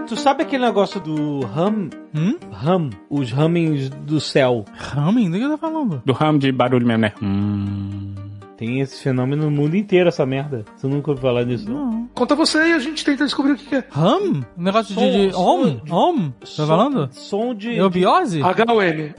Tu 0.07 0.17
sabe 0.17 0.43
aquele 0.43 0.65
negócio 0.65 1.01
do 1.01 1.47
hum? 1.47 1.89
Hum? 2.15 2.37
Hum, 2.67 2.91
os 3.09 3.33
hummings 3.33 3.89
do 3.89 4.21
céu. 4.21 4.65
Humming? 4.97 5.31
Do 5.31 5.39
que 5.39 5.49
tá 5.49 5.57
falando? 5.57 6.03
Do 6.05 6.13
ramo 6.13 6.39
de 6.39 6.51
barulho 6.51 6.85
mesmo, 6.85 7.03
né? 7.03 7.13
Hum. 7.23 8.15
Tem 8.61 8.79
esse 8.81 9.03
fenômeno 9.03 9.45
no 9.45 9.51
mundo 9.51 9.75
inteiro, 9.75 10.09
essa 10.11 10.27
merda. 10.27 10.67
Você 10.77 10.87
nunca 10.87 11.11
ouviu 11.11 11.23
falar 11.23 11.47
nisso, 11.47 11.67
não? 11.69 11.91
Não. 11.91 12.09
Conta 12.15 12.35
você 12.35 12.59
e 12.59 12.73
a 12.75 12.79
gente 12.79 13.03
tenta 13.03 13.25
descobrir 13.25 13.53
o 13.53 13.57
que 13.57 13.75
é. 13.75 13.85
Hum? 13.97 14.43
Um 14.59 14.63
negócio 14.63 14.95
de, 14.95 15.29
de 15.29 15.33
Som- 15.33 15.41
om? 15.63 15.81
som- 15.87 15.95
Om? 15.97 16.31
Tá 16.31 16.67
falando? 16.67 17.09
Som 17.11 17.55
de... 17.55 17.75
Eubiose? 17.75 18.43
HOM. 18.43 18.49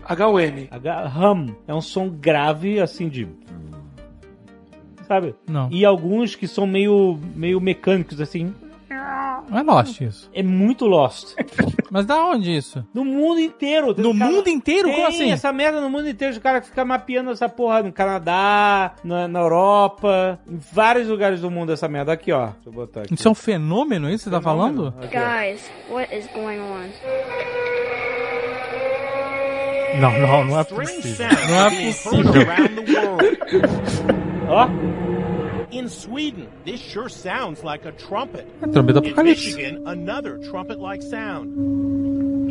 HOM. 0.08 0.68
H- 0.70 1.34
hum. 1.34 1.56
É 1.68 1.74
um 1.74 1.82
som 1.82 2.08
grave, 2.08 2.80
assim, 2.80 3.10
de... 3.10 3.28
Sabe? 5.08 5.34
Não. 5.50 5.68
E 5.72 5.84
alguns 5.84 6.36
que 6.36 6.48
são 6.48 6.68
meio, 6.68 7.20
meio 7.36 7.60
mecânicos, 7.60 8.22
assim. 8.22 8.54
Não 9.50 9.58
é 9.60 9.64
Lost 9.64 10.02
isso. 10.02 10.30
É 10.34 10.42
muito 10.44 10.86
Lost. 10.86 11.36
Mas 11.92 12.06
da 12.06 12.24
onde 12.26 12.56
isso? 12.56 12.86
No 12.94 13.04
mundo 13.04 13.40
inteiro. 13.40 13.88
No 13.98 14.18
Cara, 14.18 14.32
mundo 14.32 14.48
inteiro? 14.48 14.88
Tem 14.88 14.96
Como 14.96 15.08
assim? 15.08 15.32
essa 15.32 15.52
merda 15.52 15.82
no 15.82 15.90
mundo 15.90 16.08
inteiro. 16.08 16.34
Os 16.34 16.40
caras 16.40 16.66
ficam 16.66 16.86
mapeando 16.86 17.32
essa 17.32 17.50
porra 17.50 17.84
no 17.84 17.92
Canadá, 17.92 18.94
na, 19.04 19.28
na 19.28 19.40
Europa, 19.40 20.40
em 20.48 20.58
vários 20.72 21.08
lugares 21.10 21.42
do 21.42 21.52
mundo 21.52 21.74
essa 21.74 21.88
merda. 21.90 22.14
Aqui, 22.14 22.32
ó. 22.32 22.46
Deixa 22.46 22.60
eu 22.66 22.72
botar 22.72 23.02
aqui. 23.02 23.14
Isso 23.14 23.28
é 23.28 23.32
um 23.32 23.36
fenômeno, 23.36 24.10
isso 24.10 24.24
que 24.24 24.30
você 24.30 24.36
tá 24.36 24.42
falando? 24.42 24.94
Guys, 25.02 25.70
what 25.90 26.16
is 26.16 26.28
going 26.34 26.60
on? 26.60 26.88
Não, 30.00 30.18
não, 30.20 30.46
não 30.46 30.60
é 30.60 30.64
possível. 30.64 31.28
Não 31.50 31.66
é 31.66 31.70
possível. 31.86 32.34
Ó. 34.48 35.11
In 35.72 35.88
Sweden, 35.88 36.48
this 36.66 36.82
sure 36.82 37.10
sounds 37.10 37.64
like 37.64 37.88
a 37.88 37.94
trumpet. 37.94 38.46
É 38.62 38.68
trombeta 38.68 39.00
In 39.00 39.08
apocalipse. 39.08 39.56
Michigan, 39.56 39.82
another 39.86 40.38
trumpet-like 40.40 41.02
sound. 41.04 41.50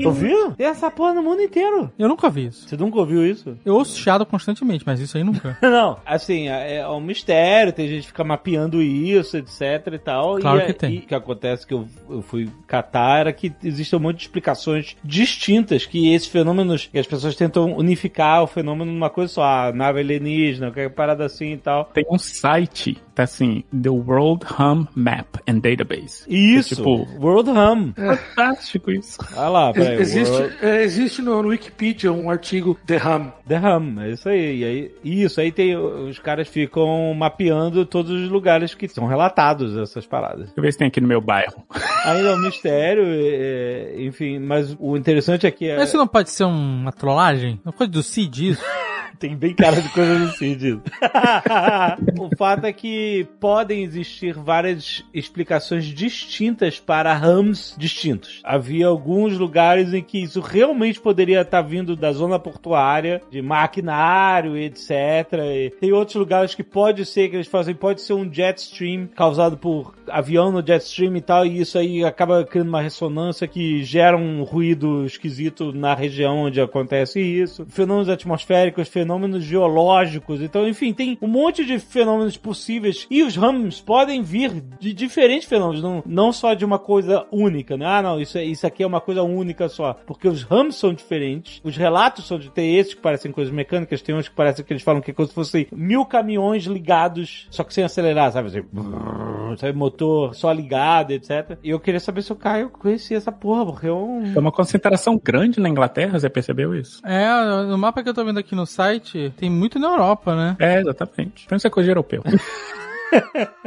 Ouviu? 0.07 0.53
Tem 0.53 0.67
essa 0.67 0.91
porra 0.91 1.15
no 1.15 1.23
mundo 1.23 1.43
inteiro. 1.43 1.93
Eu 1.99 2.09
nunca 2.09 2.31
vi 2.31 2.47
isso. 2.47 2.69
Você 2.69 2.77
nunca 2.77 2.99
ouviu 2.99 3.27
isso? 3.27 3.59
Eu 3.65 3.75
ouço 3.75 3.99
chiado 3.99 4.25
constantemente, 4.25 4.85
mas 4.87 5.01
isso 5.01 5.17
aí 5.17 5.25
nunca. 5.25 5.59
Não, 5.63 5.99
assim, 6.07 6.49
é, 6.49 6.77
é 6.77 6.89
um 6.89 7.01
mistério, 7.01 7.73
tem 7.73 7.89
gente 7.89 8.03
que 8.03 8.07
fica 8.09 8.25
mapeando 8.25 8.83
isso, 8.83 9.37
etc 9.37 9.61
e 9.93 9.99
tal. 9.99 10.39
Claro 10.39 10.61
e, 10.61 10.67
que 10.67 10.73
tem. 10.73 10.95
E 10.95 10.99
o 10.99 11.03
que 11.03 11.15
acontece 11.15 11.67
que 11.67 11.75
eu, 11.75 11.87
eu 12.09 12.23
fui 12.23 12.49
catar 12.67 13.21
era 13.21 13.33
que 13.33 13.53
existe 13.63 13.95
um 13.95 14.01
monte 14.01 14.17
de 14.17 14.23
explicações 14.23 14.97
distintas 15.05 15.87
que 15.87 16.13
esses 16.13 16.29
fenômenos, 16.29 16.87
que 16.87 16.99
as 16.99 17.07
pessoas 17.07 17.37
tentam 17.37 17.77
unificar 17.77 18.43
o 18.43 18.47
fenômeno 18.47 18.91
numa 18.91 19.11
coisa 19.11 19.33
só, 19.33 19.43
a 19.43 19.73
nave 19.73 20.01
alienígena, 20.01 20.69
qualquer 20.69 20.91
parada 20.91 21.25
assim 21.25 21.53
e 21.53 21.59
tal. 21.59 21.85
Tem 21.93 22.05
um 22.11 22.19
site, 22.19 22.97
tá 23.15 23.25
assim, 23.25 23.65
The 23.71 23.91
World 23.91 24.45
Hum 24.59 24.87
Map 24.95 25.37
and 25.49 25.59
Database. 25.59 26.25
Isso, 26.29 26.75
É 26.75 26.77
tipo, 26.77 27.07
World 27.21 27.51
Hum. 27.51 27.93
fantástico 27.97 28.91
isso. 28.91 29.19
Olha 29.37 29.49
lá, 29.49 29.73
peraí. 29.73 30.01
Existe, 30.01 30.33
World- 30.33 30.57
é, 30.63 30.83
existe 30.83 31.23
no, 31.23 31.43
no 31.43 31.49
Wikipedia 31.49 32.13
um 32.13 32.31
artigo 32.31 32.79
The 32.87 32.97
Hum. 32.97 33.31
The 33.47 33.59
Hum, 33.61 34.01
é 34.01 34.11
isso 34.11 34.29
aí. 34.29 34.59
E 34.61 34.65
aí. 34.65 34.95
Isso, 35.05 35.41
aí 35.41 35.51
tem. 35.53 35.77
Os 35.77 36.19
caras 36.19 36.49
ficam 36.49 37.13
mapeando 37.15 37.85
todos 37.85 38.11
os 38.13 38.29
lugares 38.31 38.75
que 38.75 38.89
são 38.89 39.07
relatados 39.07 39.77
essas 39.77 40.07
paradas. 40.07 40.47
Deixa 40.47 40.55
eu 40.57 40.63
ver 40.63 40.73
se 40.73 40.79
tem 40.79 40.89
aqui 40.89 41.01
no 41.01 41.09
meu 41.09 41.21
bairro. 41.21 41.65
Ainda 42.05 42.31
é 42.31 42.35
um 42.35 42.39
mistério, 42.41 43.05
é, 43.07 43.95
enfim, 43.99 44.39
mas 44.39 44.77
o 44.79 44.97
interessante 44.97 45.47
é 45.47 45.51
que 45.51 45.67
é- 45.69 45.77
Mas 45.77 45.89
isso 45.89 45.99
não 45.99 46.07
pode 46.07 46.31
ser 46.31 46.45
uma 46.45 46.93
trollagem? 46.93 47.61
Uma 47.65 47.73
coisa 47.73 47.91
do 47.93 48.03
Cid 48.03 48.51
isso? 48.51 48.63
tem 49.21 49.37
bem 49.37 49.55
cara 49.55 49.83
de 49.83 49.89
coisa 49.91 50.19
do 50.19 50.33
Cid. 50.33 50.81
o 52.19 52.37
fato 52.37 52.65
é 52.65 52.73
que 52.73 53.29
podem 53.39 53.85
existir 53.85 54.33
várias 54.33 55.05
explicações 55.13 55.85
distintas 55.85 56.81
para 56.81 57.13
rams 57.13 57.77
distintos. 57.77 58.41
Havia 58.43 58.87
alguns 58.87 59.37
lugares 59.37 59.93
em 59.93 60.03
que 60.03 60.23
isso 60.23 60.41
realmente 60.41 60.99
poderia 60.99 61.43
estar 61.43 61.61
vindo 61.61 61.95
da 61.95 62.11
zona 62.13 62.39
portuária, 62.39 63.21
de 63.31 63.43
maquinário, 63.43 64.57
etc. 64.57 64.91
E 65.35 65.71
tem 65.79 65.93
outros 65.93 66.17
lugares 66.17 66.55
que 66.55 66.65
pode 66.65 67.05
ser 67.05 67.29
que 67.29 67.37
eles 67.37 67.47
fazem, 67.47 67.75
pode 67.75 68.01
ser 68.01 68.15
um 68.15 68.33
jet 68.33 68.57
stream 68.57 69.07
causado 69.15 69.59
por 69.59 69.95
avião 70.09 70.51
no 70.51 70.67
jet 70.67 70.83
stream 70.83 71.15
e 71.17 71.21
tal, 71.21 71.45
e 71.45 71.61
isso 71.61 71.79
aí 71.79 72.03
acaba 72.03 72.43
criando 72.45 72.69
uma 72.69 72.81
ressonância 72.81 73.47
que 73.47 73.85
gera 73.85 74.17
um 74.17 74.43
ruído 74.45 75.05
esquisito 75.05 75.73
na 75.73 75.95
região 75.95 76.39
onde 76.39 76.59
acontece 76.59 77.21
isso. 77.21 77.67
Fenômenos 77.69 78.09
atmosféricos, 78.09 78.89
fenômenos 78.89 79.10
geológicos. 79.41 80.41
Então, 80.41 80.67
enfim, 80.69 80.93
tem 80.93 81.19
um 81.21 81.27
monte 81.29 81.65
de 81.65 81.79
fenômenos 81.79 82.37
possíveis. 82.37 83.07
E 83.11 83.23
os 83.23 83.37
ramos 83.37 83.81
podem 83.81 84.23
vir 84.23 84.63
de 84.79 84.93
diferentes 84.93 85.49
fenômenos, 85.49 85.83
não, 85.83 86.03
não 86.07 86.33
só 86.33 86.55
de 86.55 86.65
uma 86.65 86.79
coisa 86.79 87.27
única, 87.31 87.77
né? 87.77 87.87
Ah, 87.87 88.03
não, 88.03 88.21
isso, 88.21 88.39
é- 88.39 88.45
isso 88.45 88.67
aqui 88.67 88.83
é 88.83 88.87
uma 88.87 89.01
coisa 89.01 89.23
única 89.23 89.69
só. 89.69 89.95
Porque 90.07 90.29
os 90.29 90.43
ramos 90.43 90.77
são 90.77 90.93
diferentes, 90.93 91.61
os 91.65 91.77
relatos 91.77 92.27
são 92.27 92.39
de. 92.39 92.51
Tem 92.51 92.77
esses 92.77 92.95
que 92.95 93.01
parecem 93.01 93.33
coisas 93.33 93.53
mecânicas, 93.53 94.03
tem 94.03 94.15
uns 94.15 94.29
que 94.29 94.35
parecem 94.35 94.65
que 94.65 94.73
eles 94.73 94.83
falam 94.83 95.01
que 95.01 95.11
é 95.11 95.15
como 95.15 95.29
se 95.29 95.35
fossem 95.35 95.67
mil 95.73 96.05
caminhões 96.05 96.65
ligados, 96.65 97.47
só 97.51 97.63
que 97.65 97.73
sem 97.75 97.85
acelerar, 97.85 98.33
sabe? 98.33 98.49
Assim, 98.49 98.63
brrr, 98.73 99.57
sabe? 99.59 99.73
Motor 99.77 100.35
só 100.35 100.53
ligado, 100.53 101.13
etc. 101.13 101.59
E 101.63 101.71
eu 101.71 101.81
queria 101.81 102.01
saber 102.01 102.23
se 102.23 102.33
o 102.33 102.37
Caio 102.37 102.71
conhecia 102.71 103.17
essa 103.17 103.33
porra, 103.33 103.67
porque 103.67 103.87
é 103.87 103.93
um. 103.93 104.33
É 104.35 104.39
uma 104.39 104.53
concentração 104.53 105.21
grande 105.23 105.61
na 105.61 105.69
Inglaterra, 105.69 106.19
você 106.19 106.29
percebeu 106.29 106.75
isso? 106.75 107.01
É, 107.05 107.29
no 107.67 107.79
mapa 107.79 108.03
que 108.03 108.09
eu 108.09 108.15
tô 108.15 108.25
vendo 108.25 108.39
aqui 108.39 108.55
no 108.55 108.67
site, 108.67 109.00
tem 109.37 109.51
muito 109.51 109.79
na 109.79 109.89
Europa, 109.89 110.35
né? 110.35 110.57
É, 110.59 110.81
exatamente. 110.81 111.47
Isso 111.51 111.67
é 111.67 111.71
coisa 111.71 111.87
de 111.87 111.91
europeu. 111.91 112.23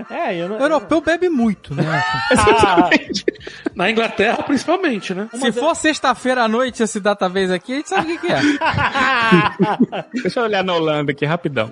É, 0.09 0.35
eu 0.35 0.47
não. 0.47 0.57
Europeu 0.57 1.01
bebe 1.01 1.27
muito, 1.27 1.75
né? 1.75 1.83
Na 3.75 3.91
Inglaterra, 3.91 4.41
principalmente, 4.43 5.13
né? 5.13 5.27
Se 5.33 5.51
for 5.51 5.75
sexta-feira 5.75 6.43
à 6.43 6.47
noite 6.47 6.81
esse 6.81 6.99
database 6.99 7.53
aqui, 7.53 7.73
a 7.73 7.75
gente 7.75 7.89
sabe 7.89 8.13
o 8.13 8.19
que, 8.19 8.27
que 8.27 8.33
é. 8.33 8.39
Deixa 10.21 10.39
eu 10.39 10.43
olhar 10.45 10.63
na 10.63 10.73
Holanda 10.73 11.11
aqui 11.11 11.25
rapidão. 11.25 11.69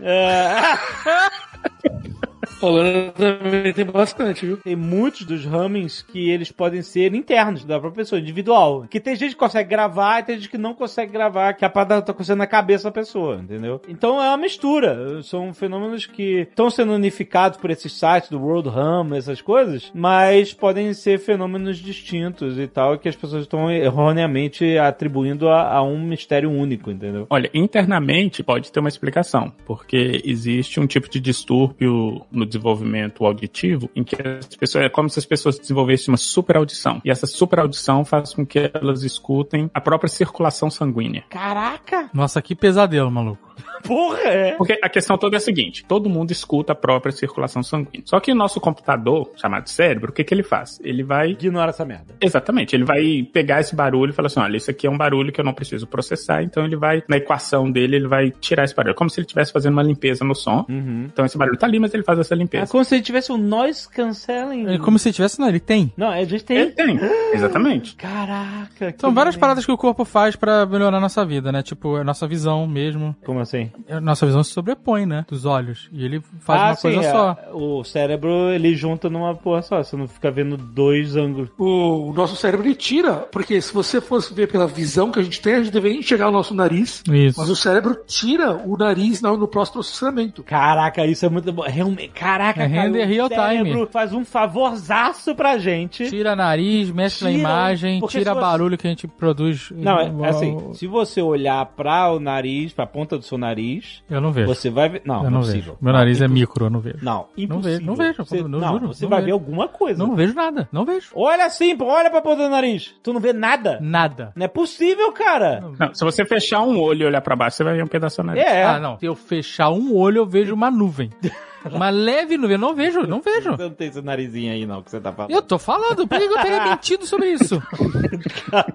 Holanda 2.62 3.12
também 3.12 3.74
tem 3.74 3.86
bastante, 3.86 4.46
viu? 4.46 4.58
Tem 4.58 4.76
muitos 4.76 5.26
dos 5.26 5.46
hummings 5.46 6.02
que 6.02 6.30
eles 6.30 6.52
podem 6.52 6.82
ser 6.82 7.14
internos 7.14 7.64
da 7.66 7.80
própria 7.80 8.04
pessoa, 8.04 8.20
individual. 8.20 8.86
Que 8.90 9.00
tem 9.00 9.16
gente 9.16 9.32
que 9.32 9.38
consegue 9.38 9.70
gravar 9.70 10.20
e 10.20 10.24
tem 10.24 10.36
gente 10.38 10.50
que 10.50 10.58
não 10.58 10.74
consegue 10.74 11.12
gravar, 11.12 11.54
que 11.54 11.66
a 11.66 11.70
parada 11.70 12.02
tá 12.02 12.12
acontecendo 12.12 12.40
na 12.40 12.48
cabeça 12.48 12.86
da 12.86 12.92
pessoa, 12.92 13.38
entendeu? 13.38 13.82
Então 13.88 14.22
é 14.22 14.28
uma 14.28 14.38
mistura. 14.38 15.22
São 15.24 15.54
fenômenos 15.54 16.06
que 16.06 16.48
estão 16.50 16.70
sendo 16.70 16.94
unificados 16.94 17.58
por 17.58 17.70
esses 17.70 17.94
sites 17.94 18.30
do 18.30 18.40
World 18.40 18.70
Hum, 18.70 19.14
essas 19.16 19.42
coisas, 19.42 19.92
mas 19.94 20.54
podem 20.54 20.94
ser 20.94 21.20
fenômenos 21.20 21.78
distintos 21.78 22.58
e 22.58 22.68
tal, 22.68 22.98
que 22.98 23.10
as 23.10 23.16
pessoas 23.16 23.44
estão 23.44 23.72
erroneamente 23.72 24.78
atribuindo 24.78 25.50
a, 25.50 25.74
a 25.74 25.84
um 25.84 26.00
mistério 26.00 26.50
único, 26.50 26.92
entendeu? 26.92 27.28
Olha, 27.30 27.50
internamente 27.54 28.44
pode 28.44 28.72
ter 28.72 28.80
uma 28.80 28.90
explicação, 28.90 29.52
porque 29.66 30.22
existe 30.24 30.80
um 30.80 30.88
tipo 30.88 31.10
de 31.10 31.20
distúrbio 31.20 32.26
no 32.32 32.46
desenvolvimento 32.52 33.26
auditivo 33.26 33.90
em 33.96 34.04
que 34.04 34.16
as 34.16 34.56
pessoas, 34.56 34.86
é 34.86 34.90
como 34.90 35.10
se 35.10 35.20
as 35.20 35.26
pessoas 35.26 35.58
desenvolvessem 35.58 36.12
uma 36.12 36.18
super 36.18 36.58
audição. 36.58 37.02
E 37.04 37.10
essa 37.10 37.26
super 37.26 37.60
audição 37.60 38.06
faz 38.06 38.34
com 38.34 38.46
que 38.46 38.72
elas 38.74 39.04
escutem 39.04 39.70
a 39.74 39.82
própria 39.82 40.10
circulação 40.10 40.70
sanguínea. 40.70 41.24
Caraca! 41.30 42.10
Nossa, 42.14 42.42
que 42.42 42.56
pesadelo, 42.56 43.10
maluco. 43.10 43.52
Porra, 43.84 44.22
é. 44.22 44.52
Porque 44.54 44.80
a 44.82 44.90
questão 44.90 45.18
toda 45.18 45.36
é 45.36 45.38
a 45.38 45.42
seguinte: 45.42 45.84
todo 45.86 46.10
mundo 46.10 46.32
escuta 46.32 46.74
a 46.74 46.76
própria 46.76 47.12
circulação 47.12 47.64
sanguínea. 47.64 48.04
Só 48.06 48.20
que 48.20 48.32
o 48.32 48.36
nosso 48.36 48.60
computador, 48.60 49.32
chamado 49.36 49.68
cérebro, 49.68 50.12
o 50.12 50.14
que, 50.14 50.24
que 50.24 50.34
ele 50.34 50.44
faz? 50.44 50.80
Ele 50.84 51.04
vai. 51.04 51.32
Ignora 51.32 51.70
essa 51.70 51.86
merda. 51.86 52.16
Exatamente. 52.22 52.76
Ele 52.76 52.84
vai 52.84 53.24
pegar 53.32 53.62
esse 53.62 53.76
barulho 53.76 54.12
e 54.12 54.14
falar 54.14 54.28
assim: 54.28 54.40
olha, 54.40 54.58
isso 54.58 54.70
aqui 54.70 54.88
é 54.88 54.90
um 54.90 54.98
barulho 54.98 55.32
que 55.32 55.40
eu 55.40 55.46
não 55.46 55.54
preciso 55.54 55.88
processar. 55.88 56.44
Então 56.44 56.64
ele 56.64 56.76
vai, 56.76 57.04
na 57.08 57.18
equação 57.18 57.72
dele, 57.72 57.96
ele 57.96 58.08
vai 58.08 58.32
tirar 58.32 58.64
esse 58.64 58.76
barulho. 58.76 58.96
Como 58.96 59.10
se 59.10 59.20
ele 59.20 59.26
estivesse 59.26 59.52
fazendo 59.52 59.74
uma 59.74 59.84
limpeza 59.84 60.24
no 60.24 60.36
som. 60.36 60.66
Uhum. 60.70 61.08
Então 61.12 61.26
esse 61.26 61.38
barulho 61.38 61.58
tá 61.58 61.66
ali, 61.66 61.80
mas 61.80 61.94
ele 61.94 62.04
faz 62.04 62.20
essa 62.20 62.36
limpeza. 62.42 62.64
É 62.64 62.68
como 62.68 62.84
se 62.84 62.96
ele 62.96 63.04
tivesse 63.04 63.32
um 63.32 63.38
noise 63.38 63.88
cancelling. 63.90 64.68
É 64.68 64.78
como 64.78 65.00
se 65.00 65.12
tivesse, 65.12 65.40
não, 65.40 65.48
ele 65.48 65.60
tem. 65.60 65.94
Não, 65.96 66.10
a 66.10 66.24
gente 66.24 66.44
tem. 66.44 66.58
Ele 66.58 66.72
tem. 66.72 67.00
Exatamente. 67.34 67.96
Caraca. 67.98 68.96
São 68.98 69.14
várias 69.14 69.36
paradas 69.36 69.66
que 69.66 69.72
o 69.72 69.78
corpo 69.78 70.06
faz 70.06 70.36
pra 70.36 70.66
melhorar 70.66 70.98
a 70.98 71.02
nossa 71.02 71.26
vida, 71.26 71.52
né? 71.52 71.62
Tipo, 71.62 71.96
a 71.96 72.04
nossa 72.04 72.28
visão 72.28 72.68
mesmo. 72.68 73.16
Como 73.24 73.40
assim? 73.40 73.72
A 73.90 74.00
nossa 74.02 74.26
visão 74.26 74.44
se 74.44 74.52
sobrepõe, 74.52 75.06
né? 75.06 75.26
Dos 75.28 75.46
olhos. 75.46 75.90
E 75.92 76.04
ele 76.04 76.22
faz 76.40 76.62
ah, 76.62 76.66
uma 76.66 76.76
sim, 76.76 76.82
coisa 76.82 77.00
é. 77.02 77.12
só. 77.12 77.38
O 77.54 77.84
cérebro, 77.84 78.50
ele 78.52 78.76
junta 78.76 79.10
numa 79.10 79.36
porra 79.36 79.62
só. 79.62 79.84
Você 79.84 79.96
não 79.96 80.08
fica 80.08 80.32
vendo 80.32 80.58
dois 80.58 81.16
ângulos. 81.16 81.50
O, 81.58 82.10
o 82.10 82.14
nosso 82.14 82.36
cérebro 82.36 82.66
ele 82.66 82.76
tira, 82.76 83.14
porque 83.14 83.62
se 83.62 83.74
você 83.74 84.02
fosse 84.02 84.34
ver 84.34 84.48
pela 84.48 84.68
visão 84.68 85.12
que 85.12 85.20
a 85.20 85.24
gente 85.24 85.42
tem, 85.42 85.56
a 85.56 85.64
gente 85.64 85.74
deveria 85.74 85.98
enxergar 85.98 86.30
o 86.30 86.32
nosso 86.32 86.54
nariz. 86.54 87.04
Isso. 87.10 87.40
Mas 87.40 87.50
o 87.50 87.56
cérebro 87.56 87.98
tira 88.06 88.56
o 88.66 88.78
nariz 88.78 89.22
no, 89.22 89.38
no 89.38 89.48
pós-processamento. 89.48 90.44
Caraca, 90.44 91.06
isso 91.06 91.26
é 91.26 91.30
muito 91.30 91.52
bom. 91.52 91.64
Realmente, 91.64 92.12
caraca, 92.32 92.64
É 92.64 92.70
cara, 92.70 92.82
render 92.84 93.04
o 93.04 93.08
real 93.08 93.30
time. 93.30 93.88
faz 93.88 94.14
um 94.14 94.24
favorzaço 94.26 95.36
pra 95.36 95.58
gente. 95.58 96.10
Tira 96.10 96.36
nariz, 96.36 96.90
a 96.90 97.10
Tira, 97.10 97.32
imagem, 97.32 98.00
porque 98.00 98.20
tira 98.20 98.34
você- 98.34 98.40
barulho 98.40 98.78
que 98.78 98.88
a 98.88 98.90
gente 98.90 99.08
produz. 99.08 99.72
Não, 99.76 100.00
é, 100.00 100.12
é 100.26 100.30
assim, 100.30 100.74
se 100.74 100.88
você 100.88 101.22
olhar 101.22 101.66
pra 101.66 102.12
o 102.12 102.20
nariz, 102.20 102.74
pra 102.74 102.86
ponta 102.86 103.18
do 103.18 103.24
seu 103.24 103.38
nariz, 103.38 104.04
Eu 104.10 104.22
não 104.22 104.32
vejo. 104.32 104.48
você 104.48 104.70
vai 104.70 104.90
ver. 104.90 105.02
Não, 105.06 105.18
eu 105.18 105.24
não, 105.26 105.32
não 105.32 105.40
é 105.40 105.42
vejo. 105.44 105.52
possível. 105.54 105.78
Meu 105.82 105.94
nariz 105.94 106.22
é 106.22 106.26
impossível. 106.26 106.48
micro, 106.48 106.66
eu 106.66 106.70
não 106.70 106.80
vejo. 106.80 106.98
Não, 107.02 107.26
Não 107.38 107.62
vejo, 107.62 107.86
não 107.86 107.94
impossível. 107.94 107.96
vejo. 107.96 108.24
Você, 108.26 108.42
não, 108.44 108.60
não, 108.60 108.74
juro, 108.74 108.88
você 108.88 109.04
não 109.06 109.10
vai 109.10 109.20
vejo. 109.20 109.26
ver 109.26 109.32
alguma 109.34 109.68
coisa. 109.68 110.00
Não 110.06 110.16
vejo 110.16 110.34
nada, 110.34 110.70
não 110.72 110.86
vejo. 110.86 111.10
Olha 111.16 111.46
assim, 111.46 111.76
pô, 111.76 111.86
olha 111.86 112.10
pra 112.10 112.22
ponta 112.22 112.44
do 112.44 112.50
nariz. 112.50 112.94
Tu 113.04 113.14
não 113.14 113.20
vê 113.20 113.34
nada? 113.34 113.80
Nada. 113.82 114.32
Não 114.36 114.46
é 114.46 114.48
possível, 114.48 115.12
cara. 115.12 115.64
Não, 115.80 115.94
se 115.94 116.04
você 116.04 116.26
fechar 116.26 116.62
um 116.62 116.80
olho 116.80 117.04
e 117.04 117.06
olhar 117.06 117.22
pra 117.22 117.36
baixo, 117.36 117.58
você 117.58 117.64
vai 117.64 117.76
ver 117.76 117.84
um 117.84 117.88
pedaço 117.88 118.22
do 118.22 118.28
nariz. 118.28 118.44
É. 118.44 118.64
Ah, 118.64 118.80
não. 118.80 118.98
Se 119.00 119.06
eu 119.06 119.16
fechar 119.16 119.70
um 119.70 119.96
olho, 119.96 120.20
eu 120.20 120.26
vejo 120.26 120.54
uma 120.54 120.70
nuvem. 120.72 121.10
uma 121.72 121.90
leve 121.90 122.38
nuvem. 122.38 122.56
Eu 122.56 122.60
não 122.60 122.74
vejo, 122.76 123.02
não 123.08 123.22
vejo. 123.22 123.52
Você 123.52 123.64
não 123.64 123.70
tem 123.72 123.88
esse 123.90 124.02
narizinho 124.02 124.52
aí, 124.52 124.66
não, 124.66 124.82
que 124.82 124.90
você 124.92 125.00
tá 125.00 125.12
falando. 125.12 125.32
Eu 125.32 125.42
tô 125.42 125.58
falando, 125.60 126.08
por 126.08 126.18
que 126.18 126.24
eu 126.26 126.38
teria 126.42 126.64
mentido 126.70 127.06
sobre 127.06 127.28
isso? 127.34 127.62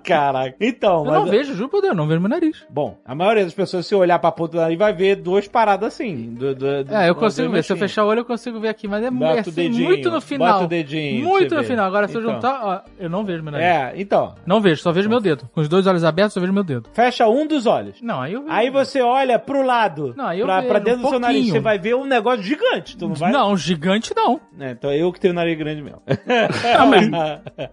Caraca. 0.03 0.55
Então, 0.61 0.99
Eu 1.01 1.05
mas... 1.05 1.14
não 1.14 1.26
vejo, 1.26 1.55
juro 1.55 1.68
por 1.68 1.80
Deus, 1.80 1.93
eu 1.93 1.97
não 1.97 2.07
vejo 2.07 2.20
meu 2.20 2.28
nariz. 2.28 2.64
Bom, 2.70 2.99
a 3.05 3.14
maioria 3.14 3.45
das 3.45 3.55
pessoas, 3.55 3.87
se 3.87 3.95
olhar 3.95 4.18
pra 4.18 4.32
ponta 4.32 4.53
do 4.53 4.61
nariz, 4.61 4.78
vai 4.78 4.93
ver 4.93 5.16
duas 5.16 5.47
paradas 5.49 5.89
assim. 5.95 6.34
Do, 6.34 6.55
do, 6.55 6.84
do- 6.84 6.95
É, 6.95 7.09
eu 7.09 7.14
consigo 7.14 7.51
ver. 7.51 7.62
Se 7.64 7.72
eu 7.72 7.76
fechar 7.76 8.05
o 8.05 8.09
olho, 8.09 8.20
eu 8.20 8.24
consigo 8.24 8.59
ver 8.61 8.68
aqui. 8.68 8.87
Mas 8.89 9.03
é, 9.05 9.07
é 9.09 9.39
assim, 9.41 9.51
dedinho, 9.53 9.84
muito 9.89 10.11
no 10.11 10.20
final. 10.20 10.53
bota 10.55 10.64
o 10.64 10.68
dedinho 10.68 11.24
Muito 11.24 11.55
no 11.55 11.61
ver. 11.62 11.66
final. 11.66 11.87
Agora, 11.87 12.09
se 12.09 12.14
eu 12.14 12.20
Então. 12.20 12.34
juntar, 12.34 12.61
ó, 12.64 12.80
eu 12.99 13.11
não 13.11 13.24
vejo 13.24 13.43
meu 13.43 13.53
nariz. 13.53 13.66
É, 13.66 13.93
então. 14.01 14.34
Não 14.47 14.61
vejo, 14.61 14.80
só 14.82 14.93
vejo 14.93 15.09
meu 15.09 15.20
dedo. 15.20 15.49
Com 15.55 15.61
os 15.61 15.68
dois 15.68 15.87
olhos 15.87 16.05
abertos, 16.05 16.34
só 16.34 16.41
vejo 16.41 16.53
meu 16.53 16.64
dedo. 16.64 16.89
Fecha 16.93 17.26
um 17.28 17.47
dos 17.47 17.66
olhos. 17.66 18.01
Não, 18.01 18.20
aí 18.20 18.32
eu 18.34 18.43
vejo. 18.43 18.53
Aí 18.55 18.70
você 18.70 19.01
olha 19.01 19.39
pro 19.39 19.62
lado, 19.62 20.14
Não, 20.17 20.26
aí 20.26 20.41
eu 20.41 20.46
pra, 20.46 20.57
vejo 20.61 20.68
pra 20.68 20.79
dentro 20.79 21.00
um 21.00 21.03
do 21.04 21.08
seu 21.11 21.18
nariz, 21.21 21.49
você 21.50 21.61
vai 21.61 21.79
ver 21.79 21.95
um 21.95 22.04
negócio 22.04 22.42
gigante. 22.42 22.76
Tu 22.83 23.09
não 23.09 23.15
vai? 23.15 23.31
Não, 23.33 23.57
gigante 23.57 24.13
não. 24.15 24.41
É, 24.59 24.71
então 24.73 24.93
eu 24.93 25.13
que 25.13 25.21
tenho 25.21 25.33
o 25.33 25.35
nariz 25.37 25.57
grande 25.59 25.83
mesmo. 25.83 26.01
mas... 26.89 27.11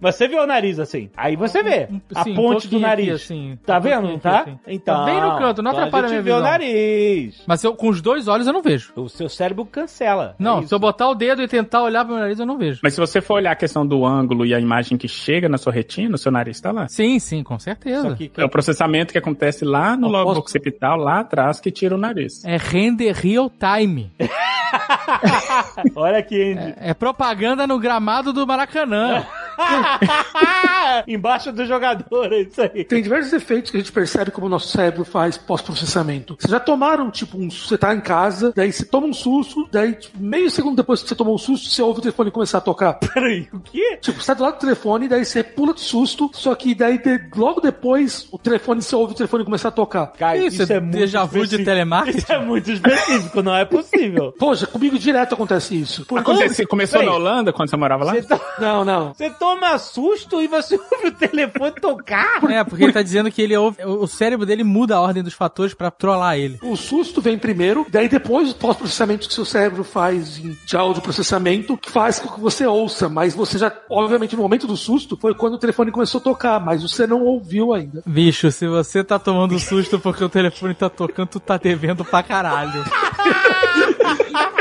você 0.00 0.28
vê 0.28 0.36
o 0.38 0.46
nariz 0.46 0.78
assim. 0.78 1.10
Aí 1.16 1.36
você 1.36 1.62
vê 1.62 1.88
a 2.14 2.22
Sim, 2.24 2.32
um 2.32 2.34
ponte 2.34 2.68
do 2.68 2.78
nariz. 2.78 3.06
aqui, 3.08 3.14
assim. 3.14 3.58
Tá 3.64 3.78
Um 3.78 3.80
vendo, 3.80 4.08
não 4.08 4.18
tá? 4.18 4.40
assim. 4.40 4.58
Então. 4.66 4.94
Tá 4.96 5.04
bem 5.04 5.20
no 5.20 5.38
canto, 5.38 5.62
não 5.62 5.70
então 5.72 5.84
atrapalha 5.84 6.06
a 6.06 6.10
minha 6.10 6.22
vê 6.22 6.30
o 6.32 6.34
visão. 6.36 6.50
nariz. 6.50 7.42
Mas 7.46 7.64
eu, 7.64 7.74
com 7.74 7.88
os 7.88 8.00
dois 8.00 8.28
olhos 8.28 8.46
eu 8.46 8.52
não 8.52 8.62
vejo. 8.62 8.92
O 8.96 9.08
seu 9.08 9.28
cérebro 9.28 9.64
cancela. 9.64 10.34
Não, 10.38 10.60
É 10.60 10.66
se 10.66 10.74
eu 10.74 10.78
botar 10.78 11.08
o 11.08 11.14
dedo 11.14 11.42
e 11.42 11.48
tentar 11.48 11.82
olhar 11.82 12.04
pro 12.04 12.14
meu 12.14 12.22
nariz, 12.22 12.38
eu 12.38 12.46
não 12.46 12.58
vejo. 12.58 12.80
Mas 12.82 12.94
se 12.94 13.00
você 13.00 13.20
for 13.20 13.34
olhar 13.34 13.52
a 13.52 13.56
questão 13.56 13.86
do 13.86 14.04
ângulo 14.04 14.44
e 14.46 14.54
a 14.54 14.60
imagem 14.60 14.96
que 14.98 15.08
chega 15.08 15.48
na 15.48 15.58
sua 15.58 15.72
retina, 15.72 16.14
o 16.14 16.18
seu 16.18 16.30
nariz 16.32 16.60
tá 16.60 16.70
lá. 16.72 16.88
Sim, 16.88 17.18
sim, 17.18 17.42
com 17.42 17.58
certeza. 17.58 18.10
Só 18.10 18.14
que- 18.14 18.30
É 18.36 18.44
o 18.44 18.48
processamento 18.48 19.12
que 19.12 19.18
acontece 19.18 19.64
lá 19.64 19.96
no 19.96 20.08
lobo 20.08 20.38
occipital, 20.38 20.96
lá 20.96 21.20
atrás, 21.20 21.60
que 21.60 21.70
tira 21.70 21.94
o 21.94 21.98
nariz. 21.98 22.44
É 22.44 22.56
render 22.56 23.12
real 23.14 23.50
time. 23.50 24.10
Olha 25.94 26.18
aqui, 26.18 26.52
Andy. 26.52 26.74
É 26.78 26.94
propaganda 26.94 27.66
no 27.66 27.78
gramado 27.78 28.32
do 28.32 28.46
Maracanã. 28.46 29.24
Embaixo 31.06 31.52
do 31.52 31.64
jogador, 31.64 32.32
é 32.32 32.40
isso 32.42 32.60
aí. 32.60 32.84
Tem 32.84 33.02
diversos 33.02 33.32
efeitos 33.32 33.70
que 33.70 33.76
a 33.76 33.80
gente 33.80 33.92
percebe 33.92 34.30
como 34.30 34.46
o 34.46 34.50
nosso 34.50 34.68
cérebro 34.68 35.04
faz 35.04 35.36
pós-processamento. 35.36 36.36
Vocês 36.38 36.50
já 36.50 36.60
tomaram, 36.60 37.10
tipo, 37.10 37.38
um, 37.38 37.50
você 37.50 37.76
tá 37.78 37.94
em 37.94 38.00
casa, 38.00 38.52
daí 38.54 38.72
você 38.72 38.84
toma 38.84 39.06
um 39.06 39.12
susto, 39.12 39.68
daí 39.70 39.94
tipo, 39.94 40.18
meio 40.20 40.50
segundo 40.50 40.76
depois 40.76 41.02
que 41.02 41.08
você 41.08 41.14
tomou 41.14 41.34
o 41.34 41.38
susto, 41.38 41.68
você 41.68 41.82
ouve 41.82 41.98
o 41.98 42.02
telefone 42.02 42.30
começar 42.30 42.58
a 42.58 42.60
tocar. 42.60 42.94
Peraí, 43.14 43.48
o 43.52 43.60
quê? 43.60 43.98
Tipo, 44.00 44.20
você 44.20 44.26
tá 44.26 44.34
do 44.34 44.42
lado 44.42 44.54
do 44.54 44.60
telefone, 44.60 45.08
daí 45.08 45.24
você 45.24 45.42
pula 45.42 45.72
de 45.74 45.80
susto, 45.80 46.30
só 46.32 46.54
que 46.54 46.74
daí 46.74 46.98
de- 46.98 47.28
logo 47.36 47.60
depois 47.60 48.26
o 48.30 48.38
telefone, 48.38 48.82
você 48.82 48.94
ouve 48.96 49.12
o 49.12 49.16
telefone 49.16 49.44
começar 49.44 49.68
a 49.68 49.72
tocar. 49.72 50.06
Cara, 50.08 50.36
Isso, 50.36 50.62
é 50.72 50.80
déjà 50.80 51.24
vu 51.24 51.46
de 51.46 51.64
telemarketing? 51.64 52.18
Isso 52.18 52.32
é 52.32 52.38
muito 52.38 52.70
específico, 52.70 53.42
não 53.42 53.54
é 53.54 53.64
possível. 53.64 54.32
Poxa, 54.38 54.66
comigo 54.66 54.93
direto 54.98 55.34
acontece 55.34 55.78
isso. 55.78 56.04
Por 56.06 56.18
Acontece, 56.18 56.66
começou 56.66 57.00
Peraí. 57.00 57.10
na 57.10 57.16
Holanda, 57.16 57.52
quando 57.52 57.70
você 57.70 57.76
morava 57.76 58.04
lá? 58.04 58.12
Você, 58.14 58.22
to- 58.22 58.40
Não, 58.58 58.84
não. 58.84 59.12
você 59.14 59.30
toma 59.30 59.78
susto 59.78 60.40
e 60.40 60.46
você 60.46 60.76
ouve 60.92 61.08
o 61.08 61.12
telefone 61.12 61.72
tocar? 61.80 62.42
É, 62.50 62.62
porque 62.64 62.84
ele 62.84 62.92
tá 62.92 63.02
dizendo 63.02 63.30
que 63.30 63.42
ele 63.42 63.56
ouve, 63.56 63.82
o 63.84 64.06
cérebro 64.06 64.46
dele 64.46 64.64
muda 64.64 64.96
a 64.96 65.00
ordem 65.00 65.22
dos 65.22 65.34
fatores 65.34 65.74
pra 65.74 65.90
trollar 65.90 66.36
ele. 66.38 66.58
O 66.62 66.76
susto 66.76 67.20
vem 67.20 67.38
primeiro, 67.38 67.86
daí 67.90 68.08
depois 68.08 68.50
o 68.50 68.54
pós-processamento 68.54 69.28
que 69.28 69.34
seu 69.34 69.44
cérebro 69.44 69.84
faz 69.84 70.38
em- 70.38 70.56
de 70.66 70.76
áudio-processamento, 70.76 71.76
que 71.76 71.90
faz 71.90 72.18
com 72.18 72.28
que 72.28 72.40
você 72.40 72.66
ouça, 72.66 73.08
mas 73.08 73.34
você 73.34 73.58
já, 73.58 73.72
obviamente, 73.90 74.36
no 74.36 74.42
momento 74.42 74.66
do 74.66 74.76
susto, 74.76 75.16
foi 75.20 75.34
quando 75.34 75.54
o 75.54 75.58
telefone 75.58 75.90
começou 75.90 76.20
a 76.20 76.24
tocar, 76.24 76.60
mas 76.60 76.82
você 76.82 77.06
não 77.06 77.22
ouviu 77.22 77.72
ainda. 77.72 78.02
Bicho, 78.06 78.50
se 78.50 78.66
você 78.66 79.02
tá 79.04 79.18
tomando 79.18 79.58
susto 79.58 79.98
porque 79.98 80.22
o 80.24 80.28
telefone 80.28 80.74
tá 80.74 80.88
tocando, 80.88 81.28
tu 81.28 81.40
tá 81.40 81.56
devendo 81.56 82.04
pra 82.04 82.22
caralho. 82.22 82.82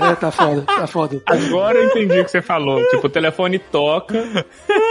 É, 0.00 0.14
tá 0.14 0.30
foda, 0.30 0.62
tá 0.62 0.86
foda. 0.86 1.22
Agora 1.26 1.78
eu 1.78 1.86
entendi 1.88 2.20
o 2.20 2.24
que 2.24 2.30
você 2.30 2.40
falou. 2.42 2.82
Tipo, 2.90 3.06
o 3.06 3.10
telefone 3.10 3.58
toca, 3.58 4.24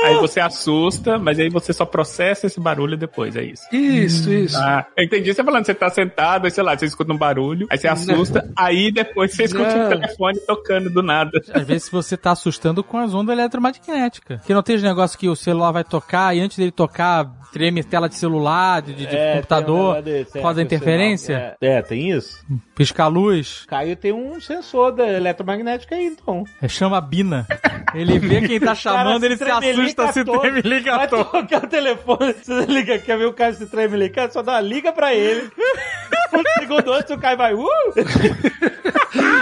aí 0.05 0.15
você 0.15 0.39
assusta, 0.39 1.17
mas 1.17 1.39
aí 1.39 1.49
você 1.49 1.71
só 1.73 1.85
processa 1.85 2.47
esse 2.47 2.59
barulho 2.59 2.97
depois, 2.97 3.35
é 3.35 3.43
isso. 3.43 3.63
Isso, 3.71 4.31
isso. 4.31 4.57
Ah, 4.57 4.85
eu 4.95 5.03
entendi 5.05 5.33
você 5.33 5.43
falando, 5.43 5.65
você 5.65 5.73
tá 5.73 5.89
sentado, 5.89 6.45
aí 6.45 6.51
sei 6.51 6.63
lá, 6.63 6.77
você 6.77 6.85
escuta 6.85 7.11
um 7.13 7.17
barulho, 7.17 7.67
aí 7.69 7.77
você 7.77 7.87
assusta, 7.87 8.49
aí 8.55 8.91
depois 8.91 9.33
você 9.33 9.43
escuta 9.43 9.75
Não. 9.75 9.85
um 9.85 9.89
telefone 9.89 10.39
tocando 10.45 10.89
do 10.89 11.01
nada. 11.03 11.31
Às 11.53 11.63
vezes 11.63 11.89
você 11.89 12.15
tá 12.17 12.31
assustando 12.31 12.83
com 12.83 12.97
as 12.97 13.13
ondas 13.13 13.37
eletromagnéticas. 13.37 14.41
Que 14.43 14.53
não 14.53 14.63
tem 14.63 14.75
os 14.75 14.83
negócios 14.83 15.15
que 15.15 15.27
o 15.29 15.35
celular 15.35 15.71
vai 15.71 15.83
tocar 15.83 16.35
e 16.35 16.39
antes 16.41 16.57
dele 16.57 16.71
tocar, 16.71 17.29
treme 17.51 17.83
tela 17.83 18.07
de 18.09 18.15
celular, 18.15 18.81
de, 18.81 18.93
de- 18.93 19.07
É, 19.07 19.35
computador, 19.35 19.75
um 19.75 19.81
negócio 19.93 20.03
desse, 20.03 20.37
é, 20.37 20.41
causa 20.41 20.55
da 20.55 20.61
interferência, 20.61 21.57
não- 21.61 21.69
É, 21.69 21.77
é, 21.77 21.81
tem 21.81 22.11
isso. 22.11 22.45
piscar 22.75 23.05
a 23.05 23.07
luz. 23.07 23.65
Caio 23.67 23.95
tem 23.95 24.11
um 24.13 24.39
sensor 24.39 24.91
da 24.97 25.07
eletromagnética 25.07 25.95
aí, 25.95 26.07
então. 26.07 26.43
É, 26.61 26.67
chama 26.67 26.97
a 26.97 27.01
Bina. 27.01 27.47
Ele 27.93 28.19
vê 28.19 28.45
quem 28.47 28.59
tá 28.59 28.75
chamando, 28.75 29.21
Cara, 29.21 29.25
ele 29.25 29.37
se 29.37 29.43
assusta, 29.49 30.11
se 30.11 30.25
treme 30.25 30.61
liga 30.61 31.07
todo. 31.07 31.25
tocar 31.25 31.63
o 31.63 31.67
telefone, 31.67 32.33
você 32.33 32.65
liga, 32.65 32.99
quer 32.99 33.17
ver 33.17 33.25
o 33.25 33.33
cara 33.33 33.53
se 33.53 33.65
tremelicar, 33.65 34.31
só 34.31 34.41
dá 34.41 34.53
uma 34.53 34.61
liga 34.61 34.91
pra 34.91 35.13
ele. 35.13 35.49
um 36.33 36.43
segundo 36.59 36.91
antes 36.91 37.11
o 37.11 37.17
Caio 37.17 37.37
vai, 37.37 37.53
uh! 37.53 37.63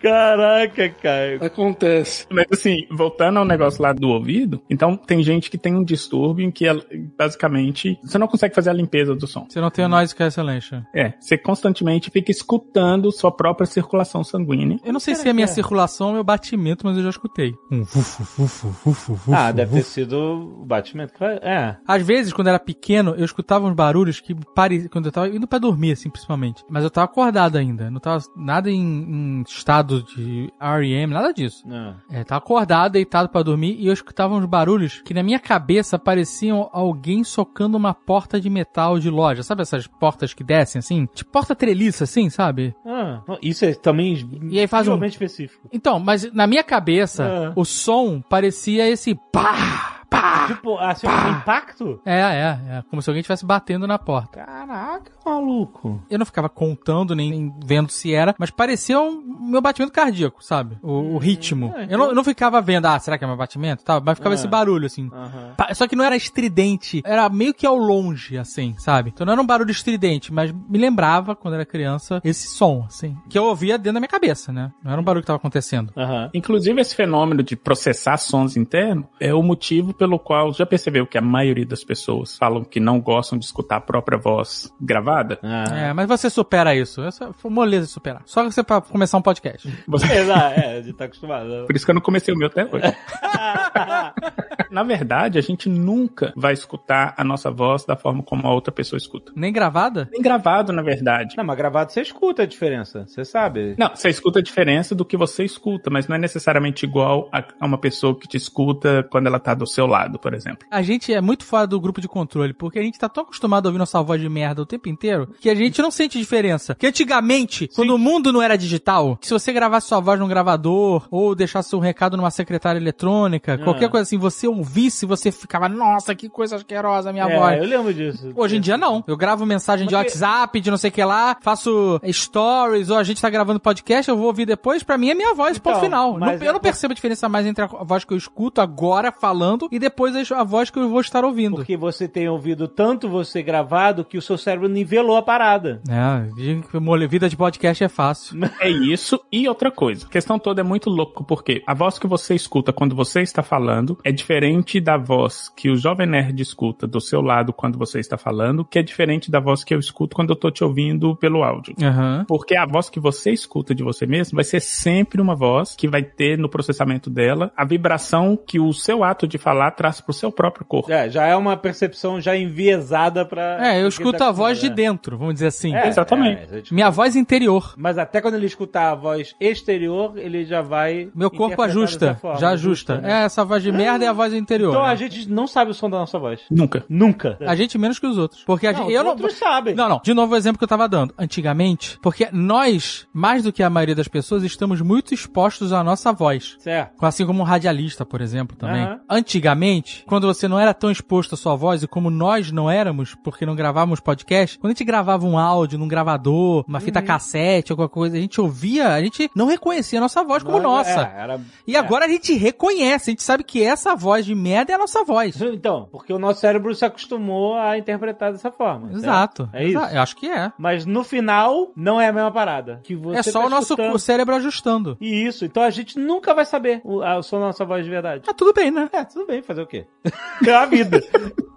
Caraca, 0.00 0.88
Caio. 0.88 1.44
Acontece. 1.44 2.26
Mas 2.30 2.46
assim, 2.52 2.86
voltando 2.90 3.38
ao 3.38 3.44
negócio 3.44 3.82
lá 3.82 3.92
do 3.92 4.08
ouvido, 4.08 4.62
então 4.70 4.96
tem 4.96 5.22
gente 5.22 5.50
que 5.50 5.58
tem 5.58 5.74
um 5.74 5.84
distúrbio 5.84 6.44
em 6.46 6.50
que 6.50 6.66
ela- 6.66 6.82
basicamente 7.16 7.98
você 8.02 8.18
não 8.18 8.26
consegue 8.28 8.54
fazer 8.54 8.70
a 8.70 8.72
limpeza 8.72 9.14
do 9.14 9.26
som. 9.26 9.46
Você 9.48 9.60
não 9.60 9.70
tem 9.70 9.84
o 9.84 9.88
noise 9.88 10.14
cancellation. 10.14 10.82
É, 10.94 11.12
você 11.20 11.36
constantemente 11.36 12.10
fica 12.10 12.30
escutando 12.30 13.10
sua 13.12 13.30
própria 13.32 13.66
circulação 13.66 14.22
sanguínea. 14.24 14.78
Eu 14.84 14.92
não 14.92 15.00
sei 15.00 15.14
se 15.14 15.26
é 15.26 15.30
a 15.30 15.34
minha 15.34 15.46
circulação 15.46 16.08
ou 16.08 16.12
meu 16.14 16.24
batimento, 16.24 16.86
mas 16.86 16.96
eu 16.96 17.02
já 17.02 17.10
escutei. 17.10 17.54
Um 17.70 17.82
ufo, 17.82 18.22
ufo, 18.22 18.42
ufo, 18.88 19.12
ufo, 19.12 19.32
Ah, 19.34 19.50
deve 19.52 19.76
ter 19.76 19.82
sido 19.82 20.16
o 20.16 20.64
batimento. 20.64 21.12
É. 21.42 21.76
Às 21.86 22.02
vezes, 22.02 22.32
quando 22.32 22.46
eu 22.48 22.52
era 22.54 22.58
pequeno, 22.60 23.14
eu 23.16 23.24
escutava 23.24 23.66
uns 23.66 23.74
barulhos 23.74 24.20
que 24.20 24.34
pareciam, 24.54 24.88
quando 24.90 25.06
eu 25.06 25.12
tava 25.12 25.28
indo 25.28 25.46
pra 25.46 25.58
dormir, 25.58 25.92
assim, 25.92 26.08
principalmente. 26.10 26.64
Mas 26.68 26.84
eu 26.84 26.90
tava 26.90 27.06
acordado 27.06 27.56
ainda, 27.56 27.90
não 27.90 28.00
tava 28.00 28.22
nada 28.36 28.70
em, 28.70 28.78
em 28.78 29.42
estado 29.46 29.87
de 30.02 30.52
R.E.M., 30.60 31.12
nada 31.12 31.32
disso. 31.32 31.64
É, 32.10 32.24
tava 32.24 32.38
acordado, 32.38 32.92
deitado 32.92 33.28
pra 33.28 33.42
dormir, 33.42 33.76
e 33.78 33.86
eu 33.86 33.92
escutava 33.92 34.34
uns 34.34 34.44
barulhos 34.46 35.00
que 35.04 35.14
na 35.14 35.22
minha 35.22 35.38
cabeça 35.38 35.98
pareciam 35.98 36.68
alguém 36.72 37.24
socando 37.24 37.76
uma 37.76 37.94
porta 37.94 38.40
de 38.40 38.48
metal 38.50 38.98
de 38.98 39.08
loja. 39.10 39.42
Sabe 39.42 39.62
essas 39.62 39.86
portas 39.86 40.34
que 40.34 40.44
descem 40.44 40.78
assim? 40.80 41.06
Tipo 41.14 41.30
porta 41.32 41.54
treliça 41.54 42.04
assim, 42.04 42.28
sabe? 42.30 42.74
Ah, 42.86 43.22
isso 43.42 43.64
é 43.64 43.74
também 43.74 44.28
E 44.50 44.58
aí 44.58 44.66
faz 44.66 44.86
um... 44.88 45.02
específico. 45.04 45.68
Então, 45.72 45.98
mas 45.98 46.30
na 46.32 46.46
minha 46.46 46.62
cabeça, 46.64 47.24
Ah. 47.48 47.52
o 47.56 47.64
som 47.64 48.20
parecia 48.20 48.88
esse 48.88 49.14
pá, 49.32 49.97
pá. 50.10 50.46
Tipo, 50.48 50.78
assim, 50.78 51.06
um 51.06 51.30
impacto? 51.38 52.00
É, 52.04 52.20
é, 52.20 52.58
é. 52.78 52.84
Como 52.90 53.02
se 53.02 53.10
alguém 53.10 53.20
estivesse 53.20 53.44
batendo 53.44 53.86
na 53.86 53.98
porta. 53.98 54.44
Caraca, 54.44 55.10
maluco. 55.24 56.02
Eu 56.10 56.18
não 56.18 56.26
ficava 56.26 56.48
contando 56.48 57.14
nem, 57.14 57.54
vendo 57.64 57.90
se 57.90 58.14
era, 58.14 58.34
mas 58.38 58.50
parecia 58.50 58.98
um 59.00 59.22
meu 59.50 59.60
batimento 59.60 59.92
cardíaco, 59.92 60.42
sabe? 60.44 60.78
O, 60.82 61.14
o 61.14 61.18
ritmo. 61.18 61.72
é, 61.76 61.86
eu, 61.90 61.98
não, 61.98 62.06
eu 62.08 62.14
não 62.14 62.24
ficava 62.24 62.60
vendo, 62.60 62.86
ah, 62.86 62.98
será 62.98 63.18
que 63.18 63.24
é 63.24 63.26
meu 63.26 63.36
batimento? 63.36 63.84
Tá, 63.84 64.00
mas 64.00 64.16
ficava 64.16 64.34
Ah. 64.34 64.36
esse 64.36 64.48
barulho, 64.48 64.86
assim. 64.86 65.10
Pa- 65.56 65.72
Só 65.74 65.86
que 65.86 65.96
não 65.96 66.04
era 66.04 66.16
estridente, 66.16 67.02
era 67.04 67.28
meio 67.28 67.52
que 67.54 67.66
ao 67.66 67.76
longe, 67.76 68.38
assim, 68.38 68.74
sabe? 68.78 69.10
Então 69.14 69.24
não 69.26 69.32
era 69.34 69.42
um 69.42 69.46
barulho 69.46 69.70
estridente, 69.70 70.32
mas 70.32 70.52
me 70.52 70.78
lembrava, 70.78 71.34
quando 71.36 71.54
era 71.54 71.66
criança, 71.66 72.20
esse 72.24 72.48
som, 72.48 72.84
assim, 72.86 73.16
que 73.28 73.38
eu 73.38 73.44
ouvia 73.44 73.76
dentro 73.76 73.94
da 73.94 74.00
minha 74.00 74.08
cabeça, 74.08 74.52
né? 74.52 74.72
Não 74.82 74.92
era 74.92 75.00
um 75.00 75.04
barulho 75.04 75.22
que 75.22 75.26
tava 75.26 75.36
acontecendo. 75.38 75.92
Aham. 75.96 76.30
Inclusive, 76.32 76.80
esse 76.80 76.94
fenômeno 76.94 77.42
de 77.42 77.56
processar 77.56 78.16
sons 78.16 78.56
internos 78.56 79.04
é 79.20 79.34
o 79.34 79.42
motivo 79.42 79.92
pelo 79.98 80.18
qual 80.18 80.52
já 80.54 80.64
percebeu 80.64 81.06
que 81.06 81.18
a 81.18 81.20
maioria 81.20 81.66
das 81.66 81.82
pessoas 81.84 82.36
falam 82.38 82.64
que 82.64 82.78
não 82.80 83.00
gostam 83.00 83.38
de 83.38 83.44
escutar 83.44 83.76
a 83.76 83.80
própria 83.80 84.16
voz 84.16 84.72
gravada? 84.80 85.38
É, 85.42 85.92
mas 85.92 86.06
você 86.06 86.30
supera 86.30 86.74
isso. 86.74 87.02
Essa 87.02 87.32
foi 87.32 87.50
moleza 87.50 87.86
de 87.86 87.92
superar. 87.92 88.22
Só 88.24 88.44
você 88.44 88.62
pra 88.62 88.80
começar 88.80 89.18
um 89.18 89.22
podcast. 89.22 89.68
Você- 89.86 90.12
Exato, 90.12 90.60
é, 90.60 90.78
a 90.78 90.82
gente 90.82 90.94
tá 90.96 91.04
acostumado. 91.06 91.64
Por 91.66 91.74
isso 91.76 91.84
que 91.84 91.90
eu 91.90 91.94
não 91.94 92.02
comecei 92.02 92.32
o 92.32 92.36
meu 92.38 92.46
até 92.48 92.64
hoje. 92.64 92.84
Na 94.70 94.82
verdade, 94.82 95.38
a 95.38 95.42
gente 95.42 95.68
nunca 95.68 96.32
vai 96.36 96.52
escutar 96.52 97.14
a 97.16 97.24
nossa 97.24 97.50
voz 97.50 97.84
da 97.84 97.96
forma 97.96 98.22
como 98.22 98.46
a 98.46 98.52
outra 98.52 98.72
pessoa 98.72 98.98
escuta. 98.98 99.32
Nem 99.34 99.52
gravada? 99.52 100.08
Nem 100.12 100.20
gravado, 100.20 100.72
na 100.72 100.82
verdade. 100.82 101.36
Não, 101.36 101.44
mas 101.44 101.56
gravado 101.56 101.92
você 101.92 102.00
escuta 102.02 102.42
a 102.42 102.46
diferença, 102.46 103.04
você 103.06 103.24
sabe. 103.24 103.74
Não, 103.78 103.94
você 103.94 104.08
escuta 104.08 104.40
a 104.40 104.42
diferença 104.42 104.94
do 104.94 105.04
que 105.04 105.16
você 105.16 105.44
escuta, 105.44 105.90
mas 105.90 106.08
não 106.08 106.16
é 106.16 106.18
necessariamente 106.18 106.84
igual 106.84 107.28
a 107.32 107.66
uma 107.66 107.78
pessoa 107.78 108.18
que 108.18 108.26
te 108.28 108.36
escuta 108.36 109.06
quando 109.10 109.26
ela 109.26 109.38
tá 109.38 109.54
do 109.54 109.66
seu 109.66 109.86
lado, 109.86 110.18
por 110.18 110.34
exemplo. 110.34 110.66
A 110.70 110.82
gente 110.82 111.12
é 111.12 111.20
muito 111.20 111.44
fora 111.44 111.66
do 111.66 111.80
grupo 111.80 112.00
de 112.00 112.08
controle, 112.08 112.52
porque 112.52 112.78
a 112.78 112.82
gente 112.82 112.98
tá 112.98 113.08
tão 113.08 113.22
acostumado 113.24 113.66
a 113.66 113.68
ouvir 113.68 113.78
nossa 113.78 114.02
voz 114.02 114.20
de 114.20 114.28
merda 114.28 114.62
o 114.62 114.66
tempo 114.66 114.88
inteiro, 114.88 115.28
que 115.40 115.48
a 115.48 115.54
gente 115.54 115.80
não 115.80 115.90
sente 115.90 116.18
diferença. 116.18 116.74
Que 116.74 116.86
antigamente, 116.86 117.68
quando 117.74 117.94
o 117.94 117.98
mundo 117.98 118.32
não 118.32 118.42
era 118.42 118.56
digital, 118.56 119.18
se 119.20 119.32
você 119.32 119.52
gravasse 119.52 119.88
sua 119.88 120.00
voz 120.00 120.18
num 120.18 120.28
gravador, 120.28 121.06
ou 121.10 121.34
deixasse 121.34 121.74
um 121.76 121.78
recado 121.80 122.16
numa 122.16 122.30
secretária 122.30 122.78
eletrônica, 122.78 123.54
Ah. 123.54 123.58
qualquer 123.58 123.88
coisa 123.88 124.02
assim, 124.02 124.18
você 124.18 124.47
ouvisse, 124.48 125.06
você 125.06 125.30
ficava, 125.30 125.68
nossa, 125.68 126.14
que 126.14 126.28
coisa 126.28 126.56
asquerosa 126.56 127.10
a 127.10 127.12
minha 127.12 127.28
É, 127.28 127.38
voz. 127.38 127.58
eu 127.58 127.64
lembro 127.68 127.94
disso. 127.94 128.32
Hoje 128.34 128.56
em 128.56 128.60
dia 128.60 128.76
não. 128.76 129.02
Eu 129.06 129.16
gravo 129.16 129.44
mensagem 129.46 129.86
de 129.86 129.94
WhatsApp, 129.94 130.60
de 130.60 130.70
não 130.70 130.76
sei 130.78 130.90
o 130.90 130.92
que 130.92 131.04
lá, 131.04 131.36
faço 131.40 132.00
stories, 132.10 132.90
ou 132.90 132.96
a 132.96 133.02
gente 133.04 133.20
tá 133.20 133.30
gravando 133.30 133.60
podcast, 133.60 134.08
eu 134.10 134.16
vou 134.16 134.26
ouvir 134.26 134.46
depois, 134.46 134.82
pra 134.82 134.96
mim 134.98 135.10
é 135.10 135.14
minha 135.14 135.34
voz, 135.34 135.58
ponto 135.58 135.76
Então, 135.76 135.84
final. 135.84 136.18
Não- 136.18 136.32
eu 136.32 136.50
é 136.50 136.52
não 136.52 136.60
percebo 136.60 136.92
a 136.92 136.94
diferença 136.94 137.28
mais 137.28 137.46
entre 137.46 137.64
a 137.64 137.66
voz 137.66 138.04
que 138.04 138.12
eu 138.12 138.16
escuto 138.18 138.60
agora 138.60 139.12
falando 139.12 139.68
e 139.70 139.78
depois 139.78 140.14
a 140.32 140.44
voz 140.44 140.70
que 140.70 140.78
eu 140.78 140.88
vou 140.88 141.00
estar 141.00 141.24
ouvindo. 141.24 141.56
Porque 141.56 141.76
você 141.76 142.06
tem 142.08 142.28
ouvido 142.28 142.68
tanto 142.68 143.08
você 143.08 143.42
gravado 143.42 144.04
que 144.04 144.18
o 144.18 144.22
seu 144.22 144.36
cérebro 144.38 144.68
nivelou 144.68 145.16
a 145.16 145.22
parada. 145.22 145.80
É, 145.88 147.06
vida 147.08 147.28
de 147.28 147.36
podcast 147.36 147.82
é 147.84 147.88
fácil. 147.88 148.38
É 148.60 148.68
isso 148.70 149.20
e 149.30 149.48
outra 149.48 149.70
coisa. 149.70 150.06
A 150.06 150.08
questão 150.08 150.38
toda 150.38 150.60
é 150.60 150.64
muito 150.64 150.90
louco, 150.90 151.22
porque 151.24 151.62
a 151.66 151.74
voz 151.74 151.98
que 151.98 152.06
você 152.06 152.34
escuta 152.34 152.72
quando 152.72 152.94
você 152.96 153.20
está 153.22 153.42
falando 153.42 153.96
é 154.04 154.10
diferente 154.10 154.37
da 154.82 154.96
voz 154.96 155.50
que 155.54 155.70
o 155.70 155.76
Jovem 155.76 156.06
Nerd 156.06 156.40
escuta 156.40 156.86
do 156.86 157.00
seu 157.00 157.20
lado 157.20 157.52
quando 157.52 157.78
você 157.78 157.98
está 157.98 158.16
falando, 158.16 158.64
que 158.64 158.78
é 158.78 158.82
diferente 158.82 159.30
da 159.30 159.40
voz 159.40 159.64
que 159.64 159.74
eu 159.74 159.78
escuto 159.78 160.14
quando 160.14 160.30
eu 160.30 160.36
tô 160.36 160.50
te 160.50 160.62
ouvindo 160.62 161.16
pelo 161.16 161.42
áudio. 161.42 161.74
Aham. 161.82 162.24
Porque 162.28 162.56
a 162.56 162.66
voz 162.66 162.88
que 162.88 163.00
você 163.00 163.30
escuta 163.30 163.74
de 163.74 163.82
você 163.82 164.06
mesmo 164.06 164.36
vai 164.36 164.44
ser 164.44 164.60
sempre 164.60 165.20
uma 165.20 165.34
voz 165.34 165.74
que 165.76 165.88
vai 165.88 166.02
ter 166.02 166.38
no 166.38 166.48
processamento 166.48 167.10
dela 167.10 167.50
a 167.56 167.64
vibração 167.64 168.36
que 168.36 168.60
o 168.60 168.72
seu 168.72 169.02
ato 169.04 169.26
de 169.26 169.38
falar 169.38 169.72
traz 169.72 170.00
pro 170.00 170.12
seu 170.12 170.30
próprio 170.30 170.64
corpo. 170.64 170.92
É, 170.92 171.08
já 171.08 171.26
é 171.26 171.36
uma 171.36 171.56
percepção 171.56 172.20
já 172.20 172.36
enviesada 172.36 173.24
pra. 173.24 173.58
É, 173.66 173.78
eu 173.78 173.88
porque 173.88 174.02
escuto 174.02 174.18
tá 174.18 174.28
a 174.28 174.32
voz 174.32 174.58
de 174.58 174.68
né? 174.68 174.74
dentro, 174.74 175.18
vamos 175.18 175.34
dizer 175.34 175.48
assim. 175.48 175.74
É, 175.74 175.88
Exatamente. 175.88 176.42
é, 176.52 176.62
Minha 176.70 176.90
voz 176.90 177.16
interior. 177.16 177.74
Mas 177.76 177.98
até 177.98 178.20
quando 178.20 178.34
ele 178.34 178.46
escutar 178.46 178.92
a 178.92 178.94
voz 178.94 179.34
exterior, 179.40 180.16
ele 180.16 180.44
já 180.44 180.62
vai. 180.62 181.10
Meu 181.14 181.30
corpo 181.30 181.60
ajusta, 181.62 182.18
já 182.38 182.50
ajusta. 182.50 183.00
né? 183.00 183.22
É, 183.22 183.24
essa 183.24 183.44
voz 183.44 183.62
de 183.62 183.72
merda 183.72 184.04
é 184.04 184.08
a 184.08 184.12
voz 184.12 184.27
interior. 184.36 184.70
Então 184.70 184.82
né? 184.82 184.88
a 184.90 184.94
gente 184.94 185.28
não 185.28 185.46
sabe 185.46 185.70
o 185.70 185.74
som 185.74 185.88
da 185.88 185.98
nossa 185.98 186.18
voz. 186.18 186.40
Nunca. 186.50 186.84
Nunca. 186.88 187.36
A 187.40 187.54
gente 187.54 187.78
menos 187.78 187.98
que 187.98 188.06
os 188.06 188.18
outros. 188.18 188.42
Porque 188.44 188.66
a 188.66 188.72
Não, 188.72 188.78
gente, 188.80 188.88
os 188.88 188.94
eu 188.94 189.02
não, 189.04 189.10
outros 189.10 189.34
sabem. 189.34 189.74
Não, 189.74 189.88
não. 189.88 190.00
De 190.04 190.12
novo 190.14 190.34
o 190.34 190.36
exemplo 190.36 190.58
que 190.58 190.64
eu 190.64 190.68
tava 190.68 190.88
dando. 190.88 191.14
Antigamente, 191.18 191.98
porque 192.02 192.28
nós, 192.32 193.06
mais 193.12 193.42
do 193.42 193.52
que 193.52 193.62
a 193.62 193.70
maioria 193.70 193.94
das 193.94 194.08
pessoas, 194.08 194.42
estamos 194.42 194.80
muito 194.80 195.14
expostos 195.14 195.72
à 195.72 195.82
nossa 195.84 196.12
voz. 196.12 196.56
Certo. 196.58 196.92
Assim 197.04 197.24
como 197.26 197.40
um 197.40 197.44
radialista, 197.44 198.04
por 198.04 198.20
exemplo, 198.20 198.56
também. 198.56 198.82
Aham. 198.82 199.00
Antigamente, 199.08 200.04
quando 200.06 200.26
você 200.26 200.48
não 200.48 200.58
era 200.58 200.72
tão 200.74 200.90
exposto 200.90 201.34
à 201.34 201.38
sua 201.38 201.54
voz, 201.54 201.82
e 201.82 201.86
como 201.86 202.10
nós 202.10 202.50
não 202.50 202.70
éramos, 202.70 203.14
porque 203.22 203.46
não 203.46 203.54
gravávamos 203.54 204.00
podcast, 204.00 204.58
quando 204.58 204.70
a 204.70 204.74
gente 204.74 204.84
gravava 204.84 205.26
um 205.26 205.38
áudio 205.38 205.78
num 205.78 205.86
gravador, 205.88 206.64
uma 206.66 206.78
Uhum. 206.78 206.84
fita 206.84 207.00
cassete, 207.02 207.70
alguma 207.72 207.88
coisa, 207.88 208.16
a 208.16 208.20
gente 208.20 208.40
ouvia, 208.40 208.88
a 208.88 209.00
gente 209.02 209.30
não 209.34 209.46
reconhecia 209.46 209.98
a 209.98 210.02
nossa 210.02 210.24
voz 210.24 210.42
como 210.42 210.58
Nós- 210.58 210.88
nossa. 210.88 211.00
é, 211.16 211.20
era- 211.22 211.40
E 211.66 211.76
agora 211.76 212.06
a 212.06 212.08
gente 212.08 212.32
reconhece, 212.34 213.10
a 213.10 213.12
gente 213.12 213.22
sabe 213.22 213.44
que 213.44 213.62
essa 213.62 213.94
voz 213.94 214.17
de 214.26 214.34
merda 214.34 214.72
é 214.72 214.74
a 214.74 214.78
nossa 214.78 215.04
voz. 215.04 215.36
Então, 215.58 215.88
porque 215.90 216.12
o 216.12 216.18
nosso 216.18 216.40
cérebro 216.40 216.74
se 216.74 216.84
acostumou 216.84 217.56
a 217.56 217.76
interpretar 217.78 218.30
dessa 218.32 218.50
forma. 218.50 218.88
certo? 218.88 218.98
Exato. 218.98 219.50
É 219.52 219.64
isso. 219.64 219.78
Eu 219.78 220.00
acho 220.02 220.16
que 220.16 220.28
é. 220.28 220.52
Mas 220.58 220.86
no 220.86 221.02
final, 221.02 221.72
não 221.74 222.00
é 222.00 222.08
a 222.08 222.12
mesma 222.12 222.30
parada. 222.30 222.80
Que 222.84 222.94
você 222.94 223.18
É 223.18 223.22
só 223.22 223.40
tá 223.40 223.46
o 223.46 223.50
nosso 223.50 223.98
cérebro 223.98 224.34
ajustando. 224.36 224.96
E 225.00 225.26
isso. 225.26 225.44
Então 225.44 225.62
a 225.62 225.70
gente 225.70 225.98
nunca 225.98 226.32
vai 226.34 226.44
saber 226.44 226.80
o, 226.84 227.02
a- 227.02 227.20
da 227.20 227.38
nossa 227.38 227.64
voz 227.64 227.84
de 227.84 227.90
verdade. 227.90 228.22
Ah, 228.28 228.34
tudo 228.34 228.52
bem, 228.52 228.70
né? 228.70 228.88
É, 228.92 229.04
tudo 229.04 229.26
bem, 229.26 229.42
fazer 229.42 229.62
o 229.62 229.66
quê? 229.66 229.86
É 230.46 230.54
a 230.54 230.64
vida. 230.66 231.00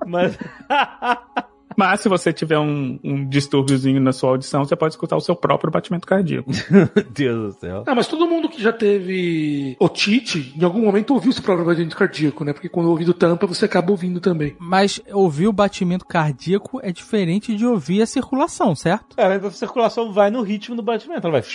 Mas. 0.06 0.38
Mas 1.76 2.02
se 2.02 2.10
você 2.10 2.32
tiver 2.34 2.60
um, 2.60 3.00
um 3.04 3.28
distúrbiozinho 3.28 4.00
na 4.00 4.12
sua 4.12 4.32
audição, 4.32 4.64
você 4.66 4.76
pode 4.76 4.94
escutar 4.94 5.16
o 5.16 5.22
seu 5.22 5.36
próprio 5.36 5.72
batimento 5.72 6.08
cardíaco. 6.08 6.52
Deus 7.14 7.56
do 7.56 7.60
céu. 7.60 7.84
Não, 7.86 7.96
mas 7.96 8.08
todo 8.08 8.28
mundo 8.28 8.50
que 8.50 8.62
já 8.62 8.74
teve 8.74 9.76
otite, 9.80 10.54
em 10.58 10.64
algum 10.64 10.82
momento 10.82 11.14
ouviu 11.14 11.32
seu 11.32 11.44
próprio 11.44 11.66
batimento 11.66 11.96
cardíaco, 11.96 12.44
né? 12.44 12.54
Porque 12.54 12.70
quando 12.70 12.88
o 12.88 12.90
ouvido 12.90 13.14
tampa, 13.14 13.48
você 13.48 13.66
acaba 13.66 13.92
ouvindo 13.92 14.20
também. 14.20 14.56
Mas 14.60 15.02
ouvir 15.12 15.48
o 15.48 15.54
batimento 15.54 16.06
cardíaco 16.06 16.80
é 16.84 16.92
diferente 16.92 17.56
de 17.56 17.66
ouvir 17.66 18.02
a 18.02 18.06
circulação, 18.06 18.76
certo? 18.76 19.16
É, 19.18 19.26
a 19.26 19.52
circulação 19.52 20.12
vai 20.12 20.30
no 20.30 20.42
ritmo 20.42 20.76
do 20.76 20.82
batimento. 20.82 21.28
Ela 21.28 21.40
vai. 21.40 21.50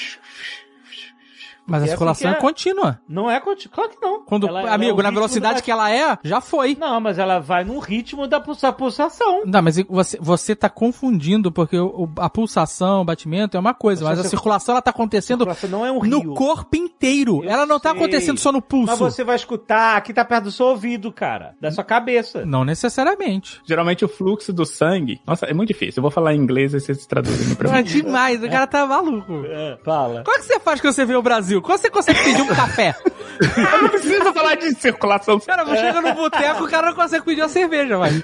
Mas 1.66 1.80
a 1.82 1.84
assim 1.84 1.90
circulação 1.90 2.30
é 2.30 2.34
é. 2.34 2.36
contínua. 2.36 3.00
Não 3.08 3.30
é 3.30 3.40
contínuo. 3.40 3.74
Claro 3.74 3.90
que 3.90 4.00
não. 4.00 4.22
Quando, 4.24 4.46
Ela- 4.48 4.60
ela 4.60 4.70
é 4.70 4.74
amigo, 4.74 5.02
na 5.02 5.10
velocidade 5.10 5.60
do 5.60 5.64
que 5.64 5.70
ela 5.70 5.90
é, 5.90 6.16
já 6.22 6.40
foi. 6.40 6.76
Não, 6.78 7.00
mas 7.00 7.18
ela 7.18 7.38
vai 7.40 7.64
no 7.64 7.78
ritmo 7.78 8.26
da 8.26 8.40
pulsa- 8.40 8.72
pulsação. 8.72 9.42
Não, 9.44 9.62
mas 9.62 9.76
você, 9.88 10.18
você 10.20 10.54
tá 10.54 10.68
confundindo, 10.68 11.50
porque 11.50 11.78
o- 11.78 12.08
a 12.18 12.30
pulsação, 12.30 13.02
o 13.02 13.04
batimento 13.04 13.56
é 13.56 13.60
uma 13.60 13.74
coisa, 13.74 14.04
Mas 14.04 14.10
mas 14.10 14.18
a 14.20 14.22
você- 14.22 14.28
circulação 14.30 14.74
ela 14.74 14.82
tá 14.82 14.90
acontecendo 14.90 15.46
é 15.48 15.90
um 15.92 16.02
no 16.04 16.34
corpo 16.34 16.76
inteiro. 16.76 17.42
Eu 17.44 17.50
ela 17.50 17.66
não 17.66 17.80
tá 17.80 17.90
sei. 17.90 17.98
acontecendo 17.98 18.38
só 18.38 18.52
no 18.52 18.62
pulso. 18.62 18.86
Mas 18.86 18.98
você 18.98 19.24
vai 19.24 19.36
escutar, 19.36 19.96
aqui 19.96 20.12
tá 20.14 20.24
perto 20.24 20.44
do 20.44 20.52
seu 20.52 20.66
ouvido, 20.66 21.10
cara. 21.12 21.54
Da 21.60 21.70
sua 21.70 21.84
cabeça. 21.84 22.44
Não 22.46 22.64
necessariamente. 22.64 23.60
Geralmente 23.64 24.04
o 24.04 24.08
fluxo 24.08 24.52
do 24.52 24.64
sangue. 24.64 25.20
Nossa, 25.26 25.46
é 25.46 25.52
muito 25.54 25.68
difícil. 25.68 25.98
Eu 26.00 26.02
vou 26.02 26.10
falar 26.10 26.34
em 26.34 26.38
inglês 26.38 26.72
e 26.74 26.80
vocês 26.80 27.04
traduzem 27.06 27.54
pra 27.56 27.70
É 27.70 27.82
mim. 27.82 27.82
demais, 27.84 28.42
o 28.42 28.48
cara 28.48 28.66
tá 28.66 28.86
maluco. 28.86 29.44
É, 29.46 29.78
fala. 29.84 30.22
Como 30.24 30.36
é 30.36 30.40
que 30.40 30.46
você 30.46 30.60
faz 30.60 30.80
quando 30.80 30.92
você 30.94 31.04
vê 31.04 31.14
o 31.16 31.22
Brasil? 31.22 31.55
Como 31.62 31.78
você 31.78 31.90
consegue 31.90 32.22
pedir 32.22 32.42
um 32.42 32.46
café? 32.48 32.94
Eu 33.40 33.82
não 33.82 33.88
preciso 33.90 34.32
falar 34.32 34.54
de 34.54 34.74
circulação. 34.74 35.38
Cara, 35.40 35.64
você 35.64 35.76
chega 35.76 36.00
no 36.00 36.14
boteco, 36.14 36.64
o 36.64 36.68
cara 36.68 36.88
não 36.88 36.94
consegue 36.94 37.24
pedir 37.24 37.42
uma 37.42 37.48
cerveja, 37.48 37.98
vai. 37.98 38.10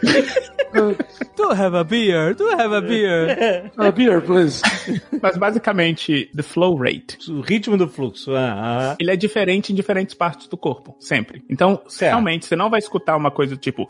Do 1.37 1.51
have 1.53 1.77
a 1.77 1.85
beer? 1.85 2.35
Do 2.35 2.49
have 2.49 2.75
a 2.75 2.81
beer? 2.81 3.71
A 3.77 3.91
beer, 3.91 4.23
please. 4.23 4.63
Mas 5.21 5.37
basicamente, 5.37 6.31
the 6.35 6.43
flow 6.43 6.77
rate. 6.77 7.19
O 7.31 7.43
ritmo 7.43 7.77
do 7.77 7.87
fluxo. 7.87 8.35
Ah, 8.35 8.93
ah. 8.93 8.97
Ele 8.99 9.11
é 9.11 9.17
diferente 9.17 9.73
em 9.73 9.77
diferentes 9.77 10.15
partes 10.15 10.47
do 10.49 10.57
corpo, 10.57 10.97
sempre. 10.99 11.43
Então, 11.51 11.83
Certo. 11.89 12.13
realmente, 12.13 12.47
você 12.47 12.57
não 12.57 12.71
vai 12.71 12.79
escutar 12.79 13.17
uma 13.17 13.31
coisa 13.31 13.55
tipo. 13.57 13.87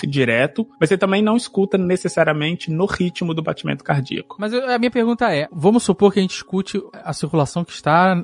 Pulse 0.00 0.06
direto, 0.06 0.66
mas 0.78 0.88
você 0.88 0.96
também 0.96 1.22
não 1.22 1.36
escuta 1.36 1.76
necessariamente 1.76 2.70
no 2.70 2.86
ritmo 2.86 3.34
do 3.34 3.42
batimento 3.42 3.84
cardíaco. 3.84 4.36
Mas 4.38 4.52
a 4.54 4.78
minha 4.78 4.90
pergunta 4.90 5.32
é: 5.34 5.48
vamos 5.52 5.82
supor 5.82 6.12
que 6.12 6.18
a 6.18 6.22
gente 6.22 6.34
escute 6.34 6.82
a 6.92 7.12
circulação 7.12 7.64
que 7.64 7.72
está 7.72 8.16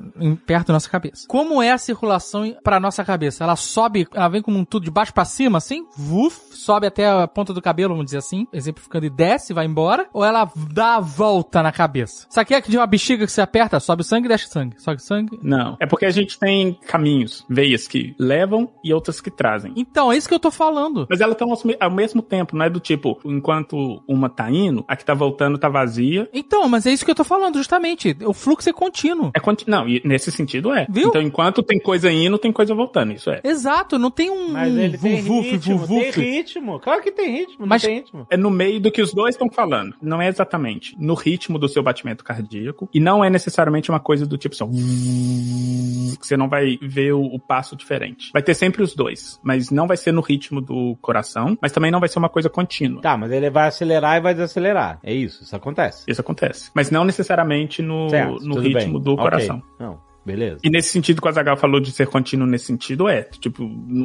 perto 0.45 0.67
da 0.67 0.73
nossa 0.73 0.89
cabeça. 0.89 1.25
Como 1.27 1.61
é 1.61 1.71
a 1.71 1.77
circulação 1.77 2.55
para 2.63 2.79
nossa 2.79 3.03
cabeça? 3.03 3.43
Ela 3.43 3.55
sobe, 3.55 4.07
ela 4.13 4.27
vem 4.27 4.41
como 4.41 4.57
um 4.57 4.65
tudo 4.65 4.83
de 4.83 4.91
baixo 4.91 5.13
para 5.13 5.25
cima, 5.25 5.57
assim? 5.57 5.85
Vuf, 5.95 6.55
sobe 6.55 6.87
até 6.87 7.09
a 7.09 7.27
ponta 7.27 7.53
do 7.53 7.61
cabelo, 7.61 7.93
vamos 7.93 8.05
dizer 8.05 8.17
assim, 8.17 8.47
exemplificando, 8.53 9.05
e 9.05 9.09
desce, 9.09 9.53
vai 9.53 9.65
embora? 9.65 10.07
Ou 10.13 10.23
ela 10.23 10.49
dá 10.71 10.95
a 10.95 10.99
volta 10.99 11.61
na 11.61 11.71
cabeça? 11.71 12.25
Sabe 12.29 12.47
que 12.47 12.53
é 12.53 12.61
que 12.61 12.71
de 12.71 12.77
uma 12.77 12.87
bexiga 12.87 13.25
que 13.25 13.31
você 13.31 13.41
aperta, 13.41 13.79
sobe 13.79 14.03
sangue 14.03 14.25
e 14.25 14.29
desce 14.29 14.47
sangue? 14.47 14.81
Sobe 14.81 15.01
sangue. 15.01 15.39
Não. 15.41 15.77
É 15.79 15.85
porque 15.85 16.05
a 16.05 16.11
gente 16.11 16.39
tem 16.39 16.77
caminhos, 16.87 17.45
veias 17.49 17.87
que 17.87 18.15
levam 18.17 18.71
e 18.83 18.93
outras 18.93 19.21
que 19.21 19.29
trazem. 19.29 19.73
Então, 19.75 20.11
é 20.11 20.17
isso 20.17 20.27
que 20.27 20.33
eu 20.33 20.39
tô 20.39 20.51
falando. 20.51 21.07
Mas 21.09 21.21
elas 21.21 21.33
estão 21.33 21.51
ao 21.79 21.91
mesmo 21.91 22.21
tempo, 22.21 22.55
não 22.55 22.65
é 22.65 22.69
do 22.69 22.79
tipo, 22.79 23.19
enquanto 23.25 24.01
uma 24.07 24.29
tá 24.29 24.49
indo, 24.49 24.83
a 24.87 24.95
que 24.95 25.05
tá 25.05 25.13
voltando 25.13 25.57
tá 25.57 25.69
vazia. 25.69 26.29
Então, 26.33 26.67
mas 26.69 26.85
é 26.85 26.91
isso 26.91 27.03
que 27.05 27.11
eu 27.11 27.15
tô 27.15 27.23
falando, 27.23 27.57
justamente. 27.57 28.15
O 28.25 28.33
fluxo 28.33 28.69
é 28.69 28.73
contínuo. 28.73 29.31
É 29.33 29.39
conti- 29.39 29.69
Não, 29.69 29.87
e 29.87 30.01
nesse 30.05 30.31
sentido 30.31 30.71
é. 30.73 30.85
Viu? 30.89 31.09
Então, 31.09 31.21
enquanto 31.21 31.61
tem 31.63 31.79
coisa 31.79 32.11
indo, 32.11 32.37
tem 32.37 32.51
coisa 32.51 32.73
voltando, 32.75 33.13
isso 33.13 33.29
é. 33.29 33.41
Exato, 33.43 33.97
não 33.97 34.11
tem 34.11 34.29
um. 34.29 34.49
Mas 34.49 34.75
ele 34.75 34.97
tem 34.97 35.21
vuvuf, 35.21 35.49
ritmo, 35.51 35.77
vuvuf. 35.77 36.11
tem 36.13 36.31
ritmo. 36.35 36.79
Claro 36.79 37.01
que 37.01 37.11
tem 37.11 37.31
ritmo, 37.39 37.65
Mas- 37.67 37.81
não 37.83 37.89
tem 37.89 37.97
ritmo. 37.99 38.27
É 38.29 38.37
no 38.37 38.49
meio 38.49 38.79
do 38.79 38.91
que 38.91 39.01
os 39.01 39.13
dois 39.13 39.35
estão 39.35 39.49
falando. 39.49 39.95
Não 40.01 40.21
é 40.21 40.27
exatamente 40.27 40.95
no 40.99 41.13
ritmo 41.13 41.57
do 41.59 41.67
seu 41.67 41.81
batimento 41.83 42.23
cardíaco. 42.23 42.89
E 42.93 42.99
não 42.99 43.23
é 43.23 43.29
necessariamente 43.29 43.89
uma 43.89 43.99
coisa 43.99 44.25
do 44.25 44.37
tipo 44.37 44.53
assim, 44.55 46.15
que 46.19 46.25
você 46.27 46.37
não 46.37 46.47
vai 46.49 46.77
ver 46.81 47.13
o, 47.13 47.21
o 47.21 47.39
passo 47.39 47.75
diferente. 47.75 48.29
Vai 48.33 48.41
ter 48.41 48.53
sempre 48.53 48.81
os 48.83 48.95
dois. 48.95 49.39
Mas 49.43 49.69
não 49.71 49.87
vai 49.87 49.97
ser 49.97 50.11
no 50.11 50.21
ritmo 50.21 50.61
do 50.61 50.95
coração. 51.01 51.56
Mas 51.61 51.71
também 51.71 51.91
não 51.91 51.99
vai 51.99 52.07
ser 52.09 52.19
uma 52.19 52.29
coisa 52.29 52.49
contínua. 52.49 53.01
Tá, 53.01 53.17
mas 53.17 53.31
ele 53.31 53.49
vai 53.49 53.67
acelerar 53.67 54.17
e 54.17 54.21
vai 54.21 54.33
desacelerar. 54.33 54.99
É 55.03 55.13
isso, 55.13 55.43
isso 55.43 55.55
acontece. 55.55 56.03
Isso 56.07 56.21
acontece. 56.21 56.69
Mas 56.73 56.89
não 56.91 57.03
necessariamente 57.03 57.81
no, 57.81 58.09
Certo, 58.09 58.39
no 58.45 58.59
ritmo 58.59 58.93
bem. 58.93 59.01
do 59.01 59.13
Ok. 59.13 59.23
coração. 59.23 59.61
Não, 59.79 59.99
beleza. 60.27 60.59
E 60.63 60.69
nesse 60.69 60.89
sentido 60.89 61.21
que 61.21 61.27
o 61.27 61.29
Azagal 61.29 61.55
falou 61.55 61.79
de 61.79 61.91
ser 61.91 62.07
contínuo 62.07 62.45
nesse 62.45 62.65
sentido, 62.65 63.07
é. 63.07 63.23
Tipo, 63.23 63.63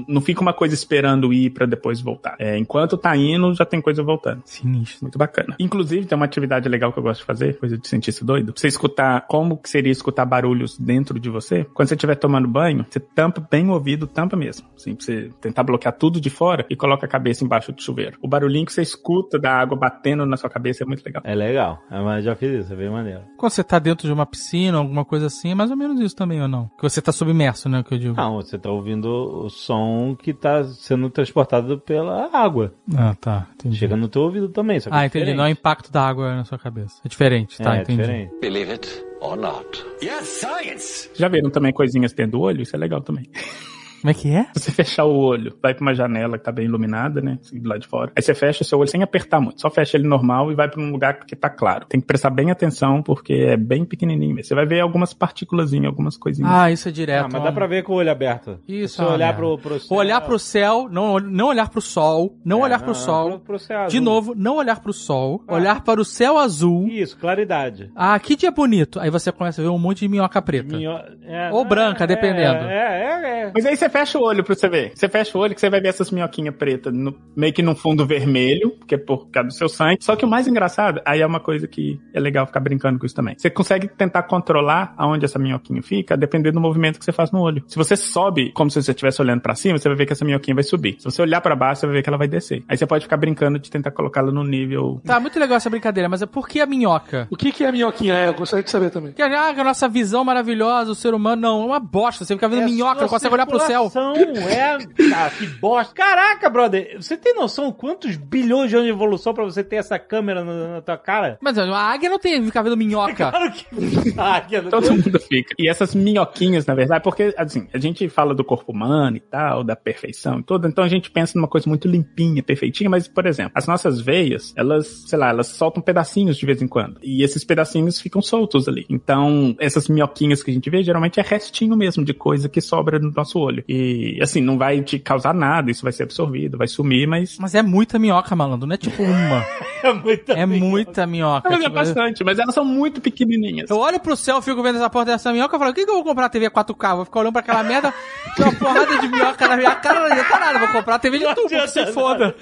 não 0.08 0.20
fica 0.20 0.40
uma 0.40 0.52
coisa 0.52 0.74
esperando 0.74 1.32
ir 1.32 1.50
pra 1.50 1.66
depois 1.66 2.00
voltar. 2.00 2.36
É, 2.38 2.56
enquanto 2.56 2.96
tá 2.96 3.16
indo, 3.16 3.52
já 3.54 3.64
tem 3.64 3.80
coisa 3.80 4.02
voltando. 4.02 4.42
Sinistro. 4.44 4.98
Muito 5.02 5.18
bacana. 5.18 5.56
Inclusive, 5.58 6.06
tem 6.06 6.16
uma 6.16 6.24
atividade 6.24 6.68
legal 6.68 6.92
que 6.92 6.98
eu 6.98 7.02
gosto 7.02 7.20
de 7.20 7.26
fazer, 7.26 7.58
coisa 7.58 7.76
de 7.76 7.86
cientista 7.88 8.24
doido. 8.24 8.54
Você 8.56 8.68
escutar 8.68 9.26
como 9.26 9.56
que 9.56 9.68
seria 9.68 9.90
escutar 9.90 10.24
barulhos 10.24 10.78
dentro 10.78 11.18
de 11.18 11.28
você. 11.28 11.64
Quando 11.74 11.88
você 11.88 11.94
estiver 11.94 12.14
tomando 12.14 12.46
banho, 12.46 12.86
você 12.88 13.00
tampa 13.00 13.46
bem 13.50 13.68
o 13.68 13.72
ouvido, 13.72 14.06
tampa 14.06 14.36
mesmo. 14.36 14.66
Assim, 14.76 14.94
pra 14.94 15.04
você 15.04 15.30
tentar 15.40 15.64
bloquear 15.64 15.94
tudo 15.96 16.20
de 16.20 16.30
fora 16.30 16.64
e 16.70 16.76
coloca 16.76 17.04
a 17.04 17.08
cabeça 17.08 17.44
embaixo 17.44 17.72
do 17.72 17.82
chuveiro. 17.82 18.16
O 18.22 18.28
barulhinho 18.28 18.64
que 18.66 18.72
você 18.72 18.82
escuta 18.82 19.38
da 19.38 19.52
água 19.52 19.76
batendo 19.76 20.24
na 20.24 20.36
sua 20.36 20.48
cabeça 20.48 20.84
é 20.84 20.86
muito 20.86 21.04
legal. 21.04 21.22
É 21.24 21.34
legal. 21.34 21.82
É, 21.90 22.00
mas 22.00 22.24
já 22.24 22.36
fiz 22.36 22.64
isso, 22.64 22.72
é 22.72 22.76
bem 22.76 22.90
maneiro. 22.90 23.22
Quando 23.36 23.52
você 23.52 23.64
tá 23.64 23.78
dentro 23.78 24.06
de 24.06 24.12
uma 24.12 24.26
piscina, 24.26 24.78
alguma 24.78 25.04
coisa 25.04 25.26
assim, 25.26 25.50
é 25.50 25.54
mais 25.54 25.70
ou 25.70 25.76
menos 25.76 26.00
isso 26.00 26.11
também, 26.14 26.40
ou 26.40 26.48
não? 26.48 26.70
Que 26.76 26.82
você 26.82 27.00
tá 27.00 27.12
submerso, 27.12 27.68
né? 27.68 27.82
Que 27.82 27.94
eu 27.94 27.98
digo. 27.98 28.14
Não, 28.16 28.36
você 28.36 28.58
tá 28.58 28.70
ouvindo 28.70 29.06
o 29.06 29.50
som 29.50 30.16
que 30.16 30.32
tá 30.32 30.64
sendo 30.64 31.08
transportado 31.10 31.78
pela 31.78 32.28
água. 32.32 32.72
Ah, 32.96 33.14
tá. 33.20 33.48
Entendi. 33.54 33.76
Chega 33.76 33.96
no 33.96 34.08
teu 34.08 34.22
ouvido 34.22 34.48
também, 34.48 34.80
só 34.80 34.90
que 34.90 34.96
Ah, 34.96 35.02
é 35.02 35.06
entendi. 35.06 35.34
Não 35.34 35.44
é 35.44 35.48
o 35.48 35.52
impacto 35.52 35.90
da 35.90 36.06
água 36.06 36.34
na 36.34 36.44
sua 36.44 36.58
cabeça. 36.58 37.00
É 37.04 37.08
diferente, 37.08 37.58
tá? 37.58 37.76
é, 37.76 37.82
entendi. 37.82 38.00
diferente. 38.00 38.34
Believe 38.40 38.72
it 38.72 39.04
or 39.20 39.36
not. 39.36 39.66
Yes, 40.02 40.26
science! 40.28 41.10
Já 41.14 41.28
viram 41.28 41.50
também 41.50 41.72
coisinhas 41.72 42.12
dentro 42.12 42.32
do 42.32 42.40
olho? 42.40 42.62
Isso 42.62 42.74
é 42.74 42.78
legal 42.78 43.00
também. 43.00 43.24
Como 44.02 44.10
é 44.10 44.14
que 44.14 44.30
é? 44.34 44.46
Você 44.54 44.70
fechar 44.70 45.04
o 45.04 45.16
olho, 45.16 45.56
vai 45.62 45.72
pra 45.74 45.82
uma 45.82 45.94
janela 45.94 46.36
que 46.36 46.44
tá 46.44 46.52
bem 46.52 46.64
iluminada, 46.66 47.20
né? 47.20 47.38
Assim, 47.40 47.58
do 47.60 47.68
lado 47.68 47.80
de 47.80 47.86
fora. 47.86 48.12
Aí 48.16 48.22
você 48.22 48.34
fecha 48.34 48.62
o 48.62 48.66
seu 48.66 48.78
olho 48.78 48.88
sem 48.88 49.02
apertar 49.02 49.40
muito. 49.40 49.60
Só 49.60 49.70
fecha 49.70 49.96
ele 49.96 50.06
normal 50.08 50.50
e 50.52 50.54
vai 50.54 50.68
pra 50.68 50.80
um 50.82 50.90
lugar 50.90 51.20
que 51.24 51.34
tá 51.36 51.48
claro. 51.48 51.86
Tem 51.86 52.00
que 52.00 52.06
prestar 52.06 52.30
bem 52.30 52.50
atenção 52.50 53.02
porque 53.02 53.32
é 53.32 53.56
bem 53.56 53.84
pequenininho. 53.84 54.34
mesmo. 54.34 54.48
Você 54.48 54.54
vai 54.54 54.66
ver 54.66 54.80
algumas 54.80 55.14
partículas, 55.14 55.72
algumas 55.72 56.16
coisinhas. 56.16 56.50
Ah, 56.52 56.70
isso 56.70 56.88
é 56.88 56.92
direto. 56.92 57.26
Ah, 57.26 57.28
mas 57.32 57.42
dá 57.42 57.52
pra 57.52 57.66
ver 57.66 57.82
com 57.82 57.92
o 57.92 57.96
olho 57.96 58.10
aberto. 58.10 58.58
Isso, 58.68 58.96
Se 58.96 59.02
é 59.02 59.06
olhar 59.06 59.18
merda. 59.26 59.36
pro, 59.38 59.58
pro 59.58 59.80
céu. 59.80 59.96
Olhar 59.96 60.20
pro 60.20 60.38
céu, 60.38 60.88
não, 60.90 61.18
não 61.18 61.46
olhar 61.46 61.68
pro 61.70 61.80
sol, 61.80 62.36
não 62.44 62.60
É, 62.60 62.64
olhar 62.64 62.78
pro 62.80 62.88
não, 62.88 62.94
sol. 62.94 63.28
pro- 63.30 63.38
pro 63.40 63.58
céu 63.58 63.86
De 63.86 64.00
novo, 64.00 64.34
não 64.36 64.56
olhar 64.56 64.80
pro 64.80 64.92
sol, 64.92 65.42
Ah. 65.46 65.54
olhar 65.54 65.82
para 65.82 66.00
o 66.00 66.04
céu 66.04 66.38
azul. 66.38 66.88
Isso, 66.88 67.16
claridade. 67.18 67.90
Ah, 67.94 68.18
que 68.18 68.34
dia 68.36 68.50
bonito. 68.50 68.98
Aí 69.00 69.10
você 69.10 69.30
começa 69.30 69.60
a 69.60 69.64
ver 69.64 69.70
um 69.70 69.78
monte 69.78 70.00
de 70.00 70.08
minhoca 70.08 70.40
preta. 70.42 70.76
Minho- 70.76 70.98
é, 71.24 71.50
Ou 71.52 71.64
branca, 71.64 72.04
é, 72.04 72.06
dependendo. 72.06 72.64
É, 72.64 72.72
é, 72.74 73.40
é. 73.46 73.52
Mas 73.54 73.64
aí 73.66 73.76
você 73.76 73.88
fecha 73.92 74.18
o 74.18 74.22
olho 74.22 74.42
pra 74.42 74.54
você 74.54 74.68
ver. 74.68 74.92
Você 74.94 75.08
fecha 75.08 75.36
o 75.36 75.40
olho 75.40 75.54
que 75.54 75.60
você 75.60 75.70
vai 75.70 75.80
ver 75.80 75.88
essas 75.88 76.10
minhoquinhas 76.10 76.54
pretas 76.54 76.92
no- 76.92 77.14
meio 77.36 77.52
que 77.52 77.62
num 77.62 77.74
fundo 77.76 78.04
vermelho, 78.06 78.76
que 78.86 78.94
é 78.94 78.98
por 78.98 79.28
causa 79.30 79.48
do 79.48 79.54
seu 79.54 79.68
sangue. 79.68 79.98
Só 80.00 80.16
que 80.16 80.24
o 80.24 80.28
mais 80.28 80.48
engraçado, 80.48 81.00
aí 81.04 81.20
é 81.20 81.26
uma 81.26 81.38
coisa 81.40 81.68
que 81.68 82.00
é 82.14 82.18
legal 82.20 82.46
ficar 82.46 82.60
brincando 82.60 82.98
com 82.98 83.06
isso 83.06 83.14
também. 83.14 83.34
Você 83.38 83.50
consegue 83.50 83.86
tentar 83.88 84.22
controlar 84.24 84.94
aonde 84.96 85.24
essa 85.24 85.38
minhoquinha 85.38 85.82
fica, 85.82 86.16
dependendo 86.16 86.54
do 86.54 86.60
movimento 86.60 86.98
que 86.98 87.04
você 87.04 87.12
faz 87.12 87.30
no 87.30 87.40
olho. 87.40 87.62
Se 87.68 87.76
você 87.76 87.94
sobe 87.96 88.50
como 88.52 88.70
se 88.70 88.82
você 88.82 88.90
estivesse 88.92 89.20
olhando 89.20 89.40
pra 89.40 89.54
cima, 89.54 89.78
você 89.78 89.88
vai 89.88 89.96
ver 89.98 90.06
que 90.06 90.12
essa 90.12 90.24
minhoquinha 90.24 90.54
vai 90.54 90.64
subir. 90.64 90.96
Se 90.98 91.04
você 91.04 91.20
olhar 91.22 91.40
pra 91.40 91.54
baixo, 91.54 91.80
você 91.80 91.86
vai 91.86 91.96
ver 91.96 92.02
que 92.02 92.08
ela 92.08 92.18
vai 92.18 92.28
descer. 92.28 92.64
Aí 92.68 92.76
você 92.76 92.86
pode 92.86 93.04
ficar 93.04 93.16
brincando 93.18 93.58
de 93.58 93.70
tentar 93.70 93.90
colocá-la 93.90 94.32
no 94.32 94.42
nível. 94.42 95.00
Tá, 95.04 95.20
muito 95.20 95.38
legal 95.38 95.56
essa 95.56 95.68
brincadeira, 95.70 96.08
mas 96.08 96.22
é 96.22 96.26
por 96.26 96.48
que 96.48 96.60
a 96.60 96.66
minhoca? 96.66 97.26
O 97.30 97.36
que, 97.36 97.52
que 97.52 97.64
é 97.64 97.68
a 97.68 97.72
minhoquinha? 97.72 98.14
É, 98.14 98.28
eu 98.28 98.34
gostaria 98.34 98.62
de 98.64 98.70
saber 98.70 98.90
também. 98.90 99.12
Que 99.12 99.22
ah, 99.22 99.48
a 99.50 99.64
nossa 99.64 99.88
visão 99.88 100.24
maravilhosa, 100.24 100.90
o 100.90 100.94
ser 100.94 101.12
humano, 101.14 101.42
não, 101.42 101.62
é 101.62 101.66
uma 101.66 101.80
bosta. 101.80 102.24
Você 102.24 102.34
fica 102.34 102.48
vendo 102.48 102.64
minhoca, 102.64 103.00
não 103.02 103.08
consegue 103.08 103.34
olhar 103.34 103.46
pro 103.46 103.58
céu. 103.60 103.81
Circulação, 103.90 104.14
É, 104.14 104.78
ah, 105.14 105.30
que 105.30 105.46
bosta. 105.46 105.94
Caraca, 105.94 106.48
brother, 106.50 106.96
você 107.00 107.16
tem 107.16 107.34
noção 107.34 107.72
quantos 107.72 108.16
bilhões 108.16 108.70
de 108.70 108.76
anos 108.76 108.86
de 108.86 108.92
evolução 108.92 109.32
pra 109.32 109.44
você 109.44 109.64
ter 109.64 109.76
essa 109.76 109.98
câmera 109.98 110.44
na, 110.44 110.74
na 110.74 110.80
tua 110.80 110.96
cara? 110.96 111.38
Mas 111.40 111.58
a 111.58 111.64
águia 111.64 112.10
não 112.10 112.18
tem 112.18 112.40
que 112.40 112.46
ficar 112.46 112.62
vendo 112.62 112.76
minhoca. 112.76 113.30
Claro 113.30 113.52
que. 113.52 113.66
Águia, 114.18 114.62
não 114.62 114.70
Todo 114.70 114.90
mundo 114.90 115.18
fica. 115.20 115.54
E 115.58 115.68
essas 115.68 115.94
minhoquinhas, 115.94 116.66
na 116.66 116.74
verdade, 116.74 117.02
porque, 117.02 117.34
assim, 117.36 117.68
a 117.72 117.78
gente 117.78 118.08
fala 118.08 118.34
do 118.34 118.44
corpo 118.44 118.72
humano 118.72 119.16
e 119.16 119.20
tal, 119.20 119.64
da 119.64 119.74
perfeição 119.74 120.40
e 120.40 120.42
tudo, 120.42 120.68
então 120.68 120.84
a 120.84 120.88
gente 120.88 121.10
pensa 121.10 121.32
numa 121.36 121.48
coisa 121.48 121.68
muito 121.68 121.88
limpinha, 121.88 122.42
perfeitinha, 122.42 122.90
mas, 122.90 123.08
por 123.08 123.26
exemplo, 123.26 123.52
as 123.54 123.66
nossas 123.66 124.00
veias, 124.00 124.52
elas, 124.56 124.86
sei 125.06 125.18
lá, 125.18 125.30
elas 125.30 125.48
soltam 125.48 125.82
pedacinhos 125.82 126.36
de 126.36 126.46
vez 126.46 126.60
em 126.60 126.68
quando. 126.68 126.98
E 127.02 127.22
esses 127.22 127.44
pedacinhos 127.44 128.00
ficam 128.00 128.20
soltos 128.20 128.68
ali. 128.68 128.86
Então, 128.88 129.54
essas 129.58 129.88
minhoquinhas 129.88 130.42
que 130.42 130.50
a 130.50 130.54
gente 130.54 130.68
vê, 130.70 130.82
geralmente 130.82 131.20
é 131.20 131.22
restinho 131.22 131.76
mesmo 131.76 132.04
de 132.04 132.12
coisa 132.12 132.48
que 132.48 132.60
sobra 132.60 132.98
no 132.98 133.10
nosso 133.10 133.38
olho. 133.38 133.64
E, 133.74 134.18
assim, 134.20 134.42
não 134.42 134.58
vai 134.58 134.82
te 134.82 134.98
causar 134.98 135.32
nada, 135.32 135.70
isso 135.70 135.82
vai 135.82 135.92
ser 135.92 136.02
absorvido, 136.02 136.58
vai 136.58 136.68
sumir, 136.68 137.08
mas. 137.08 137.38
Mas 137.38 137.54
é 137.54 137.62
muita 137.62 137.98
minhoca, 137.98 138.36
malandro, 138.36 138.66
não 138.66 138.74
é 138.74 138.76
tipo 138.76 139.02
uma. 139.02 139.42
É 139.82 139.92
muita 139.92 140.32
É 140.34 140.46
muita 140.46 141.06
minhoca. 141.08 141.50
Mas 141.50 141.58
é 141.58 141.62
Tipo, 141.64 141.74
bastante, 141.74 142.22
mas 142.22 142.38
elas 142.38 142.54
são 142.54 142.64
muito 142.64 143.00
pequenininhas. 143.00 143.68
Eu 143.68 143.78
olho 143.78 143.98
pro 143.98 144.14
céu, 144.14 144.40
fico 144.40 144.62
vendo 144.62 144.76
essa 144.76 144.88
porra 144.88 145.06
dessa 145.06 145.32
minhoca 145.32 145.56
e 145.56 145.58
falo, 145.58 145.72
o 145.72 145.74
que, 145.74 145.84
que 145.84 145.90
eu 145.90 145.96
vou 145.96 146.04
comprar 146.04 146.28
TV 146.28 146.48
4K? 146.48 146.94
Vou 146.94 147.04
ficar 147.04 147.18
olhando 147.18 147.32
pra 147.32 147.40
aquela 147.40 147.64
merda, 147.64 147.92
tem 148.36 148.46
uma 148.46 148.54
porrada 148.54 148.98
de 149.00 149.08
minhoca 149.08 149.48
na 149.48 149.56
minha 149.56 149.74
cara, 149.74 149.98
não 149.98 150.06
adianta 150.06 150.38
nada, 150.38 150.58
vou 150.60 150.68
comprar 150.68 151.00
TV 151.00 151.18
de 151.18 151.34
tubo, 151.34 151.48
que 151.48 151.66
se 151.66 151.86
foda. 151.86 152.32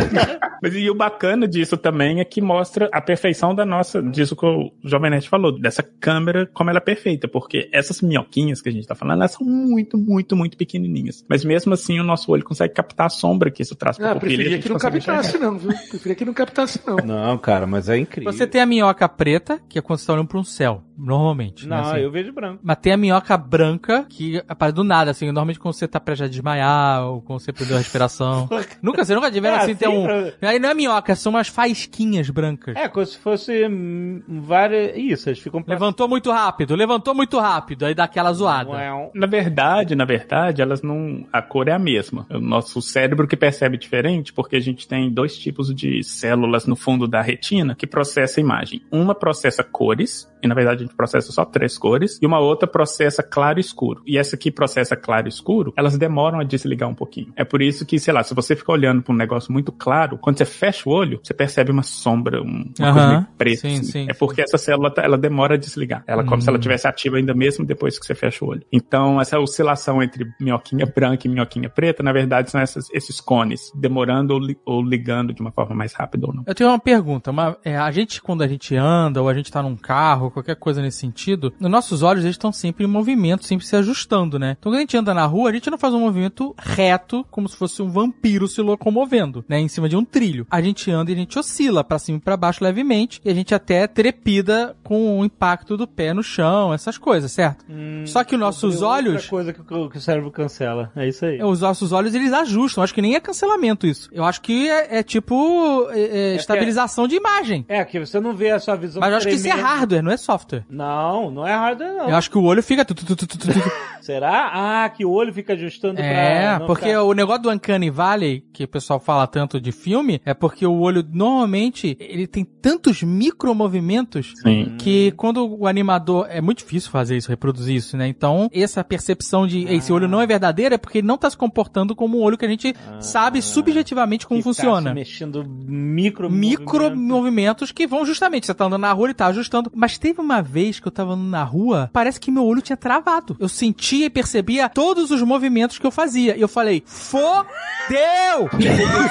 Mas 0.62 0.74
e 0.74 0.88
o 0.88 0.94
bacana 0.94 1.46
disso 1.46 1.76
também 1.76 2.20
é 2.20 2.24
que 2.24 2.40
mostra 2.40 2.88
a 2.92 3.00
perfeição 3.02 3.54
da 3.54 3.66
nossa, 3.66 4.02
disso 4.02 4.34
que 4.34 4.46
o 4.46 4.72
Jovem 4.82 5.10
Nerd 5.10 5.28
falou, 5.28 5.52
dessa 5.52 5.82
câmera, 5.82 6.48
como 6.54 6.70
ela 6.70 6.78
é 6.78 6.82
perfeita, 6.82 7.28
porque 7.28 7.68
essas 7.72 8.00
minhoquinhas 8.00 8.62
que 8.62 8.70
a 8.70 8.72
gente 8.72 8.86
tá 8.86 8.94
falando, 8.94 9.18
elas 9.18 9.32
são 9.32 9.46
muito, 9.46 9.98
muito, 9.98 10.34
muito 10.34 10.56
pequenininhas. 10.60 11.24
Mas 11.28 11.44
mesmo 11.44 11.72
assim, 11.72 11.98
o 11.98 12.04
nosso 12.04 12.30
olho 12.30 12.44
consegue 12.44 12.74
captar 12.74 13.06
a 13.06 13.08
sombra 13.08 13.50
que 13.50 13.62
isso 13.62 13.74
traz 13.74 13.96
pra 13.96 14.10
Ah, 14.12 14.14
pupila. 14.14 14.32
e 14.32 14.36
preferia 14.36 14.56
gente 14.56 14.62
que 14.64 14.68
não 14.68 14.78
captasse, 14.78 15.28
enxergar. 15.28 15.46
não, 15.50 15.58
viu? 15.58 15.70
Preferia 15.88 16.14
que 16.14 16.24
não 16.24 16.34
captasse, 16.34 16.80
não. 16.86 16.96
Não, 16.96 17.38
cara, 17.38 17.66
mas 17.66 17.88
é 17.88 17.96
incrível. 17.96 18.30
Você 18.32 18.46
tem 18.46 18.60
a 18.60 18.66
minhoca 18.66 19.08
preta, 19.08 19.60
que 19.68 19.78
é 19.78 19.82
quando 19.82 19.98
você 19.98 20.06
tá 20.06 20.12
olhando 20.12 20.28
pra 20.28 20.38
um 20.38 20.44
céu, 20.44 20.82
normalmente. 21.00 21.66
né, 21.66 21.76
Não, 21.76 21.82
assim. 21.90 22.00
eu 22.00 22.10
vejo 22.10 22.32
branco. 22.32 22.60
Mas 22.62 22.76
tem 22.78 22.92
a 22.92 22.96
minhoca 22.96 23.36
branca, 23.36 24.04
que 24.08 24.42
aparece 24.48 24.74
do 24.74 24.84
nada, 24.84 25.10
assim, 25.10 25.26
normalmente 25.26 25.58
quando 25.58 25.74
você 25.74 25.88
tá 25.88 25.98
prestes 26.00 26.26
a 26.26 26.30
desmaiar, 26.30 27.04
ou 27.04 27.20
quando 27.22 27.40
você 27.40 27.52
perdeu 27.52 27.76
a 27.76 27.78
respiração. 27.78 28.48
nunca, 28.82 29.04
você 29.04 29.14
nunca 29.14 29.30
tiveram 29.30 29.56
É, 29.56 29.60
assim, 29.60 29.74
tem 29.74 29.88
assim, 29.88 29.98
um... 29.98 30.04
pra- 30.04 30.48
Aí 30.50 30.58
não 30.58 30.68
é 30.70 30.74
minhoca, 30.74 31.14
são 31.14 31.30
umas 31.30 31.48
faísquinhas 31.48 32.28
brancas. 32.30 32.76
É, 32.76 32.88
como 32.88 33.04
se 33.06 33.16
fosse 33.18 33.66
hum, 33.66 34.22
várias. 34.28 34.96
Isso, 34.96 35.28
eles 35.28 35.38
ficam. 35.38 35.64
Levantou 35.66 36.08
muito 36.08 36.30
rápido, 36.30 36.74
levantou 36.74 37.14
muito 37.14 37.38
rápido, 37.38 37.86
aí 37.86 37.94
dá 37.94 38.04
aquela 38.04 38.32
zoada. 38.32 38.70
Na 39.14 39.26
verdade, 39.26 39.94
na 39.94 40.04
verdade, 40.04 40.62
elas 40.62 40.82
não. 40.82 41.26
A 41.32 41.40
cor 41.42 41.68
é 41.68 41.72
a 41.72 41.78
mesma. 41.78 42.26
É 42.28 42.36
o 42.36 42.40
nosso 42.40 42.80
cérebro 42.82 43.26
que 43.26 43.36
percebe 43.36 43.76
diferente, 43.76 44.32
porque 44.32 44.56
a 44.56 44.60
gente 44.60 44.86
tem 44.86 45.10
dois 45.10 45.36
tipos 45.38 45.74
de 45.74 46.02
células 46.02 46.66
no 46.66 46.76
fundo 46.76 47.06
da 47.08 47.20
retina 47.22 47.74
que 47.74 47.86
processa 47.86 48.40
a 48.40 48.42
imagem. 48.42 48.82
Uma 48.90 49.14
processa 49.14 49.62
cores 49.64 50.29
e 50.42 50.46
na 50.48 50.54
verdade 50.54 50.82
a 50.82 50.86
gente 50.86 50.96
processa 50.96 51.32
só 51.32 51.44
três 51.44 51.76
cores, 51.78 52.18
e 52.20 52.26
uma 52.26 52.38
outra 52.38 52.66
processa 52.68 53.22
claro 53.22 53.58
e 53.58 53.60
escuro. 53.60 54.02
E 54.06 54.18
essa 54.18 54.36
aqui 54.36 54.50
processa 54.50 54.96
claro 54.96 55.26
e 55.26 55.28
escuro, 55.28 55.72
elas 55.76 55.96
demoram 55.98 56.40
a 56.40 56.44
desligar 56.44 56.88
um 56.88 56.94
pouquinho. 56.94 57.32
É 57.36 57.44
por 57.44 57.60
isso 57.62 57.84
que, 57.86 57.98
sei 57.98 58.12
lá, 58.14 58.22
se 58.22 58.34
você 58.34 58.54
ficar 58.56 58.72
olhando 58.72 59.02
para 59.02 59.12
um 59.14 59.16
negócio 59.16 59.52
muito 59.52 59.72
claro, 59.72 60.18
quando 60.18 60.38
você 60.38 60.44
fecha 60.44 60.88
o 60.88 60.92
olho, 60.92 61.20
você 61.22 61.34
percebe 61.34 61.70
uma 61.70 61.82
sombra, 61.82 62.42
um, 62.42 62.72
uma 62.78 62.92
coisa 62.92 63.08
meio 63.08 63.26
preta. 63.36 63.60
Sim, 63.60 63.74
assim. 63.74 63.82
sim, 63.84 64.06
é 64.08 64.14
porque 64.14 64.42
essa 64.42 64.58
célula 64.58 64.90
tá- 64.90 65.02
ela 65.02 65.18
demora 65.18 65.54
a 65.54 65.58
desligar. 65.58 66.02
Ela 66.06 66.22
é 66.22 66.26
como 66.26 66.40
se 66.42 66.48
ela 66.48 66.58
Hum. 66.58 66.60
tivesse 66.60 66.86
ativa 66.88 67.16
ainda 67.16 67.34
mesmo 67.34 67.64
depois 67.64 67.98
que 67.98 68.06
você 68.06 68.14
fecha 68.14 68.44
o 68.44 68.48
olho. 68.48 68.62
Então, 68.72 69.20
essa 69.20 69.38
oscilação 69.38 70.02
entre 70.02 70.26
minhoquinha 70.40 70.86
branca 70.86 71.26
e 71.26 71.30
minhoquinha 71.30 71.68
preta, 71.68 72.02
na 72.02 72.12
verdade, 72.12 72.50
são 72.50 72.60
essas- 72.60 72.88
esses 72.92 73.20
cones, 73.20 73.70
demorando 73.74 74.34
ou, 74.34 74.40
li- 74.40 74.58
ou 74.64 74.82
ligando 74.82 75.32
de 75.34 75.40
uma 75.40 75.50
forma 75.52 75.74
mais 75.74 75.92
rápida 75.92 76.26
ou 76.26 76.34
não. 76.34 76.44
Eu 76.46 76.54
tenho 76.54 76.70
uma 76.70 76.78
pergunta. 76.78 77.30
Uma, 77.30 77.56
é, 77.64 77.76
a 77.76 77.90
gente, 77.90 78.20
quando 78.22 78.42
a 78.42 78.48
gente 78.48 78.74
anda, 78.76 79.20
ou 79.22 79.28
a 79.28 79.34
gente 79.34 79.50
tá 79.50 79.62
num 79.62 79.76
carro, 79.76 80.29
qualquer 80.30 80.56
coisa 80.56 80.80
nesse 80.82 80.98
sentido, 80.98 81.52
os 81.60 81.70
nossos 81.70 82.02
olhos 82.02 82.24
eles 82.24 82.34
estão 82.34 82.52
sempre 82.52 82.84
em 82.84 82.88
movimento, 82.88 83.44
sempre 83.44 83.66
se 83.66 83.76
ajustando, 83.76 84.38
né? 84.38 84.56
Então 84.58 84.70
quando 84.70 84.76
a 84.78 84.80
gente 84.80 84.96
anda 84.96 85.12
na 85.14 85.26
rua, 85.26 85.50
a 85.50 85.52
gente 85.52 85.70
não 85.70 85.78
faz 85.78 85.94
um 85.94 86.00
movimento 86.00 86.54
reto, 86.58 87.24
como 87.30 87.48
se 87.48 87.56
fosse 87.56 87.82
um 87.82 87.88
vampiro 87.90 88.46
se 88.48 88.60
locomovendo, 88.60 89.44
né? 89.48 89.58
Em 89.60 89.68
cima 89.68 89.88
de 89.88 89.96
um 89.96 90.04
trilho. 90.04 90.46
A 90.50 90.60
gente 90.60 90.90
anda 90.90 91.10
e 91.10 91.14
a 91.14 91.16
gente 91.16 91.38
oscila 91.38 91.82
pra 91.84 91.98
cima 91.98 92.18
e 92.18 92.20
pra 92.20 92.36
baixo 92.36 92.62
levemente, 92.64 93.20
e 93.24 93.30
a 93.30 93.34
gente 93.34 93.54
até 93.54 93.86
trepida 93.86 94.76
com 94.82 95.20
o 95.20 95.24
impacto 95.24 95.76
do 95.76 95.86
pé 95.86 96.12
no 96.12 96.22
chão, 96.22 96.72
essas 96.74 96.98
coisas, 96.98 97.30
certo? 97.32 97.64
Só 98.06 98.24
que 98.24 98.34
os 98.34 98.40
nossos 98.40 98.74
Outra 98.82 98.88
olhos. 98.88 99.26
coisa 99.28 99.52
que, 99.52 99.60
o- 99.60 99.88
que 99.90 99.98
o 99.98 100.00
cérebro 100.00 100.30
cancela. 100.30 100.90
É 100.96 101.08
isso 101.08 101.24
aí. 101.24 101.38
É, 101.38 101.44
Os 101.44 101.60
nossos 101.60 101.92
olhos, 101.92 102.14
eles 102.14 102.32
ajustam. 102.32 102.82
Acho 102.82 102.94
que 102.94 103.02
nem 103.02 103.14
é 103.14 103.20
cancelamento 103.20 103.86
isso. 103.86 104.08
Eu 104.12 104.24
acho 104.24 104.40
que 104.40 104.68
é, 104.68 104.98
é 104.98 105.02
tipo 105.02 105.88
é, 105.90 106.00
é, 106.32 106.34
estabilização 106.36 107.06
de 107.06 107.16
imagem. 107.16 107.64
É, 107.68 107.84
que 107.84 107.98
você 108.00 108.18
não 108.20 108.34
vê 108.34 108.50
a 108.50 108.58
sua 108.58 108.76
visão 108.76 109.00
Mas 109.00 109.10
eu 109.10 109.16
acho 109.16 109.26
que 109.28 109.34
isso 109.34 109.46
é 109.46 109.50
tremendo. 109.52 109.66
hardware, 109.68 110.02
não 110.02 110.10
é 110.12 110.16
software. 110.20 110.64
Não, 110.68 111.30
não 111.30 111.46
é 111.46 111.54
hardware, 111.54 111.94
não. 111.94 112.08
Eu 112.10 112.16
acho 112.16 112.30
que 112.30 112.38
o 112.38 112.42
olho 112.44 112.62
fica... 112.62 112.86
Será? 114.00 114.50
Ah, 114.84 114.88
que 114.88 115.04
o 115.04 115.10
olho 115.10 115.32
fica 115.32 115.52
ajustando 115.52 116.00
É, 116.00 116.40
pra... 116.42 116.58
não 116.60 116.66
porque 116.66 116.86
ficar- 116.86 117.02
o 117.02 117.12
negócio 117.12 117.42
do 117.42 117.50
Uncanny 117.50 117.90
Valley, 117.90 118.44
que 118.52 118.64
o 118.64 118.68
pessoal 118.68 118.98
fala 118.98 119.26
tanto 119.26 119.60
de 119.60 119.72
filme, 119.72 120.20
é 120.24 120.32
porque 120.34 120.66
o 120.66 120.78
olho, 120.80 121.04
normalmente, 121.12 121.96
ele 122.00 122.26
tem 122.26 122.44
tantos 122.44 123.02
micromovimentos 123.02 124.32
Sim. 124.42 124.74
que 124.78 125.12
quando 125.12 125.46
o 125.46 125.66
animador... 125.66 126.26
É 126.30 126.40
muito 126.40 126.58
difícil 126.58 126.90
fazer 126.90 127.16
isso, 127.16 127.28
reproduzir 127.28 127.76
isso, 127.76 127.96
né? 127.96 128.06
Então, 128.08 128.48
essa 128.52 128.82
percepção 128.84 129.46
de 129.46 129.66
"Ei, 129.66 129.76
esse 129.76 129.92
olho 129.92 130.08
não 130.08 130.20
é 130.20 130.26
verdadeiro 130.26 130.74
é 130.74 130.78
porque 130.78 130.98
ele 130.98 131.06
não 131.06 131.18
tá 131.18 131.28
se 131.28 131.36
comportando 131.36 131.94
como 131.94 132.18
um 132.18 132.22
olho 132.22 132.38
que 132.38 132.44
a 132.44 132.48
gente 132.48 132.74
sabe 133.00 133.42
subjetivamente 133.42 134.26
como 134.26 134.40
Ficar 134.40 134.48
funciona. 134.54 134.90
se 134.90 134.94
mexendo 134.94 135.44
micro 135.44 136.30
micro 136.30 136.96
movimentos 136.96 137.72
que 137.72 137.86
vão 137.86 138.04
justamente, 138.06 138.46
você 138.46 138.54
tá 138.54 138.64
andando 138.66 138.80
na 138.82 138.92
rua, 138.92 139.06
ele 139.08 139.14
tá 139.14 139.26
ajustando. 139.26 139.70
Mas 139.74 139.98
teve 140.10 140.20
uma 140.20 140.42
vez 140.42 140.80
que 140.80 140.86
eu 140.88 140.92
tava 140.92 141.12
andando 141.12 141.28
na 141.30 141.44
rua, 141.44 141.88
parece 141.92 142.18
que 142.20 142.30
meu 142.30 142.44
olho 142.44 142.60
tinha 142.60 142.76
travado. 142.76 143.36
Eu 143.38 143.48
sentia 143.48 144.06
e 144.06 144.10
percebia 144.10 144.68
todos 144.68 145.10
os 145.10 145.22
movimentos 145.22 145.78
que 145.78 145.86
eu 145.86 145.90
fazia. 145.90 146.36
E 146.36 146.40
eu 146.40 146.48
falei, 146.48 146.82
fodeu! 146.86 148.48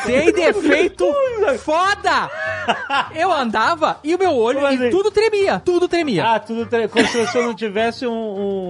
Tem 0.05 0.31
defeito 0.33 1.05
foda! 1.59 2.29
Eu 3.15 3.31
andava 3.31 3.97
e 4.03 4.13
o 4.15 4.19
meu 4.19 4.31
olho, 4.35 4.59
e 4.71 4.89
tudo 4.89 5.09
tremia, 5.09 5.59
tudo 5.63 5.87
tremia. 5.87 6.23
Ah, 6.35 6.39
tudo 6.39 6.65
tre... 6.65 6.87
como 6.87 7.07
se 7.07 7.25
você 7.25 7.41
não 7.41 7.53
tivesse 7.53 8.05
um... 8.05 8.11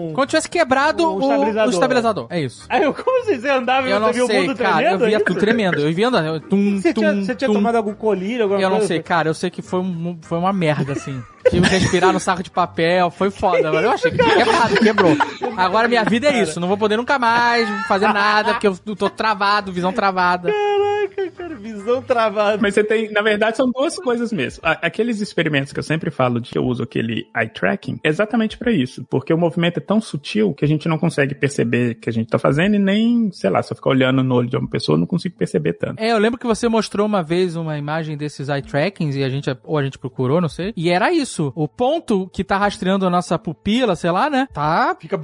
um... 0.09 0.13
Como 0.13 0.25
tivesse 0.27 0.49
quebrado 0.49 1.03
Um 1.09 1.15
o, 1.15 1.21
estabilizador. 1.21 1.67
o 1.67 1.71
estabilizador. 1.73 2.27
É 2.29 2.39
isso. 2.41 2.65
Aí, 2.69 2.83
eu- 2.83 2.93
como 2.93 3.21
assim? 3.23 3.39
Você 3.39 3.49
andava 3.49 3.87
e 3.87 3.91
Eu 3.91 3.97
você 3.99 4.05
não 4.05 4.13
viu 4.13 4.23
o 4.23 4.27
sei, 4.27 4.41
mundo 4.41 4.55
cara. 4.57 4.69
Eu 4.69 4.97
tremendo? 4.97 5.05
via 5.07 5.15
é 5.17 5.19
tudo 5.19 5.39
tremendo. 5.39 5.79
Eu 5.79 5.93
via 5.93 6.07
andando. 6.07 6.25
eu 6.27 6.39
Tum, 6.39 6.79
Você 6.79 6.93
tinha, 6.93 7.11
tum, 7.13 7.23
você 7.25 7.35
tinha 7.35 7.47
tum. 7.47 7.53
tomado 7.53 7.75
algum 7.75 7.93
colírio, 7.93 8.43
alguma 8.43 8.61
Eu 8.61 8.69
não 8.69 8.77
coisa? 8.77 8.87
sei, 8.87 9.01
cara. 9.03 9.27
Eu 9.29 9.33
sei 9.33 9.49
que 9.49 9.61
foi, 9.61 9.79
um- 9.79 10.17
foi 10.21 10.37
uma 10.37 10.53
merda, 10.53 10.93
assim. 10.93 11.21
Tive 11.49 11.67
que 11.67 11.75
respirar 11.75 12.13
no 12.13 12.19
saco 12.19 12.43
de 12.43 12.51
papel, 12.51 13.09
foi 13.09 13.29
foda, 13.31 13.71
mas 13.71 13.83
eu 13.83 13.91
achei 13.91 14.11
que 14.11 14.17
tinha 14.17 14.35
quebrado, 14.35 14.75
quebrou. 14.75 15.17
Agora 15.57 15.87
minha 15.87 16.03
vida 16.03 16.27
é 16.27 16.41
isso, 16.41 16.59
não 16.59 16.67
vou 16.67 16.77
poder 16.77 16.97
nunca 16.97 17.17
mais 17.19 17.67
fazer 17.87 18.07
nada, 18.07 18.53
porque 18.53 18.67
eu 18.67 18.95
tô 18.95 19.09
travado, 19.09 19.71
visão 19.71 19.91
travada. 19.91 20.51
Caraca, 20.51 21.31
cara, 21.31 21.55
visão 21.55 22.01
travada. 22.01 22.59
Mas 22.61 22.73
você 22.73 22.83
tem, 22.83 23.11
na 23.11 23.21
verdade, 23.21 23.57
são 23.57 23.69
duas 23.71 23.97
coisas 23.97 24.31
mesmo. 24.31 24.61
Aqueles 24.63 25.21
experimentos 25.21 25.73
que 25.73 25.79
eu 25.79 25.83
sempre 25.83 26.11
falo 26.11 26.39
de 26.39 26.51
que 26.51 26.57
eu 26.57 26.63
uso 26.63 26.83
aquele 26.83 27.27
eye 27.35 27.49
tracking, 27.49 27.99
é 28.03 28.09
exatamente 28.09 28.57
pra 28.57 28.71
isso. 28.71 29.05
Porque 29.09 29.33
o 29.33 29.37
movimento 29.37 29.77
é 29.77 29.81
tão 29.81 29.99
sutil 29.99 30.53
que 30.53 30.63
a 30.63 30.67
gente 30.67 30.87
não 30.87 30.97
consegue 30.97 31.35
perceber 31.35 31.95
que 31.95 32.09
a 32.09 32.13
gente 32.13 32.29
tá 32.29 32.37
fazendo 32.37 32.75
e 32.75 32.79
nem, 32.79 33.31
sei 33.31 33.49
lá, 33.49 33.61
se 33.61 33.73
eu 33.73 33.75
ficar 33.75 33.89
olhando 33.89 34.23
no 34.23 34.35
olho 34.35 34.49
de 34.49 34.57
uma 34.57 34.69
pessoa, 34.69 34.95
eu 34.95 34.99
não 34.99 35.07
consigo 35.07 35.35
perceber 35.35 35.73
tanto. 35.73 35.99
É, 35.99 36.11
eu 36.11 36.17
lembro 36.17 36.39
que 36.39 36.47
você 36.47 36.67
mostrou 36.67 37.05
uma 37.05 37.23
vez 37.23 37.55
uma 37.55 37.77
imagem 37.77 38.15
desses 38.15 38.49
eye 38.49 38.61
trackings 38.61 39.17
e 39.17 39.23
a 39.23 39.29
gente, 39.29 39.49
ou 39.63 39.77
a 39.77 39.83
gente 39.83 39.97
procurou, 39.97 40.39
não 40.39 40.49
sei. 40.49 40.73
E 40.75 40.89
era 40.89 41.11
isso. 41.11 41.38
O 41.55 41.67
ponto 41.67 42.29
que 42.31 42.43
tá 42.43 42.57
rastreando 42.57 43.05
a 43.05 43.09
nossa 43.09 43.37
pupila, 43.39 43.95
sei 43.95 44.11
lá, 44.11 44.29
né? 44.29 44.47
Tá. 44.53 44.95
Fica. 44.99 45.19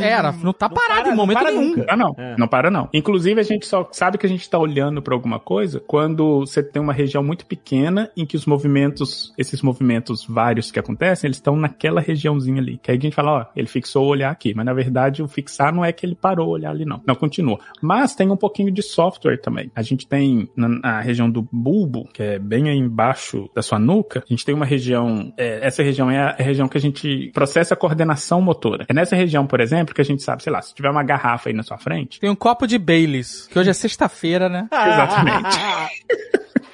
Era, 0.00 0.32
não 0.32 0.52
tá 0.52 0.68
parado 0.68 1.02
para- 1.04 1.12
em 1.12 1.16
momento 1.16 1.36
não 1.38 1.42
para 1.44 1.52
nenhum. 1.52 1.68
nunca. 1.76 1.80
Não 1.80 1.86
para 1.86 1.96
não. 1.96 2.14
É. 2.18 2.36
Não 2.38 2.48
para 2.48 2.70
não. 2.70 2.88
Inclusive, 2.92 3.40
a 3.40 3.44
gente 3.44 3.66
só 3.66 3.88
sabe 3.92 4.18
que 4.18 4.26
a 4.26 4.28
gente 4.28 4.48
tá 4.48 4.58
olhando 4.58 5.00
pra 5.02 5.14
alguma 5.14 5.38
coisa 5.38 5.80
quando 5.86 6.40
você 6.40 6.62
tem 6.62 6.80
uma 6.80 6.92
região 6.92 7.22
muito 7.22 7.46
pequena 7.46 8.10
em 8.16 8.24
que 8.26 8.36
os 8.36 8.46
movimentos, 8.46 9.32
esses 9.38 9.62
movimentos 9.62 10.24
vários 10.26 10.70
que 10.70 10.78
acontecem, 10.78 11.28
eles 11.28 11.36
estão 11.36 11.56
naquela 11.56 12.00
regiãozinha 12.00 12.60
ali. 12.60 12.78
Que 12.82 12.90
aí 12.90 12.98
a 12.98 13.00
gente 13.00 13.14
fala, 13.14 13.30
ó, 13.32 13.44
ele 13.56 13.66
fixou 13.66 14.04
o 14.04 14.08
olhar 14.08 14.30
aqui. 14.30 14.54
Mas 14.54 14.64
na 14.66 14.72
verdade, 14.72 15.22
o 15.22 15.28
fixar 15.28 15.74
não 15.74 15.84
é 15.84 15.92
que 15.92 16.04
ele 16.06 16.14
parou 16.14 16.48
o 16.48 16.50
olhar 16.52 16.70
ali, 16.70 16.84
não. 16.84 17.00
Não, 17.06 17.14
continua. 17.14 17.58
Mas 17.82 18.14
tem 18.14 18.30
um 18.30 18.36
pouquinho 18.36 18.70
de 18.70 18.82
software 18.82 19.38
também. 19.40 19.70
A 19.74 19.82
gente 19.82 20.06
tem 20.06 20.48
na, 20.56 20.68
na 20.68 21.00
região 21.00 21.30
do 21.30 21.46
bulbo, 21.52 22.08
que 22.12 22.22
é 22.22 22.38
bem 22.38 22.68
aí 22.68 22.78
embaixo 22.78 23.48
da 23.54 23.62
sua 23.62 23.78
nuca, 23.78 24.22
a 24.24 24.28
gente 24.28 24.44
tem 24.44 24.54
uma 24.54 24.64
região, 24.66 25.32
é, 25.36 25.59
essa 25.60 25.82
região 25.82 26.10
é 26.10 26.18
a 26.18 26.42
região 26.42 26.68
que 26.68 26.76
a 26.76 26.80
gente 26.80 27.30
processa 27.32 27.74
a 27.74 27.76
coordenação 27.76 28.40
motora. 28.40 28.84
É 28.88 28.94
nessa 28.94 29.16
região, 29.16 29.46
por 29.46 29.60
exemplo, 29.60 29.94
que 29.94 30.00
a 30.00 30.04
gente 30.04 30.22
sabe, 30.22 30.42
sei 30.42 30.52
lá, 30.52 30.60
se 30.62 30.74
tiver 30.74 30.90
uma 30.90 31.02
garrafa 31.02 31.48
aí 31.48 31.54
na 31.54 31.62
sua 31.62 31.78
frente, 31.78 32.20
Tem 32.20 32.30
um 32.30 32.36
copo 32.36 32.66
de 32.66 32.78
Baileys, 32.78 33.46
que 33.46 33.58
hoje 33.58 33.70
é 33.70 33.72
sexta-feira, 33.72 34.48
né? 34.48 34.68
Exatamente. 34.72 35.58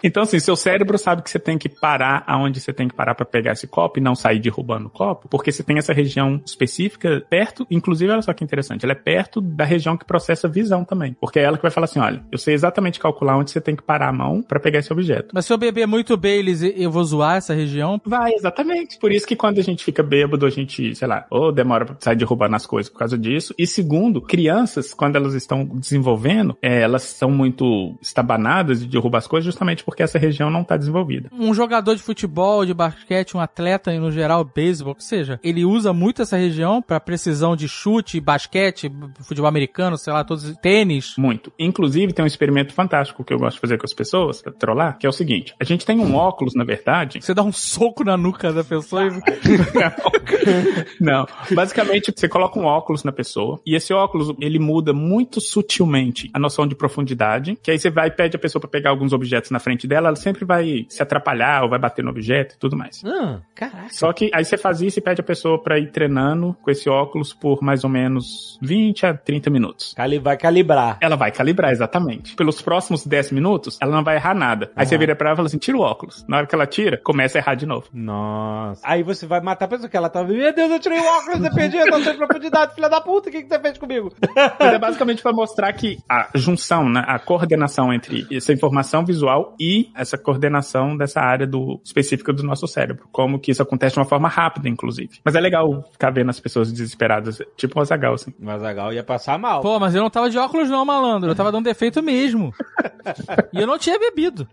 Então, 0.06 0.22
assim, 0.22 0.38
seu 0.38 0.54
cérebro 0.54 0.96
sabe 0.98 1.22
que 1.22 1.30
você 1.30 1.38
tem 1.38 1.58
que 1.58 1.68
parar 1.68 2.22
aonde 2.28 2.60
você 2.60 2.72
tem 2.72 2.86
que 2.86 2.94
parar 2.94 3.14
pra 3.14 3.24
pegar 3.24 3.52
esse 3.52 3.66
copo 3.66 3.98
e 3.98 4.02
não 4.02 4.14
sair 4.14 4.38
derrubando 4.38 4.86
o 4.86 4.90
copo, 4.90 5.28
porque 5.28 5.50
você 5.50 5.64
tem 5.64 5.78
essa 5.78 5.92
região 5.92 6.40
específica 6.44 7.24
perto, 7.28 7.66
inclusive, 7.68 8.12
olha 8.12 8.22
só 8.22 8.32
que 8.32 8.44
interessante, 8.44 8.84
ela 8.84 8.92
é 8.92 8.96
perto 8.96 9.40
da 9.40 9.64
região 9.64 9.96
que 9.96 10.04
processa 10.04 10.46
visão 10.46 10.84
também. 10.84 11.16
Porque 11.20 11.40
é 11.40 11.42
ela 11.42 11.56
que 11.56 11.62
vai 11.62 11.72
falar 11.72 11.86
assim: 11.86 11.98
olha, 11.98 12.22
eu 12.30 12.38
sei 12.38 12.54
exatamente 12.54 13.00
calcular 13.00 13.36
onde 13.36 13.50
você 13.50 13.60
tem 13.60 13.74
que 13.74 13.82
parar 13.82 14.08
a 14.08 14.12
mão 14.12 14.42
pra 14.42 14.60
pegar 14.60 14.78
esse 14.78 14.92
objeto. 14.92 15.30
Mas 15.32 15.46
se 15.46 15.52
eu 15.52 15.58
beber 15.58 15.86
muito 15.86 16.16
Baileys, 16.16 16.62
eu 16.62 16.90
vou 16.90 17.02
zoar 17.02 17.36
essa 17.36 17.52
região? 17.52 18.00
Vai, 18.04 18.32
exatamente. 18.32 18.65
Por 19.00 19.12
isso 19.12 19.26
que 19.26 19.36
quando 19.36 19.58
a 19.58 19.62
gente 19.62 19.84
fica 19.84 20.02
bêbado, 20.02 20.46
a 20.46 20.50
gente, 20.50 20.94
sei 20.94 21.08
lá, 21.08 21.26
ou 21.30 21.52
demora 21.52 21.84
pra 21.84 21.96
sair 22.00 22.16
derrubando 22.16 22.56
as 22.56 22.66
coisas 22.66 22.90
por 22.90 22.98
causa 22.98 23.18
disso. 23.18 23.54
E 23.58 23.66
segundo, 23.66 24.20
crianças, 24.20 24.92
quando 24.94 25.16
elas 25.16 25.34
estão 25.34 25.64
desenvolvendo, 25.64 26.56
é, 26.62 26.80
elas 26.82 27.02
são 27.02 27.30
muito 27.30 27.96
estabanadas 28.00 28.80
de 28.80 28.86
derrubar 28.86 29.18
as 29.18 29.26
coisas 29.26 29.44
justamente 29.44 29.84
porque 29.84 30.02
essa 30.02 30.18
região 30.18 30.50
não 30.50 30.64
tá 30.64 30.76
desenvolvida. 30.76 31.30
um 31.32 31.54
jogador 31.54 31.94
de 31.94 32.02
futebol, 32.02 32.64
de 32.64 32.74
basquete, 32.74 33.36
um 33.36 33.40
atleta 33.40 33.92
e 33.92 33.98
no 33.98 34.10
geral 34.10 34.44
beisebol, 34.44 34.94
ou 34.94 35.00
seja, 35.00 35.38
ele 35.42 35.64
usa 35.64 35.92
muito 35.92 36.22
essa 36.22 36.36
região 36.36 36.82
para 36.82 37.00
precisão 37.00 37.56
de 37.56 37.68
chute, 37.68 38.20
basquete, 38.20 38.90
futebol 39.22 39.48
americano, 39.48 39.96
sei 39.96 40.12
lá, 40.12 40.24
todos 40.24 40.56
tênis. 40.58 41.14
Muito. 41.16 41.52
Inclusive, 41.58 42.12
tem 42.12 42.24
um 42.24 42.26
experimento 42.26 42.72
fantástico 42.72 43.24
que 43.24 43.32
eu 43.32 43.38
gosto 43.38 43.56
de 43.56 43.60
fazer 43.60 43.78
com 43.78 43.86
as 43.86 43.92
pessoas, 43.92 44.42
pra 44.42 44.52
trollar, 44.52 44.98
que 44.98 45.06
é 45.06 45.08
o 45.08 45.12
seguinte: 45.12 45.54
a 45.60 45.64
gente 45.64 45.84
tem 45.84 45.98
um 45.98 46.14
óculos, 46.14 46.54
na 46.54 46.64
verdade. 46.64 47.20
Você 47.20 47.34
dá 47.34 47.42
um 47.42 47.52
soco 47.52 48.04
na 48.04 48.16
nuca 48.16 48.52
da 48.56 48.64
pessoa 48.64 49.06
e... 49.06 49.10
Não. 51.00 51.26
Basicamente, 51.52 52.12
você 52.14 52.28
coloca 52.28 52.58
um 52.58 52.64
óculos 52.64 53.04
na 53.04 53.12
pessoa 53.12 53.60
e 53.64 53.74
esse 53.74 53.92
óculos, 53.92 54.34
ele 54.40 54.58
muda 54.58 54.92
muito 54.92 55.40
sutilmente 55.40 56.30
a 56.32 56.38
noção 56.38 56.66
de 56.66 56.74
profundidade, 56.74 57.58
que 57.62 57.70
aí 57.70 57.78
você 57.78 57.90
vai 57.90 58.08
e 58.08 58.10
pede 58.10 58.36
a 58.36 58.38
pessoa 58.38 58.60
pra 58.60 58.68
pegar 58.68 58.90
alguns 58.90 59.12
objetos 59.12 59.50
na 59.50 59.58
frente 59.58 59.86
dela, 59.86 60.08
ela 60.08 60.16
sempre 60.16 60.44
vai 60.44 60.86
se 60.88 61.02
atrapalhar 61.02 61.62
ou 61.62 61.70
vai 61.70 61.78
bater 61.78 62.04
no 62.04 62.10
objeto 62.10 62.54
e 62.54 62.58
tudo 62.58 62.76
mais. 62.76 63.02
Ah, 63.04 63.40
caraca. 63.54 63.88
Só 63.90 64.12
que 64.12 64.30
aí 64.32 64.44
você 64.44 64.56
faz 64.56 64.80
isso 64.80 64.98
e 64.98 65.02
pede 65.02 65.20
a 65.20 65.24
pessoa 65.24 65.62
pra 65.62 65.78
ir 65.78 65.90
treinando 65.90 66.56
com 66.62 66.70
esse 66.70 66.88
óculos 66.88 67.32
por 67.32 67.62
mais 67.62 67.84
ou 67.84 67.90
menos 67.90 68.58
20 68.62 69.06
a 69.06 69.14
30 69.14 69.50
minutos. 69.50 69.94
Cali 69.94 70.18
vai 70.18 70.36
calibrar. 70.36 70.98
Ela 71.00 71.16
vai 71.16 71.30
calibrar, 71.30 71.70
exatamente. 71.70 72.34
Pelos 72.34 72.60
próximos 72.62 73.06
10 73.06 73.32
minutos, 73.32 73.78
ela 73.80 73.94
não 73.94 74.04
vai 74.04 74.16
errar 74.16 74.34
nada. 74.34 74.70
Aí 74.74 74.86
você 74.86 74.96
vira 74.96 75.14
pra 75.14 75.28
ela 75.28 75.34
e 75.34 75.36
fala 75.36 75.46
assim, 75.46 75.58
tira 75.58 75.76
o 75.76 75.80
óculos. 75.80 76.24
Na 76.28 76.38
hora 76.38 76.46
que 76.46 76.54
ela 76.54 76.66
tira, 76.66 76.98
começa 77.02 77.38
a 77.38 77.40
errar 77.40 77.54
de 77.54 77.66
novo. 77.66 77.86
Nossa. 77.92 78.45
Aí 78.82 79.02
você 79.02 79.26
vai 79.26 79.40
matar 79.40 79.66
a 79.66 79.68
pessoa 79.68 79.88
que 79.88 79.96
ela 79.96 80.08
tá. 80.08 80.24
Meu 80.24 80.52
Deus, 80.54 80.70
eu 80.70 80.80
tirei 80.80 80.98
o 80.98 81.04
óculos, 81.04 81.44
eu 81.44 81.54
perdi, 81.54 81.76
eu 81.76 81.86
não 81.86 82.02
tenho 82.02 82.16
profundidade, 82.16 82.74
filha 82.74 82.88
da 82.88 83.00
puta, 83.00 83.28
o 83.28 83.32
que, 83.32 83.42
que 83.42 83.48
você 83.48 83.58
fez 83.60 83.78
comigo? 83.78 84.12
Mas 84.58 84.72
é 84.72 84.78
basicamente 84.78 85.22
para 85.22 85.32
mostrar 85.32 85.72
que 85.74 85.98
a 86.08 86.28
junção, 86.34 86.88
né, 86.88 87.04
a 87.06 87.18
coordenação 87.18 87.92
entre 87.92 88.26
essa 88.32 88.52
informação 88.52 89.04
visual 89.04 89.54
e 89.60 89.66
e 89.66 89.90
essa 89.96 90.16
coordenação 90.16 90.96
dessa 90.96 91.20
área 91.20 91.46
do 91.46 91.80
específica 91.84 92.32
do 92.32 92.44
nosso 92.44 92.68
cérebro. 92.68 93.08
Como 93.10 93.40
que 93.40 93.50
isso 93.50 93.62
acontece 93.62 93.94
de 93.94 93.98
uma 93.98 94.06
forma 94.06 94.28
rápida, 94.28 94.68
inclusive. 94.68 95.18
Mas 95.24 95.34
é 95.34 95.40
legal 95.40 95.84
ficar 95.90 96.10
vendo 96.10 96.30
as 96.30 96.38
pessoas 96.38 96.72
desesperadas, 96.72 97.38
tipo 97.56 97.76
o 97.76 97.82
Azagal, 97.82 98.14
assim. 98.14 98.32
O 98.40 98.48
Azagal 98.48 98.92
ia 98.92 99.02
passar 99.02 99.38
mal. 99.38 99.60
Pô, 99.60 99.80
mas 99.80 99.94
eu 99.94 100.02
não 100.02 100.10
tava 100.10 100.30
de 100.30 100.38
óculos 100.38 100.70
não, 100.70 100.84
malandro. 100.84 101.30
Eu 101.30 101.34
tava 101.34 101.50
dando 101.50 101.64
defeito 101.64 102.00
mesmo. 102.00 102.54
e 103.52 103.60
eu 103.60 103.66
não 103.66 103.76
tinha 103.76 103.98
bebido. 103.98 104.46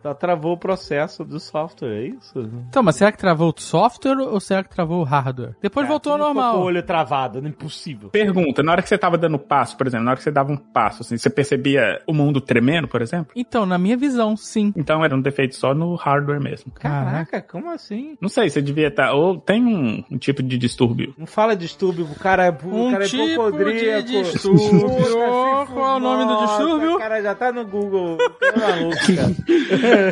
Só 0.00 0.14
travou 0.14 0.52
o 0.52 0.58
processo 0.58 1.24
do 1.24 1.40
software, 1.40 1.96
é 1.96 2.06
isso? 2.06 2.38
Então, 2.68 2.84
mas 2.84 2.96
será 3.00 3.12
que 3.12 3.18
travou 3.18 3.54
o 3.56 3.60
software 3.60 4.18
ou 4.18 4.38
será 4.38 4.62
que 4.62 4.68
travou 4.68 5.00
o 5.00 5.04
hardware? 5.04 5.54
Depois 5.62 5.88
voltou 5.88 6.12
ao 6.12 6.18
normal. 6.18 6.56
Com 6.56 6.60
o 6.60 6.64
olho 6.64 6.82
travado, 6.82 7.40
não 7.40 7.48
é 7.48 7.50
impossível. 7.50 8.10
Pergunta, 8.10 8.62
na 8.62 8.72
hora 8.72 8.82
que 8.82 8.90
você 8.90 8.98
tava 8.98 9.16
dando 9.16 9.38
passo, 9.38 9.74
por 9.74 9.86
exemplo, 9.86 10.04
na 10.04 10.10
hora 10.10 10.18
que 10.18 10.22
você 10.22 10.30
dava 10.30 10.52
um 10.52 10.56
passo, 10.56 11.00
assim, 11.00 11.16
você 11.16 11.30
percebia 11.30 12.02
o 12.06 12.12
mundo 12.12 12.42
tremendo, 12.42 12.86
por 12.86 13.00
exemplo? 13.00 13.32
Então, 13.34 13.64
na 13.64 13.78
minha 13.78 13.96
visão, 13.96 14.36
sim. 14.36 14.70
Então 14.76 15.02
era 15.02 15.16
um 15.16 15.20
defeito 15.22 15.56
só 15.56 15.72
no 15.72 15.94
hardware 15.94 16.42
mesmo. 16.42 16.72
Caraca, 16.72 17.40
como 17.40 17.70
assim? 17.70 18.18
Não 18.20 18.28
sei, 18.28 18.50
você 18.50 18.60
devia 18.60 18.88
estar. 18.88 19.14
Ou 19.14 19.38
tem 19.38 19.64
um, 19.64 20.04
um 20.10 20.18
tipo 20.18 20.42
de 20.42 20.58
distúrbio. 20.58 21.14
Não 21.16 21.26
fala 21.26 21.56
distúrbio, 21.56 22.04
o 22.04 22.14
cara 22.14 22.44
é, 22.44 22.50
o 22.50 22.86
Um 22.86 22.90
cara 22.90 23.04
é 23.04 23.08
tipo 23.08 23.50
de 23.52 24.04
distúrbio. 24.04 24.90
Qual 25.72 25.94
é 25.94 25.96
o 25.96 26.00
nome 26.00 26.26
do 26.26 26.46
distúrbio? 26.46 26.94
O 26.96 26.98
cara 26.98 27.22
já 27.22 27.34
tá 27.34 27.50
no 27.50 27.64
Google. 27.64 28.18
É 28.42 28.58
maluco, 28.58 28.96
cara. 29.16 30.10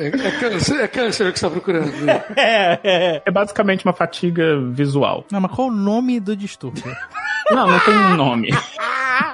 É, 0.00 0.06
é 0.06 0.30
câncer, 0.40 0.80
é 0.80 0.88
câncer 0.88 1.30
que 1.30 1.38
você 1.38 1.46
tá 1.46 1.50
procurando. 1.50 2.05
É, 2.08 2.78
é. 2.84 3.22
É 3.24 3.30
basicamente 3.30 3.84
uma 3.84 3.92
fatiga 3.92 4.58
visual. 4.70 5.24
Não, 5.30 5.40
mas 5.40 5.50
qual 5.52 5.68
o 5.68 5.72
nome 5.72 6.20
do 6.20 6.36
distúrbio? 6.36 6.84
Não, 7.48 7.64
não 7.68 7.78
tem 7.78 7.94
um 7.94 8.16
nome. 8.16 8.48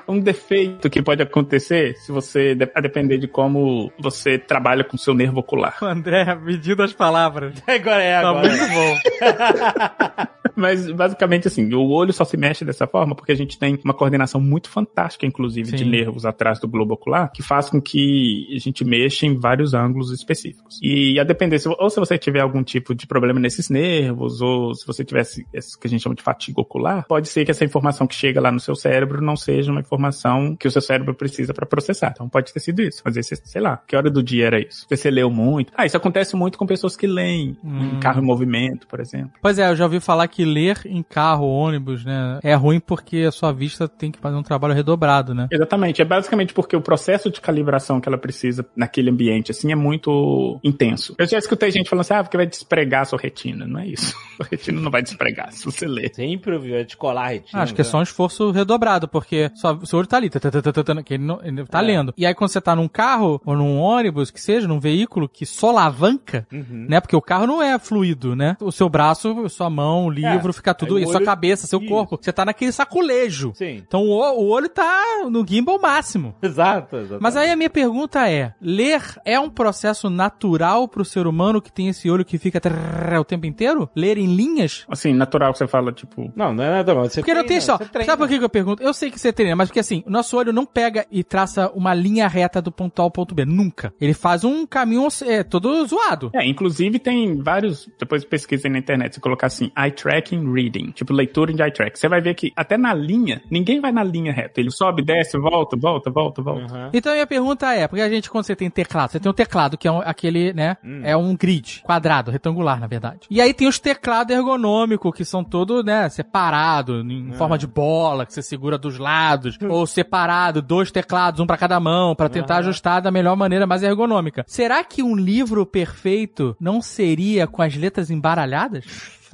Um 0.06 0.20
defeito 0.20 0.90
que 0.90 1.00
pode 1.00 1.22
acontecer 1.22 1.96
se 1.96 2.12
você, 2.12 2.54
a 2.74 2.80
depender 2.82 3.16
de 3.16 3.26
como 3.26 3.90
você 3.98 4.38
trabalha 4.38 4.84
com 4.84 4.96
o 4.96 4.98
seu 4.98 5.14
nervo 5.14 5.40
ocular. 5.40 5.78
André, 5.80 6.34
medindo 6.34 6.82
as 6.82 6.92
palavras. 6.92 7.54
Agora 7.66 8.02
é, 8.02 8.20
Tá 8.20 8.28
agora. 8.28 8.48
muito 8.48 8.68
bom. 8.68 10.28
Mas 10.56 10.90
basicamente 10.90 11.48
assim, 11.48 11.72
o 11.74 11.88
olho 11.90 12.12
só 12.12 12.24
se 12.24 12.36
mexe 12.36 12.64
dessa 12.64 12.86
forma 12.86 13.14
porque 13.14 13.32
a 13.32 13.36
gente 13.36 13.58
tem 13.58 13.78
uma 13.84 13.94
coordenação 13.94 14.40
muito 14.40 14.68
fantástica, 14.68 15.26
inclusive, 15.26 15.72
de 15.72 15.84
Sim. 15.84 15.90
nervos 15.90 16.24
atrás 16.26 16.58
do 16.60 16.68
globo 16.68 16.94
ocular, 16.94 17.30
que 17.32 17.42
faz 17.42 17.70
com 17.70 17.80
que 17.80 18.46
a 18.54 18.58
gente 18.58 18.84
mexa 18.84 19.26
em 19.26 19.38
vários 19.38 19.74
ângulos 19.74 20.10
específicos. 20.10 20.78
E 20.82 21.18
a 21.18 21.24
depender, 21.24 21.58
se- 21.58 21.68
ou 21.68 21.90
se 21.90 21.98
você 21.98 22.18
tiver 22.18 22.40
algum 22.40 22.62
tipo 22.62 22.94
de 22.94 23.06
problema 23.06 23.38
nesses 23.40 23.68
nervos, 23.70 24.40
ou 24.40 24.74
se 24.74 24.86
você 24.86 25.04
tivesse 25.04 25.46
esse 25.52 25.78
que 25.78 25.86
a 25.86 25.90
gente 25.90 26.02
chama 26.02 26.14
de 26.14 26.22
fatiga 26.22 26.60
ocular, 26.60 27.06
pode 27.06 27.28
ser 27.28 27.44
que 27.44 27.50
essa 27.50 27.64
informação 27.64 28.06
que 28.06 28.14
chega 28.14 28.40
lá 28.40 28.50
no 28.52 28.60
seu 28.60 28.74
cérebro 28.74 29.22
não 29.22 29.36
seja 29.36 29.70
uma 29.70 29.80
informação 29.80 30.54
que 30.56 30.66
o 30.68 30.70
seu 30.70 30.82
cérebro 30.82 31.14
precisa 31.14 31.52
para 31.54 31.66
processar. 31.66 32.12
Então 32.14 32.28
pode 32.28 32.52
ter 32.52 32.60
sido 32.60 32.82
isso. 32.82 33.00
Às 33.04 33.14
vezes, 33.14 33.40
sei 33.44 33.60
lá, 33.60 33.76
que 33.86 33.96
hora 33.96 34.10
do 34.10 34.22
dia 34.22 34.46
era 34.46 34.60
isso? 34.60 34.86
Você 34.90 35.10
leu 35.10 35.30
muito. 35.30 35.72
Ah, 35.76 35.86
isso 35.86 35.96
acontece 35.96 36.36
muito 36.36 36.58
com 36.58 36.66
pessoas 36.66 36.96
que 36.96 37.06
leem 37.06 37.56
Hum. 37.64 37.96
em 37.96 38.00
carro 38.00 38.20
em 38.22 38.24
movimento, 38.26 38.86
por 38.86 39.00
exemplo. 39.00 39.32
Pois 39.40 39.58
é, 39.58 39.68
eu 39.70 39.76
já 39.76 39.84
ouvi 39.84 40.00
falar 40.00 40.26
que 40.28 40.41
ler 40.44 40.80
em 40.86 41.02
carro, 41.02 41.46
ônibus, 41.46 42.04
né, 42.04 42.38
é 42.42 42.54
ruim 42.54 42.80
porque 42.80 43.18
a 43.28 43.32
sua 43.32 43.52
vista 43.52 43.86
tem 43.88 44.10
que 44.10 44.18
fazer 44.18 44.36
um 44.36 44.42
trabalho 44.42 44.74
redobrado, 44.74 45.34
né? 45.34 45.48
Exatamente. 45.50 46.00
É 46.00 46.04
basicamente 46.04 46.52
porque 46.54 46.76
o 46.76 46.80
processo 46.80 47.30
de 47.30 47.40
calibração 47.40 48.00
que 48.00 48.08
ela 48.08 48.18
precisa 48.18 48.64
naquele 48.76 49.10
ambiente, 49.10 49.50
assim, 49.50 49.72
é 49.72 49.74
muito 49.76 50.58
intenso. 50.62 51.14
Eu 51.18 51.26
já 51.26 51.38
escutei 51.38 51.70
gente 51.70 51.88
falando 51.88 52.02
assim, 52.02 52.14
ah, 52.14 52.22
porque 52.22 52.36
vai 52.36 52.46
despregar 52.46 53.02
a 53.02 53.04
sua 53.04 53.18
retina. 53.18 53.66
Não 53.66 53.80
é 53.80 53.86
isso. 53.86 54.14
A 54.40 54.44
retina 54.50 54.80
não 54.80 54.90
vai 54.90 55.02
despregar 55.02 55.52
se 55.52 55.64
você 55.64 55.86
ler. 55.86 56.12
Sempre 56.14 56.54
ouviu, 56.54 56.74
é 56.74 56.82
descolar 56.82 57.26
a 57.26 57.28
retina. 57.28 57.62
Acho 57.62 57.74
que 57.74 57.80
é 57.80 57.84
só 57.84 57.98
um 57.98 58.02
esforço 58.02 58.50
redobrado, 58.50 59.06
porque 59.06 59.50
só, 59.54 59.78
seu 59.84 59.98
olho 60.00 60.08
tá 60.08 60.16
ali, 60.16 60.28
tá, 60.28 60.40
tá, 60.40 60.50
tá, 60.50 60.60
tá, 60.72 60.82
tá, 60.82 61.02
que 61.02 61.14
ele, 61.14 61.22
não, 61.22 61.38
ele 61.44 61.64
tá 61.64 61.80
lendo. 61.80 62.12
E 62.16 62.26
aí 62.26 62.34
quando 62.34 62.50
você 62.50 62.60
tá 62.60 62.74
num 62.74 62.88
carro, 62.88 63.40
ou 63.44 63.54
num 63.56 63.78
ônibus, 63.78 64.30
que 64.32 64.40
seja, 64.40 64.66
num 64.66 64.80
veículo 64.80 65.28
que 65.28 65.46
solavanca, 65.46 66.46
Uhum. 66.52 66.86
né? 66.88 67.00
Porque 67.00 67.14
o 67.16 67.20
carro 67.22 67.46
não 67.46 67.62
é 67.62 67.78
fluido, 67.78 68.34
né? 68.34 68.56
O 68.60 68.72
seu 68.72 68.88
braço, 68.88 69.48
sua 69.48 69.70
mão, 69.70 70.08
o 70.32 70.36
livro, 70.36 70.50
É, 70.50 70.52
fica 70.52 70.74
tudo, 70.74 70.96
aí 70.96 71.02
e 71.02 71.04
o 71.06 71.08
sua 71.08 71.16
olho- 71.16 71.26
cabeça, 71.26 71.66
seu 71.66 71.80
Isso. 71.80 71.88
corpo. 71.88 72.18
Você 72.20 72.32
tá 72.32 72.44
naquele 72.44 72.72
saculejo. 72.72 73.52
Sim. 73.54 73.82
Então 73.86 74.02
o, 74.02 74.18
o 74.20 74.48
olho 74.48 74.68
tá 74.68 75.24
no 75.30 75.44
gimbal 75.46 75.78
máximo. 75.80 76.34
Exato, 76.42 76.96
exato. 76.96 77.22
Mas 77.22 77.36
aí 77.36 77.50
a 77.50 77.56
minha 77.56 77.70
pergunta 77.70 78.28
é: 78.28 78.54
ler 78.60 79.02
é 79.24 79.38
um 79.38 79.48
processo 79.50 80.08
natural 80.10 80.86
pro 80.88 81.04
ser 81.04 81.26
humano 81.26 81.60
que 81.60 81.72
tem 81.72 81.88
esse 81.88 82.10
olho 82.10 82.24
que 82.24 82.38
fica 82.38 82.60
trrr 82.60 83.18
o 83.20 83.24
tempo 83.24 83.46
inteiro? 83.46 83.88
Ler 83.96 84.18
em 84.18 84.26
linhas? 84.34 84.84
Assim, 84.88 85.12
natural 85.12 85.52
que 85.52 85.58
você 85.58 85.66
fala, 85.66 85.92
tipo... 85.92 86.32
Não, 86.36 86.52
não 86.52 86.62
é 86.64 86.70
nada 86.70 86.94
mal. 86.94 87.04
Você 87.08 87.20
Porque 87.20 87.32
não 87.34 87.40
tem 87.42 87.58
treina, 87.58 87.62
só. 87.64 87.78
treina. 87.78 88.04
Sabe 88.06 88.18
por 88.22 88.28
que 88.28 88.44
eu 88.44 88.48
pergunto? 88.48 88.82
Eu 88.82 88.92
sei 88.94 89.10
que 89.10 89.18
você 89.18 89.32
treina, 89.32 89.56
mas 89.56 89.68
porque 89.68 89.80
assim, 89.80 90.02
o 90.06 90.10
nosso 90.10 90.36
olho 90.36 90.52
não 90.52 90.64
pega 90.64 91.06
e 91.10 91.22
traça 91.24 91.70
uma 91.74 91.94
linha 91.94 92.26
reta 92.28 92.60
do 92.62 92.70
ponto 92.72 93.00
A 93.00 93.02
ao 93.04 93.10
ponto 93.10 93.34
B. 93.34 93.44
Nunca. 93.44 93.92
Ele 94.00 94.14
faz 94.14 94.44
um 94.44 94.66
caminho 94.66 95.06
é, 95.26 95.42
todo 95.42 95.84
zoado. 95.86 96.30
É, 96.34 96.46
inclusive 96.46 96.98
tem 96.98 97.40
vários, 97.42 97.88
depois 97.98 98.24
pesquisem 98.24 98.70
na 98.70 98.78
internet, 98.78 99.14
se 99.14 99.20
colocar 99.20 99.46
assim, 99.48 99.70
eye 99.76 99.90
tracking 100.22 100.52
reading, 100.52 100.90
tipo 100.92 101.12
leitura 101.12 101.52
de 101.52 101.62
eye 101.62 101.70
track. 101.72 101.98
Você 101.98 102.08
vai 102.08 102.20
ver 102.20 102.34
que 102.34 102.52
até 102.56 102.76
na 102.76 102.94
linha, 102.94 103.42
ninguém 103.50 103.80
vai 103.80 103.92
na 103.92 104.02
linha 104.04 104.32
reta. 104.32 104.60
Ele 104.60 104.70
sobe, 104.70 105.02
desce, 105.02 105.36
volta, 105.38 105.76
volta, 105.76 106.10
volta, 106.10 106.42
volta. 106.42 106.90
Então 106.92 107.12
a 107.12 107.14
minha 107.14 107.26
pergunta 107.26 107.72
é, 107.74 107.86
porque 107.88 108.00
a 108.02 108.08
gente, 108.08 108.30
quando 108.30 108.44
você 108.44 108.54
tem 108.56 108.70
teclado, 108.70 109.10
você 109.12 109.20
tem 109.20 109.30
um 109.30 109.34
teclado 109.34 109.76
que 109.76 109.86
é 109.88 109.92
um- 109.92 110.00
aquele, 110.00 110.52
né, 110.52 110.76
é 111.02 111.16
um 111.16 111.36
grid, 111.36 111.82
quadrado, 111.84 112.30
retangular, 112.30 112.78
na 112.80 112.86
verdade. 112.86 113.20
E 113.30 113.40
aí 113.40 113.52
tem 113.52 113.66
os 113.68 113.78
teclados 113.78 114.34
ergonômicos, 114.34 115.12
que 115.14 115.24
são 115.24 115.42
todos, 115.44 115.84
né, 115.84 116.08
separados, 116.08 117.04
em 117.04 117.32
forma 117.32 117.58
de 117.58 117.66
bola, 117.66 118.24
que 118.26 118.32
você 118.32 118.42
segura 118.42 118.78
dos 118.78 118.98
lados, 118.98 119.58
ou 119.68 119.86
separado, 119.86 120.62
dois 120.62 120.90
teclados, 120.90 121.40
um 121.40 121.46
pra 121.46 121.56
cada 121.56 121.78
mão, 121.80 122.14
pra 122.14 122.28
tentar 122.28 122.58
ajustar 122.58 123.00
da 123.02 123.10
melhor 123.10 123.36
maneira 123.36 123.66
mais 123.66 123.82
ergonômica. 123.82 124.44
Será 124.46 124.82
que 124.84 125.02
um 125.02 125.14
livro 125.16 125.64
perfeito 125.66 126.56
não 126.60 126.80
seria 126.80 127.46
com 127.46 127.62
as 127.62 127.74
letras 127.76 128.10
embaralhadas? 128.10 128.84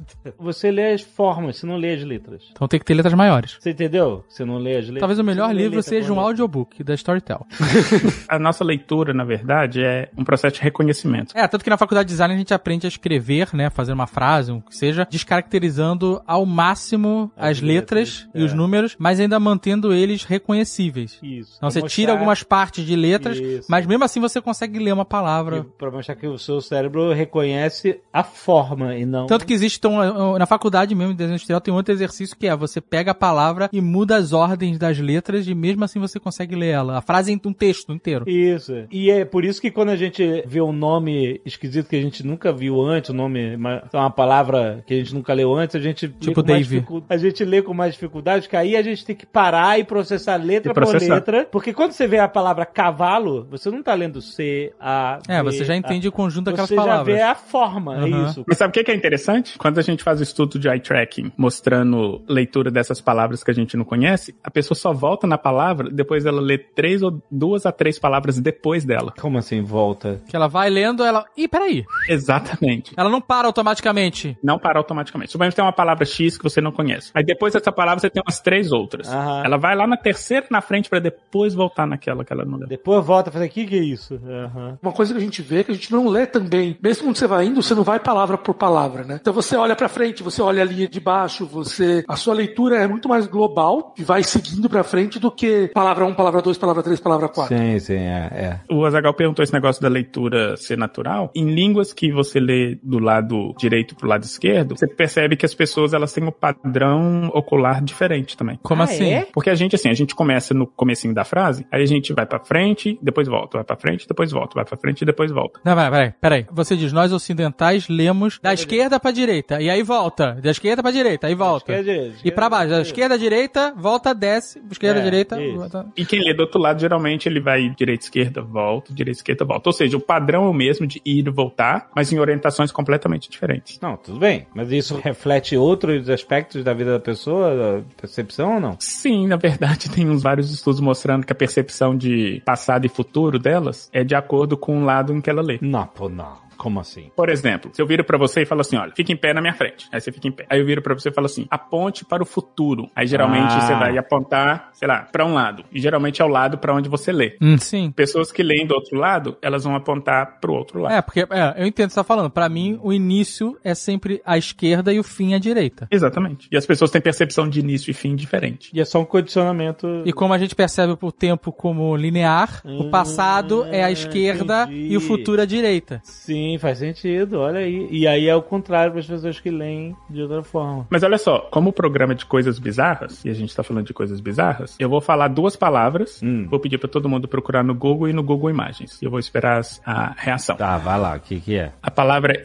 Você 0.39 0.71
lê 0.71 0.93
as 0.93 1.01
formas, 1.01 1.57
você 1.57 1.65
não 1.65 1.75
lê 1.77 1.93
as 1.93 2.03
letras. 2.03 2.43
Então 2.51 2.67
tem 2.67 2.79
que 2.79 2.85
ter 2.85 2.93
letras 2.93 3.13
maiores. 3.13 3.57
Você 3.59 3.71
entendeu? 3.71 4.23
Você 4.27 4.43
não 4.45 4.57
lê 4.57 4.77
as 4.77 4.85
letras. 4.85 4.99
Talvez 4.99 5.19
o 5.19 5.23
Você 5.23 5.25
melhor 5.29 5.53
livro 5.53 5.81
seja 5.83 6.07
um 6.11 6.15
letra. 6.15 6.29
audiobook 6.29 6.83
da 6.83 6.93
Storytel. 6.93 7.45
A 8.27 8.37
nossa 8.39 8.63
leitura, 8.63 9.13
na 9.13 9.23
verdade, 9.23 9.83
é 9.83 10.09
um 10.17 10.23
processo 10.23 10.55
de 10.55 10.61
reconhecimento. 10.61 11.35
É, 11.37 11.47
tanto 11.47 11.63
que 11.63 11.69
na 11.69 11.77
faculdade 11.77 12.07
de 12.07 12.13
design 12.13 12.33
a 12.33 12.37
gente 12.37 12.53
aprende 12.53 12.85
a 12.85 12.89
escrever, 12.89 13.49
né, 13.53 13.69
fazer 13.69 13.93
uma 13.93 14.07
frase, 14.07 14.51
o 14.51 14.61
que 14.61 14.75
seja, 14.75 15.07
descaracterizando 15.09 16.21
ao 16.27 16.45
máximo 16.45 17.31
as, 17.35 17.59
letras, 17.61 18.27
e 18.33 18.43
os 18.43 18.53
números, 18.53 18.95
mas 18.99 19.19
ainda 19.19 19.39
mantendo 19.39 19.93
eles 19.93 20.23
reconhecíveis. 20.23 21.17
Isso. 21.23 21.53
Então 21.57 21.69
você 21.69 21.79
Pra 21.79 21.89
tira 21.89 22.07
mostrar- 22.11 22.19
algumas 22.19 22.43
partes 22.43 22.85
de 22.85 22.95
letras, 22.95 23.37
Isso. 23.37 23.67
mas 23.69 23.85
mesmo 23.85 24.03
assim 24.03 24.19
você 24.19 24.41
consegue 24.41 24.79
ler 24.79 24.93
uma 24.93 25.05
palavra. 25.05 25.65
Pra 25.77 25.89
mostrar 25.91 26.15
que 26.15 26.27
o 26.27 26.37
seu 26.37 26.61
cérebro 26.61 27.11
reconhece 27.13 27.99
a 28.13 28.23
forma 28.23 28.95
e 28.95 29.05
não. 29.05 29.25
Tanto 29.27 29.45
que 29.45 29.53
existe, 29.53 29.79
então, 29.91 30.37
na 30.37 30.45
faculdade 30.45 30.93
mesmo 30.95 31.11
de 31.13 31.17
desenho 31.17 31.35
industrial, 31.35 31.61
tem 31.61 31.73
outro 31.73 31.93
exercício 31.93 32.35
que 32.37 32.47
é 32.47 32.55
você 32.55 32.79
pega 32.81 33.11
a 33.11 33.15
palavra 33.15 33.69
e 33.71 33.81
muda 33.81 34.15
as 34.15 34.33
ordens 34.33 34.77
das 34.77 34.97
letras 34.99 35.47
e 35.47 35.55
mesmo 35.55 35.83
assim 35.83 35.99
você 35.99 36.19
consegue 36.19 36.55
ler 36.55 36.69
ela. 36.69 36.97
A 36.97 37.01
frase 37.01 37.31
em 37.31 37.39
um 37.45 37.53
texto 37.53 37.91
inteiro. 37.93 38.25
Isso. 38.29 38.73
E 38.91 39.09
é 39.09 39.25
por 39.25 39.43
isso 39.45 39.61
que 39.61 39.71
quando 39.71 39.89
a 39.89 39.95
gente 39.95 40.43
vê 40.45 40.61
um 40.61 40.71
nome 40.73 41.41
esquisito 41.45 41.87
que 41.89 41.95
a 41.95 42.01
gente 42.01 42.25
nunca 42.25 42.51
viu 42.51 42.81
antes, 42.81 43.09
um 43.09 43.13
nome, 43.13 43.55
uma, 43.55 43.83
uma 43.93 44.09
palavra 44.11 44.83
que 44.85 44.93
a 44.93 44.97
gente 44.97 45.13
nunca 45.13 45.33
leu 45.33 45.53
antes, 45.53 45.75
a 45.75 45.79
gente 45.79 46.05
lê 46.07 46.13
Tipo 46.19 46.43
com 46.43 46.51
mais 46.51 46.67
Dave. 46.67 46.85
a 47.09 47.17
gente 47.17 47.43
lê 47.45 47.61
com 47.61 47.73
mais 47.73 47.93
dificuldade, 47.93 48.47
que 48.49 48.55
aí 48.55 48.75
a 48.75 48.81
gente 48.81 49.05
tem 49.05 49.15
que 49.15 49.25
parar 49.25 49.79
e 49.79 49.83
processar 49.83 50.35
letra 50.35 50.71
E 50.71 50.75
processar. 50.75 51.05
por 51.07 51.13
letra, 51.33 51.47
porque 51.51 51.73
quando 51.73 51.91
você 51.93 52.07
vê 52.07 52.19
a 52.19 52.27
palavra 52.27 52.65
cavalo, 52.65 53.47
você 53.49 53.69
não 53.71 53.81
tá 53.81 53.93
lendo 53.93 54.21
C, 54.21 54.71
A, 54.79 55.19
É, 55.27 55.41
B, 55.43 55.51
você 55.51 55.63
já 55.65 55.73
A. 55.73 55.77
entende 55.77 56.07
o 56.07 56.11
conjunto 56.11 56.45
daquelas 56.45 56.69
você 56.69 56.75
palavras. 56.75 57.07
já 57.17 57.23
vê 57.25 57.29
a 57.31 57.35
forma, 57.35 57.95
Aham. 57.95 58.05
é 58.25 58.29
isso. 58.29 58.43
Mas 58.47 58.57
sabe 58.57 58.69
o 58.71 58.73
que 58.73 58.83
que 58.83 58.91
é 58.91 58.95
interessante? 58.95 59.57
Quando 59.57 59.78
a 59.87 59.91
gente 59.91 60.03
faz 60.03 60.19
o 60.19 60.23
estudo 60.23 60.59
de 60.59 60.67
eye 60.67 60.79
tracking, 60.79 61.31
mostrando 61.37 62.21
leitura 62.27 62.71
dessas 62.71 63.01
palavras 63.01 63.43
que 63.43 63.51
a 63.51 63.53
gente 63.53 63.75
não 63.77 63.85
conhece, 63.85 64.35
a 64.43 64.51
pessoa 64.51 64.75
só 64.75 64.93
volta 64.93 65.27
na 65.27 65.37
palavra 65.37 65.89
depois 65.89 66.25
ela 66.25 66.41
lê 66.41 66.57
três 66.57 67.01
ou 67.01 67.21
duas 67.29 67.65
a 67.65 67.71
três 67.71 67.99
palavras 67.99 68.39
depois 68.39 68.85
dela. 68.85 69.13
Como 69.19 69.37
assim, 69.37 69.61
volta? 69.61 70.21
Que 70.27 70.35
ela 70.35 70.47
vai 70.47 70.69
lendo, 70.69 71.03
ela. 71.03 71.25
Ih, 71.35 71.47
peraí. 71.47 71.85
Exatamente. 72.07 72.93
Ela 72.95 73.09
não 73.09 73.21
para 73.21 73.47
automaticamente. 73.47 74.37
Não 74.43 74.57
para 74.57 74.79
automaticamente. 74.79 75.31
Suponhamos 75.31 75.53
que 75.53 75.57
tem 75.57 75.65
uma 75.65 75.73
palavra 75.73 76.05
X 76.05 76.37
que 76.37 76.43
você 76.43 76.61
não 76.61 76.71
conhece. 76.71 77.11
Aí 77.13 77.23
depois 77.23 77.53
dessa 77.53 77.71
palavra 77.71 77.99
você 77.99 78.09
tem 78.09 78.21
umas 78.25 78.39
três 78.39 78.71
outras. 78.71 79.07
Aham. 79.11 79.43
Ela 79.45 79.57
vai 79.57 79.75
lá 79.75 79.85
na 79.85 79.97
terceira 79.97 80.47
na 80.49 80.61
frente 80.61 80.89
para 80.89 80.99
depois 80.99 81.53
voltar 81.53 81.85
naquela 81.85 82.23
que 82.23 82.33
ela 82.33 82.45
não 82.45 82.57
leu. 82.57 82.67
Depois 82.67 83.05
volta 83.05 83.29
e 83.29 83.33
fala, 83.33 83.45
o 83.45 83.49
que 83.49 83.65
que 83.65 83.75
é 83.75 83.83
isso? 83.83 84.19
Aham. 84.25 84.77
Uma 84.81 84.91
coisa 84.91 85.13
que 85.13 85.19
a 85.19 85.23
gente 85.23 85.41
vê 85.41 85.59
é 85.59 85.63
que 85.63 85.71
a 85.71 85.75
gente 85.75 85.91
não 85.91 86.07
lê 86.07 86.25
também. 86.25 86.77
Mesmo 86.81 87.05
quando 87.05 87.17
você 87.17 87.27
vai 87.27 87.45
indo, 87.45 87.61
você 87.61 87.75
não 87.75 87.83
vai 87.83 87.99
palavra 87.99 88.37
por 88.37 88.53
palavra, 88.53 89.03
né? 89.03 89.19
Então 89.21 89.33
você 89.33 89.55
olha 89.55 89.68
olha 89.69 89.75
pra 89.75 89.87
frente, 89.87 90.23
você 90.23 90.41
olha 90.41 90.63
a 90.63 90.65
linha 90.65 90.87
de 90.87 90.99
baixo, 90.99 91.45
você. 91.45 92.03
A 92.07 92.15
sua 92.15 92.33
leitura 92.33 92.77
é 92.77 92.87
muito 92.87 93.07
mais 93.07 93.27
global 93.27 93.93
e 93.97 94.03
vai 94.03 94.23
seguindo 94.23 94.67
pra 94.67 94.83
frente 94.83 95.19
do 95.19 95.31
que 95.31 95.69
palavra 95.73 96.05
1, 96.05 96.13
palavra 96.15 96.41
2, 96.41 96.57
palavra 96.57 96.81
3, 96.81 96.99
palavra 96.99 97.29
4. 97.29 97.55
Sim, 97.55 97.79
sim, 97.79 97.93
é. 97.93 98.29
é. 98.33 98.73
O 98.73 98.83
Azagal 98.83 99.13
perguntou 99.13 99.43
esse 99.43 99.53
negócio 99.53 99.79
da 99.81 99.87
leitura 99.87 100.57
ser 100.57 100.75
natural. 100.77 101.31
Em 101.35 101.51
línguas 101.53 101.93
que 101.93 102.11
você 102.11 102.39
lê 102.39 102.79
do 102.81 102.97
lado 102.97 103.53
direito 103.59 103.95
pro 103.95 104.07
lado 104.07 104.23
esquerdo, 104.23 104.75
você 104.75 104.87
percebe 104.87 105.35
que 105.35 105.45
as 105.45 105.53
pessoas 105.53 105.93
elas 105.93 106.11
têm 106.11 106.23
um 106.23 106.31
padrão 106.31 107.29
ocular 107.33 107.83
diferente 107.83 108.35
também. 108.35 108.59
Como 108.63 108.81
Ah, 108.81 108.85
assim? 108.85 109.11
é? 109.13 109.27
Porque 109.31 109.51
a 109.51 109.55
gente, 109.55 109.75
assim, 109.75 109.89
a 109.89 109.93
gente 109.93 110.15
começa 110.15 110.53
no 110.53 110.65
comecinho 110.65 111.13
da 111.13 111.23
frase, 111.23 111.65
aí 111.71 111.83
a 111.83 111.85
gente 111.85 112.11
vai 112.13 112.25
pra 112.25 112.39
frente, 112.39 112.97
depois 113.03 113.27
volta, 113.27 113.57
vai 113.57 113.63
pra 113.65 113.75
frente, 113.75 114.07
depois 114.07 114.31
volta, 114.31 114.55
vai 114.55 114.65
pra 114.65 114.77
frente 114.77 115.01
e 115.01 115.05
depois 115.05 115.31
volta. 115.31 115.59
Não, 115.63 115.75
peraí, 115.75 115.89
peraí, 115.91 116.13
peraí. 116.19 116.45
Você 116.51 116.75
diz, 116.75 116.91
nós 116.91 117.11
ocidentais 117.13 117.87
lemos 117.87 118.39
da 118.41 118.53
esquerda 118.53 118.99
pra 118.99 119.11
direita, 119.11 119.58
e 119.61 119.69
aí 119.69 119.83
volta. 119.83 120.33
Da 120.41 120.51
esquerda 120.51 120.81
pra 120.81 120.91
direita, 120.91 121.27
aí 121.27 121.35
volta. 121.35 121.71
Esquerda, 121.73 121.91
direita, 121.91 122.27
E 122.27 122.31
pra 122.31 122.49
baixo, 122.49 122.69
da 122.69 122.81
esquerda 122.81 123.17
direita, 123.17 123.73
volta, 123.75 124.13
desce, 124.13 124.61
esquerda, 124.71 124.99
É, 124.99 125.03
direita, 125.03 125.41
isso. 125.41 125.57
volta. 125.57 125.85
E 125.95 126.05
quem 126.05 126.21
lê 126.23 126.33
do 126.33 126.41
outro 126.41 126.59
lado, 126.59 126.79
geralmente, 126.79 127.27
ele 127.27 127.39
vai 127.39 127.69
direita, 127.69 128.03
esquerda, 128.05 128.41
volta, 128.41 128.93
direita, 128.93 129.19
esquerda, 129.19 129.45
volta. 129.45 129.69
Ou 129.69 129.73
seja, 129.73 129.97
o 129.97 130.01
padrão 130.01 130.45
é 130.45 130.49
o 130.49 130.53
mesmo 130.53 130.85
de 130.87 131.01
ir 131.05 131.27
e 131.27 131.29
voltar, 131.31 131.89
mas 131.95 132.11
em 132.11 132.19
orientações 132.19 132.71
completamente 132.71 133.29
diferentes. 133.29 133.79
Não, 133.81 133.97
tudo 133.97 134.19
bem. 134.19 134.47
Mas 134.53 134.71
isso 134.71 134.95
reflete 135.03 135.55
outros 135.57 136.09
aspectos 136.09 136.63
da 136.63 136.73
vida 136.73 136.93
da 136.93 136.99
pessoa, 136.99 137.55
da 137.55 137.81
percepção 137.99 138.55
ou 138.55 138.59
não? 138.59 138.75
Sim, 138.79 139.27
na 139.27 139.35
verdade, 139.35 139.89
tem 139.91 140.09
uns 140.09 140.23
vários 140.23 140.51
estudos 140.51 140.79
mostrando 140.79 141.25
que 141.25 141.33
a 141.33 141.35
percepção 141.35 141.95
de 141.95 142.41
passado 142.45 142.85
e 142.85 142.89
futuro 142.89 143.37
delas 143.39 143.89
é 143.93 144.03
de 144.03 144.15
acordo 144.15 144.57
com 144.57 144.81
o 144.81 144.85
lado 144.85 145.13
em 145.13 145.21
que 145.21 145.29
ela 145.29 145.41
lê. 145.41 145.57
Não, 145.61 145.85
pô, 145.87 146.07
não. 146.09 146.48
Como 146.59 146.79
assim? 146.79 147.09
Por 147.15 147.29
exemplo, 147.29 147.71
se 147.73 147.81
eu 147.81 147.87
viro 147.87 148.03
pra 148.03 148.17
você 148.17 148.41
e 148.41 148.45
falo 148.45 148.59
assim, 148.61 148.75
olha, 148.75 148.91
fica 148.93 149.13
em 149.13 149.15
pé 149.15 149.33
na 149.33 149.39
minha 149.39 149.53
frente. 149.53 149.87
Aí 149.93 150.01
você 150.01 150.11
fica 150.11 150.27
em 150.27 150.31
pé. 150.31 150.45
Aí 150.49 150.59
eu 150.59 150.65
viro 150.65 150.81
pra 150.81 150.93
você 150.93 151.07
e 151.07 151.11
falo 151.13 151.25
assim, 151.25 151.47
aponte 151.49 152.03
para 152.03 152.21
o 152.21 152.25
futuro. 152.25 152.89
Aí 152.93 153.07
geralmente 153.07 153.53
Ah. 153.53 153.61
você 153.61 153.73
vai 153.75 153.97
apontar, 153.97 154.69
sei 154.73 154.85
lá, 154.87 155.07
pra 155.09 155.25
um 155.25 155.33
lado. 155.33 155.63
E 155.71 155.79
geralmente 155.79 156.21
é 156.21 156.25
o 156.25 156.27
lado 156.27 156.57
pra 156.57 156.75
onde 156.75 156.89
você 156.89 157.11
lê. 157.13 157.37
Hum, 157.41 157.57
sim. 157.57 157.91
Pessoas 157.91 158.29
que 158.31 158.43
leem 158.43 158.67
do 158.67 158.75
outro 158.75 158.97
lado, 158.99 159.37
elas 159.41 159.63
vão 159.63 159.73
apontar 159.73 160.39
pro 160.41 160.53
outro 160.53 160.79
lado. 160.81 160.93
É, 160.93 161.01
porque, 161.01 161.21
é, 161.21 161.55
eu 161.57 161.65
entendo 161.65 161.85
o 161.85 161.87
que 161.87 161.93
você 161.93 161.99
tá 161.99 162.03
falando. 162.03 162.29
Pra 162.29 162.49
mim, 162.49 162.77
o 162.83 162.91
início 162.91 163.57
é 163.63 163.73
sempre 163.73 164.21
a 164.25 164.37
esquerda 164.37 164.91
e 164.91 164.99
o 164.99 165.03
fim 165.03 165.33
à 165.33 165.39
direita. 165.39 165.87
Exatamente. 165.89 166.49
E 166.51 166.57
as 166.57 166.65
pessoas 166.65 166.91
têm 166.91 166.99
percepção 167.01 167.47
de 167.47 167.61
início 167.61 167.89
e 167.89 167.93
fim 167.93 168.15
diferente. 168.15 168.69
E 168.73 168.81
é 168.81 168.85
só 168.85 168.99
um 168.99 169.05
condicionamento. 169.05 170.03
E 170.05 170.11
como 170.11 170.33
a 170.33 170.37
gente 170.37 170.55
percebe 170.55 170.97
o 171.01 171.11
tempo 171.11 171.51
como 171.53 171.95
linear, 171.95 172.61
o 172.65 172.89
passado 172.89 173.65
é 173.71 173.83
a 173.83 173.91
esquerda 173.91 174.63
entendi. 174.63 174.93
e 174.93 174.97
o 174.97 175.01
futuro 175.01 175.41
à 175.41 175.45
direita. 175.45 176.01
Sim, 176.03 176.48
faz 176.57 176.79
sentido, 176.79 177.39
olha 177.39 177.59
aí. 177.59 177.87
E 177.91 178.07
aí 178.07 178.27
é 178.27 178.35
o 178.35 178.41
contrário 178.41 178.91
para 178.91 179.01
as 179.01 179.07
pessoas 179.07 179.39
que 179.39 179.49
leem 179.51 179.95
de 180.09 180.21
outra 180.21 180.41
forma. 180.41 180.87
Mas 180.89 181.03
olha 181.03 181.17
só, 181.17 181.39
como 181.51 181.69
o 181.69 181.73
programa 181.73 182.13
é 182.13 182.15
de 182.15 182.25
coisas 182.25 182.57
bizarras, 182.59 183.23
e 183.25 183.29
a 183.29 183.33
gente 183.33 183.55
tá 183.55 183.61
falando 183.63 183.85
de 183.85 183.93
coisas 183.93 184.19
bizarras, 184.19 184.75
eu 184.79 184.89
vou 184.89 185.01
falar 185.01 185.27
duas 185.27 185.55
palavras, 185.55 186.21
Hum. 186.23 186.47
vou 186.49 186.59
pedir 186.59 186.77
pra 186.77 186.89
todo 186.89 187.07
mundo 187.09 187.27
procurar 187.27 187.63
no 187.63 187.75
Google 187.75 188.07
e 188.09 188.13
no 188.13 188.23
Google 188.23 188.49
Imagens. 188.49 189.01
E 189.01 189.05
eu 189.05 189.11
vou 189.11 189.19
esperar 189.19 189.61
a 189.85 190.13
reação. 190.17 190.55
Tá, 190.55 190.77
vai 190.77 190.99
lá, 190.99 191.15
o 191.15 191.19
que 191.19 191.39
que 191.39 191.55
é? 191.57 191.71
A 191.83 191.91
palavra 191.91 192.33
é 192.33 192.43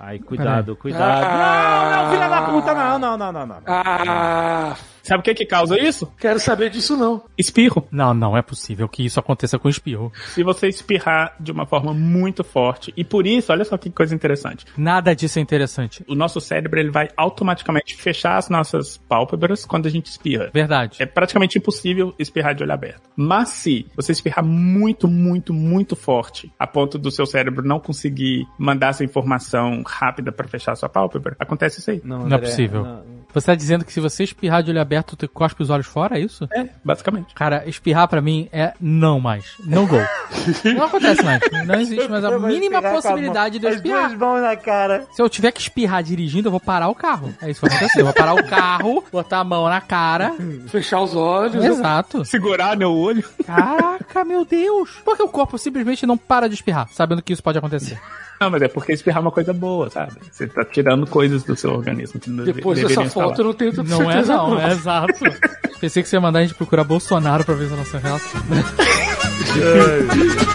Ai, 0.00 0.18
cuidado, 0.20 0.76
cuidado. 0.76 1.24
Ah. 1.24 1.90
Não, 1.90 2.04
não, 2.04 2.10
filha 2.12 2.28
da 2.28 2.42
puta, 2.42 2.74
não, 2.74 2.98
não, 2.98 3.16
não, 3.16 3.32
não, 3.32 3.46
não. 3.46 3.56
Ah, 3.66 4.76
Sabe 5.06 5.20
o 5.20 5.22
que 5.22 5.34
que 5.34 5.46
causa 5.46 5.78
isso? 5.78 6.12
quero 6.18 6.40
saber 6.40 6.70
disso 6.70 6.96
não. 6.96 7.22
Espirro. 7.38 7.86
Não, 7.90 8.12
não 8.12 8.36
é 8.36 8.42
possível 8.42 8.88
que 8.88 9.04
isso 9.04 9.20
aconteça 9.20 9.58
com 9.58 9.68
espirro. 9.68 10.12
Se 10.34 10.42
você 10.42 10.68
espirrar 10.68 11.34
de 11.38 11.52
uma 11.52 11.64
forma 11.66 11.94
muito 11.94 12.42
forte, 12.42 12.92
e 12.96 13.04
por 13.04 13.26
isso, 13.26 13.52
olha 13.52 13.64
só 13.64 13.76
que 13.76 13.90
coisa 13.90 14.14
interessante. 14.14 14.64
Nada 14.76 15.14
disso 15.14 15.38
é 15.38 15.42
interessante. 15.42 16.04
O 16.08 16.14
nosso 16.14 16.40
cérebro 16.40 16.80
ele 16.80 16.90
vai 16.90 17.08
automaticamente 17.16 17.96
fechar 17.96 18.36
as 18.36 18.48
nossas 18.48 18.96
pálpebras 18.96 19.64
quando 19.64 19.86
a 19.86 19.90
gente 19.90 20.06
espirra. 20.06 20.50
Verdade. 20.52 21.00
É 21.00 21.06
praticamente 21.06 21.58
impossível 21.58 22.14
espirrar 22.18 22.54
de 22.54 22.64
olho 22.64 22.72
aberto. 22.72 23.02
Mas 23.14 23.50
se 23.50 23.86
você 23.94 24.12
espirrar 24.12 24.44
muito, 24.44 25.06
muito, 25.06 25.54
muito 25.54 25.94
forte, 25.94 26.52
a 26.58 26.66
ponto 26.66 26.98
do 26.98 27.10
seu 27.10 27.26
cérebro 27.26 27.66
não 27.66 27.78
conseguir 27.78 28.46
mandar 28.58 28.88
essa 28.88 29.04
informação 29.04 29.82
rápida 29.86 30.32
pra 30.32 30.48
fechar 30.48 30.72
a 30.72 30.76
sua 30.76 30.88
pálpebra, 30.88 31.36
acontece 31.38 31.80
isso 31.80 31.90
aí. 31.90 32.00
Não 32.04 32.26
é 32.28 32.38
possível. 32.38 33.04
Você 33.32 33.46
tá 33.46 33.54
dizendo 33.54 33.84
que 33.84 33.92
se 33.92 34.00
você 34.00 34.24
espirrar 34.24 34.62
de 34.62 34.70
olho 34.70 34.80
aberto, 34.80 34.95
tu 35.02 35.28
cospe 35.28 35.62
os 35.62 35.70
olhos 35.70 35.86
fora, 35.86 36.18
é 36.18 36.20
isso? 36.20 36.48
É, 36.52 36.68
basicamente. 36.84 37.34
Cara, 37.34 37.64
espirrar 37.68 38.08
pra 38.08 38.20
mim 38.20 38.48
é 38.52 38.72
não 38.80 39.20
mais. 39.20 39.54
Não 39.64 39.86
go. 39.86 39.96
não 40.76 40.84
acontece 40.84 41.22
mais. 41.22 41.40
Não 41.66 41.80
existe 41.80 42.08
mais 42.08 42.24
a 42.24 42.38
mínima 42.38 42.82
possibilidade 42.82 43.58
de 43.58 43.66
eu 43.66 43.72
espirrar. 43.72 44.16
mãos 44.16 44.40
na 44.40 44.56
cara. 44.56 45.06
Se 45.12 45.20
eu 45.20 45.28
tiver 45.28 45.50
que 45.52 45.60
espirrar 45.60 46.02
dirigindo, 46.02 46.48
eu 46.48 46.50
vou 46.50 46.60
parar 46.60 46.88
o 46.88 46.94
carro. 46.94 47.34
É 47.40 47.50
isso 47.50 47.60
que 47.60 47.68
vai 47.68 47.76
acontecer. 47.76 48.00
Eu 48.00 48.04
vou 48.04 48.14
parar 48.14 48.34
o 48.34 48.46
carro, 48.46 49.04
botar 49.10 49.38
a 49.40 49.44
mão 49.44 49.68
na 49.68 49.80
cara. 49.80 50.34
Fechar 50.68 51.00
os 51.00 51.14
olhos. 51.14 51.64
Exato. 51.64 52.24
Segurar 52.24 52.76
meu 52.76 52.92
olho. 52.92 53.24
Caraca, 53.46 54.24
meu 54.24 54.44
Deus. 54.44 54.90
Por 55.04 55.16
que 55.16 55.22
o 55.22 55.28
corpo 55.28 55.58
simplesmente 55.58 56.06
não 56.06 56.16
para 56.16 56.48
de 56.48 56.54
espirrar, 56.54 56.88
sabendo 56.90 57.22
que 57.22 57.32
isso 57.32 57.42
pode 57.42 57.58
acontecer? 57.58 57.98
Não, 58.40 58.50
mas 58.50 58.62
é 58.62 58.68
porque 58.68 58.92
espirrar 58.92 59.18
é 59.18 59.22
uma 59.22 59.30
coisa 59.30 59.52
boa, 59.52 59.90
sabe? 59.90 60.12
Você 60.30 60.46
tá 60.46 60.64
tirando 60.64 61.06
coisas 61.06 61.42
do 61.42 61.56
seu 61.56 61.72
organismo. 61.72 62.20
Não 62.26 62.44
Depois 62.44 62.80
dessa 62.80 63.04
foto 63.06 63.40
eu 63.40 63.46
não 63.46 63.54
tenho 63.54 63.72
tanta 63.72 63.88
Não 63.88 64.10
é 64.10 64.14
certeza 64.14 64.34
não, 64.34 64.60
é 64.60 64.72
exato. 64.72 65.24
Pensei 65.80 66.02
que 66.02 66.08
você 66.08 66.16
ia 66.16 66.20
mandar 66.20 66.40
a 66.40 66.42
gente 66.42 66.54
procurar 66.54 66.84
Bolsonaro 66.84 67.44
pra 67.44 67.54
ver 67.54 67.72
a 67.72 67.76
nossa 67.76 67.98
reação. 67.98 68.40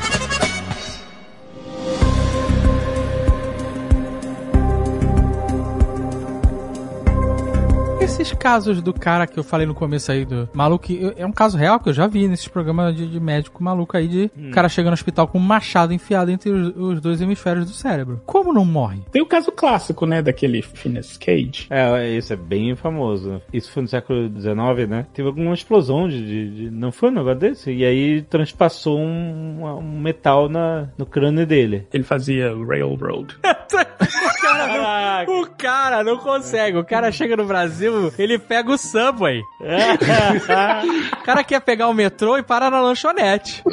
casos 8.52 8.82
do 8.82 8.94
cara 8.94 9.26
que 9.26 9.38
eu 9.40 9.44
falei 9.44 9.66
no 9.66 9.74
começo 9.74 10.12
aí, 10.12 10.26
do 10.26 10.50
maluco, 10.54 10.86
que- 10.86 11.14
é 11.16 11.26
um 11.26 11.32
caso 11.32 11.58
real 11.58 11.80
que 11.80 11.88
eu 11.90 11.94
já 11.94 12.06
vi 12.08 12.28
nesses 12.28 12.48
programas 12.48 12.94
de, 12.96 13.08
de 13.08 13.20
médico 13.20 13.64
maluco 13.64 13.96
aí, 13.96 14.08
de 14.08 14.32
Hum. 14.38 14.50
o 14.50 14.52
cara 14.52 14.68
chega 14.68 14.90
no 14.90 14.94
hospital 14.94 15.28
com 15.28 15.38
um 15.38 15.42
machado 15.42 15.94
enfiado 15.94 16.30
entre 16.32 16.50
os, 16.50 16.74
os 16.76 17.00
dois 17.02 17.22
hemisférios 17.22 17.66
do 17.66 17.72
cérebro. 17.72 18.22
Como 18.26 18.52
não 18.54 18.66
morre? 18.66 19.02
Tem 19.12 19.22
o 19.22 19.26
caso 19.26 19.52
clássico, 19.52 20.06
né, 20.06 20.22
daquele 20.22 20.62
Phineas 20.62 21.18
Cage. 21.18 21.68
É, 21.70 22.10
isso 22.10 22.34
é 22.34 22.36
bem 22.36 22.76
famoso. 22.76 23.42
Isso 23.54 23.72
foi 23.72 23.84
no 23.84 23.88
século 23.88 24.28
XIX, 24.30 24.90
né? 24.90 25.06
Teve 25.14 25.28
alguma 25.30 25.54
explosão 25.54 26.08
de, 26.10 26.20
de- 26.26 26.50
de- 26.56 26.70
Não 26.72 26.92
foi 26.92 27.10
um 27.10 27.14
negócio 27.14 27.40
desse? 27.40 27.72
E 27.72 27.86
aí 27.86 28.22
transpassou 28.24 29.00
um, 29.00 29.64
um 29.78 30.00
metal 30.00 30.50
na, 30.50 30.90
no 30.98 31.06
crânio 31.06 31.46
dele. 31.46 31.88
Ele 31.94 32.04
fazia 32.04 32.54
Railroad. 32.54 33.36
Caraca! 34.42 35.32
O 35.32 35.48
cara 35.58 36.04
não 36.04 36.18
consegue. 36.18 36.78
O 36.78 36.84
cara 36.84 37.12
chega 37.12 37.36
no 37.38 37.46
Brasil, 37.46 38.12
ele 38.18 38.38
pega 38.42 38.72
o 38.72 38.78
Subway. 38.78 39.42
O 41.22 41.24
cara 41.24 41.44
quer 41.44 41.62
pegar 41.62 41.88
o 41.88 41.94
metrô 41.94 42.38
e 42.38 42.44
parar 42.44 42.70
na 42.72 42.82
lanchonete. 42.82 43.64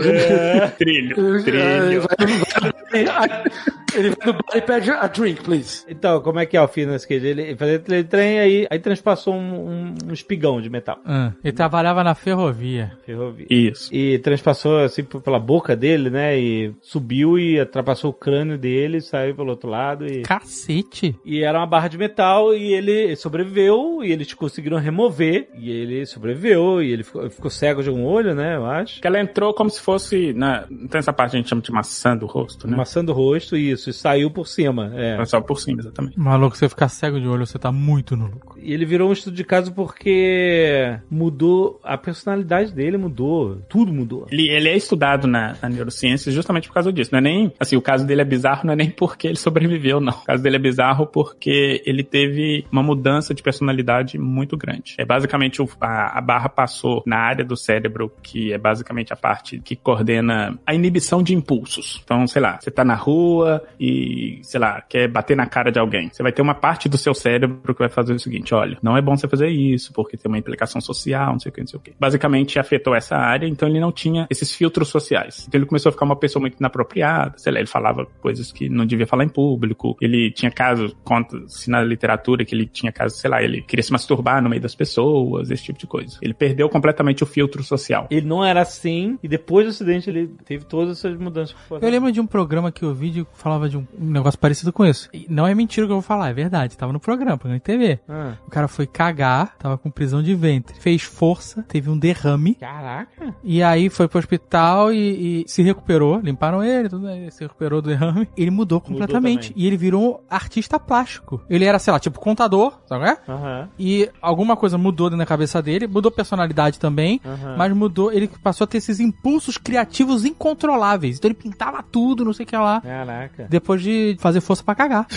Trilho, 0.79 1.17
Ele 1.37 1.43
trilho. 1.43 2.03
vai 2.03 2.27
no- 2.27 3.49
ele 3.95 4.11
vai 4.11 4.27
no 4.27 4.33
bar 4.35 4.57
e 4.57 4.61
pede 4.61 4.91
a 4.91 5.07
drink, 5.07 5.43
please. 5.43 5.85
Então, 5.89 6.21
como 6.21 6.39
é 6.39 6.47
que 6.47 6.57
é 6.57 6.63
o 6.63 6.69
Phineas 6.69 7.05
Cage? 7.07 7.27
Ele 7.27 7.43
ele 7.43 7.57
fazia 7.57 8.05
trem 8.05 8.39
aí, 8.39 8.67
aí 8.71 8.79
transpassou 8.79 9.35
um, 9.35 9.69
um- 9.69 9.95
um 10.09 10.13
espigão 10.13 10.61
de 10.61 10.69
metal. 10.69 10.99
Ah, 11.07 11.33
ele 11.43 11.53
trabalhava 11.53 12.05
na 12.05 12.15
ferrovia. 12.15 12.93
Ferrovia. 13.05 13.47
Isso. 13.51 13.93
E 13.95 14.19
transpassou 14.19 14.79
assim 14.81 15.03
pela 15.05 15.39
boca 15.39 15.75
dele, 15.75 16.11
né? 16.11 16.39
E 16.39 16.73
subiu 16.83 17.39
e 17.39 17.59
ultrapassou 17.61 18.11
o 18.11 18.15
crânio 18.15 18.59
dele, 18.59 19.01
saiu 19.01 19.35
pelo 19.35 19.51
outro 19.51 19.69
lado 19.71 20.07
e. 20.07 20.23
Cacete. 20.23 21.17
E 21.25 21.43
era 21.43 21.59
uma 21.59 21.67
barra 21.67 21.89
de 21.89 21.97
metal 21.99 22.55
e 22.55 22.73
ele 22.75 23.17
sobreviveu 23.17 24.01
e 24.05 24.13
eles 24.13 24.27
conseguiram 24.49 24.79
remover 24.79 25.49
e 25.55 25.71
ele 25.71 26.07
sobreviveu 26.07 26.83
e 26.83 26.91
ele 26.91 27.05
ficou, 27.05 27.31
ficou 27.31 27.51
cego 27.51 27.83
de 27.83 27.91
um 27.91 28.05
olho, 28.05 28.35
né? 28.35 28.57
Eu 28.57 28.67
acho. 28.67 29.01
Que 29.01 29.07
ela 29.07 29.21
entrou 29.21 29.53
como 29.53 29.71
se 29.71 29.81
fosse. 29.81 30.33
Na, 30.33 30.63
tem 30.63 30.99
essa 30.99 31.13
parte 31.13 31.33
que 31.33 31.37
a 31.37 31.41
gente 31.41 31.49
chama 31.49 31.63
de 31.63 31.71
maçã 31.71 32.17
do 32.17 32.27
rosto, 32.27 32.67
né? 32.67 32.77
Maçã 32.77 33.05
do 33.05 33.13
rosto, 33.13 33.57
isso, 33.57 33.91
e 33.91 33.93
saiu 33.93 34.31
por 34.31 34.47
cima. 34.47 34.93
É. 34.95 35.17
Mas 35.17 35.31
Só 35.31 35.41
por 35.41 35.61
cima, 35.61 35.81
exatamente. 35.81 36.19
Maluco, 36.19 36.57
se 36.57 36.61
você 36.61 36.69
ficar 36.69 36.89
cego 36.89 37.21
de 37.21 37.29
olho, 37.29 37.47
você 37.47 37.59
tá 37.59 37.71
muito 37.71 38.17
no 38.17 38.27
lucro. 38.27 38.59
E 38.61 38.73
ele 38.73 38.85
virou 38.85 39.11
um 39.11 39.13
estudo 39.13 39.37
de 39.37 39.45
caso 39.45 39.73
porque 39.73 40.99
mudou 41.11 41.81
a 41.85 41.97
personalidade 41.97 42.73
dele, 42.73 42.97
mudou, 42.97 43.59
tudo 43.69 43.93
mudou. 43.93 44.27
Ele, 44.31 44.49
ele 44.49 44.69
é 44.69 44.77
estudado 44.77 45.27
na, 45.27 45.57
na 45.61 45.69
neurociência 45.69 46.33
justamente 46.33 46.69
por 46.69 46.75
causa 46.75 46.93
disso. 46.93 47.11
Não 47.13 47.19
é 47.19 47.23
nem. 47.23 47.53
Assim, 47.61 47.77
o 47.77 47.83
caso 47.83 48.07
dele 48.07 48.23
é 48.23 48.25
bizarro, 48.25 48.63
não 48.65 48.73
é 48.73 48.77
nem 48.77 48.91
porque 48.91 49.29
ele 49.29 49.37
sobreviveu, 49.37 50.01
não. 50.01 50.13
O 50.13 50.25
caso 50.25 50.43
dele 50.43 50.57
é 50.57 50.61
bizarro 50.61 51.07
porque 51.07 51.83
ele 51.85 52.03
teve 52.03 52.65
uma 52.73 52.83
mudança 52.83 53.35
de 53.35 53.43
personalidade 53.43 54.19
muito 54.19 54.38
grande. 54.47 54.95
É 54.99 55.05
basicamente 55.05 55.61
o- 55.63 55.69
a, 55.81 56.19
a 56.19 56.21
barra 56.21 56.49
passou 56.49 57.03
na 57.07 57.17
área 57.19 57.45
do 57.45 57.57
cérebro, 57.57 58.13
que 58.23 58.53
é 58.53 58.59
basicamente 58.59 59.13
a 59.13 59.17
parte 59.17 59.59
que 59.61 59.77
coordena 59.77 60.59
a 60.67 60.75
inibição 60.75 61.23
de 61.23 61.35
impulsos. 61.35 62.01
Então, 62.05 62.27
sei 62.27 62.43
lá, 62.43 62.59
você 62.61 62.71
tá 62.71 62.85
na 62.85 62.95
rua 62.95 63.63
e, 63.79 64.41
sei 64.43 64.61
lá, 64.61 64.81
quer 64.83 65.09
bater 65.09 65.37
na 65.37 65.47
cara 65.47 65.71
de 65.71 65.79
alguém. 65.79 66.09
Você 66.13 66.23
vai 66.23 66.33
ter 66.33 66.43
uma 66.43 66.55
parte 66.55 66.89
do 66.89 66.99
seu 66.99 67.15
cérebro 67.15 67.75
que 67.75 67.81
vai 67.81 67.89
fazer 67.89 68.13
o 68.13 68.19
seguinte: 68.19 68.55
olha, 68.55 68.79
não 68.83 68.97
é 68.97 69.01
bom 69.03 69.17
você 69.17 69.29
fazer 69.29 69.49
isso, 69.49 69.93
porque 69.93 70.17
tem 70.17 70.31
uma 70.31 70.39
implicação 70.39 70.81
social, 70.81 71.33
não 71.33 71.41
sei 71.41 71.51
o 71.51 71.53
que, 71.53 71.61
não 71.61 71.67
sei 71.69 71.79
o 71.79 71.83
que. 71.83 71.93
Basicamente 71.99 72.59
afetou 72.59 72.95
essa 72.95 73.17
área, 73.17 73.47
então 73.47 73.69
ele 73.69 73.81
não 73.81 73.93
tinha 73.93 74.27
esses 74.31 74.55
filtros 74.55 74.89
sociais. 74.89 75.45
Então 75.49 75.59
ele 75.59 75.67
começou 75.67 75.91
a 75.91 75.93
ficar 75.93 76.05
uma 76.05 76.17
pessoa 76.17 76.41
muito 76.41 76.59
inapropriada, 76.59 77.35
sei 77.37 77.53
lá, 77.53 77.59
ele 77.59 77.69
falava 77.69 78.07
coisas 78.21 78.53
que 78.53 78.69
não 78.69 78.87
devia 78.87 79.07
falar 79.07 79.25
em 79.25 79.29
público, 79.29 79.97
ele 80.01 80.31
tinha 80.31 80.51
casos, 80.51 80.95
conta-se 81.05 81.71
na 81.71 81.83
literatura 81.83 82.45
que 82.45 82.55
ele 82.55 82.67
tinha 82.67 82.93
casos, 82.93 83.19
sei 83.21 83.31
lá, 83.31 83.43
ele 83.43 83.63
queria 83.63 83.83
se 83.83 83.93
masturbar 83.93 84.28
no 84.43 84.49
meio 84.49 84.63
das 84.63 84.75
pessoas, 84.75 85.51
esse 85.51 85.63
tipo 85.63 85.79
de 85.79 85.87
coisa. 85.87 86.19
Ele 86.23 86.35
perdeu 86.35 86.69
completamente 86.69 87.23
o 87.23 87.27
filtro 87.27 87.63
social. 87.63 88.07
Ele 88.11 88.27
não 88.27 88.45
era 88.45 88.61
assim, 88.61 89.19
e 89.23 89.29
depois 89.29 89.67
do 89.67 89.71
acidente 89.71 90.09
ele 90.09 90.29
teve 90.45 90.65
todas 90.65 90.99
essas 90.99 91.19
mudanças. 91.19 91.57
Eu 91.71 91.91
lembro 91.91 92.13
de 92.13 92.21
um 92.21 92.27
programa 92.27 92.71
que 92.71 92.85
eu 92.85 92.95
vi 92.95 93.11
que 93.11 93.27
falava 93.35 93.69
de 93.69 93.77
um, 93.77 93.87
um 93.99 94.11
negócio 94.11 94.39
parecido 94.39 94.73
com 94.73 94.85
isso. 94.85 95.09
E 95.13 95.27
não 95.29 95.47
é 95.47 95.55
mentira 95.55 95.85
o 95.85 95.89
que 95.89 95.93
eu 95.93 95.97
vou 95.97 96.03
falar, 96.03 96.31
é 96.31 96.33
verdade. 96.33 96.77
Tava 96.77 96.93
no 96.93 97.01
programa, 97.01 97.37
programa 97.37 97.59
de 97.59 97.65
TV. 97.65 98.01
Ah. 98.09 98.35
O 98.47 98.51
cara 98.51 98.69
foi 98.69 98.87
cagar, 98.87 99.57
tava 99.59 99.79
com 99.79 99.91
prisão 99.91 100.23
de 100.23 100.35
ventre. 100.35 100.79
Fez 100.79 101.03
força, 101.03 101.65
teve 101.69 101.91
um 101.91 101.99
derrame. 101.99 102.55
Caraca. 102.55 103.35
E 103.43 103.63
aí 103.63 103.89
foi 103.89 104.09
pro 104.09 104.19
hospital 104.19 104.93
e, 104.93 105.43
e 105.43 105.49
se 105.49 105.63
recuperou. 105.63 106.21
Limparam 106.21 106.63
ele, 106.63 106.89
tudo, 106.89 107.09
ele 107.09 107.31
se 107.31 107.43
recuperou 107.43 107.81
do 107.81 107.89
derrame. 107.89 108.29
Ele 108.37 108.51
mudou 108.51 108.81
completamente. 108.81 109.49
também. 109.49 109.63
e 109.63 109.67
ele 109.67 109.77
virou 109.77 110.23
artista 110.29 110.79
plástico. 110.79 111.41
Ele 111.49 111.65
era, 111.65 111.79
sei 111.79 111.93
lá, 111.93 111.99
tipo 111.99 112.21
contador, 112.21 112.79
sabe? 112.87 113.07
é? 113.07 113.19
Aham. 113.29 113.69
E 113.79 114.09
alguma 114.21 114.57
coisa 114.57 114.77
mudou 114.79 115.09
dentro 115.09 115.19
da 115.19 115.27
cabeça 115.27 115.61
dele, 115.63 115.87
mudou 115.87 116.11
personalidade 116.11 116.79
também, 116.79 117.21
Aham. 117.25 117.57
mas 117.57 117.73
mudou, 117.73 118.13
ele 118.13 118.29
passou 118.43 118.65
a 118.65 118.69
ter 118.69 118.79
esses 118.79 119.01
impulsos 119.01 119.57
criativos 119.59 120.25
incontroláveis. 120.25 121.17
Então 121.19 121.29
ele 121.29 121.35
pintava 121.35 121.83
tudo, 121.83 122.25
não 122.25 122.33
sei 122.33 122.45
o 122.45 122.47
que 122.47 122.57
lá. 122.57 122.81
Caraca. 122.81 123.47
Depois 123.49 123.83
de 123.83 124.17
fazer 124.21 124.41
força 124.41 124.63
pra 124.63 124.75
cagar. 124.75 125.07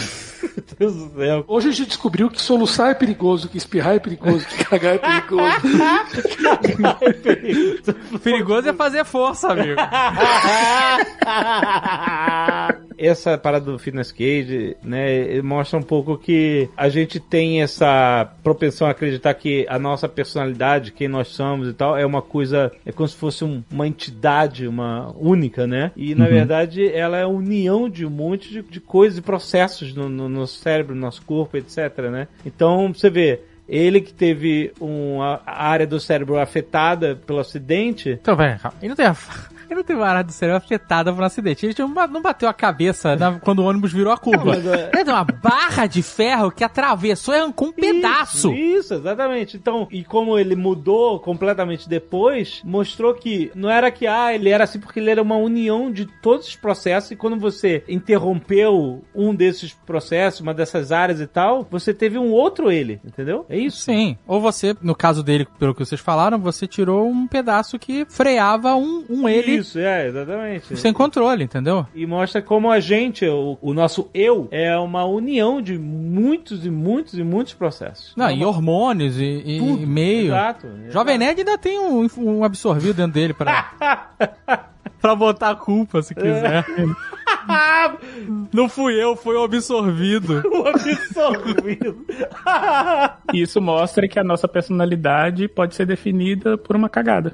Deus 0.77 0.95
do 0.95 1.13
céu. 1.15 1.45
Hoje 1.47 1.69
a 1.69 1.71
gente 1.71 1.87
descobriu 1.89 2.29
que 2.29 2.41
soluçar 2.41 2.91
é 2.91 2.93
perigoso, 2.93 3.47
que 3.47 3.57
espirrar 3.57 3.95
é 3.95 3.99
perigoso, 3.99 4.45
que 4.47 4.65
cagar 4.65 4.95
é 4.95 4.97
perigoso. 4.97 5.41
Perigoso 8.23 8.69
é 8.69 8.73
fazer 8.73 9.05
força, 9.05 9.51
amigo. 9.51 9.79
Essa 13.03 13.37
parada 13.37 13.65
do 13.71 13.79
fitness 13.79 14.11
cage, 14.11 14.75
né, 14.83 15.41
mostra 15.41 15.79
um 15.79 15.83
pouco 15.83 16.17
que 16.17 16.69
a 16.77 16.87
gente 16.89 17.19
tem 17.19 17.61
essa 17.61 18.31
propensão 18.43 18.87
a 18.87 18.91
acreditar 18.91 19.33
que 19.33 19.65
a 19.67 19.79
nossa 19.79 20.07
personalidade, 20.07 20.91
quem 20.91 21.07
nós 21.07 21.29
somos 21.29 21.67
e 21.67 21.73
tal, 21.73 21.97
é 21.97 22.05
uma 22.05 22.21
coisa, 22.21 22.71
é 22.85 22.91
como 22.91 23.07
se 23.07 23.15
fosse 23.15 23.43
um- 23.43 23.63
uma 23.71 23.87
entidade, 23.87 24.67
uma 24.67 25.11
única, 25.17 25.65
né? 25.65 25.91
E 25.95 26.13
na 26.13 26.25
Uhum. 26.25 26.31
verdade 26.31 26.87
ela 26.87 27.17
é 27.17 27.23
a 27.23 27.27
união 27.27 27.89
de 27.89 28.05
um 28.05 28.09
monte 28.09 28.49
de, 28.49 28.61
de 28.61 28.79
coisas 28.79 29.17
e 29.17 29.21
processos 29.21 29.93
no, 29.93 30.07
no 30.09 30.29
nosso 30.29 30.59
cérebro, 30.59 30.93
no 30.93 31.01
nosso 31.01 31.21
corpo, 31.23 31.57
etc, 31.57 31.77
né? 32.11 32.27
Então, 32.45 32.93
você 32.93 33.09
vê, 33.09 33.39
ele 33.67 34.01
que 34.01 34.13
teve 34.13 34.71
uma 34.79 35.41
área 35.45 35.87
do 35.87 35.99
cérebro 35.99 36.37
afetada 36.37 37.15
pelo 37.25 37.39
acidente, 37.39 38.17
Então, 38.21 38.35
velho, 38.35 38.59
ele 38.81 38.89
não 38.89 38.95
tem 38.95 39.05
a... 39.05 39.15
Ele 39.71 39.79
não 39.79 39.83
teve 39.85 39.99
uma 39.99 40.07
área 40.07 40.23
do 40.23 40.31
cérebro 40.31 40.57
afetada 40.57 41.13
por 41.13 41.21
um 41.21 41.25
acidente. 41.25 41.65
Ele 41.65 41.73
não 41.79 41.93
ba- 41.93 42.07
não 42.07 42.21
bateu 42.21 42.49
a 42.49 42.53
cabeça 42.53 43.15
na- 43.15 43.39
quando 43.39 43.59
o 43.59 43.65
ônibus 43.65 43.93
virou 43.93 44.11
a 44.11 44.17
curva. 44.17 44.43
mas 44.45 44.65
é- 44.65 44.89
Ele 44.93 45.05
tem 45.05 45.13
uma 45.13 45.23
barra 45.23 45.85
de 45.87 46.01
ferro 46.03 46.51
que 46.51 46.63
atravessou 46.63 47.33
e 47.33 47.37
arrancou 47.37 47.69
um 47.69 47.71
pedaço. 47.71 48.51
Isso, 48.53 48.93
exatamente. 48.95 49.55
Então, 49.57 49.87
e 49.91 50.03
como 50.03 50.37
ele 50.37 50.55
mudou 50.55 51.19
completamente 51.19 51.87
depois, 51.87 52.61
mostrou 52.65 53.13
que 53.13 53.49
não 53.55 53.69
era 53.69 53.89
que, 53.91 54.05
ah, 54.07 54.33
ele 54.33 54.49
era 54.49 54.63
assim 54.65 54.79
porque 54.79 54.99
ele 54.99 55.09
era 55.09 55.21
uma 55.21 55.37
união 55.37 55.91
de 55.91 56.05
todos 56.21 56.47
os 56.47 56.55
processos 56.55 57.11
e 57.11 57.15
quando 57.15 57.39
você 57.39 57.83
interrompeu 57.87 59.03
um 59.15 59.33
desses 59.33 59.73
processos, 59.73 60.41
uma 60.41 60.53
dessas 60.53 60.91
áreas 60.91 61.19
e 61.19 61.27
tal, 61.27 61.65
você 61.69 61.93
teve 61.93 62.17
um 62.17 62.31
outro 62.31 62.71
ele, 62.71 62.99
entendeu? 63.05 63.45
É 63.49 63.57
isso. 63.57 63.81
Sim. 63.81 64.17
Ou 64.27 64.39
você, 64.39 64.75
no 64.81 64.95
caso 64.95 65.23
dele, 65.23 65.47
pelo 65.59 65.73
que 65.73 65.83
vocês 65.85 65.99
falaram, 66.01 66.37
você 66.39 66.67
tirou 66.67 67.07
um 67.09 67.27
pedaço 67.27 67.77
que 67.79 68.05
freava 68.09 68.75
um, 68.75 69.05
um 69.09 69.27
ele 69.29 69.60
Isso, 69.61 69.79
é, 69.79 70.07
exatamente. 70.07 70.75
sem 70.77 70.91
controle, 70.93 71.43
entendeu? 71.43 71.85
E 71.95 72.05
mostra 72.05 72.41
como 72.41 72.69
a 72.71 72.79
gente, 72.79 73.25
o, 73.27 73.57
o 73.61 73.73
nosso 73.73 74.09
eu, 74.13 74.47
é 74.51 74.75
uma 74.77 75.05
união 75.05 75.61
de 75.61 75.77
muitos 75.77 76.65
e 76.65 76.69
muitos 76.69 77.17
e 77.17 77.23
muitos 77.23 77.53
processos. 77.53 78.13
Não, 78.15 78.27
É 78.27 78.33
e 78.35 78.37
uma- 78.37 78.47
hormônios 78.47 79.17
e, 79.19 79.23
e- 79.45 79.59
Tudo. 79.59 79.83
e 79.83 79.85
meio. 79.85 80.27
Exato. 80.27 80.67
Jovem 80.89 81.17
Nerd 81.17 81.39
ainda 81.39 81.57
tem 81.57 81.79
um, 81.79 82.07
um 82.17 82.43
absorvido 82.43 82.93
dentro 82.95 83.13
dele 83.13 83.33
pra, 83.33 83.71
pra 85.01 85.15
botar 85.15 85.51
a 85.51 85.55
culpa, 85.55 86.01
se 86.01 86.13
quiser. 86.13 86.65
Não 88.53 88.69
fui 88.69 88.93
eu, 89.01 89.15
foi 89.15 89.35
o 89.35 89.43
absorvido. 89.43 90.41
O 90.51 90.67
absorvido. 90.67 92.05
E 93.33 93.41
isso 93.41 93.59
mostra 93.61 94.07
que 94.07 94.19
a 94.19 94.23
nossa 94.23 94.47
personalidade 94.47 95.47
pode 95.47 95.73
ser 95.75 95.85
definida 95.85 96.57
por 96.57 96.75
uma 96.75 96.87
cagada. 96.89 97.31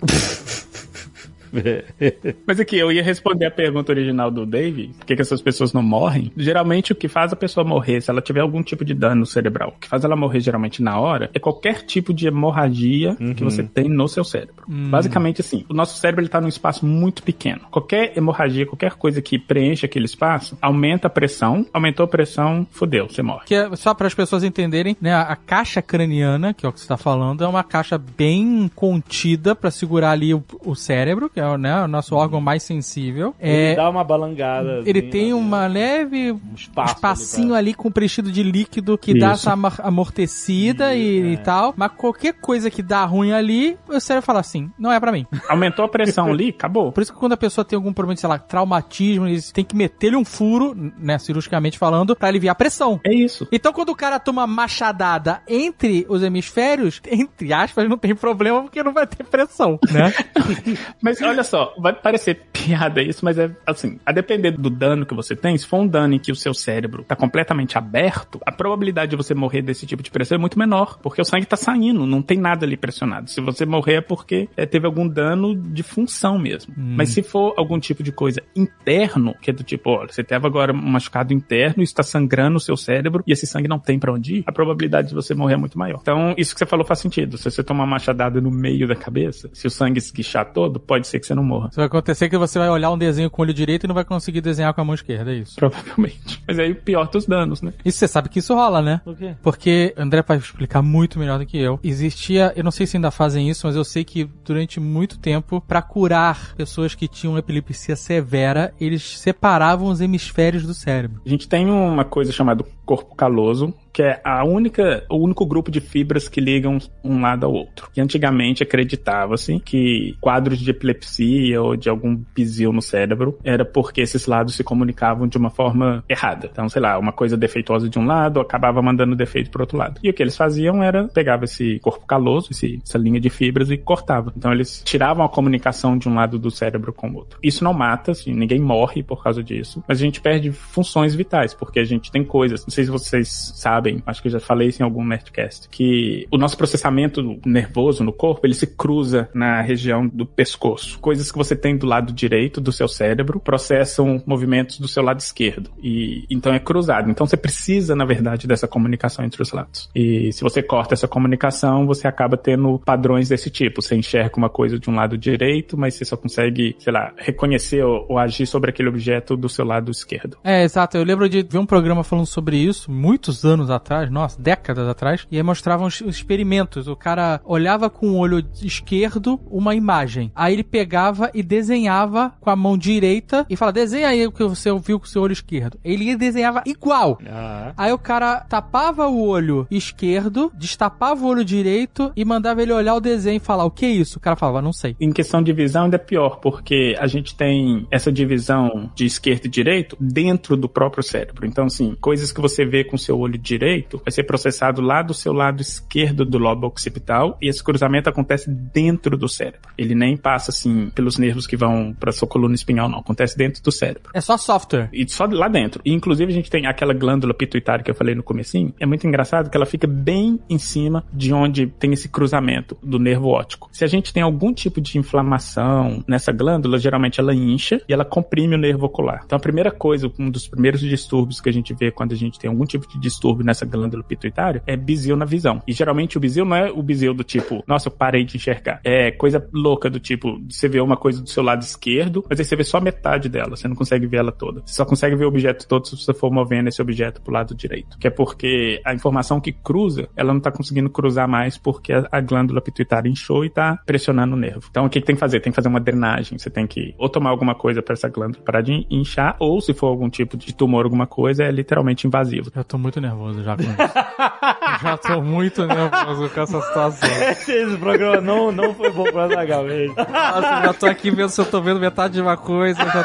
Mas 2.46 2.60
aqui, 2.60 2.78
eu 2.78 2.92
ia 2.92 3.04
responder 3.04 3.46
a 3.46 3.52
pergunta 3.52 3.92
original 3.92 4.32
do 4.32 4.46
Dave, 4.46 4.90
por 4.98 5.06
que, 5.06 5.16
que 5.16 5.22
essas 5.22 5.42
pessoas 5.42 5.74
não 5.74 5.82
morrem? 5.82 6.32
Geralmente 6.36 6.92
o 6.92 6.96
que 6.96 7.08
faz 7.08 7.34
a 7.34 7.36
pessoa 7.36 7.66
morrer, 7.66 8.02
se 8.02 8.10
ela 8.10 8.22
tiver 8.22 8.42
algum 8.42 8.62
tipo 8.62 8.84
de 8.84 8.94
dano 8.94 9.26
cerebral, 9.26 9.74
o 9.76 9.80
que 9.80 9.88
faz 9.88 10.04
ela 10.04 10.16
morrer 10.16 10.40
geralmente 10.40 10.82
na 10.82 11.00
hora, 11.00 11.30
é 11.34 11.40
qualquer 11.40 11.84
tipo 11.84 12.14
de 12.14 12.28
hemorragia 12.28 13.16
que 13.36 13.44
você 13.44 13.64
tem 13.64 13.90
no 13.90 14.08
seu 14.08 14.24
cérebro. 14.24 14.66
Hum. 14.70 14.90
Basicamente 14.90 15.42
assim, 15.42 15.66
o 15.70 15.74
nosso 15.74 15.98
cérebro 15.98 16.22
ele 16.22 16.30
tá 16.30 16.42
num 16.42 16.48
espaço 16.48 16.86
muito 16.86 17.24
pequeno. 17.24 17.62
Qualquer 17.72 18.18
hemorragia, 18.18 18.66
qualquer 18.66 18.94
coisa 18.94 19.22
que 19.22 19.38
preencha 19.40 19.86
aquele 19.86 20.06
espaço, 20.06 20.58
aumenta 20.62 21.08
a 21.08 21.10
pressão, 21.10 21.66
aumentou 21.74 22.04
a 22.04 22.08
pressão, 22.08 22.68
fodeu, 22.72 23.08
você 23.10 23.22
morre. 23.22 23.46
Que 23.46 23.56
é 23.56 23.76
só 23.76 23.94
para 23.94 24.08
as 24.08 24.14
pessoas 24.14 24.44
entenderem, 24.44 24.96
né? 25.00 25.14
A 25.14 25.36
caixa 25.36 25.82
craniana, 25.82 26.54
que 26.54 26.66
é 26.66 26.70
o 26.70 26.74
que 26.74 26.80
você 26.80 26.86
está 26.86 26.98
falando, 26.98 27.44
é 27.44 27.48
uma 27.48 27.64
caixa 27.64 27.98
bem 27.98 28.70
contida 28.76 29.56
para 29.56 29.72
segurar 29.72 30.12
ali 30.12 30.34
o, 30.34 30.44
o 30.64 30.76
cérebro, 30.76 31.30
que 31.30 31.40
é 31.40 31.47
né, 31.56 31.84
o 31.84 31.88
nosso 31.88 32.16
órgão 32.16 32.42
mais 32.42 32.64
sensível. 32.64 33.36
Ele 33.40 33.74
É, 33.74 33.76
dá 33.76 33.88
uma 33.90 34.04
balangada. 34.04 34.82
ele 34.86 35.00
assim, 35.00 35.10
tem 35.10 35.28
né? 35.28 35.34
uma 35.36 35.68
leve 35.68 36.36
espaço 36.56 36.96
espacinho 36.96 37.54
ali 37.54 37.68
ali 37.68 37.74
com 37.74 37.92
preenchido 37.92 38.32
de 38.32 38.42
líquido 38.44 38.98
que 38.98 39.14
dá 39.14 39.34
Isso. 39.34 39.42
essa 39.42 39.52
amor- 39.52 39.82
amortecida 39.84 40.96
e, 40.96 41.34
e 41.34 41.38
tal. 41.38 41.74
Mas 41.76 41.92
qualquer 41.98 42.34
coisa 42.34 42.72
que 42.72 42.82
dá 42.82 43.04
ruim 43.04 43.34
ali, 43.34 43.78
o 43.90 44.00
cérebro 44.00 44.26
fala 44.26 44.40
assim: 44.40 44.72
não 44.80 44.90
é 44.92 45.00
pra 45.00 45.12
mim. 45.12 45.26
Aumentou 45.50 45.84
a 45.84 45.90
pressão 45.90 46.28
ali, 46.28 46.50
acabou. 46.50 46.92
Por 46.94 47.02
isso 47.02 47.12
que 47.12 47.20
quando 47.20 47.34
a 47.34 47.38
pessoa 47.38 47.66
tem 47.66 47.76
algum 47.76 47.92
problema 47.92 48.16
de, 48.16 48.22
sei 48.22 48.30
lá, 48.30 48.40
traumatismo, 48.40 49.28
eles 49.28 49.52
têm 49.52 49.66
que 49.66 49.76
meter-lhe 49.76 50.16
um 50.16 50.24
furo, 50.24 50.74
né, 50.98 51.18
cirurgicamente 51.20 51.78
falando, 51.78 52.16
pra 52.16 52.30
aliviar 52.30 52.54
a 52.54 52.56
pressão. 52.56 53.02
É 53.04 53.14
isso. 53.14 53.46
Então, 53.52 53.74
quando 53.74 53.90
o 53.90 53.96
cara 53.96 54.18
toma 54.18 54.48
machadada 54.48 55.42
entre 55.48 56.06
os 56.08 56.24
hemisférios, 56.24 57.02
entre 57.12 57.52
aspas, 57.52 57.90
não 57.90 57.98
tem 57.98 58.16
problema 58.16 58.62
porque 58.62 58.82
não 58.82 58.94
vai 58.94 59.06
ter 59.06 59.26
pressão, 59.26 59.78
né? 59.92 60.14
Mas 61.02 61.20
olha 61.30 61.44
só, 61.44 61.74
vai 61.78 61.94
parecer 61.94 62.42
piada 62.52 63.02
isso, 63.02 63.24
mas 63.24 63.38
é 63.38 63.50
assim, 63.66 64.00
a 64.06 64.12
depender 64.12 64.52
do 64.52 64.70
dano 64.70 65.06
que 65.06 65.14
você 65.14 65.36
tem, 65.36 65.58
se 65.58 65.66
for 65.66 65.78
um 65.78 65.88
dano 65.88 66.16
em 66.16 66.20
que 66.20 66.32
o 66.32 66.36
seu 66.36 66.54
cérebro 66.54 67.04
tá 67.04 67.16
completamente 67.16 67.78
aberto, 67.78 68.40
a 68.46 68.52
probabilidade 68.52 69.12
de 69.12 69.16
você 69.16 69.34
morrer 69.34 69.62
desse 69.62 69.86
tipo 69.86 70.04
de 70.04 70.12
pressão 70.12 70.36
é 70.36 70.40
muito 70.40 70.60
menor, 70.60 71.00
porque 71.02 71.22
o 71.22 71.26
sangue 71.26 71.46
tá 71.46 71.56
saindo, 71.56 72.06
não 72.06 72.22
tem 72.22 72.38
nada 72.38 72.66
ali 72.66 72.76
pressionado. 72.76 73.30
Se 73.30 73.42
você 73.42 73.66
morrer 73.66 73.96
é 73.96 74.02
porque 74.02 74.50
é, 74.56 74.66
teve 74.66 74.86
algum 74.86 75.08
dano 75.08 75.56
de 75.56 75.84
função 75.84 76.38
mesmo. 76.38 76.74
Mas 76.78 77.10
se 77.10 77.22
for 77.22 77.54
algum 77.58 77.80
tipo 77.80 78.04
de 78.04 78.12
coisa 78.12 78.42
interno, 78.56 79.36
que 79.42 79.50
é 79.50 79.54
do 79.54 79.64
tipo, 79.64 79.90
olha, 79.92 80.12
você 80.12 80.24
teve 80.24 80.46
agora 80.46 80.74
um 80.74 80.90
machucado 80.90 81.34
interno, 81.34 81.84
isso 81.84 81.96
tá 81.96 82.04
sangrando 82.04 82.58
o 82.58 82.60
seu 82.60 82.76
cérebro 82.78 83.24
e 83.26 83.32
esse 83.32 83.46
sangue 83.48 83.68
não 83.68 83.80
tem 83.80 84.00
pra 84.00 84.12
onde 84.12 84.38
ir, 84.38 84.44
a 84.46 84.52
probabilidade 84.52 85.10
de 85.10 85.16
você 85.16 85.34
morrer 85.34 85.56
é 85.56 85.58
muito 85.58 85.78
maior. 85.78 86.00
Então, 86.02 86.34
isso 86.38 86.54
que 86.54 86.60
você 86.60 86.66
falou 86.66 86.86
faz 86.86 87.00
sentido. 87.00 87.38
Se 87.38 87.50
você 87.50 87.64
tomar 87.64 87.84
uma 87.84 87.92
machadada 87.92 88.40
no 88.42 88.52
meio 88.52 88.88
da 88.88 88.96
cabeça, 88.96 89.50
se 89.54 89.68
o 89.68 89.70
sangue 89.70 89.98
esguichar 89.98 90.52
todo, 90.54 90.80
pode 90.80 91.08
ser 91.08 91.17
que 91.20 91.28
você 91.28 91.36
não 91.36 91.44
morra. 91.44 91.68
Isso 91.70 91.78
vai 91.78 91.86
acontecer 91.86 92.30
que 92.30 92.38
você 92.38 92.60
vai 92.60 92.70
olhar 92.70 92.92
um 92.92 92.98
desenho 92.98 93.30
com 93.30 93.42
o 93.42 93.46
olho 93.46 93.54
direito 93.54 93.86
e 93.86 93.88
não 93.88 93.96
vai 93.96 94.06
conseguir 94.06 94.42
desenhar 94.42 94.74
com 94.74 94.82
a 94.82 94.86
mão 94.86 94.96
esquerda, 94.96 95.32
é 95.32 95.36
isso. 95.36 95.56
Provavelmente. 95.58 96.44
Mas 96.48 96.60
aí 96.60 96.72
o 96.72 96.76
pior 96.76 97.10
dos 97.10 97.26
danos, 97.26 97.62
né? 97.62 97.74
Isso 97.84 97.98
você 97.98 98.08
sabe 98.08 98.30
que 98.30 98.40
isso 98.40 98.54
rola, 98.54 98.82
né? 98.82 99.02
Por 99.04 99.16
quê? 99.16 99.36
Porque, 99.42 99.94
André 99.98 100.22
pode 100.22 100.44
explicar 100.44 100.82
muito 100.82 101.20
melhor 101.20 101.40
do 101.40 101.46
que 101.46 101.58
eu, 101.58 101.80
existia, 101.84 102.54
eu 102.56 102.64
não 102.64 102.72
sei 102.72 102.86
se 102.86 102.98
ainda 102.98 103.12
fazem 103.12 103.50
isso, 103.50 103.68
mas 103.68 103.76
eu 103.76 103.84
sei 103.84 104.04
que 104.04 104.30
durante 104.44 104.80
muito 104.80 105.20
tempo, 105.20 105.62
pra 105.62 105.82
curar 105.82 106.56
pessoas 106.56 106.96
que 106.96 107.08
tinham 107.08 107.38
epilepsia 107.38 107.96
severa, 107.96 108.74
eles 108.80 109.20
separavam 109.20 109.88
os 109.88 110.02
hemisférios 110.02 110.64
do 110.64 110.74
cérebro. 110.74 111.22
A 111.26 111.30
gente 111.30 111.48
tem 111.48 111.70
uma 111.70 112.06
coisa 112.06 112.32
chamada 112.32 112.64
corpo 112.86 113.14
caloso, 113.16 113.74
que 113.98 114.04
é 114.04 114.22
a 114.24 114.46
única, 114.46 115.04
o 115.10 115.16
único 115.18 115.44
grupo 115.44 115.72
de 115.72 115.82
fibras 115.82 116.30
que 116.30 116.40
ligam 116.40 116.78
um 117.04 117.20
lado 117.20 117.48
ao 117.48 117.52
outro. 117.52 117.90
E 117.98 118.00
antigamente 118.00 118.62
acreditava-se 118.62 119.60
que 119.60 120.16
quadros 120.22 120.60
de 120.60 120.70
epilepsia 120.70 121.60
ou 121.60 121.76
de 121.76 121.90
algum 121.90 122.16
pisil 122.16 122.72
no 122.72 122.80
cérebro 122.80 123.40
era 123.44 123.66
porque 123.66 124.02
esses 124.02 124.28
lados 124.28 124.54
se 124.54 124.64
comunicavam 124.64 125.28
de 125.28 125.36
uma 125.36 125.50
forma 125.50 126.04
errada. 126.08 126.48
Então, 126.52 126.70
sei 126.70 126.80
lá, 126.80 127.00
uma 127.00 127.12
coisa 127.12 127.36
defeituosa 127.36 127.90
de 127.90 127.98
um 127.98 128.06
lado 128.06 128.40
acabava 128.40 128.84
mandando 128.84 129.16
defeito 129.16 129.50
pro 129.50 129.64
outro 129.64 129.80
lado. 129.80 130.00
E 130.04 130.12
o 130.12 130.14
que 130.14 130.22
eles 130.22 130.38
faziam 130.38 130.84
era 130.84 131.08
pegava 131.08 131.46
esse 131.46 131.80
corpo 131.80 132.06
caloso, 132.06 132.50
esse, 132.52 132.80
essa 132.88 133.00
linha 133.00 133.20
de 133.20 133.32
fibras 133.32 133.72
e 133.72 133.78
cortava. 133.78 134.32
Então 134.38 134.54
eles 134.54 134.84
tiravam 134.86 135.26
a 135.26 135.30
comunicação 135.30 135.98
de 135.98 136.08
um 136.08 136.14
lado 136.14 136.38
do 136.38 136.52
cérebro 136.52 136.94
com 136.94 137.10
o 137.10 137.16
outro. 137.16 137.40
Isso 137.42 137.64
não 137.64 137.74
mata, 137.74 138.12
assim, 138.12 138.32
ninguém 138.32 138.60
morre 138.60 139.02
por 139.02 139.24
causa 139.24 139.44
disso, 139.44 139.84
mas 139.88 139.98
a 139.98 140.02
gente 140.02 140.22
perde 140.22 140.52
funções 140.52 141.16
vitais, 141.16 141.56
porque 141.56 141.80
a 141.80 141.84
gente 141.84 142.12
tem 142.12 142.24
coisas, 142.24 142.64
não 142.64 142.70
sei 142.70 142.84
se 142.84 142.92
vocês 142.92 143.54
sabem, 143.56 143.87
acho 144.06 144.22
que 144.22 144.28
eu 144.28 144.32
já 144.32 144.40
falei 144.40 144.70
isso 144.70 144.82
em 144.82 144.86
algum 144.86 145.04
Nerdcast, 145.04 145.70
que 145.70 146.28
o 146.32 146.38
nosso 146.38 146.58
processamento 146.58 147.40
nervoso 147.46 148.04
no 148.04 148.14
corpo, 148.14 148.46
ele 148.46 148.54
se 148.54 148.68
cruza 148.68 149.30
na 149.34 149.62
região 149.62 150.08
do 150.08 150.26
pescoço. 150.26 151.00
Coisas 151.00 151.32
que 151.32 151.38
você 151.38 151.56
tem 151.56 151.78
do 151.78 151.86
lado 151.86 152.14
direito 152.14 152.60
do 152.60 152.72
seu 152.72 152.88
cérebro 152.88 153.40
processam 153.40 154.22
movimentos 154.26 154.80
do 154.80 154.88
seu 154.88 155.04
lado 155.04 155.20
esquerdo. 155.20 155.70
E 155.82 156.26
então 156.30 156.54
é 156.54 156.60
cruzado. 156.60 157.10
Então 157.10 157.26
você 157.26 157.38
precisa, 157.38 157.96
na 157.96 158.06
verdade, 158.06 158.48
dessa 158.48 158.68
comunicação 158.68 159.24
entre 159.26 159.42
os 159.42 159.52
lados. 159.52 159.90
E 159.96 160.32
se 160.32 160.42
você 160.42 160.62
corta 160.62 160.94
essa 160.94 161.08
comunicação, 161.08 161.86
você 161.86 162.08
acaba 162.08 162.38
tendo 162.38 162.80
padrões 162.80 163.30
desse 163.30 163.50
tipo. 163.50 163.82
Você 163.82 163.96
enxerga 163.96 164.38
uma 164.38 164.50
coisa 164.50 164.80
de 164.80 164.90
um 164.90 164.96
lado 164.96 165.18
direito, 165.18 165.78
mas 165.78 165.96
você 165.96 166.06
só 166.06 166.18
consegue, 166.18 166.76
sei 166.80 166.94
lá, 166.94 167.14
reconhecer 167.18 167.84
ou, 167.84 168.06
ou 168.10 168.18
agir 168.18 168.46
sobre 168.46 168.70
aquele 168.70 168.90
objeto 168.90 169.36
do 169.36 169.50
seu 169.50 169.66
lado 169.66 169.92
esquerdo. 169.92 170.38
É, 170.44 170.64
exato. 170.64 170.98
Eu 170.98 171.04
lembro 171.04 171.28
de 171.30 171.44
ver 171.44 171.58
um 171.58 171.66
programa 171.66 172.04
falando 172.04 172.26
sobre 172.26 172.58
isso, 172.58 172.92
muitos 172.92 173.46
anos 173.46 173.70
atrás, 173.70 173.77
nossa, 174.10 174.42
décadas 174.42 174.88
atrás, 174.88 175.28
e 175.32 175.38
aí 175.38 175.44
mostravam 175.44 175.88
os 175.88 176.02
experimentos. 176.02 176.88
O 176.88 176.96
cara 176.96 177.42
olhava 177.44 177.90
com 177.90 178.10
o 178.10 178.18
olho 178.18 178.44
esquerdo 178.62 179.40
uma 179.50 179.76
imagem. 179.76 180.32
Aí 180.36 180.54
ele 180.54 180.64
pegava 180.64 181.30
e 181.34 181.42
desenhava 181.44 182.34
com 182.40 182.50
a 182.50 182.56
mão 182.56 182.78
direita 182.78 183.46
e 183.50 183.56
fala: 183.56 183.72
desenha 183.72 184.08
aí 184.08 184.26
o 184.26 184.32
que 184.32 184.44
você 184.44 184.74
viu 184.80 185.00
com 185.00 185.06
o 185.06 185.10
seu 185.10 185.22
olho 185.22 185.34
esquerdo. 185.34 185.80
Ele 185.84 186.16
desenhava 186.16 186.64
igual. 186.66 187.18
Ah. 187.28 187.74
Aí 187.78 187.92
o 187.92 187.98
cara 187.98 188.42
tapava 188.42 189.08
o 189.08 189.26
olho 189.26 189.68
esquerdo, 189.70 190.52
destapava 190.56 191.24
o 191.24 191.28
olho 191.28 191.44
direito 191.44 192.12
e 192.16 192.26
mandava 192.26 192.62
ele 192.62 192.74
olhar 192.74 192.96
o 192.96 193.00
desenho 193.00 193.38
e 193.38 193.40
falar: 193.40 193.66
o 193.66 193.72
que 193.72 193.86
é 193.86 193.90
isso? 193.90 194.18
O 194.18 194.22
cara 194.22 194.36
falava: 194.36 194.62
não 194.62 194.74
sei. 194.74 194.96
Em 195.00 195.12
questão 195.12 195.42
de 195.42 195.54
visão 195.54 195.86
ainda 195.86 195.96
é 195.96 196.00
pior, 196.00 196.40
porque 196.40 196.96
a 197.00 197.08
gente 197.08 197.36
tem 197.36 197.88
essa 197.92 198.12
divisão 198.12 198.92
de 198.96 199.06
esquerdo 199.06 199.46
e 199.46 199.50
direito 199.50 199.98
dentro 200.00 200.56
do 200.56 200.70
próprio 200.70 201.04
cérebro. 201.04 201.46
Então, 201.46 201.66
assim, 201.66 201.96
coisas 202.00 202.32
que 202.32 202.42
você 202.42 202.66
vê 202.66 202.84
com 202.84 202.96
o 202.96 203.00
seu 203.00 203.18
olho 203.20 203.38
direito 203.38 203.57
vai 204.04 204.12
ser 204.12 204.24
processado 204.24 204.82
lá 204.82 205.02
do 205.02 205.14
seu 205.14 205.34
lado 205.34 205.62
esquerdo 205.62 206.26
do 206.26 206.38
lobo 206.38 206.68
occipital 206.68 207.38
e 207.42 207.48
esse 207.48 207.64
cruzamento 207.64 208.10
acontece 208.10 208.50
dentro 208.50 209.18
do 209.18 209.28
cérebro. 209.28 209.70
Ele 209.78 209.96
nem 209.96 210.16
passa, 210.16 210.52
assim, 210.52 210.90
pelos 210.90 211.18
nervos 211.18 211.48
que 211.48 211.58
vão 211.58 211.96
para 211.98 212.12
sua 212.12 212.28
coluna 212.28 212.56
espinhal, 212.56 212.90
não. 212.90 213.00
Acontece 213.00 213.38
dentro 213.38 213.62
do 213.64 213.72
cérebro. 213.72 214.12
É 214.14 214.22
só 214.22 214.38
software. 214.38 214.90
E 214.92 215.08
só 215.10 215.26
lá 215.26 215.48
dentro. 215.48 215.82
E, 215.86 215.94
inclusive, 215.94 216.32
a 216.32 216.36
gente 216.36 216.50
tem 216.50 216.66
aquela 216.66 216.94
glândula 216.94 217.34
pituitária 217.34 217.84
que 217.84 217.92
eu 217.92 217.96
falei 217.96 218.16
no 218.16 218.24
comecinho. 218.24 218.74
É 218.80 218.86
muito 218.86 219.08
engraçado 219.08 219.50
que 219.50 219.58
ela 219.58 219.66
fica 219.66 219.88
bem 219.88 220.40
em 220.50 220.58
cima 220.58 221.04
de 221.14 221.34
onde 221.34 221.68
tem 221.68 221.94
esse 221.94 222.10
cruzamento 222.10 222.78
do 222.82 223.00
nervo 223.00 223.30
óptico. 223.30 223.70
Se 223.72 223.84
a 223.84 223.88
gente 223.88 224.14
tem 224.14 224.24
algum 224.24 224.54
tipo 224.54 224.82
de 224.82 224.98
inflamação 224.98 226.04
nessa 226.08 226.32
glândula, 226.32 226.78
geralmente 226.78 227.20
ela 227.20 227.34
incha 227.34 227.82
e 227.88 227.94
ela 227.94 228.06
comprime 228.06 228.56
o 228.56 228.58
nervo 228.58 228.86
ocular. 228.86 229.22
Então, 229.26 229.38
a 229.38 229.42
primeira 229.42 229.72
coisa, 229.72 230.12
um 230.20 230.30
dos 230.30 230.48
primeiros 230.48 230.82
distúrbios 230.82 231.40
que 231.40 231.50
a 231.50 231.54
gente 231.54 231.74
vê 231.74 231.92
quando 231.92 232.14
a 232.14 232.16
gente 232.16 232.40
tem 232.40 232.50
algum 232.50 232.66
tipo 232.66 232.88
de 232.88 233.00
distúrbio 233.00 233.46
nessa 233.48 233.66
glândula 233.66 234.04
pituitária 234.04 234.62
é 234.68 234.76
bizil 234.76 235.16
na 235.16 235.26
visão. 235.26 235.62
E 235.68 235.74
geralmente 235.74 236.18
o 236.18 236.20
bizil 236.20 236.46
não 236.46 236.56
é 236.56 236.72
o 236.72 236.84
bizil 236.84 237.14
do 237.14 237.24
tipo, 237.24 237.64
nossa, 237.66 237.88
eu 237.88 237.92
parei 237.92 238.24
de 238.24 238.38
enxergar. 238.38 238.80
É 238.84 239.12
coisa 239.12 239.48
louca 239.52 239.90
do 239.90 240.00
tipo, 240.00 240.40
você 240.50 240.68
vê 240.68 240.80
uma 240.80 240.98
coisa 240.98 241.22
do 241.22 241.30
seu 241.30 241.42
lado 241.42 241.62
esquerdo, 241.62 242.24
mas 242.30 242.40
aí 242.40 242.46
você 242.46 242.56
vê 242.56 242.64
só 242.64 242.80
metade 242.80 243.30
dela, 243.30 243.56
você 243.56 243.68
não 243.68 243.76
consegue 243.76 244.06
ver 244.06 244.18
ela 244.18 244.32
toda. 244.32 244.62
Você 244.66 244.76
só 244.76 244.86
consegue 244.86 245.16
ver 245.16 245.26
o 245.26 245.30
objeto 245.30 245.68
todo 245.68 245.88
se 245.88 245.96
você 245.96 246.14
for 246.14 246.32
movendo 246.32 246.68
esse 246.68 246.82
objeto 246.82 247.22
pro 247.22 247.34
lado 247.34 247.56
direito. 247.56 247.98
Que 247.98 248.08
é 248.08 248.12
porque 248.12 248.82
a 248.86 248.94
informação 248.94 249.40
que 249.40 249.52
cruza, 249.52 250.10
ela 250.16 250.34
não 250.34 250.40
tá 250.40 250.52
conseguindo 250.52 250.90
cruzar 250.90 251.28
mais 251.28 251.58
porque 251.58 251.94
a, 251.94 252.08
a 252.12 252.22
glândula 252.22 252.62
pituitária 252.62 253.10
inchou 253.10 253.46
e 253.46 253.50
tá 253.50 253.80
pressionando 253.86 254.36
o 254.36 254.40
nervo. 254.40 254.68
Então 254.70 254.86
o 254.86 254.90
que, 254.90 255.00
que 255.00 255.08
tem 255.08 255.16
que 255.16 255.20
fazer? 255.20 255.40
Tem 255.40 255.52
que 255.52 255.56
fazer 255.56 255.70
uma 255.70 255.80
drenagem. 255.80 256.38
Você 256.38 256.50
tem 256.50 256.68
que 256.68 256.94
ou 256.98 257.10
tomar 257.10 257.30
alguma 257.30 257.56
coisa 257.56 257.82
para 257.82 257.94
essa 257.94 258.10
glândula 258.10 258.44
parar 258.44 258.62
de 258.62 258.86
inchar, 258.90 259.36
ou 259.40 259.62
se 259.62 259.74
for 259.74 259.88
algum 259.88 260.10
tipo 260.10 260.36
de 260.38 260.54
tumor, 260.54 260.86
alguma 260.86 261.08
coisa, 261.08 261.44
é 261.44 261.52
literalmente 261.52 262.08
invasivo. 262.08 262.52
Eu 262.56 262.64
tô 262.64 262.78
muito 262.78 263.00
nervoso 263.00 263.37
já 263.44 263.56
com 263.56 263.64
isso. 263.64 263.72
Já 264.84 264.96
tô 264.98 265.22
muito 265.22 265.66
nervoso 265.66 266.30
com 266.30 266.42
essa 266.42 266.62
situação. 266.62 267.10
Esse 267.34 267.78
programa 267.78 268.22
não, 268.22 268.52
não 268.52 268.76
foi 268.76 268.92
bom 268.92 269.06
pra 269.06 269.28
Zagal 269.28 269.64
mesmo. 269.64 269.96
Nossa, 269.96 270.62
já 270.66 270.74
tô 270.74 270.86
aqui 270.86 271.10
vendo 271.10 271.30
se 271.30 271.42
eu 271.42 271.46
tô 271.46 271.60
vendo 271.62 271.80
metade 271.80 272.14
de 272.14 272.22
uma 272.22 272.38
coisa. 272.38 272.80
Já... 272.80 273.04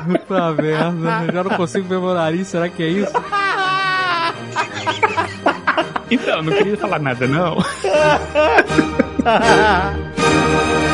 Puta 0.00 0.52
merda, 0.52 1.32
já 1.32 1.44
não 1.44 1.50
consigo 1.56 1.86
ver 1.86 1.98
meu 1.98 2.14
nariz, 2.14 2.48
será 2.48 2.70
que 2.70 2.82
é 2.82 2.88
isso? 2.88 3.12
Então, 6.10 6.42
não 6.42 6.52
queria 6.52 6.76
falar 6.76 6.98
nada, 6.98 7.26
não. 7.26 7.56